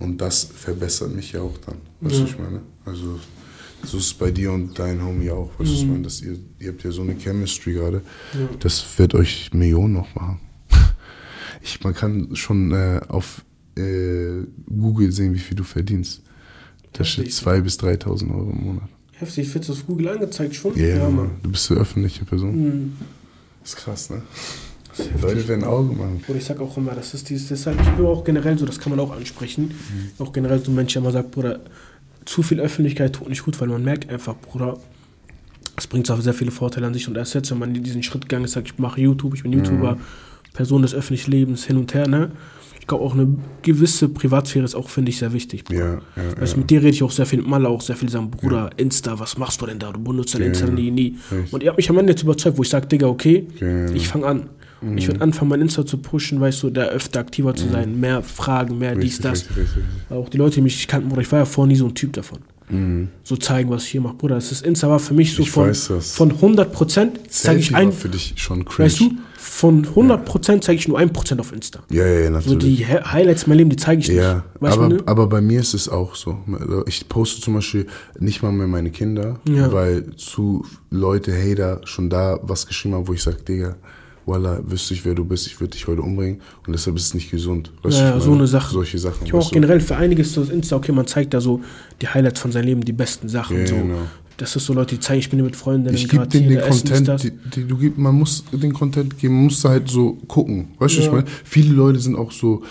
Und 0.00 0.18
das 0.18 0.44
verbessert 0.44 1.14
mich 1.14 1.32
ja 1.32 1.42
auch 1.42 1.56
dann. 1.58 1.76
Weißt 2.00 2.16
du, 2.16 2.20
ja. 2.20 2.26
ich 2.26 2.38
meine? 2.38 2.62
Also, 2.84 3.20
so 3.84 3.98
ist 3.98 4.06
es 4.06 4.14
bei 4.14 4.30
dir 4.30 4.50
und 4.52 4.78
dein 4.78 5.02
Homie 5.04 5.30
auch. 5.30 5.50
Weißt 5.58 5.70
du, 5.70 5.74
mhm. 5.74 5.78
ich 5.78 5.86
meine? 5.86 6.02
Dass 6.02 6.20
ihr, 6.22 6.38
ihr 6.58 6.68
habt 6.68 6.82
ja 6.82 6.90
so 6.90 7.02
eine 7.02 7.14
Chemistry 7.14 7.74
gerade. 7.74 8.02
Ja. 8.32 8.48
Das 8.58 8.98
wird 8.98 9.14
euch 9.14 9.52
Millionen 9.52 9.94
noch 9.94 10.14
machen. 10.14 10.40
Ich, 11.62 11.84
man 11.84 11.92
kann 11.92 12.34
schon 12.36 12.72
äh, 12.72 13.02
auf 13.08 13.44
äh, 13.76 14.46
Google 14.66 15.12
sehen, 15.12 15.34
wie 15.34 15.38
viel 15.38 15.58
du 15.58 15.62
verdienst. 15.62 16.22
Da 16.94 17.04
steht 17.04 17.28
2.000 17.28 17.60
bis 17.60 17.78
3.000 17.78 18.34
Euro 18.34 18.50
im 18.50 18.64
Monat. 18.64 18.88
Heftig, 19.12 19.52
wird 19.52 19.68
das 19.68 19.76
auf 19.76 19.86
Google 19.86 20.08
angezeigt 20.08 20.54
schon? 20.54 20.74
Yeah, 20.74 20.96
ja, 20.96 21.10
Mann. 21.10 21.32
Du 21.42 21.50
bist 21.50 21.70
eine 21.70 21.80
öffentliche 21.80 22.24
Person. 22.24 22.64
Mhm. 22.64 22.92
Das 23.60 23.74
ist 23.74 23.76
krass, 23.76 24.08
ne? 24.08 24.22
Leute 25.20 25.48
werden 25.48 25.64
Augen 25.64 25.96
machen. 25.96 26.22
Bruder, 26.26 26.38
ich 26.38 26.44
sag 26.44 26.60
auch 26.60 26.76
immer, 26.76 26.92
das 26.92 27.14
ist 27.14 27.28
dieses, 27.28 27.48
deshalb, 27.48 27.80
ich 27.80 27.88
bin 27.90 28.06
auch 28.06 28.24
generell 28.24 28.58
so, 28.58 28.66
das 28.66 28.78
kann 28.78 28.90
man 28.90 29.00
auch 29.00 29.14
ansprechen. 29.14 29.68
Mhm. 29.68 30.24
Auch 30.24 30.32
generell 30.32 30.58
so 30.58 30.70
ein 30.70 30.74
Mensch, 30.74 30.92
der 30.92 31.02
immer 31.02 31.12
sagt, 31.12 31.30
Bruder, 31.30 31.60
zu 32.24 32.42
viel 32.42 32.60
Öffentlichkeit 32.60 33.14
tut 33.14 33.28
nicht 33.28 33.44
gut, 33.44 33.60
weil 33.60 33.68
man 33.68 33.82
merkt 33.82 34.08
einfach, 34.10 34.36
Bruder, 34.36 34.78
es 35.76 35.86
bringt 35.86 36.10
auch 36.10 36.20
sehr 36.20 36.34
viele 36.34 36.50
Vorteile 36.50 36.86
an 36.86 36.94
sich. 36.94 37.08
Und 37.08 37.16
erst 37.16 37.34
jetzt, 37.34 37.50
wenn 37.50 37.58
man 37.58 37.72
diesen 37.74 38.02
Schritt 38.02 38.22
gegangen 38.22 38.44
ist, 38.44 38.52
sagt, 38.52 38.68
ich 38.68 38.78
mache 38.78 39.00
YouTube, 39.00 39.34
ich 39.34 39.42
bin 39.42 39.52
YouTuber, 39.52 39.96
mhm. 39.96 40.00
Person 40.52 40.82
des 40.82 40.94
öffentlichen 40.94 41.30
Lebens, 41.30 41.64
hin 41.64 41.76
und 41.76 41.94
her, 41.94 42.06
ne? 42.06 42.32
Ich 42.80 42.86
glaube 42.86 43.04
auch 43.04 43.14
eine 43.14 43.28
gewisse 43.62 44.08
Privatsphäre 44.08 44.64
ist 44.64 44.74
auch, 44.74 44.88
finde 44.88 45.10
ich, 45.10 45.18
sehr 45.18 45.32
wichtig. 45.32 45.64
Bruder. 45.64 46.02
Ja, 46.16 46.22
ja, 46.22 46.40
weißt, 46.40 46.54
ja. 46.54 46.58
Mit 46.58 46.70
dir 46.70 46.80
rede 46.80 46.90
ich 46.90 47.02
auch 47.02 47.10
sehr 47.12 47.24
viel, 47.24 47.38
mit 47.38 47.48
Maler 47.48 47.68
auch 47.68 47.82
sehr 47.82 47.94
viel 47.94 48.08
sagen, 48.08 48.30
Bruder, 48.30 48.64
ja. 48.64 48.70
Insta, 48.78 49.18
was 49.18 49.38
machst 49.38 49.62
du 49.62 49.66
denn 49.66 49.78
da? 49.78 49.92
Du 49.92 50.00
benutzt 50.00 50.34
dein 50.34 50.42
ja, 50.42 50.48
Insta 50.48 50.66
nie, 50.66 50.90
nie. 50.90 51.16
Und 51.52 51.62
ihr 51.62 51.68
habt 51.68 51.76
mich 51.76 51.88
am 51.88 51.98
Ende 51.98 52.12
jetzt 52.12 52.22
überzeugt, 52.22 52.58
wo 52.58 52.62
ich 52.62 52.68
sage, 52.68 52.88
Digga, 52.88 53.06
okay, 53.06 53.46
ich 53.94 54.08
fange 54.08 54.26
an. 54.26 54.50
Mhm. 54.80 54.98
Ich 54.98 55.08
würde 55.08 55.20
anfangen, 55.20 55.50
mein 55.50 55.60
Insta 55.60 55.84
zu 55.84 55.98
pushen, 55.98 56.40
weißt 56.40 56.62
du, 56.62 56.70
da 56.70 56.86
öfter 56.86 57.20
aktiver 57.20 57.54
zu 57.54 57.66
mhm. 57.66 57.72
sein, 57.72 58.00
mehr 58.00 58.22
Fragen, 58.22 58.78
mehr 58.78 58.96
richtig, 58.96 59.10
dies, 59.10 59.20
das. 59.20 59.40
Richtig, 59.40 59.56
richtig, 59.56 59.82
Auch 60.10 60.28
die 60.28 60.38
Leute, 60.38 60.56
die 60.56 60.62
mich 60.62 60.88
kannten, 60.88 61.08
Bruder, 61.08 61.22
ich 61.22 61.32
war 61.32 61.40
ja 61.40 61.44
vorher 61.44 61.68
nie 61.68 61.76
so 61.76 61.86
ein 61.86 61.94
Typ 61.94 62.12
davon. 62.12 62.38
Mhm. 62.70 63.08
So 63.24 63.36
zeigen, 63.36 63.70
was 63.70 63.84
ich 63.84 63.90
hier 63.90 64.00
mache. 64.00 64.14
Bruder, 64.14 64.36
das 64.36 64.52
ist 64.52 64.64
Insta 64.64 64.88
war 64.88 65.00
für 65.00 65.14
mich 65.14 65.34
so 65.34 65.42
ich 65.42 65.50
von, 65.50 65.68
weiß, 65.68 65.92
von 66.12 66.30
100 66.30 66.72
Prozent 66.72 67.18
zeige 67.28 67.60
ich 67.60 67.74
ein. 67.74 67.92
für 67.92 68.08
dich 68.08 68.34
schon 68.36 68.64
cringe. 68.64 68.86
Weißt 68.86 69.00
du, 69.00 69.10
von 69.36 69.84
100 69.84 70.24
Prozent 70.24 70.64
zeige 70.64 70.78
ich 70.78 70.86
nur 70.86 70.98
1 70.98 71.12
Prozent 71.12 71.40
auf 71.40 71.52
Insta. 71.52 71.80
Ja, 71.90 72.06
ja, 72.06 72.20
ja, 72.20 72.30
natürlich. 72.30 72.52
So 72.52 72.56
die 72.56 72.86
Highlights 72.86 73.46
meiner 73.46 73.58
Leben, 73.58 73.70
die 73.70 73.76
zeige 73.76 74.02
ich 74.02 74.08
ja, 74.08 74.44
nicht. 74.60 74.72
aber, 74.72 74.88
ne? 74.88 74.98
aber 75.06 75.26
bei 75.26 75.40
mir 75.40 75.60
ist 75.60 75.74
es 75.74 75.88
auch 75.88 76.14
so. 76.14 76.38
Ich 76.86 77.08
poste 77.08 77.40
zum 77.40 77.54
Beispiel 77.54 77.86
nicht 78.18 78.42
mal 78.42 78.52
mehr 78.52 78.68
meine 78.68 78.90
Kinder, 78.90 79.40
ja. 79.48 79.72
weil 79.72 80.14
zu 80.16 80.64
Leute, 80.90 81.32
Hater 81.32 81.80
schon 81.84 82.10
da 82.10 82.38
was 82.42 82.66
geschrieben 82.66 82.94
haben, 82.94 83.08
wo 83.08 83.12
ich 83.12 83.22
sage, 83.22 83.38
Digga, 83.42 83.76
Wallah, 84.30 84.60
wüsste 84.64 84.94
ich, 84.94 85.04
wer 85.04 85.14
du 85.14 85.24
bist, 85.24 85.46
ich 85.46 85.60
würde 85.60 85.72
dich 85.72 85.86
heute 85.86 86.02
umbringen 86.02 86.40
und 86.66 86.72
deshalb 86.72 86.96
ist 86.96 87.06
es 87.06 87.14
nicht 87.14 87.30
gesund. 87.30 87.72
Weißt 87.82 87.98
ja, 87.98 88.10
ja 88.10 88.20
so 88.20 88.32
eine 88.32 88.46
Sache. 88.46 88.72
Solche 88.72 88.98
Sachen. 88.98 89.26
Ich 89.26 89.34
auch 89.34 89.50
generell 89.50 89.80
für 89.80 89.96
einiges 89.96 90.34
das 90.34 90.48
Insta, 90.48 90.76
okay, 90.76 90.92
man 90.92 91.06
zeigt 91.06 91.34
da 91.34 91.40
so 91.40 91.60
die 92.00 92.08
Highlights 92.08 92.40
von 92.40 92.52
seinem 92.52 92.66
Leben, 92.66 92.84
die 92.84 92.92
besten 92.92 93.28
Sachen. 93.28 93.58
Ja, 93.58 93.66
so. 93.66 93.74
Genau. 93.74 93.98
Das 94.36 94.56
ist 94.56 94.64
so 94.64 94.72
Leute, 94.72 94.94
die 94.94 95.00
zeigen, 95.00 95.20
ich 95.20 95.28
bin 95.28 95.38
hier 95.38 95.44
mit 95.44 95.56
Freundinnen. 95.56 95.94
Ich 95.94 96.08
gebe 96.08 96.26
denen 96.26 96.48
den 96.48 96.60
Content, 96.60 97.22
die, 97.22 97.30
die, 97.30 97.68
du 97.68 97.76
gib, 97.76 97.98
man 97.98 98.14
muss 98.14 98.42
den 98.50 98.72
Content 98.72 99.18
geben, 99.18 99.34
man 99.34 99.44
muss 99.44 99.62
halt 99.64 99.90
so 99.90 100.14
gucken. 100.28 100.68
Weißt 100.78 100.96
du, 100.96 101.00
ja. 101.00 101.06
ich 101.06 101.12
meine? 101.12 101.26
Viele 101.44 101.74
Leute 101.74 101.98
sind 101.98 102.16
auch 102.16 102.32
so, 102.32 102.62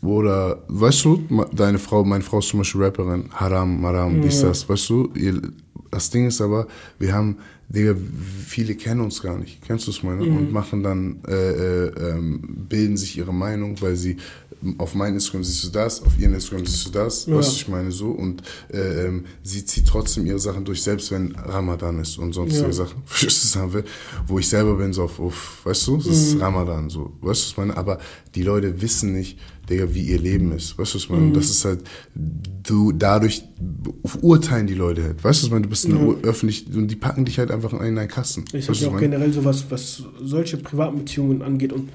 oder, 0.00 0.62
weißt 0.68 1.04
du, 1.04 1.24
deine 1.52 1.78
Frau, 1.78 2.04
meine 2.04 2.22
Frau 2.22 2.38
ist 2.38 2.48
zum 2.48 2.60
Beispiel 2.60 2.82
Rapperin, 2.82 3.24
Haram, 3.32 3.80
Maram, 3.80 4.22
dies, 4.22 4.42
das, 4.42 4.68
weißt 4.68 4.90
du? 4.90 5.10
Das 5.90 6.08
Ding 6.10 6.26
ist 6.26 6.40
aber, 6.40 6.68
wir 7.00 7.12
haben 7.12 7.38
Digga, 7.70 7.94
viele 8.46 8.74
kennen 8.74 9.02
uns 9.02 9.20
gar 9.20 9.36
nicht. 9.36 9.60
Kennst 9.62 9.86
du 9.86 9.90
es 9.90 10.02
meine? 10.02 10.24
Mhm. 10.24 10.36
Und 10.36 10.52
machen 10.52 10.82
dann, 10.82 11.20
äh, 11.28 11.34
äh, 11.34 12.12
ähm, 12.12 12.66
bilden 12.68 12.96
sich 12.96 13.18
ihre 13.18 13.34
Meinung, 13.34 13.80
weil 13.82 13.94
sie 13.94 14.16
auf 14.78 14.94
meinem 14.94 15.14
Instagram 15.14 15.44
siehst 15.44 15.64
du 15.64 15.68
das, 15.68 16.02
auf 16.02 16.18
ihrem 16.18 16.34
Instagram 16.34 16.66
siehst 16.66 16.86
du 16.86 16.90
das, 16.90 17.26
ja. 17.26 17.34
was 17.34 17.52
ich 17.52 17.68
meine 17.68 17.92
so. 17.92 18.10
Und 18.10 18.42
äh, 18.72 19.06
ähm, 19.06 19.26
sie 19.42 19.64
zieht 19.64 19.86
trotzdem 19.86 20.26
ihre 20.26 20.38
Sachen 20.38 20.64
durch, 20.64 20.82
selbst 20.82 21.10
wenn 21.10 21.34
Ramadan 21.36 22.00
ist 22.00 22.18
und 22.18 22.32
sonstige 22.32 22.64
ja. 22.64 22.72
Sachen. 22.72 23.02
Verstehst 23.04 23.54
du, 23.54 23.72
will, 23.72 23.84
wo 24.26 24.38
ich 24.38 24.48
selber 24.48 24.76
bin, 24.76 24.92
so 24.92 25.04
auf, 25.04 25.20
auf 25.20 25.60
weißt 25.64 25.86
du, 25.88 25.96
es 25.98 26.06
mhm. 26.06 26.12
ist 26.12 26.40
Ramadan, 26.40 26.88
so. 26.88 27.12
Weißt 27.20 27.20
du, 27.20 27.28
was 27.28 27.46
ich 27.50 27.56
meine? 27.56 27.76
Aber 27.76 27.98
die 28.34 28.42
Leute 28.42 28.80
wissen 28.80 29.12
nicht, 29.12 29.38
Digga, 29.68 29.92
wie 29.92 30.02
ihr 30.02 30.18
Leben 30.18 30.52
ist. 30.52 30.78
Weißt 30.78 30.94
du, 30.94 30.98
was 30.98 31.08
meine? 31.08 31.26
Mhm. 31.26 31.34
Das 31.34 31.50
ist 31.50 31.64
halt, 31.64 31.80
du, 32.14 32.92
dadurch 32.92 33.44
urteilen 34.22 34.66
die 34.66 34.74
Leute 34.74 35.02
halt. 35.04 35.22
Weißt 35.22 35.42
du, 35.42 35.46
was 35.46 35.50
meine? 35.50 35.62
Du 35.62 35.68
bist 35.68 35.86
eine 35.86 35.96
mhm. 35.96 36.16
öffentlich, 36.22 36.66
und 36.74 36.88
die 36.88 36.96
packen 36.96 37.24
dich 37.24 37.38
halt 37.38 37.50
einfach 37.50 37.72
in 37.72 37.80
einen 37.80 38.08
Kasten. 38.08 38.44
Ich 38.52 38.66
sag 38.66 38.76
ja 38.76 38.88
auch 38.88 38.98
generell 38.98 39.32
so 39.32 39.44
was, 39.44 39.70
was 39.70 40.02
solche 40.22 40.56
privaten 40.56 40.98
Beziehungen 40.98 41.42
angeht 41.42 41.72
und 41.72 41.90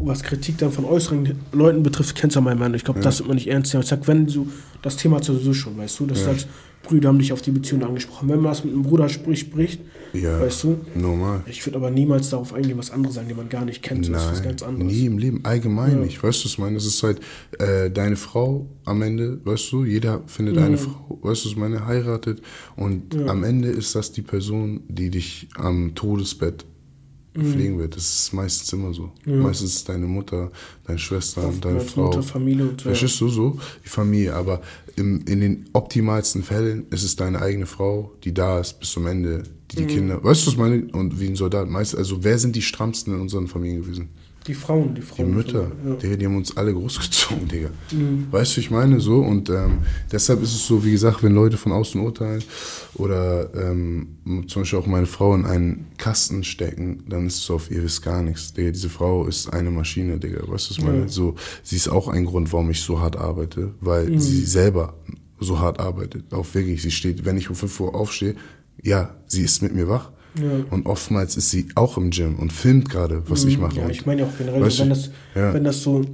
was 0.00 0.22
Kritik 0.22 0.58
dann 0.58 0.72
von 0.72 0.84
äußeren 0.84 1.38
Leuten 1.52 1.82
betrifft, 1.82 2.16
kennst 2.16 2.36
du 2.36 2.40
meinen 2.40 2.58
Mann. 2.58 2.74
Ich 2.74 2.84
glaube, 2.84 3.00
ja. 3.00 3.04
das 3.04 3.18
wird 3.18 3.28
man 3.28 3.36
nicht 3.36 3.48
ernst 3.48 3.72
nehmen. 3.72 3.82
Ich 3.82 3.88
sag, 3.88 4.06
wenn 4.06 4.26
du, 4.26 4.48
das 4.82 4.96
Thema 4.96 5.22
sowieso 5.22 5.54
schon, 5.54 5.76
weißt 5.78 6.00
du, 6.00 6.06
das 6.06 6.18
ja. 6.18 6.24
ist 6.24 6.28
halt, 6.28 6.48
Brüder 6.86 7.08
haben 7.08 7.18
dich 7.18 7.32
auf 7.32 7.42
die 7.42 7.50
Beziehung 7.50 7.82
angesprochen. 7.82 8.28
Wenn 8.28 8.40
man 8.40 8.52
das 8.52 8.64
mit 8.64 8.72
einem 8.72 8.82
Bruder 8.82 9.08
spricht, 9.08 9.48
spricht, 9.48 9.80
ja, 10.12 10.40
weißt 10.40 10.64
du? 10.64 10.80
Normal. 10.94 11.42
Ich 11.46 11.64
würde 11.66 11.76
aber 11.76 11.90
niemals 11.90 12.30
darauf 12.30 12.54
eingehen, 12.54 12.78
was 12.78 12.90
andere 12.90 13.12
sagen, 13.12 13.28
die 13.28 13.34
man 13.34 13.48
gar 13.48 13.64
nicht 13.64 13.82
kennt. 13.82 14.02
Nein, 14.02 14.12
das 14.12 14.24
ist 14.24 14.30
was 14.32 14.42
ganz 14.42 14.62
anderes. 14.62 14.92
Nie 14.92 15.06
im 15.06 15.18
Leben, 15.18 15.40
allgemein 15.44 15.92
ja. 15.92 15.98
nicht. 15.98 16.22
Weißt 16.22 16.40
du, 16.40 16.44
was 16.44 16.52
ich 16.52 16.58
meine? 16.58 16.74
Das 16.74 16.86
ist 16.86 17.02
halt 17.02 17.20
äh, 17.58 17.90
deine 17.90 18.16
Frau 18.16 18.66
am 18.84 19.02
Ende, 19.02 19.40
weißt 19.44 19.72
du? 19.72 19.84
Jeder 19.84 20.22
findet 20.26 20.56
mhm. 20.56 20.62
eine 20.62 20.78
Frau, 20.78 21.18
weißt 21.22 21.44
du, 21.44 21.48
was 21.48 21.52
ich 21.52 21.56
meine? 21.56 21.86
Heiratet. 21.86 22.40
Und 22.76 23.14
ja. 23.14 23.26
am 23.26 23.44
Ende 23.44 23.68
ist 23.68 23.94
das 23.94 24.12
die 24.12 24.22
Person, 24.22 24.82
die 24.88 25.10
dich 25.10 25.48
am 25.56 25.94
Todesbett. 25.94 26.64
Pflegen 27.44 27.78
wird. 27.78 27.96
Das 27.96 28.04
ist 28.04 28.32
meistens 28.32 28.72
immer 28.72 28.92
so. 28.92 29.10
Ja. 29.24 29.36
Meistens 29.36 29.74
ist 29.74 29.88
deine 29.88 30.06
Mutter, 30.06 30.50
deine 30.86 30.98
Schwester, 30.98 31.48
Oft 31.48 31.64
deine 31.64 31.80
Frau. 31.80 32.04
Mutter, 32.04 32.22
Familie 32.22 32.68
und 32.68 32.80
so. 32.80 32.88
Verstehst 32.88 33.20
du 33.20 33.28
so? 33.28 33.58
Die 33.84 33.88
Familie. 33.88 34.34
Aber 34.34 34.60
im, 34.96 35.24
in 35.26 35.40
den 35.40 35.64
optimalsten 35.72 36.42
Fällen 36.42 36.86
ist 36.90 37.02
es 37.02 37.16
deine 37.16 37.40
eigene 37.40 37.66
Frau, 37.66 38.12
die 38.24 38.32
da 38.32 38.60
ist 38.60 38.80
bis 38.80 38.90
zum 38.90 39.06
Ende, 39.06 39.44
die 39.72 39.76
die 39.76 39.82
mhm. 39.82 39.88
Kinder. 39.88 40.24
Weißt 40.24 40.46
du, 40.46 40.50
was 40.50 40.56
meine? 40.56 40.84
Und 40.92 41.20
wie 41.20 41.26
ein 41.26 41.36
Soldat. 41.36 41.68
Meist, 41.68 41.96
also 41.96 42.22
wer 42.22 42.38
sind 42.38 42.56
die 42.56 42.62
strammsten 42.62 43.14
in 43.14 43.20
unseren 43.20 43.48
Familien 43.48 43.82
gewesen? 43.82 44.08
Die 44.46 44.54
Frauen, 44.54 44.94
die 44.94 45.02
Frauen. 45.02 45.26
Die 45.26 45.34
Mütter, 45.34 45.72
ja. 45.84 45.94
Digga, 45.94 46.16
die 46.16 46.26
haben 46.26 46.36
uns 46.36 46.56
alle 46.56 46.72
großgezogen, 46.72 47.48
Digga. 47.52 47.70
Mhm. 47.90 48.28
Weißt 48.30 48.56
du, 48.56 48.60
ich 48.60 48.70
meine 48.70 49.00
so. 49.00 49.18
Und 49.18 49.50
ähm, 49.50 49.78
deshalb 50.12 50.40
ist 50.42 50.54
es 50.54 50.66
so, 50.66 50.84
wie 50.84 50.92
gesagt, 50.92 51.22
wenn 51.24 51.34
Leute 51.34 51.56
von 51.56 51.72
außen 51.72 52.00
urteilen 52.00 52.44
oder 52.94 53.52
ähm, 53.54 54.18
zum 54.46 54.62
Beispiel 54.62 54.78
auch 54.78 54.86
meine 54.86 55.06
Frau 55.06 55.34
in 55.34 55.44
einen 55.44 55.86
Kasten 55.98 56.44
stecken, 56.44 57.02
dann 57.08 57.26
ist 57.26 57.38
es 57.38 57.44
so 57.44 57.54
auf 57.56 57.70
ihr 57.70 57.82
wisst 57.82 58.02
gar 58.02 58.22
nichts. 58.22 58.52
Digga, 58.52 58.70
diese 58.70 58.88
Frau 58.88 59.26
ist 59.26 59.52
eine 59.52 59.70
Maschine, 59.72 60.18
Digga. 60.18 60.40
Weißt 60.42 60.46
du, 60.46 60.70
was 60.70 60.78
ich 60.78 60.84
meine? 60.84 61.00
Ja. 61.00 61.08
So, 61.08 61.34
sie 61.64 61.76
ist 61.76 61.88
auch 61.88 62.06
ein 62.06 62.24
Grund, 62.24 62.52
warum 62.52 62.70
ich 62.70 62.80
so 62.80 63.00
hart 63.00 63.16
arbeite, 63.16 63.74
weil 63.80 64.10
mhm. 64.10 64.20
sie 64.20 64.44
selber 64.44 64.94
so 65.40 65.58
hart 65.58 65.80
arbeitet. 65.80 66.32
Auch 66.32 66.46
wirklich, 66.54 66.82
sie 66.82 66.90
steht, 66.90 67.24
wenn 67.24 67.36
ich 67.36 67.50
um 67.50 67.56
5 67.56 67.80
Uhr 67.80 67.94
aufstehe, 67.94 68.36
ja, 68.82 69.14
sie 69.26 69.42
ist 69.42 69.62
mit 69.62 69.74
mir 69.74 69.88
wach 69.88 70.10
Ja. 70.38 70.64
Und 70.70 70.86
oftmals 70.86 71.36
ist 71.36 71.50
sie 71.50 71.68
auch 71.74 71.96
im 71.96 72.10
Gym 72.10 72.38
und 72.38 72.52
filmt 72.52 72.90
gerade, 72.90 73.22
was 73.28 73.44
mhm. 73.44 73.48
ich 73.50 73.58
mache. 73.58 73.80
Ja, 73.80 73.88
ich 73.88 74.04
meine 74.04 74.22
ja 74.22 74.28
auch 74.28 74.36
generell, 74.36 74.60
wenn 74.60 74.88
das, 74.88 75.10
ja. 75.34 75.54
wenn 75.54 75.64
das 75.64 75.82
so 75.82 76.04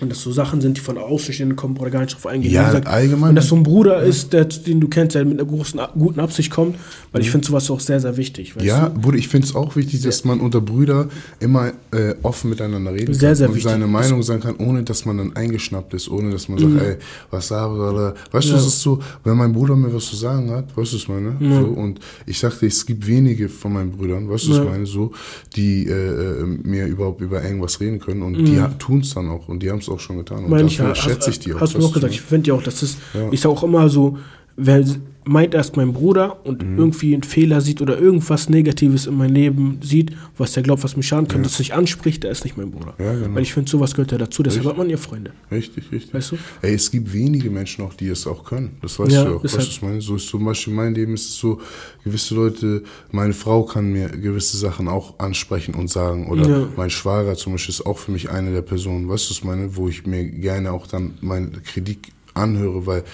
und 0.00 0.08
das 0.10 0.22
so 0.22 0.32
Sachen 0.32 0.60
sind, 0.60 0.76
die 0.76 0.80
von 0.80 0.98
Außenstehenden 0.98 1.56
kommen 1.56 1.76
oder 1.76 1.90
gar 1.90 2.00
nicht 2.00 2.14
drauf 2.14 2.26
eingehen. 2.26 2.52
Ja, 2.52 2.66
gesagt, 2.66 2.86
allgemein. 2.86 3.30
Wenn 3.30 3.36
das 3.36 3.48
so 3.48 3.56
ein 3.56 3.62
Bruder 3.62 4.02
ja. 4.02 4.08
ist, 4.08 4.32
der, 4.32 4.44
den 4.44 4.80
du 4.80 4.88
kennst, 4.88 5.14
der 5.14 5.24
mit 5.24 5.38
einer 5.38 5.48
großen, 5.48 5.80
guten 5.98 6.20
Absicht 6.20 6.50
kommt, 6.50 6.76
weil 7.12 7.22
ich 7.22 7.30
finde 7.30 7.46
sowas 7.46 7.70
auch 7.70 7.80
sehr, 7.80 8.00
sehr 8.00 8.16
wichtig. 8.16 8.54
ja, 8.60 8.88
du? 8.88 9.00
Bruder, 9.00 9.18
ich 9.18 9.28
finde 9.28 9.46
es 9.46 9.54
auch 9.54 9.76
wichtig, 9.76 10.02
dass 10.02 10.24
man 10.24 10.40
unter 10.40 10.60
Brüder 10.60 11.08
immer 11.40 11.72
äh, 11.92 12.14
offen 12.22 12.50
miteinander 12.50 12.92
reden 12.92 13.14
sehr, 13.14 13.30
kann 13.30 13.36
sehr 13.36 13.48
und 13.48 13.54
wichtig. 13.56 13.70
seine 13.70 13.86
Meinung 13.86 14.22
sagen 14.22 14.40
kann, 14.40 14.56
ohne 14.56 14.82
dass 14.82 15.04
man 15.04 15.18
dann 15.18 15.36
eingeschnappt 15.36 15.94
ist, 15.94 16.08
ohne 16.08 16.30
dass 16.30 16.48
man 16.48 16.58
sagt, 16.58 16.72
mhm. 16.72 16.78
ey, 16.78 16.96
was 17.30 17.48
da, 17.48 17.70
oder, 17.70 18.14
weißt 18.30 18.48
ja. 18.48 18.54
du, 18.54 18.58
es 18.60 18.66
ist 18.66 18.80
so, 18.80 19.00
wenn 19.24 19.36
mein 19.36 19.52
Bruder 19.52 19.76
mir 19.76 19.92
was 19.92 20.06
zu 20.06 20.16
sagen 20.16 20.50
hat, 20.50 20.76
weißt 20.76 20.92
du, 20.92 20.96
was 20.96 21.02
ich 21.02 21.08
meine? 21.08 21.36
Ja. 21.40 21.60
So, 21.60 21.66
und 21.68 22.00
ich 22.26 22.38
sagte, 22.38 22.66
es 22.66 22.86
gibt 22.86 23.06
wenige 23.06 23.48
von 23.48 23.72
meinen 23.72 23.92
Brüdern, 23.92 24.28
weißt 24.28 24.46
du, 24.46 24.50
was 24.50 24.58
ich 24.58 24.64
meine, 24.64 24.86
so, 24.86 25.12
die 25.56 25.86
äh, 25.86 25.92
äh, 25.92 26.44
mir 26.44 26.86
überhaupt 26.86 27.20
über 27.20 27.42
irgendwas 27.42 27.80
reden 27.80 27.98
können 27.98 28.22
und 28.22 28.34
die 28.34 28.60
tun 28.78 29.00
es 29.00 29.14
dann 29.14 29.28
auch 29.28 29.48
und 29.48 29.62
die 29.62 29.70
haben 29.70 29.78
es 29.78 29.88
auch 29.90 30.00
schon 30.00 30.18
getan. 30.18 30.44
Und 30.44 30.66
ich 30.66 30.78
ja, 30.78 30.94
schätze 30.94 31.30
ich 31.30 31.38
die 31.38 31.54
auch. 31.54 31.60
Hast 31.60 31.74
du 31.74 31.84
auch 31.84 31.92
gesagt, 31.92 32.12
ich 32.12 32.20
finde 32.20 32.48
ja 32.48 32.54
auch, 32.54 32.62
dass 32.62 32.82
es, 32.82 32.96
ja. 33.14 33.28
ich 33.30 33.40
sage 33.40 33.54
auch 33.54 33.62
immer 33.62 33.88
so, 33.88 34.18
wer 34.60 34.84
meint 35.24 35.54
erst 35.54 35.76
mein 35.76 35.92
Bruder 35.92 36.44
und 36.44 36.62
mhm. 36.62 36.78
irgendwie 36.78 37.12
einen 37.12 37.22
Fehler 37.22 37.60
sieht 37.60 37.80
oder 37.80 37.98
irgendwas 37.98 38.48
Negatives 38.48 39.06
in 39.06 39.16
meinem 39.16 39.34
Leben 39.34 39.78
sieht, 39.82 40.12
was 40.36 40.52
der 40.52 40.62
glaubt, 40.62 40.82
was 40.82 40.96
mich 40.96 41.06
schaden 41.06 41.28
könnte, 41.28 41.42
ja. 41.42 41.48
das 41.48 41.56
sich 41.56 41.74
anspricht, 41.74 42.24
der 42.24 42.30
ist 42.30 42.44
nicht 42.44 42.56
mein 42.56 42.70
Bruder. 42.70 42.94
Ja, 42.98 43.12
genau. 43.14 43.34
Weil 43.34 43.42
ich 43.42 43.52
finde, 43.52 43.70
sowas 43.70 43.94
gehört 43.94 44.12
ja 44.12 44.18
dazu, 44.18 44.42
deshalb 44.42 44.64
richtig. 44.64 44.70
hat 44.70 44.78
man 44.78 44.90
ja 44.90 44.96
Freunde. 44.96 45.32
Richtig, 45.50 45.92
richtig. 45.92 46.14
Weißt 46.14 46.32
du? 46.32 46.38
Ey, 46.62 46.74
es 46.74 46.90
gibt 46.90 47.12
wenige 47.12 47.50
Menschen 47.50 47.84
auch, 47.84 47.94
die 47.94 48.08
es 48.08 48.26
auch 48.26 48.44
können. 48.44 48.76
Das 48.82 48.98
weißt 48.98 49.12
ja, 49.12 49.24
du 49.24 49.36
auch. 49.36 49.44
Weißt 49.44 49.56
du, 49.56 49.60
ich 49.60 49.82
meine? 49.82 50.00
So 50.00 50.16
ist 50.16 50.28
zum 50.28 50.44
Beispiel 50.44 50.72
mein 50.72 50.94
Leben 50.94 51.14
ist 51.14 51.28
es 51.28 51.36
so, 51.36 51.60
gewisse 52.02 52.34
Leute, 52.34 52.82
meine 53.12 53.32
Frau 53.32 53.64
kann 53.64 53.92
mir 53.92 54.08
gewisse 54.08 54.56
Sachen 54.56 54.88
auch 54.88 55.18
ansprechen 55.18 55.74
und 55.74 55.90
sagen. 55.90 56.28
Oder 56.28 56.48
ja. 56.48 56.68
mein 56.76 56.90
Schwager 56.90 57.36
zum 57.36 57.52
Beispiel 57.52 57.74
ist 57.74 57.86
auch 57.86 57.98
für 57.98 58.10
mich 58.10 58.30
eine 58.30 58.52
der 58.52 58.62
Personen, 58.62 59.08
weißt 59.08 59.26
du, 59.26 59.30
was 59.30 59.38
ich 59.38 59.44
meine, 59.44 59.76
wo 59.76 59.88
ich 59.88 60.06
mir 60.06 60.24
gerne 60.24 60.72
auch 60.72 60.86
dann 60.86 61.14
meinen 61.20 61.62
Kredit 61.62 61.98
anhöre, 62.34 62.86
weil 62.86 63.04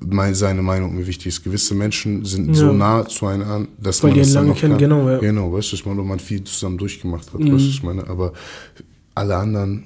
mein, 0.00 0.34
seine 0.34 0.62
Meinung 0.62 0.94
mir 0.94 1.06
wichtig 1.06 1.26
ist. 1.26 1.44
Gewisse 1.44 1.74
Menschen 1.74 2.24
sind 2.24 2.48
ja. 2.48 2.54
so 2.54 2.72
nah 2.72 3.06
zu 3.06 3.26
einem 3.26 3.42
an, 3.42 3.68
dass 3.78 4.02
weil 4.02 4.10
man 4.10 4.20
das 4.20 4.32
lange 4.32 4.54
kennen, 4.54 4.78
genau, 4.78 5.08
ja. 5.08 5.18
Genau, 5.18 5.52
weißt 5.52 5.72
du, 5.72 5.76
ich 5.76 5.86
meine, 5.86 6.02
man 6.02 6.18
viel 6.18 6.44
zusammen 6.44 6.78
durchgemacht 6.78 7.32
hat, 7.32 7.40
mhm. 7.40 7.52
weißt 7.52 7.64
du, 7.64 7.68
ich 7.68 7.82
meine, 7.82 8.06
aber 8.06 8.32
alle 9.14 9.36
anderen, 9.36 9.84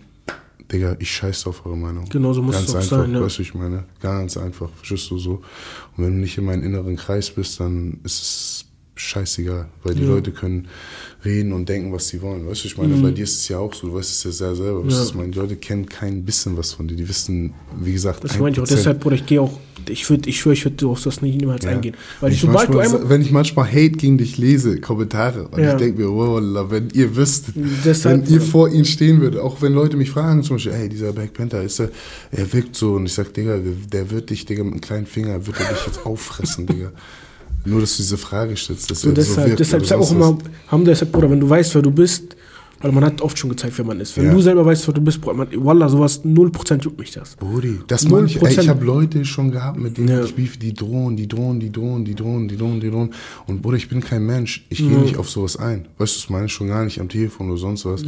Digga, 0.70 0.96
ich 0.98 1.10
scheiße 1.10 1.48
auf 1.48 1.64
eure 1.64 1.76
Meinung. 1.76 2.08
Genau 2.08 2.32
so 2.32 2.42
muss 2.42 2.54
ganz 2.54 2.68
es 2.68 2.74
auch 2.74 2.80
einfach, 2.80 2.98
sein, 2.98 3.14
ja. 3.14 3.22
weißt 3.22 3.38
du, 3.38 3.42
ich 3.42 3.54
meine, 3.54 3.84
ganz 4.00 4.36
einfach, 4.36 4.68
verstehst 4.76 5.10
du 5.10 5.18
so. 5.18 5.42
Und 5.96 6.04
wenn 6.04 6.14
du 6.14 6.20
nicht 6.20 6.36
in 6.36 6.44
meinem 6.44 6.62
inneren 6.62 6.96
Kreis 6.96 7.30
bist, 7.30 7.60
dann 7.60 7.98
ist 8.04 8.22
es 8.22 8.64
scheißegal, 8.98 9.66
weil 9.84 9.94
die 9.94 10.02
ja. 10.02 10.08
Leute 10.08 10.32
können 10.32 10.68
reden 11.24 11.52
und 11.52 11.68
denken, 11.68 11.92
was 11.92 12.08
sie 12.08 12.22
wollen. 12.22 12.46
Weißt 12.46 12.64
du, 12.64 12.68
ich 12.68 12.78
meine, 12.78 12.94
mhm. 12.94 13.02
bei 13.02 13.10
dir 13.10 13.24
ist 13.24 13.40
es 13.40 13.48
ja 13.48 13.58
auch 13.58 13.74
so, 13.74 13.88
du 13.88 13.94
weißt 13.94 14.10
es 14.10 14.24
ja 14.24 14.30
sehr 14.30 14.54
selber. 14.54 14.84
Ja. 14.86 15.02
Ich 15.02 15.14
meine, 15.14 15.30
die 15.30 15.38
Leute 15.38 15.56
kennen 15.56 15.86
kein 15.86 16.24
bisschen 16.24 16.56
was 16.56 16.72
von 16.72 16.86
dir. 16.86 16.96
Die 16.96 17.08
wissen, 17.08 17.54
wie 17.80 17.92
gesagt, 17.92 18.22
Das 18.24 18.38
meine 18.38 18.54
ich 18.54 18.60
auch. 18.60 18.66
Deshalb, 18.66 19.00
Bruder, 19.00 19.16
ich 19.16 19.26
gehe 19.26 19.40
auch, 19.40 19.58
ich 19.88 20.08
würde, 20.08 20.28
ich 20.28 20.38
schwöre, 20.38 20.54
ich 20.54 20.64
würde 20.64 20.86
auf 20.86 21.02
das 21.02 21.22
nicht 21.22 21.40
niemals 21.40 21.64
ja. 21.64 21.72
eingehen. 21.72 21.96
Weil 22.20 22.32
ich 22.32 22.40
sobald 22.40 22.68
manchmal, 22.68 22.88
du 22.88 22.96
einmal, 22.96 23.10
wenn 23.10 23.22
ich 23.22 23.30
manchmal 23.30 23.66
Hate 23.66 23.90
gegen 23.90 24.18
dich 24.18 24.38
lese, 24.38 24.80
Kommentare, 24.80 25.48
und 25.48 25.60
ich 25.60 25.72
denke 25.72 26.02
mir, 26.02 26.10
wow, 26.10 26.70
wenn 26.70 26.90
ihr 26.90 27.16
wüsstet, 27.16 27.54
Deshalb, 27.84 28.26
wenn 28.26 28.32
ihr 28.32 28.40
vor 28.40 28.68
ihnen 28.68 28.84
stehen 28.84 29.20
würdet, 29.20 29.40
auch 29.40 29.60
wenn 29.60 29.72
Leute 29.72 29.96
mich 29.96 30.10
fragen, 30.10 30.42
zum 30.42 30.56
Beispiel, 30.56 30.72
hey, 30.72 30.88
dieser 30.88 31.12
Black 31.12 31.32
Panther, 31.32 31.62
ist 31.62 31.80
er, 31.80 31.90
er 32.30 32.52
wirkt 32.52 32.76
so, 32.76 32.94
und 32.94 33.06
ich 33.06 33.14
sag, 33.14 33.34
Digga, 33.34 33.58
der 33.92 34.10
wird 34.10 34.30
dich, 34.30 34.44
Digga, 34.44 34.62
mit 34.62 34.72
einem 34.72 34.80
kleinen 34.80 35.06
Finger, 35.06 35.46
wird 35.46 35.58
er 35.58 35.72
dich 35.72 35.86
jetzt 35.86 36.06
auffressen, 36.06 36.66
Digga. 36.66 36.92
Nur, 37.64 37.80
dass 37.80 37.96
du 37.96 38.02
diese 38.02 38.18
Frage 38.18 38.56
stellst. 38.56 38.90
Das 38.90 39.00
so 39.00 39.12
deshalb, 39.12 39.50
so 39.50 39.56
deshalb 39.56 39.86
sag 39.86 39.98
auch 39.98 40.10
immer, 40.10 40.38
haben 40.68 40.84
deshalb, 40.84 41.12
Bruder, 41.12 41.30
wenn 41.30 41.40
du 41.40 41.48
weißt, 41.48 41.74
wer 41.74 41.82
du 41.82 41.90
bist, 41.90 42.36
weil 42.80 42.92
man 42.92 43.04
hat 43.04 43.20
oft 43.20 43.38
schon 43.38 43.50
gezeigt, 43.50 43.74
wer 43.76 43.84
man 43.84 44.00
ist. 44.00 44.16
Wenn 44.16 44.26
ja. 44.26 44.32
du 44.32 44.40
selber 44.40 44.64
weißt, 44.64 44.86
wer 44.86 44.94
du 44.94 45.00
bist, 45.00 45.24
man, 45.24 45.48
Wallah, 45.56 45.88
sowas, 45.88 46.24
0% 46.24 46.82
juckt 46.82 46.98
mich 46.98 47.10
das. 47.12 47.36
Brudi, 47.36 47.80
das 47.86 48.08
meine 48.08 48.26
ich. 48.26 48.40
Ey, 48.40 48.60
ich 48.60 48.68
habe 48.68 48.84
Leute 48.84 49.24
schon 49.24 49.50
gehabt, 49.50 49.78
mit 49.78 49.98
denen 49.98 50.08
ja. 50.08 50.24
ich 50.24 50.34
beef, 50.34 50.58
die 50.58 50.72
drohen, 50.72 51.16
die 51.16 51.26
drohen, 51.26 51.60
die 51.60 51.72
drohen, 51.72 52.04
die 52.04 52.14
drohen, 52.14 52.48
die 52.48 52.56
drohen, 52.56 52.80
die 52.80 52.90
drohen. 52.90 53.10
Und 53.46 53.62
Bruder, 53.62 53.76
ich 53.76 53.88
bin 53.88 54.00
kein 54.00 54.24
Mensch. 54.24 54.64
Ich 54.68 54.78
gehe 54.78 54.90
ja. 54.90 54.98
nicht 54.98 55.16
auf 55.16 55.28
sowas 55.28 55.56
ein. 55.56 55.86
Weißt 55.98 56.16
du, 56.16 56.20
was 56.20 56.30
meine 56.30 56.46
ich 56.46 56.52
schon 56.52 56.68
gar 56.68 56.84
nicht 56.84 57.00
am 57.00 57.08
Telefon 57.08 57.50
oder 57.50 57.58
sonst 57.58 57.84
was. 57.84 58.02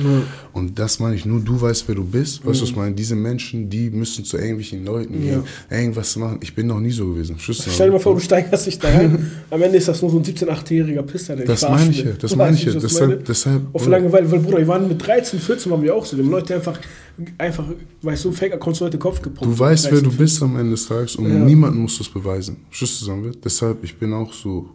Und 0.52 0.78
das 0.78 1.00
meine 1.00 1.14
ich, 1.14 1.24
nur 1.24 1.40
du 1.40 1.60
weißt, 1.60 1.88
wer 1.88 1.94
du 1.94 2.04
bist. 2.04 2.46
Weißt 2.46 2.60
du, 2.60 2.64
was 2.64 2.76
meine 2.76 2.94
Diese 2.94 3.16
Menschen, 3.16 3.68
die 3.68 3.90
müssen 3.90 4.24
zu 4.24 4.36
irgendwelchen 4.36 4.84
Leuten 4.84 5.20
gehen, 5.20 5.42
irgendwas 5.70 6.16
machen. 6.16 6.38
Ich 6.42 6.54
bin 6.54 6.66
noch 6.66 6.80
nie 6.80 6.90
so 6.90 7.06
gewesen. 7.06 7.36
Stell 7.38 7.86
dir 7.86 7.92
mal 7.92 7.98
vor, 7.98 8.14
du 8.14 8.20
steigerst 8.20 8.66
dich 8.66 8.78
da 8.78 8.88
rein. 8.88 9.30
am 9.50 9.62
Ende 9.62 9.78
ist 9.78 9.88
das 9.88 10.00
nur 10.02 10.10
so 10.10 10.18
ein 10.18 10.24
17-, 10.24 10.46
8-jähriger 10.46 11.02
Pisser, 11.02 11.36
der 11.36 11.46
Das 11.46 11.62
meine 11.62 11.90
ich 11.90 12.04
ja, 12.04 12.12
das 12.12 12.36
meine 12.36 12.56
ich 12.56 12.64
ja. 12.64 12.72
Deshalb, 12.72 13.24
deshalb. 13.24 13.62
Auf 13.72 13.86
Langeweile, 13.86 14.30
weil 14.30 14.40
Bruder, 14.40 14.59
wir 14.60 14.68
waren 14.68 14.88
mit 14.88 15.04
13, 15.04 15.40
14 15.40 15.72
waren 15.72 15.82
wir 15.82 15.94
auch 15.94 16.04
so. 16.04 16.16
Die 16.16 16.22
haben 16.22 16.30
Leute 16.30 16.54
einfach, 16.54 16.78
einfach 17.38 17.64
weißt 18.02 18.24
du, 18.24 18.32
Fake-Accounts 18.32 18.80
Leute 18.80 18.98
Kopf 18.98 19.22
gepumpt. 19.22 19.54
Du 19.54 19.58
weißt, 19.58 19.90
wer 19.90 20.00
du 20.00 20.12
bist 20.12 20.42
am 20.42 20.56
Ende 20.56 20.72
des 20.72 20.86
Tages 20.86 21.16
und 21.16 21.28
ja. 21.28 21.38
niemand 21.38 21.76
muss 21.76 21.98
das 21.98 22.08
beweisen. 22.08 22.58
Schluss 22.70 22.98
zusammen 22.98 23.24
wird. 23.24 23.44
Deshalb, 23.44 23.82
ich 23.82 23.98
bin 23.98 24.12
auch 24.12 24.32
so, 24.32 24.70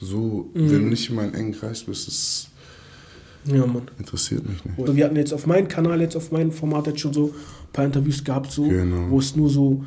so, 0.00 0.50
mhm. 0.54 0.70
wenn 0.70 0.82
du 0.82 0.88
nicht 0.88 1.08
in 1.08 1.16
meinem 1.16 1.34
engen 1.34 1.52
Kreis 1.52 1.82
bist, 1.84 2.08
ist 2.08 2.48
ja, 3.44 3.66
Mann. 3.66 3.90
Interessiert 3.98 4.48
mich 4.48 4.64
nicht. 4.64 4.78
Also 4.78 4.94
wir 4.94 5.04
hatten 5.04 5.16
jetzt 5.16 5.34
auf 5.34 5.46
meinem 5.46 5.66
Kanal, 5.66 6.00
jetzt 6.00 6.16
auf 6.16 6.30
meinem 6.30 6.52
Format 6.52 6.86
jetzt 6.86 7.00
schon 7.00 7.12
so 7.12 7.26
ein 7.26 7.72
paar 7.72 7.84
Interviews 7.84 8.22
gehabt, 8.22 8.52
so, 8.52 8.68
genau. 8.68 9.10
wo 9.10 9.18
es 9.18 9.34
nur 9.34 9.50
so 9.50 9.84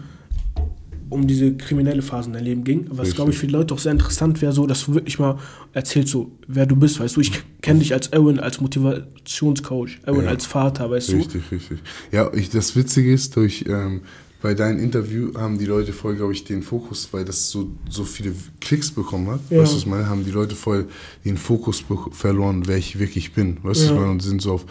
um 1.09 1.27
diese 1.27 1.55
kriminelle 1.55 2.01
Phase 2.01 2.27
in 2.27 2.33
deinem 2.33 2.45
Leben 2.45 2.63
ging. 2.63 2.87
Was, 2.89 3.13
glaube 3.13 3.31
ich, 3.31 3.37
für 3.37 3.47
die 3.47 3.53
Leute 3.53 3.73
auch 3.73 3.79
sehr 3.79 3.91
interessant 3.91 4.41
wäre, 4.41 4.51
so, 4.51 4.65
dass 4.65 4.85
du 4.85 4.93
wirklich 4.95 5.19
mal 5.19 5.37
erzählst, 5.73 6.09
so, 6.09 6.31
wer 6.47 6.65
du 6.65 6.75
bist, 6.75 6.99
weißt 6.99 7.15
du. 7.15 7.21
Ich 7.21 7.31
kenne 7.61 7.79
dich 7.79 7.93
als 7.93 8.11
Owen, 8.13 8.39
als 8.39 8.59
Motivationscoach, 8.61 9.99
Owen 10.07 10.25
ja. 10.25 10.29
als 10.29 10.45
Vater, 10.45 10.89
weißt 10.89 11.13
richtig, 11.13 11.31
du. 11.31 11.37
Richtig, 11.37 11.51
richtig. 11.51 11.79
Ja, 12.11 12.31
ich, 12.33 12.49
das 12.49 12.75
Witzige 12.75 13.13
ist, 13.13 13.35
durch, 13.35 13.65
ähm, 13.67 14.01
bei 14.41 14.53
deinem 14.53 14.77
Interview 14.77 15.33
haben 15.35 15.57
die 15.57 15.65
Leute 15.65 15.91
voll, 15.91 16.15
glaube 16.15 16.33
ich, 16.33 16.43
den 16.43 16.61
Fokus, 16.61 17.09
weil 17.11 17.25
das 17.25 17.49
so, 17.49 17.71
so 17.89 18.03
viele 18.03 18.31
Klicks 18.61 18.91
bekommen 18.91 19.27
hat, 19.27 19.39
ja. 19.49 19.59
weißt 19.59 19.71
du, 19.71 19.75
was 19.75 19.81
ich 19.81 19.87
meine, 19.87 20.07
haben 20.07 20.23
die 20.23 20.29
Leute 20.29 20.53
voll 20.53 20.87
den 21.23 21.37
Fokus 21.37 21.83
verloren, 22.11 22.67
wer 22.67 22.77
ich 22.77 22.99
wirklich 22.99 23.33
bin, 23.33 23.57
weißt 23.63 23.81
du, 23.81 23.85
ja. 23.85 23.89
was 23.89 23.95
ich 23.95 23.99
meine, 23.99 24.11
und 24.11 24.21
sind 24.21 24.43
so 24.43 24.53
auf 24.53 24.65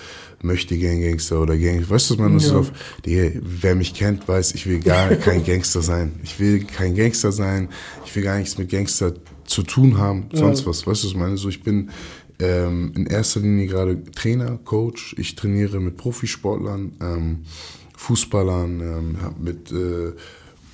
möchte 0.45 0.78
Gang 0.78 1.03
Gangster 1.03 1.40
oder 1.40 1.57
Gang, 1.57 1.88
weißt 1.88 2.11
du, 2.11 2.14
was 2.14 2.20
man 2.20 2.32
ja. 2.34 2.38
so 2.38 2.59
auf, 2.61 2.72
die, 3.05 3.40
wer 3.42 3.74
mich 3.74 3.95
kennt, 3.95 4.28
weiß, 4.28 4.55
ich 4.55 4.66
will 4.66 4.80
gar 4.80 5.09
kein 5.16 5.45
Gangster 5.45 5.82
sein, 5.82 6.12
ich 6.22 6.38
will 6.38 6.64
kein 6.64 6.95
Gangster 6.95 7.32
sein, 7.32 7.68
ich 8.05 8.14
will 8.14 8.22
gar 8.22 8.38
nichts 8.38 8.59
mit 8.59 8.70
Gangster 8.70 9.14
zu 9.45 9.62
tun 9.62 9.99
haben, 9.99 10.26
sonst 10.32 10.61
ja. 10.61 10.66
was, 10.66 10.86
weißt 10.86 11.03
du, 11.03 11.07
was 11.07 11.12
ich 11.12 11.16
meine, 11.16 11.36
so, 11.36 11.49
ich 11.49 11.62
bin 11.62 11.90
ähm, 12.38 12.92
in 12.97 13.07
erster 13.07 13.40
Linie 13.40 13.66
gerade 13.66 14.03
Trainer, 14.12 14.59
Coach, 14.64 15.14
ich 15.18 15.34
trainiere 15.34 15.80
mit 15.80 15.97
Profisportlern, 15.97 16.92
ähm, 17.01 17.45
Fußballern, 17.97 18.80
ähm, 18.80 19.22
habe 19.22 19.40
mit 19.40 19.70
äh, 19.72 20.12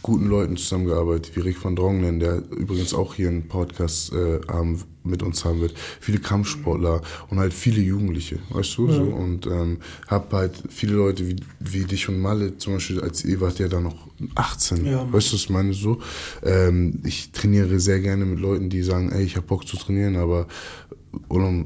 guten 0.02 0.26
Leuten 0.26 0.56
zusammengearbeitet, 0.56 1.36
wie 1.36 1.40
Rick 1.40 1.62
van 1.62 1.76
Dronglen, 1.76 2.20
der 2.20 2.42
übrigens 2.50 2.94
auch 2.94 3.14
hier 3.14 3.28
einen 3.28 3.48
Podcast 3.48 4.12
äh, 4.12 4.40
haben, 4.48 4.82
mit 5.02 5.22
uns 5.22 5.44
haben 5.44 5.60
wird. 5.60 5.74
Viele 6.00 6.18
Kampfsportler 6.18 7.02
und 7.28 7.38
halt 7.38 7.52
viele 7.52 7.80
Jugendliche, 7.80 8.38
weißt 8.50 8.76
du? 8.76 8.88
Ja. 8.88 8.94
So. 8.94 9.02
Und 9.02 9.46
ähm, 9.46 9.78
habe 10.08 10.36
halt 10.36 10.62
viele 10.68 10.94
Leute 10.94 11.26
wie, 11.26 11.36
wie 11.58 11.84
dich 11.84 12.08
und 12.08 12.20
Malle, 12.20 12.58
zum 12.58 12.74
Beispiel, 12.74 13.00
als 13.00 13.24
ihr 13.24 13.40
wart 13.40 13.58
ja 13.58 13.68
da 13.68 13.80
noch 13.80 14.08
18, 14.34 14.84
ja, 14.84 15.10
weißt 15.10 15.30
du, 15.30 15.34
was 15.34 15.42
ich 15.42 15.50
meine? 15.50 15.72
So, 15.72 16.00
ähm, 16.42 17.00
ich 17.04 17.32
trainiere 17.32 17.80
sehr 17.80 18.00
gerne 18.00 18.24
mit 18.26 18.40
Leuten, 18.40 18.68
die 18.68 18.82
sagen, 18.82 19.10
ey, 19.12 19.24
ich 19.24 19.36
habe 19.36 19.46
Bock 19.46 19.66
zu 19.66 19.76
trainieren, 19.76 20.16
aber 20.16 20.46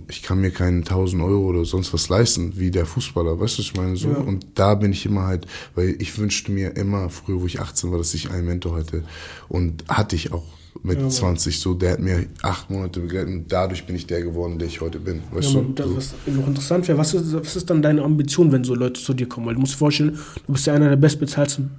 ich 0.09 0.23
kann 0.23 0.41
mir 0.41 0.51
keinen 0.51 0.79
1000 0.79 1.23
Euro 1.23 1.47
oder 1.49 1.65
sonst 1.67 1.93
was 1.93 2.09
leisten, 2.09 2.55
wie 2.57 2.71
der 2.71 2.87
Fußballer, 2.87 3.39
weißt 3.39 3.59
du, 3.59 3.63
ich 3.63 3.77
meine 3.77 3.97
so. 3.97 4.09
Ja. 4.09 4.17
Und 4.17 4.47
da 4.55 4.75
bin 4.75 4.93
ich 4.93 5.05
immer 5.05 5.25
halt, 5.25 5.47
weil 5.75 5.97
ich 5.99 6.17
wünschte 6.19 6.51
mir 6.51 6.77
immer 6.77 7.11
früher, 7.11 7.41
wo 7.41 7.47
ich 7.47 7.61
18 7.61 7.91
war, 7.91 7.99
dass 7.99 8.15
ich 8.15 8.31
einen 8.31 8.47
Mentor 8.47 8.77
hatte. 8.77 9.05
Und 9.49 9.85
hatte 9.89 10.17
ich 10.17 10.33
auch 10.33 10.45
mit 10.85 11.01
ja, 11.01 11.09
20 11.09 11.59
so, 11.59 11.73
der 11.73 11.93
hat 11.93 12.01
mir 12.01 12.27
acht 12.43 12.69
Monate 12.69 13.01
begleitet 13.01 13.33
und 13.33 13.51
dadurch 13.51 13.87
bin 13.87 13.97
ich 13.97 14.07
der 14.07 14.21
geworden, 14.23 14.59
der 14.59 14.69
ich 14.69 14.83
heute 14.83 15.01
bin. 15.01 15.23
Weißt 15.33 15.55
ja, 15.55 15.63
du? 15.63 15.73
Das, 15.73 15.89
was 15.97 16.15
noch 16.27 16.47
interessant 16.47 16.87
wäre, 16.87 16.99
was 16.99 17.15
ist, 17.15 17.33
was 17.33 17.57
ist 17.57 17.71
dann 17.71 17.81
deine 17.81 18.03
Ambition, 18.03 18.53
wenn 18.53 18.65
so 18.65 18.75
Leute 18.75 19.01
zu 19.01 19.15
dir 19.15 19.27
kommen? 19.27 19.47
Weil 19.47 19.55
du 19.55 19.61
musst 19.61 19.75
dir 19.75 19.79
vorstellen, 19.79 20.19
du 20.47 20.53
bist 20.53 20.67
ja 20.67 20.75
einer 20.75 20.91
der 20.91 20.97
bestbezahlten 20.97 21.71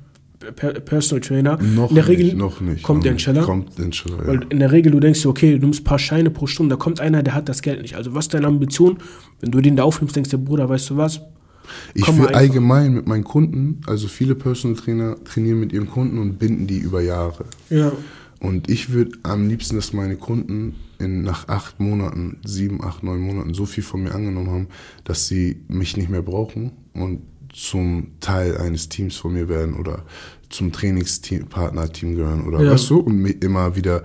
Personal 0.56 1.22
Trainer. 1.22 1.58
Noch 1.62 1.90
in 1.90 1.96
der 1.96 2.08
Regel 2.08 2.26
nicht, 2.26 2.38
noch 2.38 2.62
nicht. 2.62 2.84
Kommt 2.84 3.06
der 3.06 3.12
Incheller. 3.12 3.44
Kommt 3.44 3.80
Incheller, 3.80 4.18
ja. 4.22 4.28
Weil 4.28 4.48
in 4.50 4.60
der 4.60 4.72
Regel, 4.72 4.92
du 4.92 5.00
denkst 5.00 5.22
dir, 5.22 5.30
okay, 5.30 5.54
du 5.54 5.60
nimmst 5.60 5.82
ein 5.82 5.84
paar 5.84 6.00
Scheine 6.00 6.32
pro 6.32 6.48
Stunde, 6.48 6.76
da 6.76 6.80
kommt 6.80 7.00
einer, 7.00 7.22
der 7.22 7.36
hat 7.36 7.48
das 7.48 7.62
Geld 7.62 7.84
nicht. 7.84 7.96
Also 7.96 8.16
was 8.16 8.26
ist 8.26 8.34
deine 8.34 8.48
Ambition? 8.48 8.98
Wenn 9.40 9.52
du 9.52 9.62
den 9.62 9.76
da 9.76 9.84
aufnimmst, 9.84 10.16
denkst 10.16 10.32
du, 10.32 10.40
Bruder, 10.40 10.68
weißt 10.68 10.90
du 10.90 10.98
was? 10.98 11.22
Ich 11.94 12.08
will 12.08 12.28
allgemein 12.28 12.94
mit 12.94 13.08
meinen 13.08 13.24
Kunden, 13.24 13.82
also 13.88 14.08
viele 14.08 14.36
Personal 14.36 14.78
Trainer 14.78 15.16
trainieren 15.24 15.60
mit 15.60 15.74
ihren 15.74 15.90
Kunden 15.90 16.18
und 16.18 16.38
binden 16.38 16.68
die 16.68 16.78
über 16.78 17.02
Jahre. 17.02 17.46
Ja. 17.70 17.92
Und 18.40 18.70
ich 18.70 18.92
würde 18.92 19.18
am 19.24 19.48
liebsten, 19.48 19.76
dass 19.76 19.94
meine 19.94 20.18
Kunden 20.18 20.76
in, 21.00 21.24
nach 21.24 21.48
acht 21.48 21.80
Monaten, 21.80 22.38
sieben, 22.46 22.84
acht, 22.84 23.04
neun 23.04 23.22
Monaten 23.22 23.54
so 23.54 23.66
viel 23.66 23.84
von 23.84 24.04
mir 24.04 24.14
angenommen 24.14 24.50
haben, 24.50 24.68
dass 25.04 25.28
sie 25.28 25.62
mich 25.68 25.98
nicht 25.98 26.10
mehr 26.10 26.22
brauchen 26.22 26.72
und 26.94 27.22
zum 27.54 28.12
Teil 28.20 28.58
eines 28.58 28.90
Teams 28.90 29.16
von 29.16 29.34
mir 29.34 29.48
werden 29.48 29.76
oder 29.76 30.04
zum 30.50 30.72
Trainingspartner-Team 30.72 32.16
gehören 32.16 32.46
oder 32.46 32.62
ja. 32.62 32.72
weißt 32.72 32.90
du, 32.90 33.00
und 33.00 33.26
immer 33.26 33.76
wieder 33.76 34.04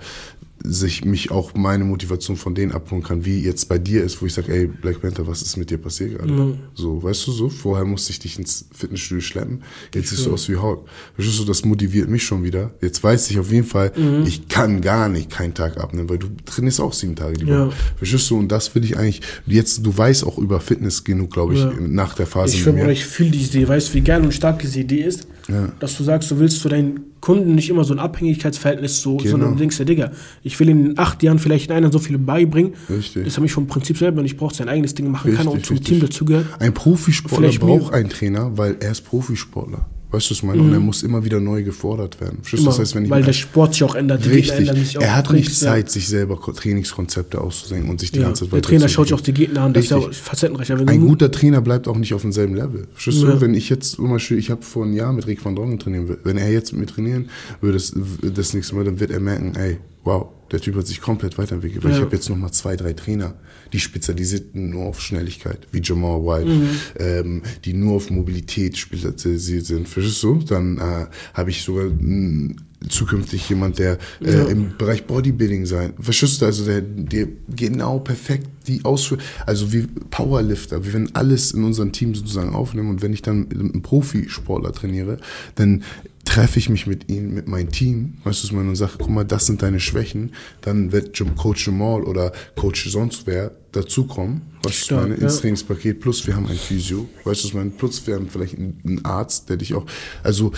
sich 0.63 1.05
mich 1.05 1.31
auch 1.31 1.53
meine 1.55 1.83
Motivation 1.83 2.37
von 2.37 2.55
denen 2.55 2.71
abholen 2.71 3.03
kann, 3.03 3.25
wie 3.25 3.39
jetzt 3.39 3.67
bei 3.69 3.77
dir 3.77 4.03
ist, 4.03 4.21
wo 4.21 4.25
ich 4.25 4.33
sage, 4.33 4.53
ey, 4.53 4.67
Black 4.67 5.01
Panther, 5.01 5.27
was 5.27 5.41
ist 5.41 5.57
mit 5.57 5.69
dir 5.69 5.77
passiert 5.77 6.17
gerade? 6.17 6.31
Mhm. 6.31 6.59
So, 6.73 7.01
weißt 7.01 7.27
du 7.27 7.31
so? 7.31 7.49
Vorher 7.49 7.85
musste 7.85 8.11
ich 8.11 8.19
dich 8.19 8.37
ins 8.37 8.65
Fitnessstudio 8.73 9.21
schleppen, 9.21 9.63
jetzt 9.93 10.09
siehst 10.09 10.25
du 10.25 10.33
aus 10.33 10.47
wie 10.49 10.55
Hulk. 10.55 10.81
Verstehst 11.15 11.39
du, 11.39 11.45
das 11.45 11.65
motiviert 11.65 12.09
mich 12.09 12.23
schon 12.23 12.43
wieder. 12.43 12.71
Jetzt 12.81 13.03
weiß 13.03 13.31
ich 13.31 13.39
auf 13.39 13.51
jeden 13.51 13.67
Fall, 13.67 13.91
mhm. 13.95 14.25
ich 14.25 14.47
kann 14.47 14.81
gar 14.81 15.09
nicht 15.09 15.29
keinen 15.29 15.53
Tag 15.53 15.77
abnehmen, 15.77 16.09
weil 16.09 16.19
du 16.19 16.27
trainierst 16.45 16.81
auch 16.81 16.93
sieben 16.93 17.15
Tage 17.15 17.37
die 17.37 17.47
Woche. 17.47 17.53
Ja. 17.53 17.69
Verstehst 17.97 18.29
du? 18.29 18.37
Und 18.37 18.49
das 18.49 18.73
will 18.75 18.83
ich 18.83 18.97
eigentlich, 18.97 19.21
jetzt, 19.45 19.85
du 19.85 19.95
weißt 19.95 20.25
auch 20.25 20.37
über 20.37 20.59
Fitness 20.59 21.03
genug, 21.03 21.31
glaube 21.31 21.53
ich, 21.53 21.59
ja. 21.59 21.73
nach 21.79 22.15
der 22.15 22.27
Phase. 22.27 22.55
Ich, 22.55 22.65
ich 22.65 23.05
fühle 23.05 23.31
diese 23.31 23.57
Idee, 23.57 23.67
weißt 23.67 23.89
du, 23.89 23.93
wie 23.95 24.01
geil 24.01 24.21
und 24.21 24.33
stark 24.33 24.59
diese 24.59 24.79
Idee 24.79 25.01
ist, 25.01 25.27
ja. 25.51 25.71
dass 25.79 25.97
du 25.97 26.03
sagst, 26.03 26.31
du 26.31 26.39
willst 26.39 26.61
zu 26.61 26.69
deinen 26.69 27.01
Kunden 27.21 27.55
nicht 27.55 27.69
immer 27.69 27.83
so 27.83 27.93
ein 27.93 27.99
Abhängigkeitsverhältnis, 27.99 29.01
so, 29.01 29.17
genau. 29.17 29.31
sondern 29.31 29.51
du 29.51 29.57
denkst 29.57 29.77
ja, 29.79 29.85
Digga, 29.85 30.11
ich 30.43 30.59
will 30.59 30.69
in 30.69 30.97
acht 30.97 31.21
Jahren 31.23 31.39
vielleicht 31.39 31.71
einer 31.71 31.91
so 31.91 31.99
viel 31.99 32.17
beibringen. 32.17 32.73
Richtig. 32.89 33.25
Das 33.25 33.35
habe 33.35 33.45
ich 33.45 33.51
vom 33.51 33.67
Prinzip 33.67 33.97
selber 33.97 34.21
nicht 34.21 34.37
braucht, 34.37 34.55
sein 34.55 34.69
eigenes 34.69 34.95
Ding 34.95 35.09
machen 35.09 35.29
richtig, 35.29 35.45
kann 35.45 35.53
und 35.53 35.65
zum 35.65 35.77
richtig. 35.77 35.99
Team 35.99 36.07
dazugehört. 36.07 36.45
Ein 36.59 36.73
Profisportler 36.73 37.51
braucht 37.59 37.93
einen 37.93 38.09
Trainer, 38.09 38.57
weil 38.57 38.77
er 38.79 38.91
ist 38.91 39.01
Profisportler. 39.01 39.85
Weißt 40.11 40.29
du, 40.29 40.31
was 40.31 40.37
ich 40.39 40.43
meine? 40.43 40.61
Mhm. 40.61 40.67
Und 40.67 40.73
er 40.73 40.79
muss 40.81 41.03
immer 41.03 41.23
wieder 41.23 41.39
neu 41.39 41.63
gefordert 41.63 42.19
werden. 42.19 42.39
Immer, 42.51 42.65
das 42.65 42.79
heißt, 42.79 42.95
wenn 42.95 43.05
ich 43.05 43.09
weil 43.09 43.23
der 43.23 43.33
Sport 43.33 43.73
sich 43.73 43.83
auch 43.83 43.95
ändert. 43.95 44.25
Richtig. 44.25 44.69
Sich 44.69 44.97
auch 44.97 45.01
er 45.01 45.15
hat 45.15 45.31
nicht 45.31 45.55
Zeit, 45.55 45.89
sich 45.89 46.07
selber 46.07 46.37
Trainingskonzepte 46.39 47.39
auszudenken 47.39 47.89
und 47.89 47.99
sich 47.99 48.11
die 48.11 48.19
ja. 48.19 48.25
ganze 48.25 48.43
Zeit 48.43 48.53
Der 48.53 48.61
Trainer 48.61 48.89
schaut 48.89 49.07
sich 49.07 49.13
auch 49.13 49.21
die 49.21 49.33
Gegner 49.33 49.61
an, 49.61 49.73
das 49.73 49.85
ist 49.85 49.91
ja 49.91 50.01
facettenreicher. 50.01 50.77
Ein 50.85 50.99
guter 50.99 51.31
Trainer 51.31 51.61
bleibt 51.61 51.87
auch 51.87 51.97
nicht 51.97 52.13
auf 52.13 52.23
demselben 52.23 52.55
Level. 52.55 52.87
Verstehst 52.93 53.23
ja. 53.23 53.31
du? 53.31 53.41
Wenn 53.41 53.53
ich 53.53 53.69
jetzt 53.69 53.91
zum 53.91 54.09
Beispiel, 54.09 54.37
ich 54.37 54.49
habe 54.49 54.63
vor 54.63 54.83
einem 54.83 54.93
Jahr 54.93 55.13
mit 55.13 55.27
Rick 55.27 55.43
van 55.45 55.55
Dongen 55.55 55.79
trainieren 55.79 56.09
würde, 56.09 56.21
wenn 56.25 56.37
er 56.37 56.51
jetzt 56.51 56.73
mit 56.73 56.81
mir 56.81 56.87
trainieren 56.87 57.29
würde, 57.61 57.77
das 57.77 58.53
nächste 58.53 58.75
Mal, 58.75 58.83
dann 58.83 58.99
wird 58.99 59.11
er 59.11 59.21
merken, 59.21 59.53
ey, 59.55 59.77
wow, 60.03 60.29
der 60.51 60.59
Typ 60.59 60.75
hat 60.75 60.87
sich 60.87 61.01
komplett 61.01 61.37
weiterentwickelt. 61.37 61.83
Weil 61.83 61.91
ja. 61.91 61.97
ich 61.97 62.03
habe 62.03 62.15
jetzt 62.15 62.29
noch 62.29 62.37
mal 62.37 62.51
zwei, 62.51 62.75
drei 62.75 62.93
Trainer, 62.93 63.35
die 63.71 63.79
spezialisiert 63.79 64.53
nur 64.53 64.85
auf 64.85 65.01
Schnelligkeit, 65.01 65.67
wie 65.71 65.81
Jamal 65.81 66.21
White, 66.23 66.49
mhm. 66.49 66.69
ähm, 66.99 67.41
die 67.63 67.73
nur 67.73 67.95
auf 67.95 68.09
Mobilität 68.09 68.77
spezialisiert 68.77 69.65
sind. 69.65 69.87
Verstehst 69.87 70.21
du? 70.23 70.35
Dann 70.39 70.77
äh, 70.77 71.07
habe 71.33 71.49
ich 71.49 71.63
sogar 71.63 71.85
mh, 71.85 71.99
hm, 71.99 72.55
zukünftig 72.89 73.47
jemand, 73.47 73.79
der 73.79 73.97
äh, 74.21 74.33
ja. 74.33 74.43
im 74.45 74.77
Bereich 74.77 75.05
Bodybuilding 75.05 75.65
sein. 75.65 75.93
Verstehst 75.99 76.41
du? 76.41 76.45
Also 76.45 76.65
der, 76.65 76.81
der 76.81 77.27
genau 77.55 77.99
perfekt 77.99 78.47
die 78.67 78.83
ausführt. 78.83 79.21
Also 79.45 79.71
wie 79.73 79.87
Powerlifter, 80.09 80.83
wir 80.83 80.93
werden 80.93 81.09
alles 81.13 81.51
in 81.51 81.63
unserem 81.63 81.91
Team 81.91 82.13
sozusagen 82.13 82.53
aufnehmen 82.53 82.89
und 82.89 83.01
wenn 83.01 83.13
ich 83.13 83.21
dann 83.21 83.47
einen 83.51 83.81
Profisportler 83.81 84.71
trainiere, 84.71 85.17
dann 85.55 85.83
treffe 86.25 86.59
ich 86.59 86.69
mich 86.69 86.87
mit 86.87 87.09
ihnen, 87.09 87.33
mit 87.33 87.47
meinem 87.47 87.71
Team, 87.71 88.17
weißt 88.23 88.43
du, 88.43 88.47
was 88.47 88.51
man 88.51 88.69
und 88.69 88.75
sage, 88.75 88.93
guck 88.97 89.09
mal, 89.09 89.23
das 89.23 89.45
sind 89.45 89.61
deine 89.61 89.79
Schwächen, 89.79 90.33
dann 90.61 90.91
wird 90.91 91.19
Coach 91.35 91.67
Jamal 91.67 92.03
oder 92.03 92.31
Coach 92.55 92.89
sonst 92.89 93.25
wer 93.25 93.51
dazukommen, 93.71 94.41
weißt 94.63 94.91
du, 94.91 94.95
meine, 94.95 95.15
ja. 95.15 95.21
ins 95.21 95.39
Trainingspaket, 95.39 95.99
plus 95.99 96.25
wir 96.27 96.35
haben 96.35 96.47
ein 96.47 96.57
Physio, 96.57 97.07
weißt 97.23 97.43
du, 97.43 97.47
was 97.47 97.53
meine, 97.53 97.69
plus 97.71 98.05
wir 98.05 98.15
haben 98.15 98.27
vielleicht 98.29 98.57
einen 98.57 99.01
Arzt, 99.03 99.49
der 99.49 99.57
dich 99.57 99.73
auch, 99.73 99.85
also 100.23 100.51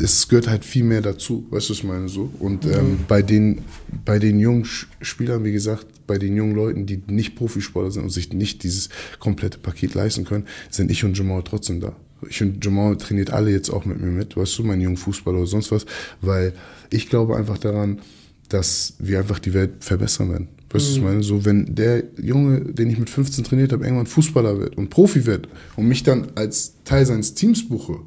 es 0.00 0.28
gehört 0.28 0.48
halt 0.48 0.64
viel 0.64 0.84
mehr 0.84 1.02
dazu, 1.02 1.46
weißt 1.50 1.68
du, 1.68 1.72
was 1.72 1.78
ich 1.78 1.84
meine, 1.84 2.08
so. 2.08 2.30
Und 2.38 2.64
ähm, 2.64 2.70
mhm. 2.70 2.98
bei 3.08 3.22
den, 3.22 3.62
bei 4.04 4.18
den 4.18 4.38
jungen 4.38 4.64
Spielern, 4.64 5.44
wie 5.44 5.52
gesagt, 5.52 5.86
bei 6.06 6.18
den 6.18 6.36
jungen 6.36 6.54
Leuten, 6.54 6.86
die 6.86 7.02
nicht 7.06 7.34
Profisportler 7.34 7.90
sind 7.90 8.04
und 8.04 8.10
sich 8.10 8.32
nicht 8.32 8.62
dieses 8.62 8.88
komplette 9.18 9.58
Paket 9.58 9.94
leisten 9.94 10.24
können, 10.24 10.46
sind 10.70 10.90
ich 10.90 11.04
und 11.04 11.16
Jamal 11.16 11.42
trotzdem 11.44 11.80
da. 11.80 11.96
Ich 12.28 12.42
und 12.42 12.64
Jamal 12.64 12.96
trainiert 12.96 13.30
alle 13.30 13.50
jetzt 13.50 13.70
auch 13.70 13.84
mit 13.84 14.00
mir 14.00 14.10
mit, 14.10 14.36
weißt 14.36 14.58
du, 14.58 14.64
mein 14.64 14.80
jungen 14.80 14.96
Fußballer 14.96 15.38
oder 15.38 15.46
sonst 15.46 15.72
was, 15.72 15.86
weil 16.20 16.52
ich 16.90 17.08
glaube 17.08 17.36
einfach 17.36 17.58
daran, 17.58 18.00
dass 18.48 18.94
wir 18.98 19.18
einfach 19.18 19.38
die 19.38 19.54
Welt 19.54 19.72
verbessern 19.80 20.30
werden. 20.30 20.48
Weißt 20.70 20.86
du, 20.86 20.88
was 20.88 20.96
ich 20.96 21.00
mhm. 21.00 21.06
meine? 21.06 21.22
So, 21.22 21.44
wenn 21.44 21.74
der 21.74 22.02
Junge, 22.20 22.60
den 22.60 22.90
ich 22.90 22.98
mit 22.98 23.08
15 23.08 23.44
trainiert 23.44 23.72
habe, 23.72 23.84
irgendwann 23.84 24.06
Fußballer 24.06 24.58
wird 24.58 24.76
und 24.76 24.90
Profi 24.90 25.24
wird 25.24 25.48
und 25.76 25.86
mich 25.86 26.02
dann 26.02 26.32
als 26.34 26.74
Teil 26.84 27.06
seines 27.06 27.34
Teams 27.34 27.68
buche, 27.68 28.00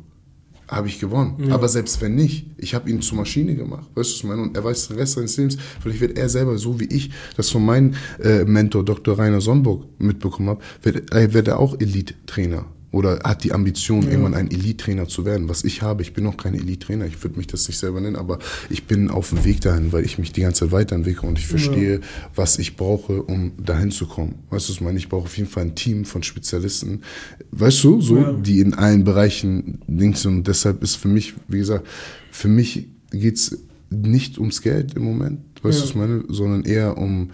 habe 0.67 0.89
ich 0.89 0.99
gewonnen. 0.99 1.47
Ja. 1.47 1.53
Aber 1.53 1.69
selbst 1.69 2.01
wenn 2.01 2.15
nicht, 2.15 2.47
ich 2.57 2.75
habe 2.75 2.89
ihn 2.89 3.01
zur 3.01 3.17
Maschine 3.17 3.55
gemacht. 3.55 3.87
Weißt 3.95 4.09
du, 4.09 4.13
was 4.13 4.17
ich 4.17 4.23
meine? 4.25 4.41
Und 4.41 4.57
er 4.57 4.63
weiß 4.65 4.89
den 4.89 4.97
Rest 4.97 5.13
seines 5.13 5.37
Lebens, 5.37 5.57
vielleicht 5.81 6.01
wird 6.01 6.17
er 6.17 6.27
selber 6.27 6.57
so 6.57 6.77
wie 6.79 6.85
ich 6.85 7.11
das 7.37 7.49
von 7.49 7.65
meinem 7.65 7.93
äh, 8.21 8.43
Mentor 8.43 8.83
Dr. 8.83 9.17
Rainer 9.17 9.39
Sonnburg 9.39 9.85
mitbekommen 9.97 10.49
habe, 10.49 10.61
wird, 10.83 11.13
äh, 11.13 11.33
wird 11.33 11.47
er 11.47 11.59
auch 11.59 11.79
Elite-Trainer 11.79 12.65
oder 12.91 13.19
hat 13.23 13.43
die 13.43 13.51
Ambition, 13.51 14.03
ja. 14.03 14.11
irgendwann 14.11 14.33
ein 14.33 14.49
Elite-Trainer 14.49 15.07
zu 15.07 15.25
werden. 15.25 15.49
Was 15.49 15.63
ich 15.63 15.81
habe, 15.81 16.01
ich 16.01 16.13
bin 16.13 16.23
noch 16.23 16.37
kein 16.37 16.53
Elite-Trainer, 16.53 17.05
ich 17.05 17.21
würde 17.23 17.37
mich 17.37 17.47
das 17.47 17.67
nicht 17.67 17.77
selber 17.77 17.99
nennen, 17.99 18.15
aber 18.15 18.39
ich 18.69 18.85
bin 18.85 19.09
auf 19.09 19.29
dem 19.29 19.43
Weg 19.43 19.61
dahin, 19.61 19.91
weil 19.91 20.05
ich 20.05 20.17
mich 20.17 20.31
die 20.31 20.41
ganze 20.41 20.65
Zeit 20.65 20.71
weiterentwickle 20.71 21.27
und 21.27 21.37
ich 21.37 21.47
verstehe, 21.47 21.95
ja. 21.95 21.99
was 22.35 22.59
ich 22.59 22.77
brauche, 22.77 23.23
um 23.23 23.51
dahin 23.57 23.91
zu 23.91 24.07
kommen. 24.07 24.35
Weißt 24.49 24.67
du, 24.67 24.71
was 24.71 24.77
ich 24.77 24.81
meine? 24.81 24.97
Ich 24.97 25.09
brauche 25.09 25.25
auf 25.25 25.37
jeden 25.37 25.49
Fall 25.49 25.63
ein 25.63 25.75
Team 25.75 26.05
von 26.05 26.23
Spezialisten, 26.23 27.01
weißt 27.51 27.83
du, 27.83 28.01
so, 28.01 28.17
ja. 28.17 28.31
die 28.33 28.61
in 28.61 28.73
allen 28.73 29.03
Bereichen 29.03 29.79
links 29.87 30.21
sind. 30.21 30.37
Und 30.37 30.47
deshalb 30.47 30.81
ist 30.81 30.95
für 30.95 31.09
mich, 31.09 31.33
wie 31.47 31.57
gesagt, 31.57 31.85
für 32.31 32.47
mich 32.47 32.87
geht 33.11 33.35
es 33.35 33.57
nicht 33.89 34.37
ums 34.37 34.61
Geld 34.61 34.95
im 34.95 35.03
Moment, 35.03 35.39
weißt 35.61 35.79
du, 35.79 35.83
was 35.83 35.89
ich 35.89 35.95
meine, 35.95 36.23
sondern 36.29 36.63
eher 36.63 36.97
um 36.97 37.31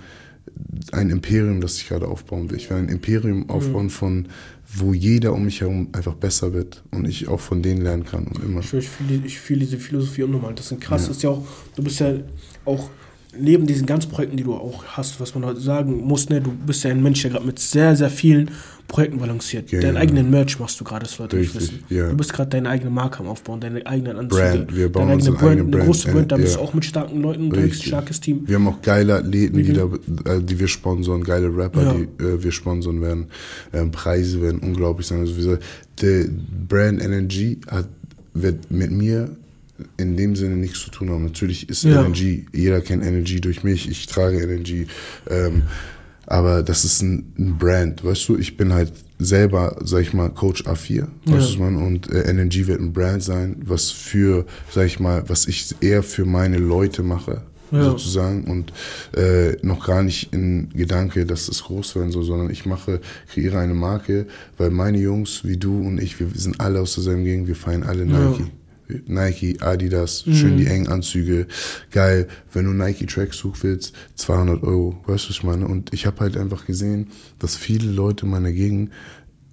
ein 0.92 1.10
Imperium, 1.10 1.62
das 1.62 1.78
ich 1.78 1.88
gerade 1.88 2.08
aufbauen 2.08 2.50
will. 2.50 2.58
Ich 2.58 2.70
will 2.70 2.78
ein 2.78 2.90
Imperium 2.90 3.50
aufbauen 3.50 3.90
von 3.90 4.28
wo 4.76 4.94
jeder 4.94 5.34
um 5.34 5.46
mich 5.46 5.62
herum 5.62 5.90
einfach 5.92 6.16
besser 6.16 6.54
wird 6.54 6.84
und 6.92 7.08
ich 7.08 7.28
auch 7.28 7.40
von 7.40 7.62
denen 7.62 7.82
lernen 7.82 8.06
kann 8.06 8.26
und 8.26 8.44
immer. 8.44 8.60
Ich, 8.60 8.90
fühle, 8.90 9.22
ich 9.24 9.40
fühle 9.40 9.60
diese 9.60 9.78
Philosophie 9.78 10.24
unnormal. 10.24 10.54
Das 10.56 10.72
ist 10.72 10.82
krass. 10.82 11.06
Ja. 11.06 11.12
ist 11.12 11.24
ja 11.24 11.30
auch, 11.30 11.46
du 11.76 11.84
bist 11.84 12.00
ja 12.00 12.14
auch 12.66 12.90
neben 13.38 13.66
diesen 13.66 13.86
ganzen 13.86 14.10
Projekten, 14.10 14.38
die 14.38 14.44
du 14.44 14.54
auch 14.54 14.84
hast, 14.86 15.20
was 15.20 15.34
man 15.36 15.46
heute 15.46 15.60
sagen 15.60 16.04
muss, 16.04 16.30
ne, 16.30 16.42
du 16.42 16.52
bist 16.52 16.84
ja 16.84 16.92
ein 16.92 17.02
Mensch, 17.02 17.22
der 17.22 17.32
gerade 17.32 17.46
mit 17.46 17.60
sehr, 17.60 17.96
sehr 17.96 18.10
vielen 18.10 18.52
Projekten 18.88 19.18
balanciert. 19.18 19.72
Ja, 19.72 19.80
Deinen 19.80 19.96
ja. 19.96 20.02
eigenen 20.02 20.30
Merch 20.30 20.60
machst 20.60 20.80
du 20.80 20.84
gerade, 20.84 21.06
das 21.06 21.18
Leute 21.18 21.38
Richtig, 21.38 21.62
nicht 21.62 21.72
wissen. 21.74 21.84
Ja. 21.90 22.10
Du 22.10 22.18
bist 22.18 22.32
gerade 22.32 22.50
deine 22.50 22.70
eigene 22.70 22.92
Marke 22.92 23.20
am 23.20 23.28
Aufbauen, 23.28 23.60
deine 23.60 23.86
eigenen 23.86 24.18
Anzüge. 24.18 24.42
Brand, 24.42 24.76
wir 24.76 24.92
bauen 24.92 25.08
deine 25.08 25.22
eigene 25.22 25.32
Brand, 25.32 25.52
eigene 25.52 25.64
Brand, 25.64 25.76
eine 25.76 25.86
große 25.86 26.12
Brand, 26.12 26.32
da 26.32 26.38
bist 26.38 26.56
du 26.56 26.60
auch 26.60 26.74
mit 26.74 26.86
starken 26.86 27.22
Leuten 27.22 27.46
unterwegs, 27.46 27.82
starkes 27.82 28.20
Team. 28.20 28.44
Wir 28.46 28.56
haben 28.56 28.68
auch 28.68 28.82
geile 28.82 29.16
Athleten, 29.16 29.64
die, 29.64 29.74
da, 29.74 29.90
äh, 30.26 30.42
die 30.42 30.60
wir 30.60 30.68
sponsoren, 30.68 31.24
geile 31.24 31.56
Rapper, 31.56 31.96
die 31.96 32.24
äh, 32.24 32.44
wir 32.44 32.52
sponsoren 32.52 33.02
werden. 33.02 33.28
Ähm, 33.74 33.92
Preise 33.92 34.42
werden 34.42 34.60
unglaublich 34.60 35.08
sein. 35.08 35.20
Also 35.20 35.38
wie 35.38 35.42
gesagt, 35.42 35.64
der 36.02 36.26
Brand 36.68 37.02
Energy 37.02 37.60
hat, 37.68 37.88
wird 38.34 38.70
mit 38.70 38.92
mir 38.92 39.36
in 39.98 40.16
dem 40.18 40.36
Sinne 40.36 40.56
nichts 40.56 40.80
zu 40.80 40.92
tun 40.92 41.10
haben. 41.10 41.24
Natürlich 41.24 41.70
ist 41.70 41.84
ja. 41.84 42.02
Energy, 42.02 42.46
jeder 42.54 42.82
kennt 42.82 43.04
Energy 43.04 43.42
durch 43.42 43.64
mich, 43.64 43.90
ich 43.90 44.06
trage 44.06 44.40
Energy. 44.40 44.88
Ähm, 45.30 45.64
aber 46.34 46.64
das 46.64 46.84
ist 46.84 47.04
ein, 47.04 47.32
ein, 47.38 47.60
Brand, 47.60 48.04
weißt 48.04 48.28
du? 48.28 48.38
Ich 48.38 48.58
bin 48.58 48.74
halt 48.74 48.92
selber, 49.20 49.78
sag 49.84 50.02
ich 50.02 50.16
mal, 50.16 50.30
Coach 50.30 50.64
A4, 50.64 50.96
ja. 50.96 51.08
weißt 51.26 51.54
du 51.54 51.60
man? 51.60 51.76
Und 51.76 52.12
äh, 52.12 52.28
Energy 52.28 52.66
wird 52.66 52.82
ein 52.82 52.92
Brand 52.92 53.22
sein, 53.22 53.58
was 53.64 53.92
für, 53.92 54.48
sag 54.72 54.88
ich 54.88 55.00
mal, 55.00 55.24
was 55.30 55.48
ich 55.48 55.76
eher 55.80 56.02
für 56.02 56.26
meine 56.26 56.58
Leute 56.58 57.04
mache, 57.04 57.44
ja. 57.70 57.84
sozusagen. 57.84 58.46
Und 58.46 58.74
äh, 59.16 59.58
noch 59.62 59.86
gar 59.86 60.02
nicht 60.02 60.34
in 60.34 60.70
Gedanke, 60.70 61.28
dass 61.28 61.48
es 61.50 61.66
groß 61.66 61.96
werden 61.98 62.12
soll, 62.12 62.24
sondern 62.24 62.50
ich 62.50 62.66
mache, 62.66 63.00
kreiere 63.32 63.60
eine 63.60 63.76
Marke, 63.76 64.26
weil 64.58 64.72
meine 64.72 64.98
Jungs 64.98 65.46
wie 65.46 65.58
du 65.58 65.86
und 65.86 66.02
ich, 66.02 66.20
wir 66.20 66.30
sind 66.34 66.60
alle 66.60 66.82
aus 66.82 66.96
derselben 66.96 67.26
Gegend, 67.26 67.48
wir 67.48 67.56
feiern 67.56 67.84
alle 67.84 68.08
Nike. 68.08 68.40
Ja. 68.40 68.48
Nike, 69.06 69.58
Adidas, 69.62 70.26
mhm. 70.26 70.34
schön 70.34 70.58
die 70.58 70.68
engen 70.68 70.88
Anzüge, 70.88 71.48
geil. 71.92 72.28
Wenn 72.52 72.66
du 72.66 72.72
Nike 72.72 73.06
Tracksuit 73.06 73.64
willst, 73.64 73.94
200 74.16 74.64
Euro, 74.64 74.98
weißt 75.06 75.26
du, 75.26 75.30
was 75.30 75.38
ich 75.38 75.44
meine? 75.44 75.68
Und 75.68 75.94
ich 75.94 76.06
habe 76.06 76.20
halt 76.20 76.38
einfach 76.38 76.66
gesehen, 76.66 77.08
dass 77.40 77.56
viele 77.56 77.90
Leute 77.90 78.26
in 78.26 78.32
meiner 78.32 78.52
Gegend 78.52 78.92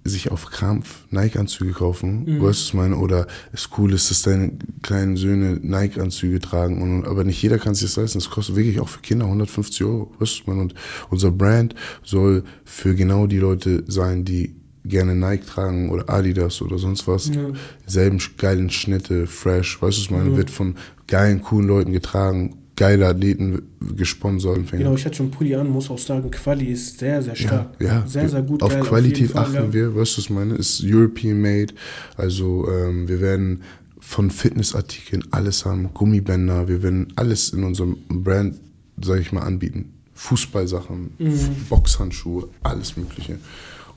sich 0.03 0.31
auf 0.31 0.47
Krampf 0.47 1.05
Nike-Anzüge 1.11 1.73
kaufen, 1.73 2.23
mhm. 2.25 2.41
weißt 2.41 2.41
du, 2.41 2.47
was 2.47 2.61
ich 2.61 2.73
meine? 2.73 2.97
Oder 2.97 3.27
es 3.51 3.69
cool 3.77 3.93
ist, 3.93 4.09
dass 4.09 4.23
deine 4.23 4.53
kleinen 4.81 5.15
Söhne 5.15 5.59
Nike-Anzüge 5.61 6.39
tragen, 6.39 6.81
und, 6.81 7.05
aber 7.05 7.23
nicht 7.23 7.41
jeder 7.41 7.59
kann 7.59 7.75
sich 7.75 7.87
das 7.87 7.97
leisten. 7.97 8.17
Es 8.17 8.29
kostet 8.29 8.55
wirklich 8.55 8.79
auch 8.79 8.89
für 8.89 9.01
Kinder 9.01 9.25
150 9.25 9.83
Euro, 9.85 10.11
weißt 10.17 10.19
du, 10.19 10.21
was 10.21 10.31
ich 10.33 10.47
meine? 10.47 10.61
Und 10.61 10.73
unser 11.09 11.31
Brand 11.31 11.75
soll 12.03 12.43
für 12.63 12.95
genau 12.95 13.27
die 13.27 13.37
Leute 13.37 13.83
sein, 13.87 14.25
die 14.25 14.55
gerne 14.85 15.15
Nike 15.15 15.45
tragen 15.45 15.89
oder 15.89 16.09
Adidas 16.09 16.61
oder 16.61 16.77
sonst 16.77 17.07
was. 17.07 17.27
Ja. 17.27 17.51
Selben 17.85 18.19
geilen 18.37 18.69
Schnitte, 18.69 19.27
fresh, 19.27 19.81
weißt 19.81 19.81
du, 19.81 19.87
was 19.87 19.97
ich 19.97 20.11
meine? 20.11 20.31
Ja. 20.31 20.37
Wird 20.37 20.49
von 20.49 20.75
geilen, 21.07 21.41
coolen 21.41 21.67
Leuten 21.67 21.91
getragen, 21.91 22.57
geile 22.75 23.07
Athleten 23.07 23.61
gesponsert. 23.95 24.71
Genau, 24.71 24.95
ich 24.95 25.05
hatte 25.05 25.17
schon 25.17 25.27
einen 25.27 25.33
Pulli 25.33 25.55
an, 25.55 25.69
muss 25.69 25.89
auch 25.91 25.99
sagen, 25.99 26.31
Quali 26.31 26.65
ist 26.65 26.99
sehr, 26.99 27.21
sehr 27.21 27.35
stark. 27.35 27.75
Ja, 27.79 27.87
ja. 27.87 28.07
Sehr, 28.07 28.27
sehr 28.27 28.41
gut. 28.41 28.63
Auf 28.63 28.73
geil, 28.73 28.81
Qualität 28.81 29.31
auf 29.31 29.37
achten 29.37 29.53
Fall, 29.53 29.73
wir, 29.73 29.95
weißt 29.95 30.13
du, 30.13 30.17
was 30.17 30.25
ich 30.25 30.29
meine? 30.29 30.55
Ist 30.55 30.81
European 30.83 31.39
made, 31.41 31.73
also 32.17 32.67
ähm, 32.69 33.07
wir 33.07 33.21
werden 33.21 33.61
von 33.99 34.31
Fitnessartikeln 34.31 35.23
alles 35.31 35.63
haben, 35.65 35.93
Gummibänder, 35.93 36.67
wir 36.67 36.81
werden 36.81 37.13
alles 37.15 37.49
in 37.49 37.63
unserem 37.63 37.97
Brand, 38.09 38.59
sag 38.99 39.19
ich 39.19 39.31
mal, 39.31 39.41
anbieten. 39.41 39.93
Fußballsachen, 40.15 41.11
mhm. 41.17 41.39
Boxhandschuhe, 41.69 42.49
alles 42.63 42.97
Mögliche. 42.97 43.37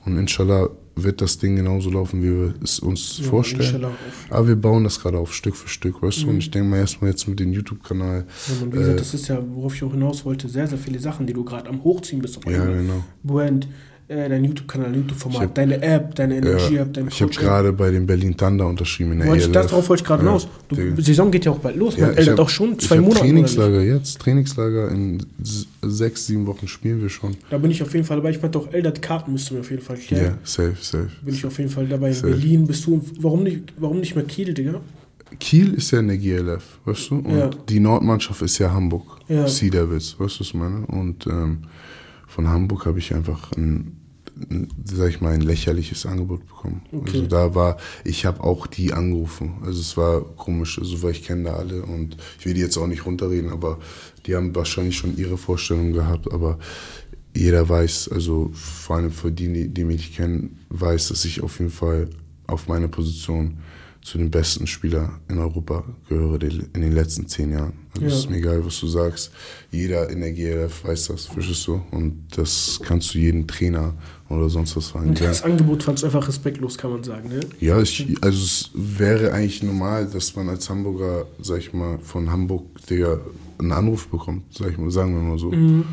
Und 0.05 0.17
inshallah 0.17 0.69
wird 0.95 1.21
das 1.21 1.37
Ding 1.37 1.55
genauso 1.55 1.89
laufen, 1.89 2.21
wie 2.21 2.31
wir 2.31 2.53
es 2.63 2.79
uns 2.79 3.19
ja, 3.19 3.25
vorstellen. 3.25 3.85
Aber 4.29 4.47
wir 4.47 4.55
bauen 4.55 4.83
das 4.83 4.99
gerade 4.99 5.17
auf, 5.17 5.33
Stück 5.33 5.55
für 5.55 5.67
Stück, 5.67 6.01
weißt 6.01 6.21
mhm. 6.21 6.23
du? 6.23 6.29
Und 6.29 6.37
ich 6.37 6.51
denke 6.51 6.69
mal 6.69 6.77
erstmal 6.77 7.09
jetzt 7.09 7.27
mit 7.27 7.39
dem 7.39 7.51
YouTube-Kanal. 7.51 8.25
Ja, 8.25 8.65
wie 8.65 8.69
gesagt, 8.69 8.93
äh, 8.93 8.95
das 8.95 9.13
ist 9.13 9.27
ja, 9.27 9.43
worauf 9.53 9.75
ich 9.75 9.83
auch 9.83 9.91
hinaus 9.91 10.23
wollte, 10.25 10.47
sehr, 10.47 10.67
sehr 10.67 10.77
viele 10.77 10.99
Sachen, 10.99 11.27
die 11.27 11.33
du 11.33 11.43
gerade 11.43 11.69
am 11.69 11.83
Hochziehen 11.83 12.21
bist. 12.21 12.37
Auf 12.37 12.45
ja, 12.45 12.65
genau. 12.65 13.03
Brand, 13.23 13.67
äh, 14.07 14.29
dein 14.29 14.43
YouTube-Kanal, 14.43 14.95
YouTube-Format, 14.95 15.57
deine 15.57 15.81
App, 15.81 16.13
deine 16.13 16.37
Energy-App, 16.37 16.93
dein 16.93 17.07
Ich 17.07 17.21
habe 17.21 17.31
gerade 17.31 17.73
bei 17.73 17.89
den 17.89 18.05
Berlin 18.05 18.37
Thunder 18.37 18.67
unterschrieben 18.67 19.13
in 19.13 19.19
der 19.19 19.27
wollte, 19.27 19.49
Das 19.49 19.67
darauf 19.67 19.89
wollte 19.89 20.03
ich 20.03 20.07
gerade 20.07 20.21
hinaus. 20.21 20.47
Die 20.69 21.01
Saison 21.01 21.31
geht 21.31 21.45
ja 21.45 21.51
auch 21.51 21.57
bald 21.57 21.75
los. 21.75 21.97
Ja, 21.97 22.07
Man 22.07 22.17
ändert 22.17 22.39
auch 22.39 22.49
schon 22.49 22.77
zwei 22.77 22.99
Monate. 22.99 23.21
Trainingslager 23.21 23.81
jetzt, 23.81 24.19
Trainingslager 24.19 24.89
in 24.91 25.25
sechs, 25.81 26.27
sieben 26.27 26.45
Wochen 26.45 26.67
spielen 26.67 27.01
wir 27.01 27.09
schon. 27.09 27.35
Da 27.49 27.57
bin 27.57 27.71
ich 27.71 27.81
auf 27.81 27.93
jeden 27.93 28.05
Fall 28.05 28.17
dabei. 28.17 28.29
Ich 28.29 28.41
meinte 28.41 28.59
auch, 28.59 28.71
Eldert 28.71 29.01
Karten 29.01 29.31
müsste 29.31 29.55
mir 29.55 29.61
auf 29.61 29.71
jeden 29.71 29.81
Fall 29.81 29.97
klären. 29.97 30.25
Ja, 30.25 30.37
safe, 30.43 30.75
safe. 30.79 31.09
Bin 31.23 31.33
ich 31.33 31.45
auf 31.45 31.57
jeden 31.57 31.71
Fall 31.71 31.87
dabei. 31.87 32.11
Safe. 32.11 32.27
In 32.27 32.33
Berlin 32.33 32.67
bist 32.67 32.85
du, 32.85 33.03
warum 33.19 33.41
nicht, 33.41 33.73
warum 33.77 33.99
nicht 33.99 34.15
mehr 34.15 34.25
Kiel, 34.25 34.53
Digga? 34.53 34.81
Kiel 35.39 35.73
ist 35.73 35.91
ja 35.91 35.99
in 35.99 36.07
der 36.07 36.17
GLF, 36.17 36.63
weißt 36.85 37.09
du? 37.09 37.15
Und 37.15 37.37
ja. 37.37 37.49
die 37.69 37.79
Nordmannschaft 37.79 38.41
ist 38.43 38.59
ja 38.59 38.71
Hamburg. 38.71 39.19
Ja. 39.27 39.47
Sea 39.47 39.69
Devils, 39.69 40.15
weißt 40.19 40.35
du, 40.35 40.39
was 40.41 40.47
ich 40.47 40.53
meine? 40.53 40.85
Und 40.85 41.25
ähm, 41.25 41.63
von 42.35 42.49
Hamburg 42.49 42.85
habe 42.85 42.99
ich 42.99 43.13
einfach 43.15 43.51
ein 43.53 44.01
sag 44.83 45.09
ich 45.09 45.21
mal, 45.21 45.33
ein 45.33 45.41
lächerliches 45.41 46.05
Angebot 46.05 46.45
bekommen. 46.45 46.81
Okay. 46.91 47.11
Also 47.13 47.27
da 47.27 47.55
war, 47.55 47.77
ich 48.03 48.25
habe 48.25 48.43
auch 48.43 48.67
die 48.67 48.91
angerufen. 48.91 49.59
Also 49.63 49.79
es 49.79 49.95
war 49.95 50.21
komisch, 50.21 50.77
also 50.77 51.01
weil 51.01 51.11
ich 51.11 51.23
kenne 51.23 51.45
da 51.45 51.55
alle 51.55 51.83
und 51.83 52.17
ich 52.37 52.45
will 52.45 52.53
die 52.53 52.59
jetzt 52.59 52.77
auch 52.77 52.87
nicht 52.87 53.05
runterreden, 53.05 53.49
aber 53.49 53.79
die 54.25 54.35
haben 54.35 54.53
wahrscheinlich 54.53 54.97
schon 54.97 55.17
ihre 55.17 55.37
Vorstellungen 55.37 55.93
gehabt, 55.93 56.33
aber 56.33 56.59
jeder 57.33 57.67
weiß, 57.69 58.09
also 58.11 58.51
vor 58.53 58.97
allem 58.97 59.11
für 59.11 59.31
die, 59.31 59.69
die 59.69 59.83
mich 59.85 60.15
kennen, 60.15 60.59
weiß, 60.69 61.09
dass 61.09 61.23
ich 61.23 61.41
auf 61.41 61.59
jeden 61.59 61.71
Fall 61.71 62.09
auf 62.47 62.67
meiner 62.67 62.89
Position 62.89 63.59
zu 64.05 64.19
den 64.19 64.29
besten 64.29 64.67
Spielern 64.67 65.19
in 65.29 65.39
Europa 65.39 65.83
gehöre 66.07 66.39
in 66.43 66.81
den 66.81 66.91
letzten 66.91 67.27
zehn 67.27 67.51
Jahren. 67.51 67.73
Also 67.95 68.05
ja. 68.05 68.13
ist 68.13 68.29
mir 68.29 68.37
egal, 68.37 68.63
was 68.63 68.79
du 68.79 68.85
sagst. 68.85 69.31
Jeder 69.71 70.07
in 70.11 70.19
der 70.21 70.31
GLF 70.31 70.85
weiß 70.85 71.07
das, 71.07 71.25
verstehst 71.25 71.65
du? 71.65 71.81
Und 71.89 72.27
das 72.35 72.79
kannst 72.83 73.15
du 73.15 73.17
jedem 73.17 73.47
Trainer 73.47 73.95
oder 74.29 74.47
sonst 74.47 74.77
was 74.77 74.89
fragen. 74.89 75.09
Und 75.09 75.21
das 75.21 75.41
Angebot 75.41 75.81
fand 75.81 75.97
es 75.97 76.03
einfach 76.03 76.27
respektlos, 76.27 76.77
kann 76.77 76.91
man 76.91 77.03
sagen, 77.03 77.29
ne? 77.29 77.39
Ja, 77.59 77.81
ich, 77.81 78.15
also 78.21 78.43
es 78.43 78.69
wäre 78.75 79.33
eigentlich 79.33 79.63
normal, 79.63 80.05
dass 80.05 80.35
man 80.35 80.49
als 80.49 80.69
Hamburger, 80.69 81.25
sag 81.41 81.57
ich 81.61 81.73
mal, 81.73 81.97
von 81.97 82.31
Hamburg, 82.31 82.63
Digga, 82.87 83.19
einen 83.57 83.71
Anruf 83.71 84.07
bekommt, 84.09 84.43
sag 84.53 84.69
ich 84.69 84.77
mal, 84.77 84.91
sagen 84.91 85.15
wir 85.15 85.21
mal 85.21 85.39
so. 85.39 85.51
Mhm. 85.51 85.83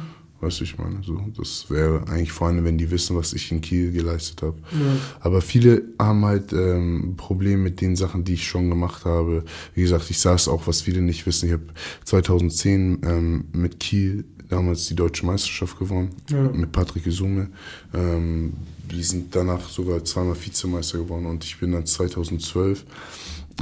Weißt 0.42 0.58
du, 0.58 0.64
ich 0.64 0.76
meine, 0.76 1.00
so, 1.04 1.20
das 1.36 1.66
wäre 1.70 2.02
eigentlich 2.08 2.32
vor 2.32 2.48
allem, 2.48 2.64
wenn 2.64 2.76
die 2.76 2.90
wissen, 2.90 3.14
was 3.14 3.32
ich 3.32 3.52
in 3.52 3.60
Kiel 3.60 3.92
geleistet 3.92 4.42
habe. 4.42 4.56
Ja. 4.72 4.96
Aber 5.20 5.40
viele 5.40 5.84
haben 6.00 6.24
halt 6.24 6.52
ähm, 6.52 7.14
Probleme 7.16 7.62
mit 7.62 7.80
den 7.80 7.94
Sachen, 7.94 8.24
die 8.24 8.34
ich 8.34 8.48
schon 8.48 8.68
gemacht 8.68 9.04
habe. 9.04 9.44
Wie 9.74 9.82
gesagt, 9.82 10.10
ich 10.10 10.18
saß 10.18 10.48
auch, 10.48 10.66
was 10.66 10.80
viele 10.80 11.00
nicht 11.00 11.26
wissen. 11.26 11.46
Ich 11.46 11.52
habe 11.52 11.66
2010 12.04 13.02
ähm, 13.04 13.44
mit 13.52 13.78
Kiel 13.78 14.24
damals 14.48 14.88
die 14.88 14.96
deutsche 14.96 15.24
Meisterschaft 15.24 15.78
gewonnen, 15.78 16.10
ja. 16.28 16.42
mit 16.50 16.72
Patrick 16.72 17.06
Isume. 17.06 17.48
Ähm, 17.94 18.54
die 18.90 19.02
sind 19.04 19.36
danach 19.36 19.68
sogar 19.68 20.04
zweimal 20.04 20.34
Vizemeister 20.34 20.98
geworden 20.98 21.26
und 21.26 21.44
ich 21.44 21.60
bin 21.60 21.70
dann 21.70 21.86
2012 21.86 22.84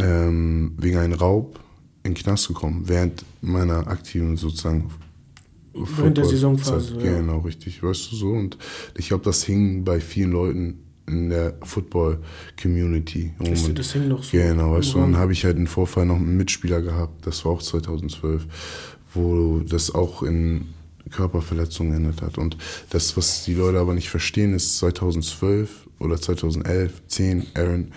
ähm, 0.01 0.73
wegen 0.79 0.97
einem 0.97 1.13
Raub 1.13 1.61
in 2.05 2.15
den 2.15 2.23
Knast 2.23 2.49
gekommen, 2.49 2.85
während 2.87 3.23
meiner 3.43 3.87
aktiven 3.87 4.39
sozusagen 4.39 4.91
Während 5.75 6.19
der 6.19 6.25
Saisonphase. 6.25 6.95
Ja. 6.97 7.19
Genau, 7.19 7.39
richtig. 7.39 7.83
Weißt 7.83 8.11
du 8.11 8.17
so? 8.17 8.31
Und 8.31 8.59
ich 8.97 9.09
glaube, 9.09 9.25
das 9.25 9.45
hing 9.45 9.85
bei 9.85 10.01
vielen 10.01 10.33
Leuten 10.33 10.81
in 11.07 11.31
der 11.31 11.55
Football-Community. 11.63 13.33
Das, 13.39 13.73
das 13.75 13.93
hing 13.93 14.09
noch 14.09 14.23
so. 14.23 14.37
Genau, 14.37 14.73
weißt 14.73 14.95
du, 14.95 14.99
dann 14.99 15.17
habe 15.17 15.33
ich 15.33 15.45
halt 15.45 15.57
einen 15.57 15.67
Vorfall 15.67 16.07
noch 16.07 16.17
einen 16.17 16.37
Mitspieler 16.37 16.81
gehabt, 16.83 17.27
das 17.27 17.45
war 17.45 17.53
auch 17.53 17.63
2012, 17.63 18.47
wo 19.15 19.61
das 19.61 19.93
auch 19.95 20.23
in 20.23 20.67
Körperverletzungen 21.11 21.95
endet 21.95 22.23
hat. 22.23 22.39
Und 22.39 22.57
das, 22.91 23.17
was 23.17 23.45
die 23.45 23.55
Leute 23.55 23.79
aber 23.81 23.95
nicht 23.95 24.09
verstehen, 24.09 24.55
ist 24.55 24.79
2012 24.79 25.89
oder 25.99 26.21
2011, 26.21 27.03
10, 27.09 27.47
Aaron 27.55 27.93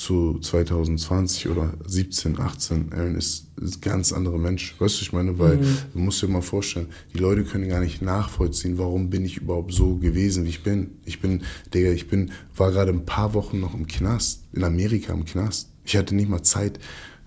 zu 0.00 0.38
2020 0.40 1.48
oder 1.48 1.74
17, 1.86 2.40
18, 2.40 2.92
Aaron 2.94 3.16
ist, 3.16 3.48
ist 3.60 3.76
ein 3.76 3.80
ganz 3.82 4.12
anderer 4.14 4.38
Mensch. 4.38 4.74
Weißt 4.80 4.98
du, 4.98 5.02
ich 5.02 5.12
meine, 5.12 5.38
weil 5.38 5.58
mhm. 5.58 5.76
du 5.92 5.98
musst 5.98 6.22
dir 6.22 6.28
mal 6.28 6.40
vorstellen, 6.40 6.86
die 7.12 7.18
Leute 7.18 7.44
können 7.44 7.68
gar 7.68 7.80
nicht 7.80 8.00
nachvollziehen, 8.00 8.78
warum 8.78 9.10
bin 9.10 9.26
ich 9.26 9.36
überhaupt 9.36 9.74
so 9.74 9.96
gewesen, 9.96 10.46
wie 10.46 10.48
ich 10.48 10.62
bin. 10.62 10.92
Ich 11.04 11.20
bin, 11.20 11.42
Digga, 11.74 11.90
ich 11.90 12.08
bin, 12.08 12.32
war 12.56 12.72
gerade 12.72 12.92
ein 12.92 13.04
paar 13.04 13.34
Wochen 13.34 13.60
noch 13.60 13.74
im 13.74 13.86
Knast, 13.86 14.44
in 14.54 14.64
Amerika 14.64 15.12
im 15.12 15.26
Knast. 15.26 15.68
Ich 15.84 15.96
hatte 15.96 16.14
nicht 16.14 16.30
mal 16.30 16.42
Zeit, 16.42 16.78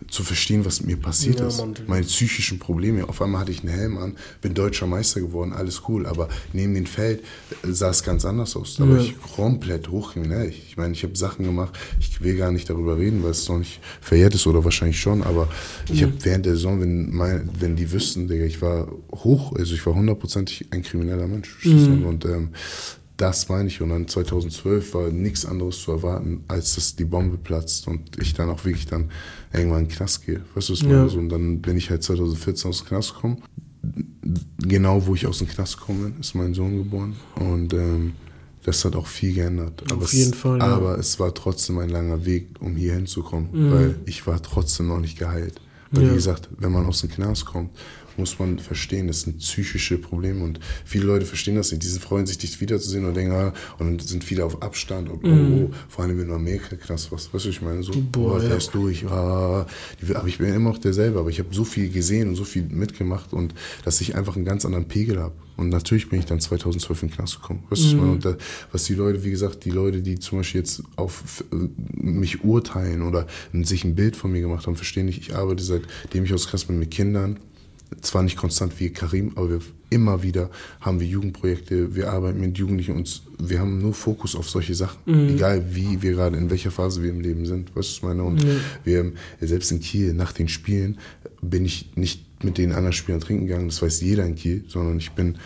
zu 0.07 0.23
verstehen, 0.23 0.65
was 0.65 0.83
mir 0.83 0.97
passiert 0.97 1.39
ja, 1.39 1.47
ist. 1.47 1.63
Meine 1.87 2.05
psychischen 2.05 2.59
Probleme. 2.59 3.07
Auf 3.07 3.21
einmal 3.21 3.41
hatte 3.41 3.51
ich 3.51 3.61
einen 3.61 3.73
Helm 3.73 3.97
an, 3.97 4.15
bin 4.41 4.53
deutscher 4.53 4.87
Meister 4.87 5.21
geworden, 5.21 5.53
alles 5.53 5.83
cool. 5.87 6.05
Aber 6.05 6.29
neben 6.51 6.73
dem 6.73 6.85
Feld 6.85 7.21
äh, 7.63 7.71
sah 7.71 7.89
es 7.89 8.03
ganz 8.03 8.25
anders 8.25 8.55
aus. 8.55 8.75
Da 8.75 8.87
war 8.87 8.97
ich 8.97 9.19
komplett 9.19 9.89
hochkriminell. 9.89 10.49
Ich 10.49 10.77
meine, 10.77 10.93
ich 10.93 11.03
habe 11.03 11.15
Sachen 11.15 11.45
gemacht, 11.45 11.77
ich 11.99 12.21
will 12.21 12.35
gar 12.37 12.51
nicht 12.51 12.69
darüber 12.69 12.97
reden, 12.97 13.23
weil 13.23 13.31
es 13.31 13.47
noch 13.47 13.59
nicht 13.59 13.79
verjährt 14.01 14.35
ist 14.35 14.47
oder 14.47 14.63
wahrscheinlich 14.63 14.99
schon. 14.99 15.23
Aber 15.23 15.49
ich 15.91 16.01
ja. 16.01 16.07
habe 16.07 16.15
während 16.23 16.45
der 16.45 16.53
Saison, 16.53 16.81
wenn, 16.81 17.13
mein, 17.13 17.49
wenn 17.59 17.75
die 17.75 17.91
wüssten, 17.91 18.27
Digga, 18.27 18.45
ich 18.45 18.61
war 18.61 18.87
hoch, 19.11 19.53
also 19.55 19.73
ich 19.73 19.85
war 19.85 19.95
hundertprozentig 19.95 20.67
ein 20.71 20.83
krimineller 20.83 21.27
Mensch. 21.27 21.65
Mhm. 21.65 22.05
Und 22.05 22.25
ähm, 22.25 22.49
das 23.17 23.49
meine 23.49 23.67
ich. 23.67 23.81
Und 23.81 23.89
dann 23.89 24.07
2012 24.07 24.93
war 24.93 25.09
nichts 25.09 25.45
anderes 25.45 25.81
zu 25.81 25.91
erwarten, 25.91 26.43
als 26.47 26.75
dass 26.75 26.95
die 26.95 27.05
Bombe 27.05 27.37
platzt 27.37 27.87
und 27.87 28.19
ich 28.21 28.33
dann 28.33 28.49
auch 28.49 28.65
wirklich 28.65 28.87
dann 28.87 29.11
irgendwann 29.51 29.83
in 29.83 29.87
den 29.87 29.95
Knast 29.95 30.25
gehe. 30.25 30.41
Weißt 30.55 30.69
du, 30.69 30.73
was 30.73 30.81
ja. 30.81 31.07
so? 31.07 31.19
Und 31.19 31.29
dann 31.29 31.61
bin 31.61 31.77
ich 31.77 31.89
halt 31.89 32.03
2014 32.03 32.69
aus 32.69 32.79
dem 32.79 32.87
Knast 32.87 33.15
gekommen. 33.15 33.43
Genau, 34.59 35.05
wo 35.05 35.15
ich 35.15 35.27
aus 35.27 35.39
dem 35.39 35.47
Knast 35.47 35.77
gekommen 35.77 36.11
bin, 36.11 36.19
ist 36.19 36.33
mein 36.33 36.53
Sohn 36.53 36.77
geboren. 36.77 37.15
Und 37.35 37.73
ähm, 37.73 38.13
das 38.63 38.83
hat 38.85 38.95
auch 38.95 39.07
viel 39.07 39.33
geändert. 39.33 39.83
Aber 39.91 40.03
Auf 40.03 40.13
jeden 40.13 40.31
es, 40.31 40.37
Fall. 40.37 40.59
Ja. 40.59 40.65
Aber 40.65 40.97
es 40.97 41.19
war 41.19 41.33
trotzdem 41.33 41.77
ein 41.79 41.89
langer 41.89 42.25
Weg, 42.25 42.47
um 42.61 42.75
hier 42.75 42.93
hinzukommen, 42.93 43.49
mhm. 43.51 43.71
weil 43.71 43.95
ich 44.05 44.25
war 44.25 44.41
trotzdem 44.41 44.87
noch 44.87 44.99
nicht 44.99 45.19
geheilt. 45.19 45.59
Weil, 45.91 46.05
ja. 46.05 46.11
wie 46.11 46.15
gesagt, 46.15 46.49
wenn 46.57 46.71
man 46.71 46.85
aus 46.85 47.01
dem 47.01 47.11
Knast 47.11 47.45
kommt 47.45 47.69
muss 48.17 48.39
man 48.39 48.59
verstehen, 48.59 49.07
das 49.07 49.21
sind 49.21 49.39
psychische 49.39 49.97
Probleme 49.97 50.43
und 50.43 50.59
viele 50.85 51.05
Leute 51.05 51.25
verstehen 51.25 51.55
das 51.55 51.71
nicht. 51.71 51.83
Die 51.83 51.99
freuen 51.99 52.25
sich, 52.25 52.37
dich 52.37 52.59
wiederzusehen 52.61 53.05
und 53.05 53.15
denken, 53.15 53.33
ah, 53.33 53.53
und 53.79 53.87
dann 53.87 53.99
sind 53.99 54.23
viele 54.23 54.45
auf 54.45 54.61
Abstand, 54.61 55.09
und, 55.09 55.23
mm. 55.23 55.63
oh, 55.63 55.71
vor 55.89 56.05
allem 56.05 56.19
in 56.19 56.31
Amerika, 56.31 56.75
krass, 56.75 57.11
was, 57.11 57.33
weißt 57.33 57.45
du, 57.45 57.49
ich 57.49 57.61
meine, 57.61 57.83
so, 57.83 57.93
boah, 58.11 58.41
ja. 58.41 58.55
ist 58.55 58.73
durch, 58.73 59.05
ah, 59.07 59.65
aber 60.13 60.27
ich 60.27 60.37
bin 60.37 60.53
immer 60.53 60.71
noch 60.71 60.77
derselbe, 60.77 61.19
aber 61.19 61.29
ich 61.29 61.39
habe 61.39 61.49
so 61.51 61.63
viel 61.63 61.89
gesehen 61.89 62.29
und 62.29 62.35
so 62.35 62.43
viel 62.43 62.63
mitgemacht 62.63 63.33
und 63.33 63.53
dass 63.85 64.01
ich 64.01 64.15
einfach 64.15 64.35
einen 64.35 64.45
ganz 64.45 64.65
anderen 64.65 64.87
Pegel 64.87 65.19
habe. 65.19 65.33
Und 65.55 65.69
natürlich 65.69 66.09
bin 66.09 66.19
ich 66.19 66.25
dann 66.25 66.39
2012 66.39 67.03
in 67.03 67.09
den 67.09 67.15
Knast 67.15 67.41
gekommen. 67.41 67.63
Weißt 67.69 67.93
du, 67.93 67.97
mm. 67.97 68.11
und 68.11 68.25
da, 68.25 68.35
was 68.71 68.85
die 68.85 68.95
Leute, 68.95 69.23
wie 69.23 69.29
gesagt, 69.29 69.65
die 69.65 69.69
Leute, 69.69 70.01
die 70.01 70.17
zum 70.17 70.39
Beispiel 70.39 70.61
jetzt 70.61 70.81
auf 70.95 71.43
mich 71.93 72.43
urteilen 72.43 73.03
oder 73.03 73.27
sich 73.53 73.83
ein 73.83 73.95
Bild 73.95 74.15
von 74.15 74.31
mir 74.31 74.41
gemacht 74.41 74.65
haben, 74.65 74.75
verstehen 74.75 75.05
nicht, 75.05 75.21
ich 75.21 75.35
arbeite 75.35 75.63
seitdem 75.63 76.25
ich 76.25 76.33
aus 76.33 76.47
Knast 76.47 76.67
bin 76.67 76.79
mit 76.79 76.91
Kindern, 76.91 77.39
zwar 78.01 78.23
nicht 78.23 78.37
konstant 78.37 78.79
wie 78.79 78.89
Karim, 78.89 79.31
aber 79.35 79.49
wir, 79.49 79.59
immer 79.89 80.23
wieder 80.23 80.49
haben 80.81 80.99
wir 80.99 81.07
Jugendprojekte, 81.07 81.95
wir 81.95 82.11
arbeiten 82.11 82.39
mit 82.39 82.57
Jugendlichen 82.57 82.95
und 82.95 83.21
wir 83.39 83.59
haben 83.59 83.79
nur 83.79 83.93
Fokus 83.93 84.35
auf 84.35 84.49
solche 84.49 84.75
Sachen, 84.75 84.99
mhm. 85.05 85.35
egal 85.35 85.63
wie 85.75 86.01
wir 86.01 86.13
gerade, 86.13 86.37
in 86.37 86.49
welcher 86.49 86.71
Phase 86.71 87.03
wir 87.03 87.09
im 87.09 87.21
Leben 87.21 87.45
sind, 87.45 87.69
weißt 87.69 87.75
du, 87.75 87.79
was 87.79 87.89
ich 87.89 88.03
meine? 88.03 88.23
Und 88.23 88.43
mhm. 88.43 88.59
wir, 88.83 89.11
selbst 89.41 89.71
in 89.71 89.79
Kiel, 89.79 90.13
nach 90.13 90.31
den 90.31 90.47
Spielen, 90.47 90.97
bin 91.41 91.65
ich 91.65 91.91
nicht 91.95 92.43
mit 92.43 92.57
den 92.57 92.71
anderen 92.71 92.93
Spielern 92.93 93.21
trinken 93.21 93.47
gegangen, 93.47 93.69
das 93.69 93.81
weiß 93.81 94.01
jeder 94.01 94.25
in 94.25 94.35
Kiel, 94.35 94.63
sondern 94.67 94.97
ich 94.97 95.11
bin 95.11 95.37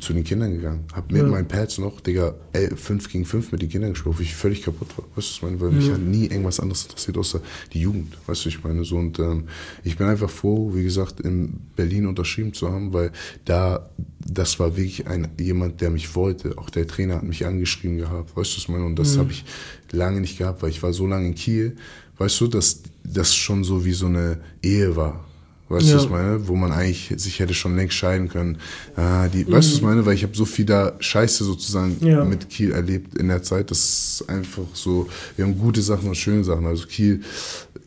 zu 0.00 0.12
den 0.12 0.24
Kindern 0.24 0.52
gegangen. 0.52 0.84
Hab 0.92 1.10
mit 1.10 1.22
ja. 1.22 1.28
meinen 1.28 1.48
Pads 1.48 1.78
noch, 1.78 2.00
Digga, 2.00 2.34
5 2.52 3.10
gegen 3.10 3.24
5 3.24 3.52
mit 3.52 3.62
den 3.62 3.68
Kindern 3.68 3.92
gespielt, 3.92 4.18
wo 4.18 4.22
ich 4.22 4.34
völlig 4.34 4.62
kaputt 4.62 4.88
war. 4.96 5.04
Weißt 5.14 5.28
du, 5.28 5.32
ich 5.34 5.42
meine? 5.42 5.60
Weil 5.60 5.70
ja. 5.70 5.76
mich 5.76 5.90
hat 5.90 6.00
nie 6.00 6.26
irgendwas 6.26 6.60
anderes 6.60 6.84
interessiert, 6.84 7.18
außer 7.18 7.40
die 7.72 7.80
Jugend. 7.80 8.16
Weißt 8.26 8.44
du, 8.44 8.48
ich 8.48 8.62
meine? 8.64 8.84
So, 8.84 8.96
und 8.96 9.18
ähm, 9.18 9.44
ich 9.84 9.96
bin 9.96 10.06
einfach 10.06 10.30
froh, 10.30 10.72
wie 10.74 10.82
gesagt, 10.82 11.20
in 11.20 11.60
Berlin 11.76 12.06
unterschrieben 12.06 12.52
zu 12.52 12.70
haben, 12.70 12.92
weil 12.92 13.12
da, 13.44 13.90
das 14.18 14.58
war 14.58 14.76
wirklich 14.76 15.06
ein, 15.06 15.28
jemand, 15.38 15.80
der 15.80 15.90
mich 15.90 16.14
wollte. 16.14 16.58
Auch 16.58 16.70
der 16.70 16.86
Trainer 16.86 17.16
hat 17.16 17.24
mich 17.24 17.46
angeschrieben 17.46 17.98
gehabt. 17.98 18.36
Weißt 18.36 18.54
du, 18.54 18.58
ich 18.58 18.68
meine? 18.68 18.84
Und 18.84 18.98
das 18.98 19.14
ja. 19.14 19.20
habe 19.20 19.32
ich 19.32 19.44
lange 19.92 20.20
nicht 20.20 20.38
gehabt, 20.38 20.62
weil 20.62 20.70
ich 20.70 20.82
war 20.82 20.92
so 20.92 21.06
lange 21.06 21.28
in 21.28 21.34
Kiel. 21.34 21.76
Weißt 22.18 22.40
du, 22.40 22.46
dass 22.46 22.82
das 23.04 23.34
schon 23.34 23.62
so 23.62 23.84
wie 23.84 23.92
so 23.92 24.06
eine 24.06 24.40
Ehe 24.62 24.96
war. 24.96 25.24
Weißt 25.68 25.86
ja. 25.86 25.92
du, 25.92 25.96
was 25.98 26.04
ich 26.04 26.10
meine? 26.10 26.48
Wo 26.48 26.54
man 26.54 26.72
eigentlich 26.72 27.12
sich 27.16 27.40
hätte 27.40 27.54
schon 27.54 27.76
längst 27.76 27.96
scheiden 27.96 28.28
können. 28.28 28.58
Ah, 28.94 29.28
die, 29.28 29.44
mhm. 29.44 29.52
Weißt 29.52 29.68
du, 29.68 29.72
was 29.72 29.78
ich 29.78 29.82
meine? 29.82 30.06
Weil 30.06 30.14
ich 30.14 30.22
habe 30.22 30.36
so 30.36 30.44
viel 30.44 30.64
da 30.64 30.94
Scheiße 30.98 31.44
sozusagen 31.44 31.96
ja. 32.00 32.24
mit 32.24 32.48
Kiel 32.48 32.72
erlebt 32.72 33.16
in 33.16 33.28
der 33.28 33.42
Zeit. 33.42 33.70
Das 33.70 34.20
ist 34.20 34.28
einfach 34.28 34.64
so, 34.74 35.08
wir 35.34 35.44
haben 35.44 35.58
gute 35.58 35.82
Sachen 35.82 36.08
und 36.08 36.14
schöne 36.16 36.44
Sachen. 36.44 36.66
Also 36.66 36.86
Kiel 36.86 37.22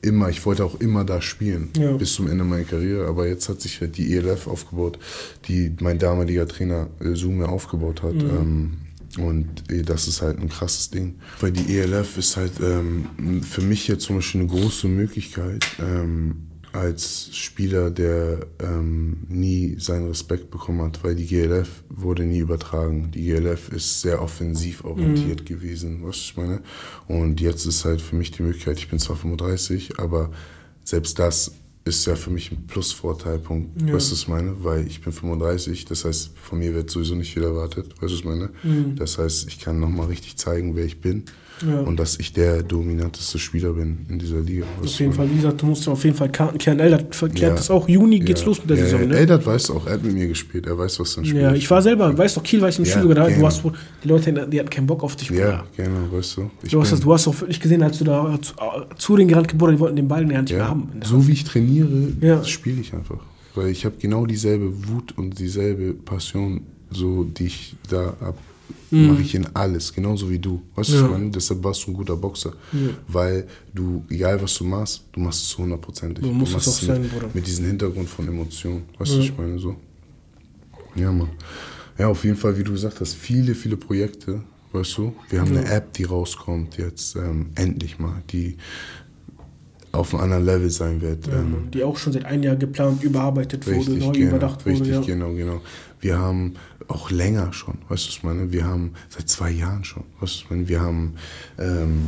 immer, 0.01 0.29
ich 0.29 0.45
wollte 0.45 0.63
auch 0.63 0.79
immer 0.79 1.03
da 1.03 1.21
spielen, 1.21 1.69
ja. 1.77 1.91
bis 1.93 2.13
zum 2.13 2.27
Ende 2.27 2.43
meiner 2.43 2.63
Karriere. 2.63 3.07
Aber 3.07 3.27
jetzt 3.27 3.49
hat 3.49 3.61
sich 3.61 3.79
halt 3.81 3.97
die 3.97 4.15
ELF 4.15 4.47
aufgebaut, 4.47 4.99
die 5.47 5.73
mein 5.79 5.99
damaliger 5.99 6.47
Trainer 6.47 6.87
äh, 6.99 7.15
Zoom 7.15 7.43
aufgebaut 7.43 8.03
hat. 8.03 8.15
Mhm. 8.15 8.29
Ähm, 8.29 8.71
und 9.17 9.63
das 9.89 10.07
ist 10.07 10.21
halt 10.21 10.39
ein 10.39 10.49
krasses 10.49 10.91
Ding. 10.91 11.15
Weil 11.39 11.51
die 11.51 11.77
ELF 11.77 12.17
ist 12.17 12.37
halt 12.37 12.53
ähm, 12.61 13.41
für 13.41 13.61
mich 13.61 13.87
jetzt 13.87 14.03
zum 14.03 14.17
Beispiel 14.17 14.41
eine 14.41 14.49
große 14.49 14.87
Möglichkeit, 14.87 15.65
ähm, 15.79 16.47
als 16.71 17.29
Spieler, 17.35 17.89
der 17.89 18.47
ähm, 18.59 19.17
nie 19.27 19.75
seinen 19.79 20.07
Respekt 20.07 20.51
bekommen 20.51 20.81
hat, 20.81 21.03
weil 21.03 21.15
die 21.15 21.25
GLF 21.25 21.83
wurde 21.89 22.23
nie 22.23 22.39
übertragen. 22.39 23.11
Die 23.11 23.25
GLF 23.25 23.69
ist 23.69 24.01
sehr 24.01 24.21
offensiv 24.21 24.83
orientiert 24.83 25.41
mhm. 25.41 25.45
gewesen, 25.45 25.99
was 26.03 26.17
ich 26.17 26.37
meine. 26.37 26.61
Und 27.07 27.41
jetzt 27.41 27.65
ist 27.65 27.85
halt 27.85 28.01
für 28.01 28.15
mich 28.15 28.31
die 28.31 28.43
Möglichkeit, 28.43 28.77
ich 28.77 28.89
bin 28.89 28.99
zwar 28.99 29.15
35, 29.15 29.99
aber 29.99 30.31
selbst 30.83 31.17
das 31.19 31.53
ist 31.85 32.05
ja 32.05 32.15
für 32.15 32.29
mich 32.29 32.51
ein 32.51 32.67
Plusvorteilpunkt, 32.67 33.81
ja. 33.81 33.93
weißt 33.93 34.09
du, 34.09 34.13
was 34.13 34.21
ich 34.21 34.27
meine? 34.27 34.63
Weil 34.63 34.85
ich 34.85 35.01
bin 35.01 35.11
35, 35.11 35.85
das 35.85 36.05
heißt, 36.05 36.37
von 36.37 36.59
mir 36.59 36.73
wird 36.73 36.89
sowieso 36.89 37.15
nicht 37.15 37.33
viel 37.33 37.43
erwartet, 37.43 37.93
weißt 37.93 38.01
du, 38.01 38.05
was 38.05 38.11
ich 38.13 38.25
meine? 38.25 38.49
Mhm. 38.63 38.95
Das 38.95 39.17
heißt, 39.17 39.47
ich 39.47 39.59
kann 39.59 39.79
nochmal 39.79 40.07
richtig 40.07 40.37
zeigen, 40.37 40.75
wer 40.75 40.85
ich 40.85 41.01
bin. 41.01 41.23
Ja. 41.67 41.81
Und 41.81 41.99
dass 41.99 42.19
ich 42.19 42.33
der 42.33 42.63
dominanteste 42.63 43.39
Spieler 43.39 43.73
bin 43.73 44.05
in 44.09 44.19
dieser 44.19 44.39
Liga. 44.39 44.65
Auf 44.81 44.99
jeden 44.99 45.13
Fall, 45.13 45.27
Lisa, 45.27 45.51
du 45.51 45.65
musst 45.65 45.87
auf 45.87 46.03
jeden 46.03 46.15
Fall 46.15 46.29
Karten 46.29 46.57
kehren. 46.57 46.79
Eldert 46.79 47.15
verkehrt 47.15 47.41
ja. 47.41 47.55
das 47.55 47.69
auch. 47.69 47.87
Juni 47.87 48.19
geht's 48.19 48.41
ja. 48.41 48.47
los 48.47 48.59
mit 48.59 48.69
der 48.69 48.77
Saison, 48.77 49.07
ne? 49.07 49.17
Eldert 49.17 49.45
weiß 49.45 49.71
auch, 49.71 49.85
er 49.87 49.93
hat 49.93 50.03
mit 50.03 50.13
mir 50.13 50.27
gespielt. 50.27 50.67
Er 50.67 50.77
weiß, 50.77 50.99
was 50.99 51.15
dann 51.15 51.25
spielt. 51.25 51.41
Ja, 51.41 51.53
ich 51.53 51.69
war 51.69 51.81
selber, 51.81 52.17
weißt 52.17 52.37
du, 52.37 52.41
Kiel 52.41 52.61
war 52.61 52.69
ich 52.69 52.79
im 52.79 52.85
ja, 52.85 52.97
Spiel 52.97 53.13
da. 53.13 53.27
Du 53.29 53.45
hast, 53.45 53.63
die 54.03 54.07
Leute, 54.07 54.47
die 54.47 54.59
hatten 54.59 54.69
keinen 54.69 54.87
Bock 54.87 55.03
auf 55.03 55.15
dich. 55.15 55.29
Ja, 55.29 55.63
genau, 55.75 56.11
weißt 56.11 56.37
du. 56.37 56.51
Du 56.69 56.81
hast, 56.81 56.91
das, 56.91 56.99
du 57.01 57.13
hast 57.13 57.27
auch 57.27 57.39
wirklich 57.39 57.59
gesehen, 57.59 57.83
als 57.83 57.97
du 57.97 58.05
da 58.05 58.37
zu, 58.41 58.53
zu 58.97 59.17
den 59.17 59.27
gerannt 59.27 59.57
Bruder, 59.57 59.73
die 59.73 59.79
wollten 59.79 59.95
den 59.95 60.07
Ball 60.07 60.25
nicht 60.25 60.51
mehr 60.51 60.67
haben. 60.67 60.89
So 61.03 61.27
wie 61.27 61.33
ich 61.33 61.43
trainiere, 61.43 62.43
spiele 62.45 62.81
ich 62.81 62.93
einfach. 62.93 63.19
Weil 63.55 63.69
ich 63.69 63.85
habe 63.85 63.95
genau 63.99 64.25
dieselbe 64.25 64.87
Wut 64.87 65.17
und 65.17 65.39
dieselbe 65.39 65.93
Passion, 65.93 66.61
so, 66.91 67.23
die 67.23 67.45
ich 67.45 67.75
da 67.89 68.13
habe 68.21 68.37
mhm. 68.91 69.07
mache 69.07 69.21
ich 69.21 69.35
in 69.35 69.47
alles, 69.53 69.93
genauso 69.93 70.29
wie 70.29 70.39
du. 70.39 70.61
Weißt 70.75 70.89
du, 70.89 70.95
ja. 70.95 71.05
ich 71.05 71.11
meine? 71.11 71.31
Deshalb 71.31 71.63
warst 71.63 71.85
du 71.85 71.91
ein 71.91 71.93
guter 71.93 72.15
Boxer. 72.15 72.53
Ja. 72.71 72.79
Weil 73.07 73.47
du, 73.73 74.03
egal 74.09 74.41
was 74.41 74.55
du 74.55 74.63
machst, 74.63 75.03
du 75.11 75.19
machst 75.19 75.43
es 75.43 75.49
zu 75.49 75.59
hundertprozentig. 75.59 76.23
Du 76.23 76.31
musst 76.31 76.53
du 76.53 76.57
es 76.57 76.67
auch 76.67 76.71
sein, 76.71 77.01
mit, 77.01 77.11
Bruder. 77.11 77.29
Mit 77.33 77.47
diesem 77.47 77.65
Hintergrund 77.65 78.09
von 78.09 78.27
Emotionen. 78.27 78.83
Weißt 78.97 79.11
du, 79.11 79.17
ja. 79.17 79.23
ich 79.23 79.37
meine? 79.37 79.59
So. 79.59 79.75
Ja, 80.95 81.11
Mann. 81.11 81.29
Ja, 81.97 82.07
auf 82.07 82.23
jeden 82.23 82.37
Fall, 82.37 82.57
wie 82.57 82.63
du 82.63 82.71
gesagt 82.71 83.01
hast, 83.01 83.13
viele, 83.13 83.55
viele 83.55 83.77
Projekte. 83.77 84.41
Weißt 84.71 84.97
du, 84.97 85.15
wir 85.29 85.41
haben 85.41 85.57
eine 85.57 85.67
App, 85.69 85.93
die 85.93 86.03
rauskommt 86.03 86.77
jetzt 86.77 87.15
ähm, 87.15 87.47
endlich 87.55 87.97
mal, 87.97 88.21
die 88.29 88.57
auf 89.91 90.13
einem 90.13 90.23
anderen 90.23 90.45
Level 90.45 90.69
sein 90.69 91.01
wird. 91.01 91.27
Ja, 91.27 91.39
ähm, 91.39 91.71
die 91.73 91.83
auch 91.83 91.97
schon 91.97 92.13
seit 92.13 92.25
einem 92.25 92.43
Jahr 92.43 92.55
geplant, 92.55 93.03
überarbeitet 93.03 93.65
richtig, 93.65 93.87
wurde, 93.87 93.99
neu 93.99 94.11
genau, 94.11 94.27
überdacht 94.27 94.65
wurde. 94.65 94.75
Richtig, 94.75 94.91
ja. 94.91 95.01
genau, 95.01 95.33
genau. 95.33 95.61
Wir 95.99 96.17
haben 96.19 96.53
auch 96.89 97.11
länger 97.11 97.53
schon, 97.53 97.75
weißt 97.87 98.05
du, 98.05 98.07
was 98.07 98.15
ich 98.15 98.23
meine? 98.23 98.51
Wir 98.51 98.65
haben 98.65 98.93
seit 99.09 99.29
zwei 99.29 99.51
Jahren 99.51 99.83
schon, 99.83 100.03
weißt 100.03 100.21
du, 100.21 100.23
was 100.23 100.35
ich 100.35 100.49
meine? 100.49 100.67
Wir 100.67 100.81
haben 100.81 101.15
ähm, 101.57 102.01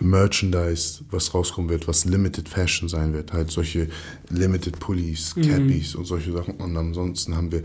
Merchandise, 0.00 1.04
was 1.10 1.32
rauskommen 1.32 1.70
wird, 1.70 1.88
was 1.88 2.04
Limited 2.04 2.48
Fashion 2.48 2.88
sein 2.88 3.12
wird, 3.12 3.32
halt 3.32 3.50
solche 3.50 3.88
Limited 4.28 4.78
Pullis, 4.78 5.34
mhm. 5.36 5.42
Cappies 5.42 5.94
mhm. 5.94 6.00
und 6.00 6.06
solche 6.06 6.32
Sachen. 6.32 6.54
Und 6.54 6.76
ansonsten 6.76 7.36
haben 7.36 7.52
wir 7.52 7.62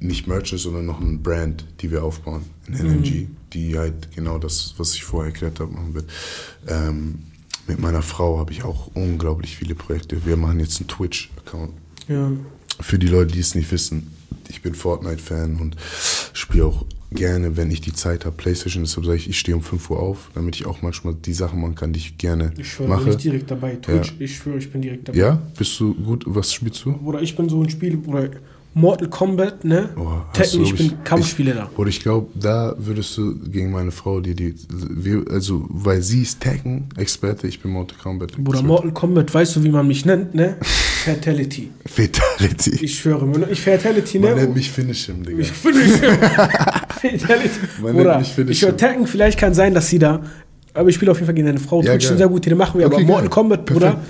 nicht 0.00 0.26
Merchandise, 0.26 0.64
sondern 0.64 0.86
noch 0.86 1.00
ein 1.00 1.22
Brand, 1.22 1.64
die 1.80 1.90
wir 1.90 2.04
aufbauen 2.04 2.44
in 2.68 2.74
LNG, 2.74 3.10
mhm. 3.10 3.36
die 3.52 3.76
halt 3.76 4.14
genau 4.14 4.38
das, 4.38 4.74
was 4.78 4.94
ich 4.94 5.04
vorher 5.04 5.32
erklärt 5.32 5.60
habe, 5.60 5.72
machen 5.72 5.94
wird. 5.94 6.10
Ähm, 6.68 7.18
mit 7.66 7.80
meiner 7.80 8.02
Frau 8.02 8.38
habe 8.38 8.52
ich 8.52 8.62
auch 8.62 8.90
unglaublich 8.94 9.56
viele 9.56 9.74
Projekte. 9.74 10.24
Wir 10.26 10.36
machen 10.36 10.60
jetzt 10.60 10.80
einen 10.80 10.88
Twitch-Account. 10.88 11.72
Ja. 12.08 12.30
Für 12.80 12.98
die 12.98 13.06
Leute, 13.06 13.32
die 13.32 13.40
es 13.40 13.54
nicht 13.54 13.70
wissen, 13.72 14.10
ich 14.48 14.62
bin 14.62 14.74
Fortnite-Fan 14.74 15.56
und 15.56 15.76
spiele 16.32 16.66
auch 16.66 16.84
gerne, 17.14 17.56
wenn 17.56 17.70
ich 17.70 17.80
die 17.80 17.92
Zeit 17.92 18.24
habe, 18.24 18.36
Playstation. 18.36 18.84
Deshalb 18.84 19.06
sage 19.06 19.18
ich, 19.18 19.28
ich 19.28 19.38
stehe 19.38 19.56
um 19.56 19.62
5 19.62 19.90
Uhr 19.90 20.00
auf, 20.00 20.30
damit 20.34 20.56
ich 20.56 20.66
auch 20.66 20.82
manchmal 20.82 21.14
die 21.14 21.32
Sachen 21.32 21.60
machen 21.60 21.74
kann, 21.74 21.92
die 21.92 22.00
ich 22.00 22.18
gerne 22.18 22.52
ich 22.56 22.72
schwöre, 22.72 22.88
mache. 22.88 23.10
Ich 23.10 23.16
bin 23.16 23.18
direkt 23.18 23.50
dabei. 23.50 23.76
Twitch, 23.76 24.14
ja. 24.18 24.24
ich 24.24 24.36
schwöre, 24.36 24.58
ich 24.58 24.70
bin 24.70 24.82
direkt 24.82 25.08
dabei. 25.08 25.18
Ja? 25.18 25.42
Bist 25.56 25.78
du 25.80 25.94
gut? 25.94 26.24
Was 26.26 26.52
spielst 26.52 26.84
du? 26.84 26.92
Oder 27.04 27.22
ich 27.22 27.36
bin 27.36 27.48
so 27.48 27.62
ein 27.62 27.70
Spiel, 27.70 27.98
oder 28.06 28.30
Mortal 28.74 29.08
Kombat, 29.08 29.64
ne? 29.64 29.90
Oh, 29.96 30.22
Tekken, 30.32 30.62
ich 30.62 30.74
bin 30.74 31.04
Kampfspieler 31.04 31.54
da. 31.54 31.70
Oder 31.76 31.90
ich 31.90 32.00
glaube, 32.00 32.26
da 32.34 32.74
würdest 32.76 33.16
du 33.16 33.38
gegen 33.38 33.70
meine 33.70 33.92
Frau, 33.92 34.20
die 34.20 34.34
die, 34.34 34.54
also, 35.30 35.64
weil 35.68 36.02
sie 36.02 36.22
ist 36.22 36.40
Tekken-Experte, 36.40 37.46
ich 37.46 37.60
bin 37.60 37.70
Mortal 37.70 37.96
Kombat. 38.02 38.32
-Experte. 38.32 38.42
Bruder, 38.42 38.62
Mortal 38.62 38.92
Kombat, 38.92 39.32
weißt 39.32 39.56
du, 39.56 39.62
wie 39.62 39.68
man 39.68 39.86
mich 39.86 40.04
nennt, 40.04 40.34
ne? 40.34 40.56
Fatality. 41.04 41.70
Fatality. 41.86 42.84
Ich 42.84 42.98
schwöre, 42.98 43.28
ich 43.48 43.60
Fatality, 43.60 44.18
ne? 44.18 44.28
Man 44.28 44.36
nennt 44.36 44.54
mich 44.56 44.70
Finish 44.70 45.06
him, 45.06 45.22
Digga. 45.22 45.40
Ich 45.40 45.52
Finish 45.52 46.00
him. 46.00 46.16
Fatality. 46.18 47.50
Man 47.80 47.92
Bruder, 47.94 48.10
nennt 48.10 48.20
mich 48.20 48.32
Finish 48.32 48.56
Ich 48.56 48.66
höre 48.66 48.76
Tekken, 48.76 49.06
vielleicht 49.06 49.38
kann 49.38 49.54
sein, 49.54 49.72
dass 49.72 49.88
sie 49.88 50.00
da, 50.00 50.20
aber 50.72 50.88
ich 50.88 50.96
spiele 50.96 51.12
auf 51.12 51.18
jeden 51.18 51.26
Fall 51.26 51.34
gegen 51.34 51.46
deine 51.46 51.60
Frau. 51.60 51.80
Ja, 51.80 51.92
Twitch 51.92 52.08
schon 52.08 52.18
sehr 52.18 52.28
gut, 52.28 52.44
die 52.44 52.52
machen 52.54 52.80
wir, 52.80 52.86
okay, 52.86 52.96
aber 52.96 53.04
Mortal 53.04 53.28
Kombat, 53.28 53.64
Bruder. 53.66 54.00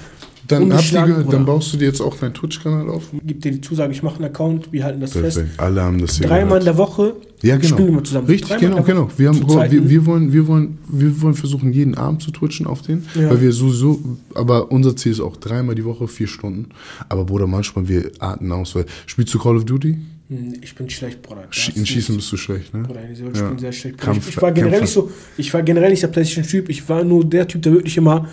Dann, 0.48 0.70
die, 0.70 1.30
dann, 1.30 1.46
baust 1.46 1.72
du 1.72 1.78
dir 1.78 1.86
jetzt 1.86 2.00
auch 2.00 2.16
deinen 2.16 2.34
Twitch-Kanal 2.34 2.90
auf? 2.90 3.04
Gib 3.24 3.40
dir 3.40 3.52
die 3.52 3.60
Zusage, 3.60 3.92
ich 3.92 4.02
mache 4.02 4.16
einen 4.16 4.26
Account, 4.26 4.72
wir 4.72 4.84
halten 4.84 5.00
das 5.00 5.12
Perfekt. 5.12 5.34
fest. 5.34 5.46
Alle 5.58 5.82
haben 5.82 6.00
das 6.00 6.18
hier 6.18 6.26
Dreimal 6.26 6.58
in 6.58 6.64
der 6.64 6.76
Woche 6.76 7.14
ja, 7.44 7.56
genau. 7.58 7.76
spielen 7.76 7.94
wir 7.94 8.04
zusammen. 8.04 8.26
Richtig, 8.26 8.58
genau, 8.58 8.82
genau. 8.82 9.10
Wir, 9.18 9.28
haben, 9.28 9.40
wir, 9.46 9.88
wir, 9.90 10.06
wollen, 10.06 10.32
wir, 10.32 10.46
wollen, 10.46 10.78
wir 10.88 11.20
wollen 11.20 11.34
versuchen, 11.34 11.74
jeden 11.74 11.94
Abend 11.94 12.22
zu 12.22 12.30
twitchen 12.30 12.66
auf 12.66 12.80
den. 12.80 13.04
Ja. 13.14 13.28
Weil 13.28 13.42
wir 13.42 13.52
sowieso, 13.52 14.00
aber 14.34 14.72
unser 14.72 14.96
Ziel 14.96 15.12
ist 15.12 15.20
auch 15.20 15.36
dreimal 15.36 15.74
die 15.74 15.84
Woche, 15.84 16.08
vier 16.08 16.26
Stunden. 16.26 16.70
Aber 17.10 17.24
Bruder, 17.24 17.46
manchmal 17.46 17.86
wir 17.86 18.10
arten 18.18 18.50
aus, 18.50 18.74
weil 18.74 18.86
spielst 19.04 19.34
du 19.34 19.38
Call 19.38 19.58
of 19.58 19.66
Duty? 19.66 19.98
Hm, 20.30 20.54
ich 20.62 20.74
bin 20.74 20.88
schlecht, 20.88 21.20
Bruder. 21.20 21.44
In 21.74 21.84
Schießen 21.84 22.16
bist 22.16 22.32
du 22.32 22.38
schlecht, 22.38 22.72
ne? 22.72 22.82
Bruder, 22.82 23.02
ja. 23.02 23.48
bin 23.48 23.58
sehr 23.58 23.72
schlecht. 23.72 23.98
Kampf, 23.98 24.26
ich, 24.26 24.36
ich, 24.36 24.42
war 24.42 24.50
generell 24.50 24.80
nicht 24.80 24.92
so, 24.92 25.10
ich 25.36 25.52
war 25.52 25.62
generell 25.62 25.90
nicht 25.90 26.02
der 26.02 26.08
PlayStation-Typ. 26.08 26.70
Ich 26.70 26.88
war 26.88 27.04
nur 27.04 27.26
der 27.26 27.46
Typ, 27.46 27.60
der 27.60 27.72
wirklich 27.72 27.98
immer 27.98 28.26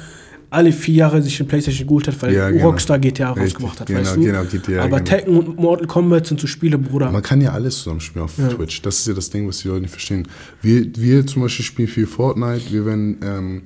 alle 0.52 0.74
vier 0.74 0.96
Jahre 0.96 1.22
sich 1.22 1.40
eine 1.40 1.48
Playstation 1.48 1.88
geholt 1.88 2.08
hat, 2.10 2.22
weil 2.22 2.34
ja, 2.34 2.52
genau. 2.52 2.68
Rockstar 2.68 3.00
GTA 3.00 3.32
Richtig, 3.32 3.54
rausgemacht 3.54 3.80
hat, 3.80 3.88
genau, 3.88 4.02
weißt 4.02 4.18
du? 4.18 4.22
Genau, 4.22 4.44
GTA, 4.44 4.84
Aber 4.84 4.98
genau. 4.98 5.10
Tekken 5.10 5.38
und 5.38 5.58
Mortal 5.58 5.88
Kombat 5.88 6.28
sind 6.28 6.42
so 6.42 6.46
Spiele, 6.46 6.78
Bruder. 6.78 7.10
Man 7.10 7.22
kann 7.22 7.40
ja 7.40 7.54
alles 7.54 7.78
zusammen 7.78 8.02
spielen 8.02 8.26
auf 8.26 8.38
ja. 8.38 8.50
Twitch. 8.50 8.82
Das 8.82 9.00
ist 9.00 9.08
ja 9.08 9.14
das 9.14 9.30
Ding, 9.30 9.48
was 9.48 9.60
die 9.60 9.70
Leute 9.70 9.82
nicht 9.82 9.92
verstehen. 9.92 10.28
Wir, 10.62 10.86
wir 10.98 11.26
zum 11.26 11.42
Beispiel 11.42 11.64
spielen 11.64 11.88
viel 11.88 12.06
Fortnite, 12.06 12.70
wir 12.70 12.86
werden 12.86 13.18
ähm, 13.24 13.62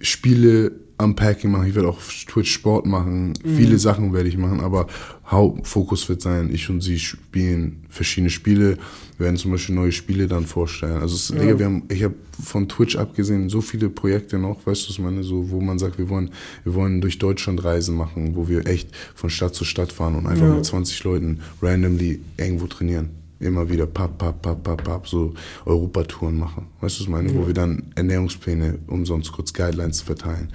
Spiele 0.00 0.72
Unpacking 0.98 1.50
machen, 1.50 1.68
ich 1.68 1.74
werde 1.74 1.88
auch 1.88 2.00
Twitch 2.00 2.52
Sport 2.52 2.86
machen, 2.86 3.34
mhm. 3.44 3.56
viele 3.56 3.78
Sachen 3.78 4.12
werde 4.12 4.28
ich 4.28 4.38
machen, 4.38 4.60
aber 4.60 4.86
Hauptfokus 5.26 6.08
wird 6.08 6.22
sein, 6.22 6.50
ich 6.52 6.70
und 6.70 6.80
sie 6.80 6.98
spielen 6.98 7.84
verschiedene 7.90 8.30
Spiele, 8.30 8.78
werden 9.18 9.36
zum 9.36 9.50
Beispiel 9.50 9.74
neue 9.74 9.92
Spiele 9.92 10.26
dann 10.26 10.46
vorstellen. 10.46 11.00
Also 11.00 11.14
es, 11.16 11.28
ja. 11.28 11.36
Digga, 11.36 11.58
wir 11.58 11.66
haben, 11.66 11.82
ich 11.88 12.02
habe 12.02 12.14
von 12.42 12.68
Twitch 12.68 12.96
abgesehen 12.96 13.48
so 13.48 13.60
viele 13.60 13.88
Projekte 13.90 14.38
noch, 14.38 14.66
weißt 14.66 14.84
du, 14.84 14.88
was 14.88 14.90
ich 14.90 14.98
meine, 14.98 15.22
so, 15.22 15.50
wo 15.50 15.60
man 15.60 15.78
sagt, 15.78 15.98
wir 15.98 16.08
wollen, 16.08 16.30
wir 16.64 16.74
wollen 16.74 17.00
durch 17.00 17.18
Deutschland 17.18 17.62
Reisen 17.62 17.96
machen, 17.96 18.36
wo 18.36 18.48
wir 18.48 18.66
echt 18.66 18.88
von 19.14 19.28
Stadt 19.28 19.54
zu 19.54 19.64
Stadt 19.64 19.92
fahren 19.92 20.14
und 20.14 20.26
einfach 20.26 20.46
ja. 20.46 20.54
mit 20.54 20.64
20 20.64 21.02
Leuten 21.04 21.40
randomly 21.60 22.20
irgendwo 22.36 22.66
trainieren 22.66 23.25
immer 23.38 23.68
wieder 23.68 23.86
papp, 23.86 24.18
papp, 24.18 24.42
papp, 24.42 24.62
papp, 24.62 24.84
papp, 24.84 25.08
so 25.08 25.34
Europatouren 25.64 26.38
machen. 26.38 26.68
Weißt 26.80 26.96
du, 26.96 27.00
was 27.00 27.06
ich 27.06 27.08
meine? 27.08 27.32
Ja. 27.32 27.34
Wo 27.36 27.46
wir 27.46 27.54
dann 27.54 27.92
Ernährungspläne 27.94 28.78
umsonst 28.86 29.32
kurz 29.32 29.52
Guidelines 29.52 30.00
verteilen. 30.00 30.52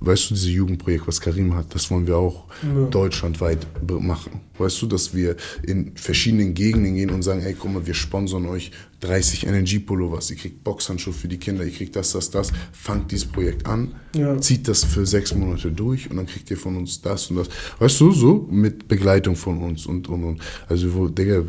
Weißt 0.00 0.30
du, 0.30 0.34
dieses 0.34 0.50
Jugendprojekt, 0.50 1.06
was 1.06 1.20
Karim 1.20 1.54
hat, 1.54 1.74
das 1.74 1.90
wollen 1.90 2.06
wir 2.06 2.16
auch 2.16 2.44
ja. 2.62 2.86
deutschlandweit 2.86 3.66
machen. 4.00 4.40
Weißt 4.58 4.82
du, 4.82 4.86
dass 4.86 5.14
wir 5.14 5.36
in 5.66 5.92
verschiedenen 5.96 6.54
Gegenden 6.54 6.94
gehen 6.94 7.10
und 7.10 7.22
sagen, 7.22 7.40
ey, 7.40 7.54
guck 7.54 7.72
mal, 7.72 7.86
wir 7.86 7.94
sponsern 7.94 8.46
euch 8.46 8.72
30 9.00 9.46
Energy-Pullovers, 9.46 10.30
ihr 10.30 10.36
kriegt 10.36 10.64
Boxhandschuhe 10.64 11.12
für 11.12 11.28
die 11.28 11.38
Kinder, 11.38 11.64
ihr 11.64 11.72
kriegt 11.72 11.94
das, 11.94 12.12
das, 12.12 12.30
das. 12.30 12.50
Fangt 12.72 13.12
dieses 13.12 13.26
Projekt 13.26 13.66
an, 13.66 13.94
ja. 14.14 14.38
zieht 14.40 14.66
das 14.66 14.84
für 14.84 15.06
sechs 15.06 15.34
Monate 15.34 15.70
durch 15.70 16.10
und 16.10 16.16
dann 16.16 16.26
kriegt 16.26 16.50
ihr 16.50 16.56
von 16.56 16.76
uns 16.76 17.00
das 17.00 17.30
und 17.30 17.36
das. 17.36 17.48
Weißt 17.78 18.00
du, 18.00 18.10
so 18.10 18.48
mit 18.50 18.88
Begleitung 18.88 19.36
von 19.36 19.62
uns 19.62 19.86
und, 19.86 20.08
und, 20.08 20.24
und. 20.24 20.40
Also, 20.68 20.92
wo, 20.94 21.08
Digga, 21.08 21.44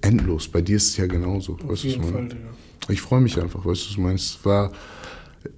endlos. 0.00 0.48
Bei 0.48 0.62
dir 0.62 0.76
ist 0.76 0.90
es 0.90 0.96
ja 0.96 1.06
genauso. 1.06 1.54
Auf 1.54 1.70
weißt 1.70 1.84
jeden 1.84 2.04
Fall, 2.04 2.28
Digga. 2.28 2.48
Ich 2.88 3.00
freue 3.00 3.20
mich 3.20 3.40
einfach, 3.40 3.64
weißt 3.64 3.86
du, 3.86 3.90
ich 3.90 3.98
meine, 3.98 4.16
es 4.16 4.38
war 4.42 4.72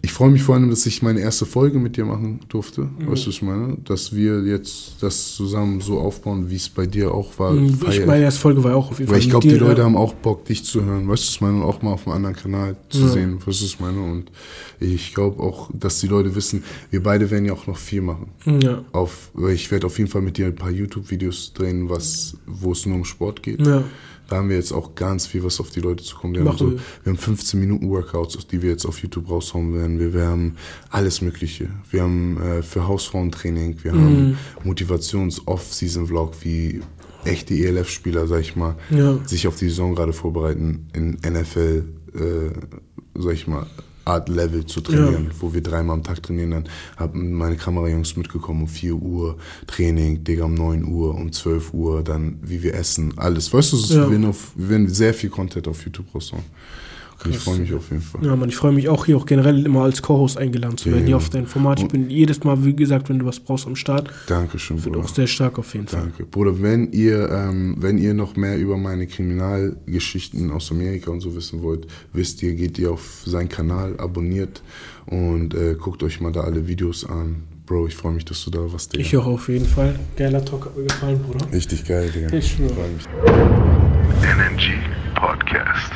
ich 0.03 0.13
freue 0.13 0.31
mich 0.31 0.43
vor 0.43 0.55
allem, 0.55 0.71
dass 0.71 0.87
ich 0.87 1.03
meine 1.03 1.21
erste 1.21 1.47
Folge 1.47 1.79
mit 1.79 1.97
dir 1.97 2.05
machen 2.05 2.41
durfte. 2.49 2.83
Mhm. 2.83 3.11
Weißt 3.11 3.25
du, 3.25 3.29
was 3.29 3.35
ich 3.37 3.43
meine? 3.43 3.77
Dass 3.85 4.15
wir 4.15 4.43
jetzt 4.45 4.97
das 5.01 5.35
zusammen 5.35 5.81
so 5.81 5.99
aufbauen, 5.99 6.51
wie 6.51 6.57
es 6.57 6.69
bei 6.69 6.87
dir 6.87 7.13
auch 7.13 7.39
war. 7.39 7.53
Mhm, 7.53 7.79
ich, 7.91 8.07
meine 8.07 8.25
erste 8.25 8.41
Folge 8.41 8.65
war 8.65 8.77
auch 8.77 8.91
auf 8.91 8.99
jeden 8.99 9.09
Fall. 9.09 9.17
Weil 9.17 9.23
ich 9.23 9.31
glaube, 9.31 9.47
die 9.47 9.55
Leute 9.57 9.81
ja. 9.81 9.85
haben 9.85 9.97
auch 9.97 10.15
Bock, 10.15 10.45
dich 10.47 10.65
zu 10.65 10.85
hören. 10.85 11.09
Weißt 11.09 11.23
du, 11.23 11.27
was 11.27 11.35
ich 11.35 11.41
meine? 11.41 11.57
Und 11.57 11.63
auch 11.65 11.83
mal 11.83 11.93
auf 11.93 12.07
einem 12.07 12.17
anderen 12.17 12.37
Kanal 12.37 12.77
zu 12.89 13.01
ja. 13.01 13.09
sehen. 13.09 13.35
Weißt 13.37 13.47
du, 13.47 13.51
was 13.51 13.63
ich 13.63 13.81
meine? 13.81 14.03
Und 14.03 14.31
ich 14.81 15.15
glaube 15.15 15.43
auch, 15.43 15.71
dass 15.73 16.01
die 16.01 16.07
Leute 16.07 16.35
wissen, 16.35 16.65
wir 16.91 17.03
beide 17.03 17.31
werden 17.31 17.45
ja 17.45 17.53
auch 17.53 17.67
noch 17.67 17.79
viel 17.79 18.01
machen. 18.01 18.29
Ja. 18.45 18.85
Auf, 18.93 19.31
ich 19.51 19.71
werde 19.71 19.87
auf 19.87 19.99
jeden 19.99 20.11
Fall 20.11 20.23
mit 20.23 20.39
dir 20.39 20.47
ein 20.47 20.55
paar 20.55 20.71
YouTube-Videos 20.71 21.53
drehen, 21.53 21.89
was, 21.91 22.37
wo 22.47 22.73
es 22.73 22.87
nur 22.87 22.97
um 22.97 23.05
Sport 23.05 23.43
geht. 23.43 23.67
Ja. 23.67 23.85
Da 24.29 24.37
haben 24.37 24.49
wir 24.49 24.57
jetzt 24.57 24.73
auch 24.73 24.95
ganz 24.95 25.27
viel, 25.27 25.45
was 25.45 25.61
auf 25.61 25.71
die 25.71 25.81
Leute 25.81 26.03
zu 26.03 26.17
kommen. 26.17 26.35
Wir 26.35 26.45
haben, 26.45 26.57
so, 26.57 26.73
wir 26.73 27.13
haben 27.13 27.19
15 27.19 27.61
Minuten 27.61 27.91
Workouts, 27.91 28.47
die 28.47 28.63
wir 28.63 28.71
jetzt 28.71 28.87
auf 28.87 28.99
YouTube 29.03 29.29
raushauen 29.31 29.75
werden. 29.75 29.99
Wir, 29.99 30.15
wir 30.15 30.27
haben 30.27 30.57
alles 30.91 31.21
Mögliche. 31.21 31.69
Wir 31.91 32.03
haben 32.03 32.41
äh, 32.41 32.63
für 32.63 32.89
Hausfrauentraining, 32.89 33.77
wir 33.83 33.93
mhm. 33.93 34.05
haben 34.05 34.39
Motivations-Off-Season-Vlog, 34.65 36.35
wie 36.43 36.81
echte 37.25 37.55
ELF-Spieler, 37.55 38.27
sag 38.27 38.41
ich 38.41 38.57
mal, 38.57 38.77
ja. 38.91 39.19
sich 39.27 39.47
auf 39.47 39.57
die 39.57 39.69
Saison 39.69 39.95
gerade 39.95 40.13
vorbereiten 40.13 40.89
in 40.93 41.19
NFL, 41.27 41.85
äh, 42.15 42.51
sag 43.15 43.35
ich 43.35 43.47
mal, 43.47 43.67
Art 44.05 44.29
Level 44.29 44.67
zu 44.67 44.81
trainieren, 44.81 45.27
ja. 45.27 45.31
wo 45.41 45.55
wir 45.55 45.63
dreimal 45.63 45.95
am 45.97 46.03
Tag 46.03 46.23
trainieren. 46.23 46.51
Dann 46.51 46.69
haben 46.97 47.33
meine 47.33 47.57
Kamerajungs 47.57 48.17
mitgekommen 48.17 48.63
um 48.63 48.69
4 48.69 48.95
Uhr 48.95 49.37
Training, 49.67 50.25
Digga 50.25 50.45
um 50.45 50.55
9 50.55 50.85
Uhr, 50.85 51.15
um 51.15 51.33
12 51.33 51.73
Uhr, 51.73 52.03
dann 52.03 52.39
wie 52.43 52.63
wir 52.63 52.75
essen, 52.75 53.15
alles. 53.17 53.53
Weißt 53.53 53.73
du, 53.73 53.77
ja. 53.77 54.03
wir, 54.03 54.11
werden 54.11 54.27
auf, 54.27 54.53
wir 54.55 54.69
werden 54.69 54.89
sehr 54.89 55.15
viel 55.15 55.31
Content 55.31 55.69
auf 55.69 55.85
YouTube 55.85 56.07
raushauen. 56.15 56.45
Ich 57.31 57.39
freue 57.39 57.59
mich 57.59 57.73
auf 57.73 57.91
jeden 57.91 58.03
Fall. 58.03 58.25
Ja, 58.25 58.37
man, 58.37 58.49
ich 58.49 58.57
freue 58.57 58.73
mich 58.73 58.89
auch 58.89 59.07
hier 59.07 59.17
auch 59.17 59.27
generell 59.27 59.65
immer 59.65 59.85
als 59.85 60.03
Co-Host 60.03 60.39
eingeladen 60.39 60.77
zu 60.77 60.87
werden, 60.91 61.01
ja, 61.01 61.07
hier 61.07 61.17
auf 61.17 61.31
dein 61.31 61.47
Format. 61.47 61.81
Ich 61.81 61.89
bin 61.89 62.11
jedes 62.11 62.45
Mal, 62.45 62.65
wie 62.65 62.75
gesagt, 62.75 63.09
wenn 63.09 63.19
du 63.19 63.27
was 63.27 63.41
brauchst 63.41 63.67
am 63.67 63.77
Start. 63.77 64.11
Dankeschön, 64.27 64.79
Bruder. 64.79 65.01
auch 65.01 65.09
sehr 65.09 65.27
stark 65.27 65.59
auf 65.59 65.75
jeden 65.75 65.89
Fall. 65.89 66.03
Danke. 66.03 66.25
Bruder, 66.25 66.61
wenn 66.63 66.93
ihr, 66.93 67.31
ähm, 67.31 67.77
wenn 67.79 67.99
ihr 67.99 68.15
noch 68.15 68.37
mehr 68.37 68.59
über 68.59 68.77
meine 68.77 69.07
Kriminalgeschichten 69.07 70.51
aus 70.51 70.71
Amerika 70.71 71.11
und 71.11 71.21
so 71.21 71.35
wissen 71.35 71.63
wollt, 71.63 71.87
wisst 72.13 72.43
ihr, 72.43 72.55
geht 72.55 72.79
ihr 72.79 72.91
auf 72.91 73.23
seinen 73.25 73.49
Kanal, 73.49 73.99
abonniert 73.99 74.63
und 75.07 75.55
äh, 75.55 75.77
guckt 75.79 76.03
euch 76.03 76.21
mal 76.21 76.33
da 76.33 76.43
alle 76.43 76.67
Videos 76.67 77.05
an. 77.05 77.45
Bro, 77.67 77.87
ich 77.87 77.97
freue 77.97 78.13
mich, 78.13 78.27
dass 78.27 78.45
du 78.45 78.51
da 78.51 78.61
warst, 78.71 78.93
Digga. 78.93 79.03
Ich 79.03 79.17
auch 79.17 79.27
auf 79.27 79.49
jeden 79.49 79.65
Fall. 79.65 79.99
Geiler 80.17 80.45
Talk 80.45 80.67
hat 80.67 80.77
mir 80.77 80.85
gefallen, 80.85 81.19
Bruder. 81.23 81.51
Richtig 81.51 81.85
geil, 81.87 82.11
Digga. 82.15 82.37
Ich 82.37 82.53
schwöre. 82.53 82.71
NNG 84.21 84.75
Podcast. 85.15 85.93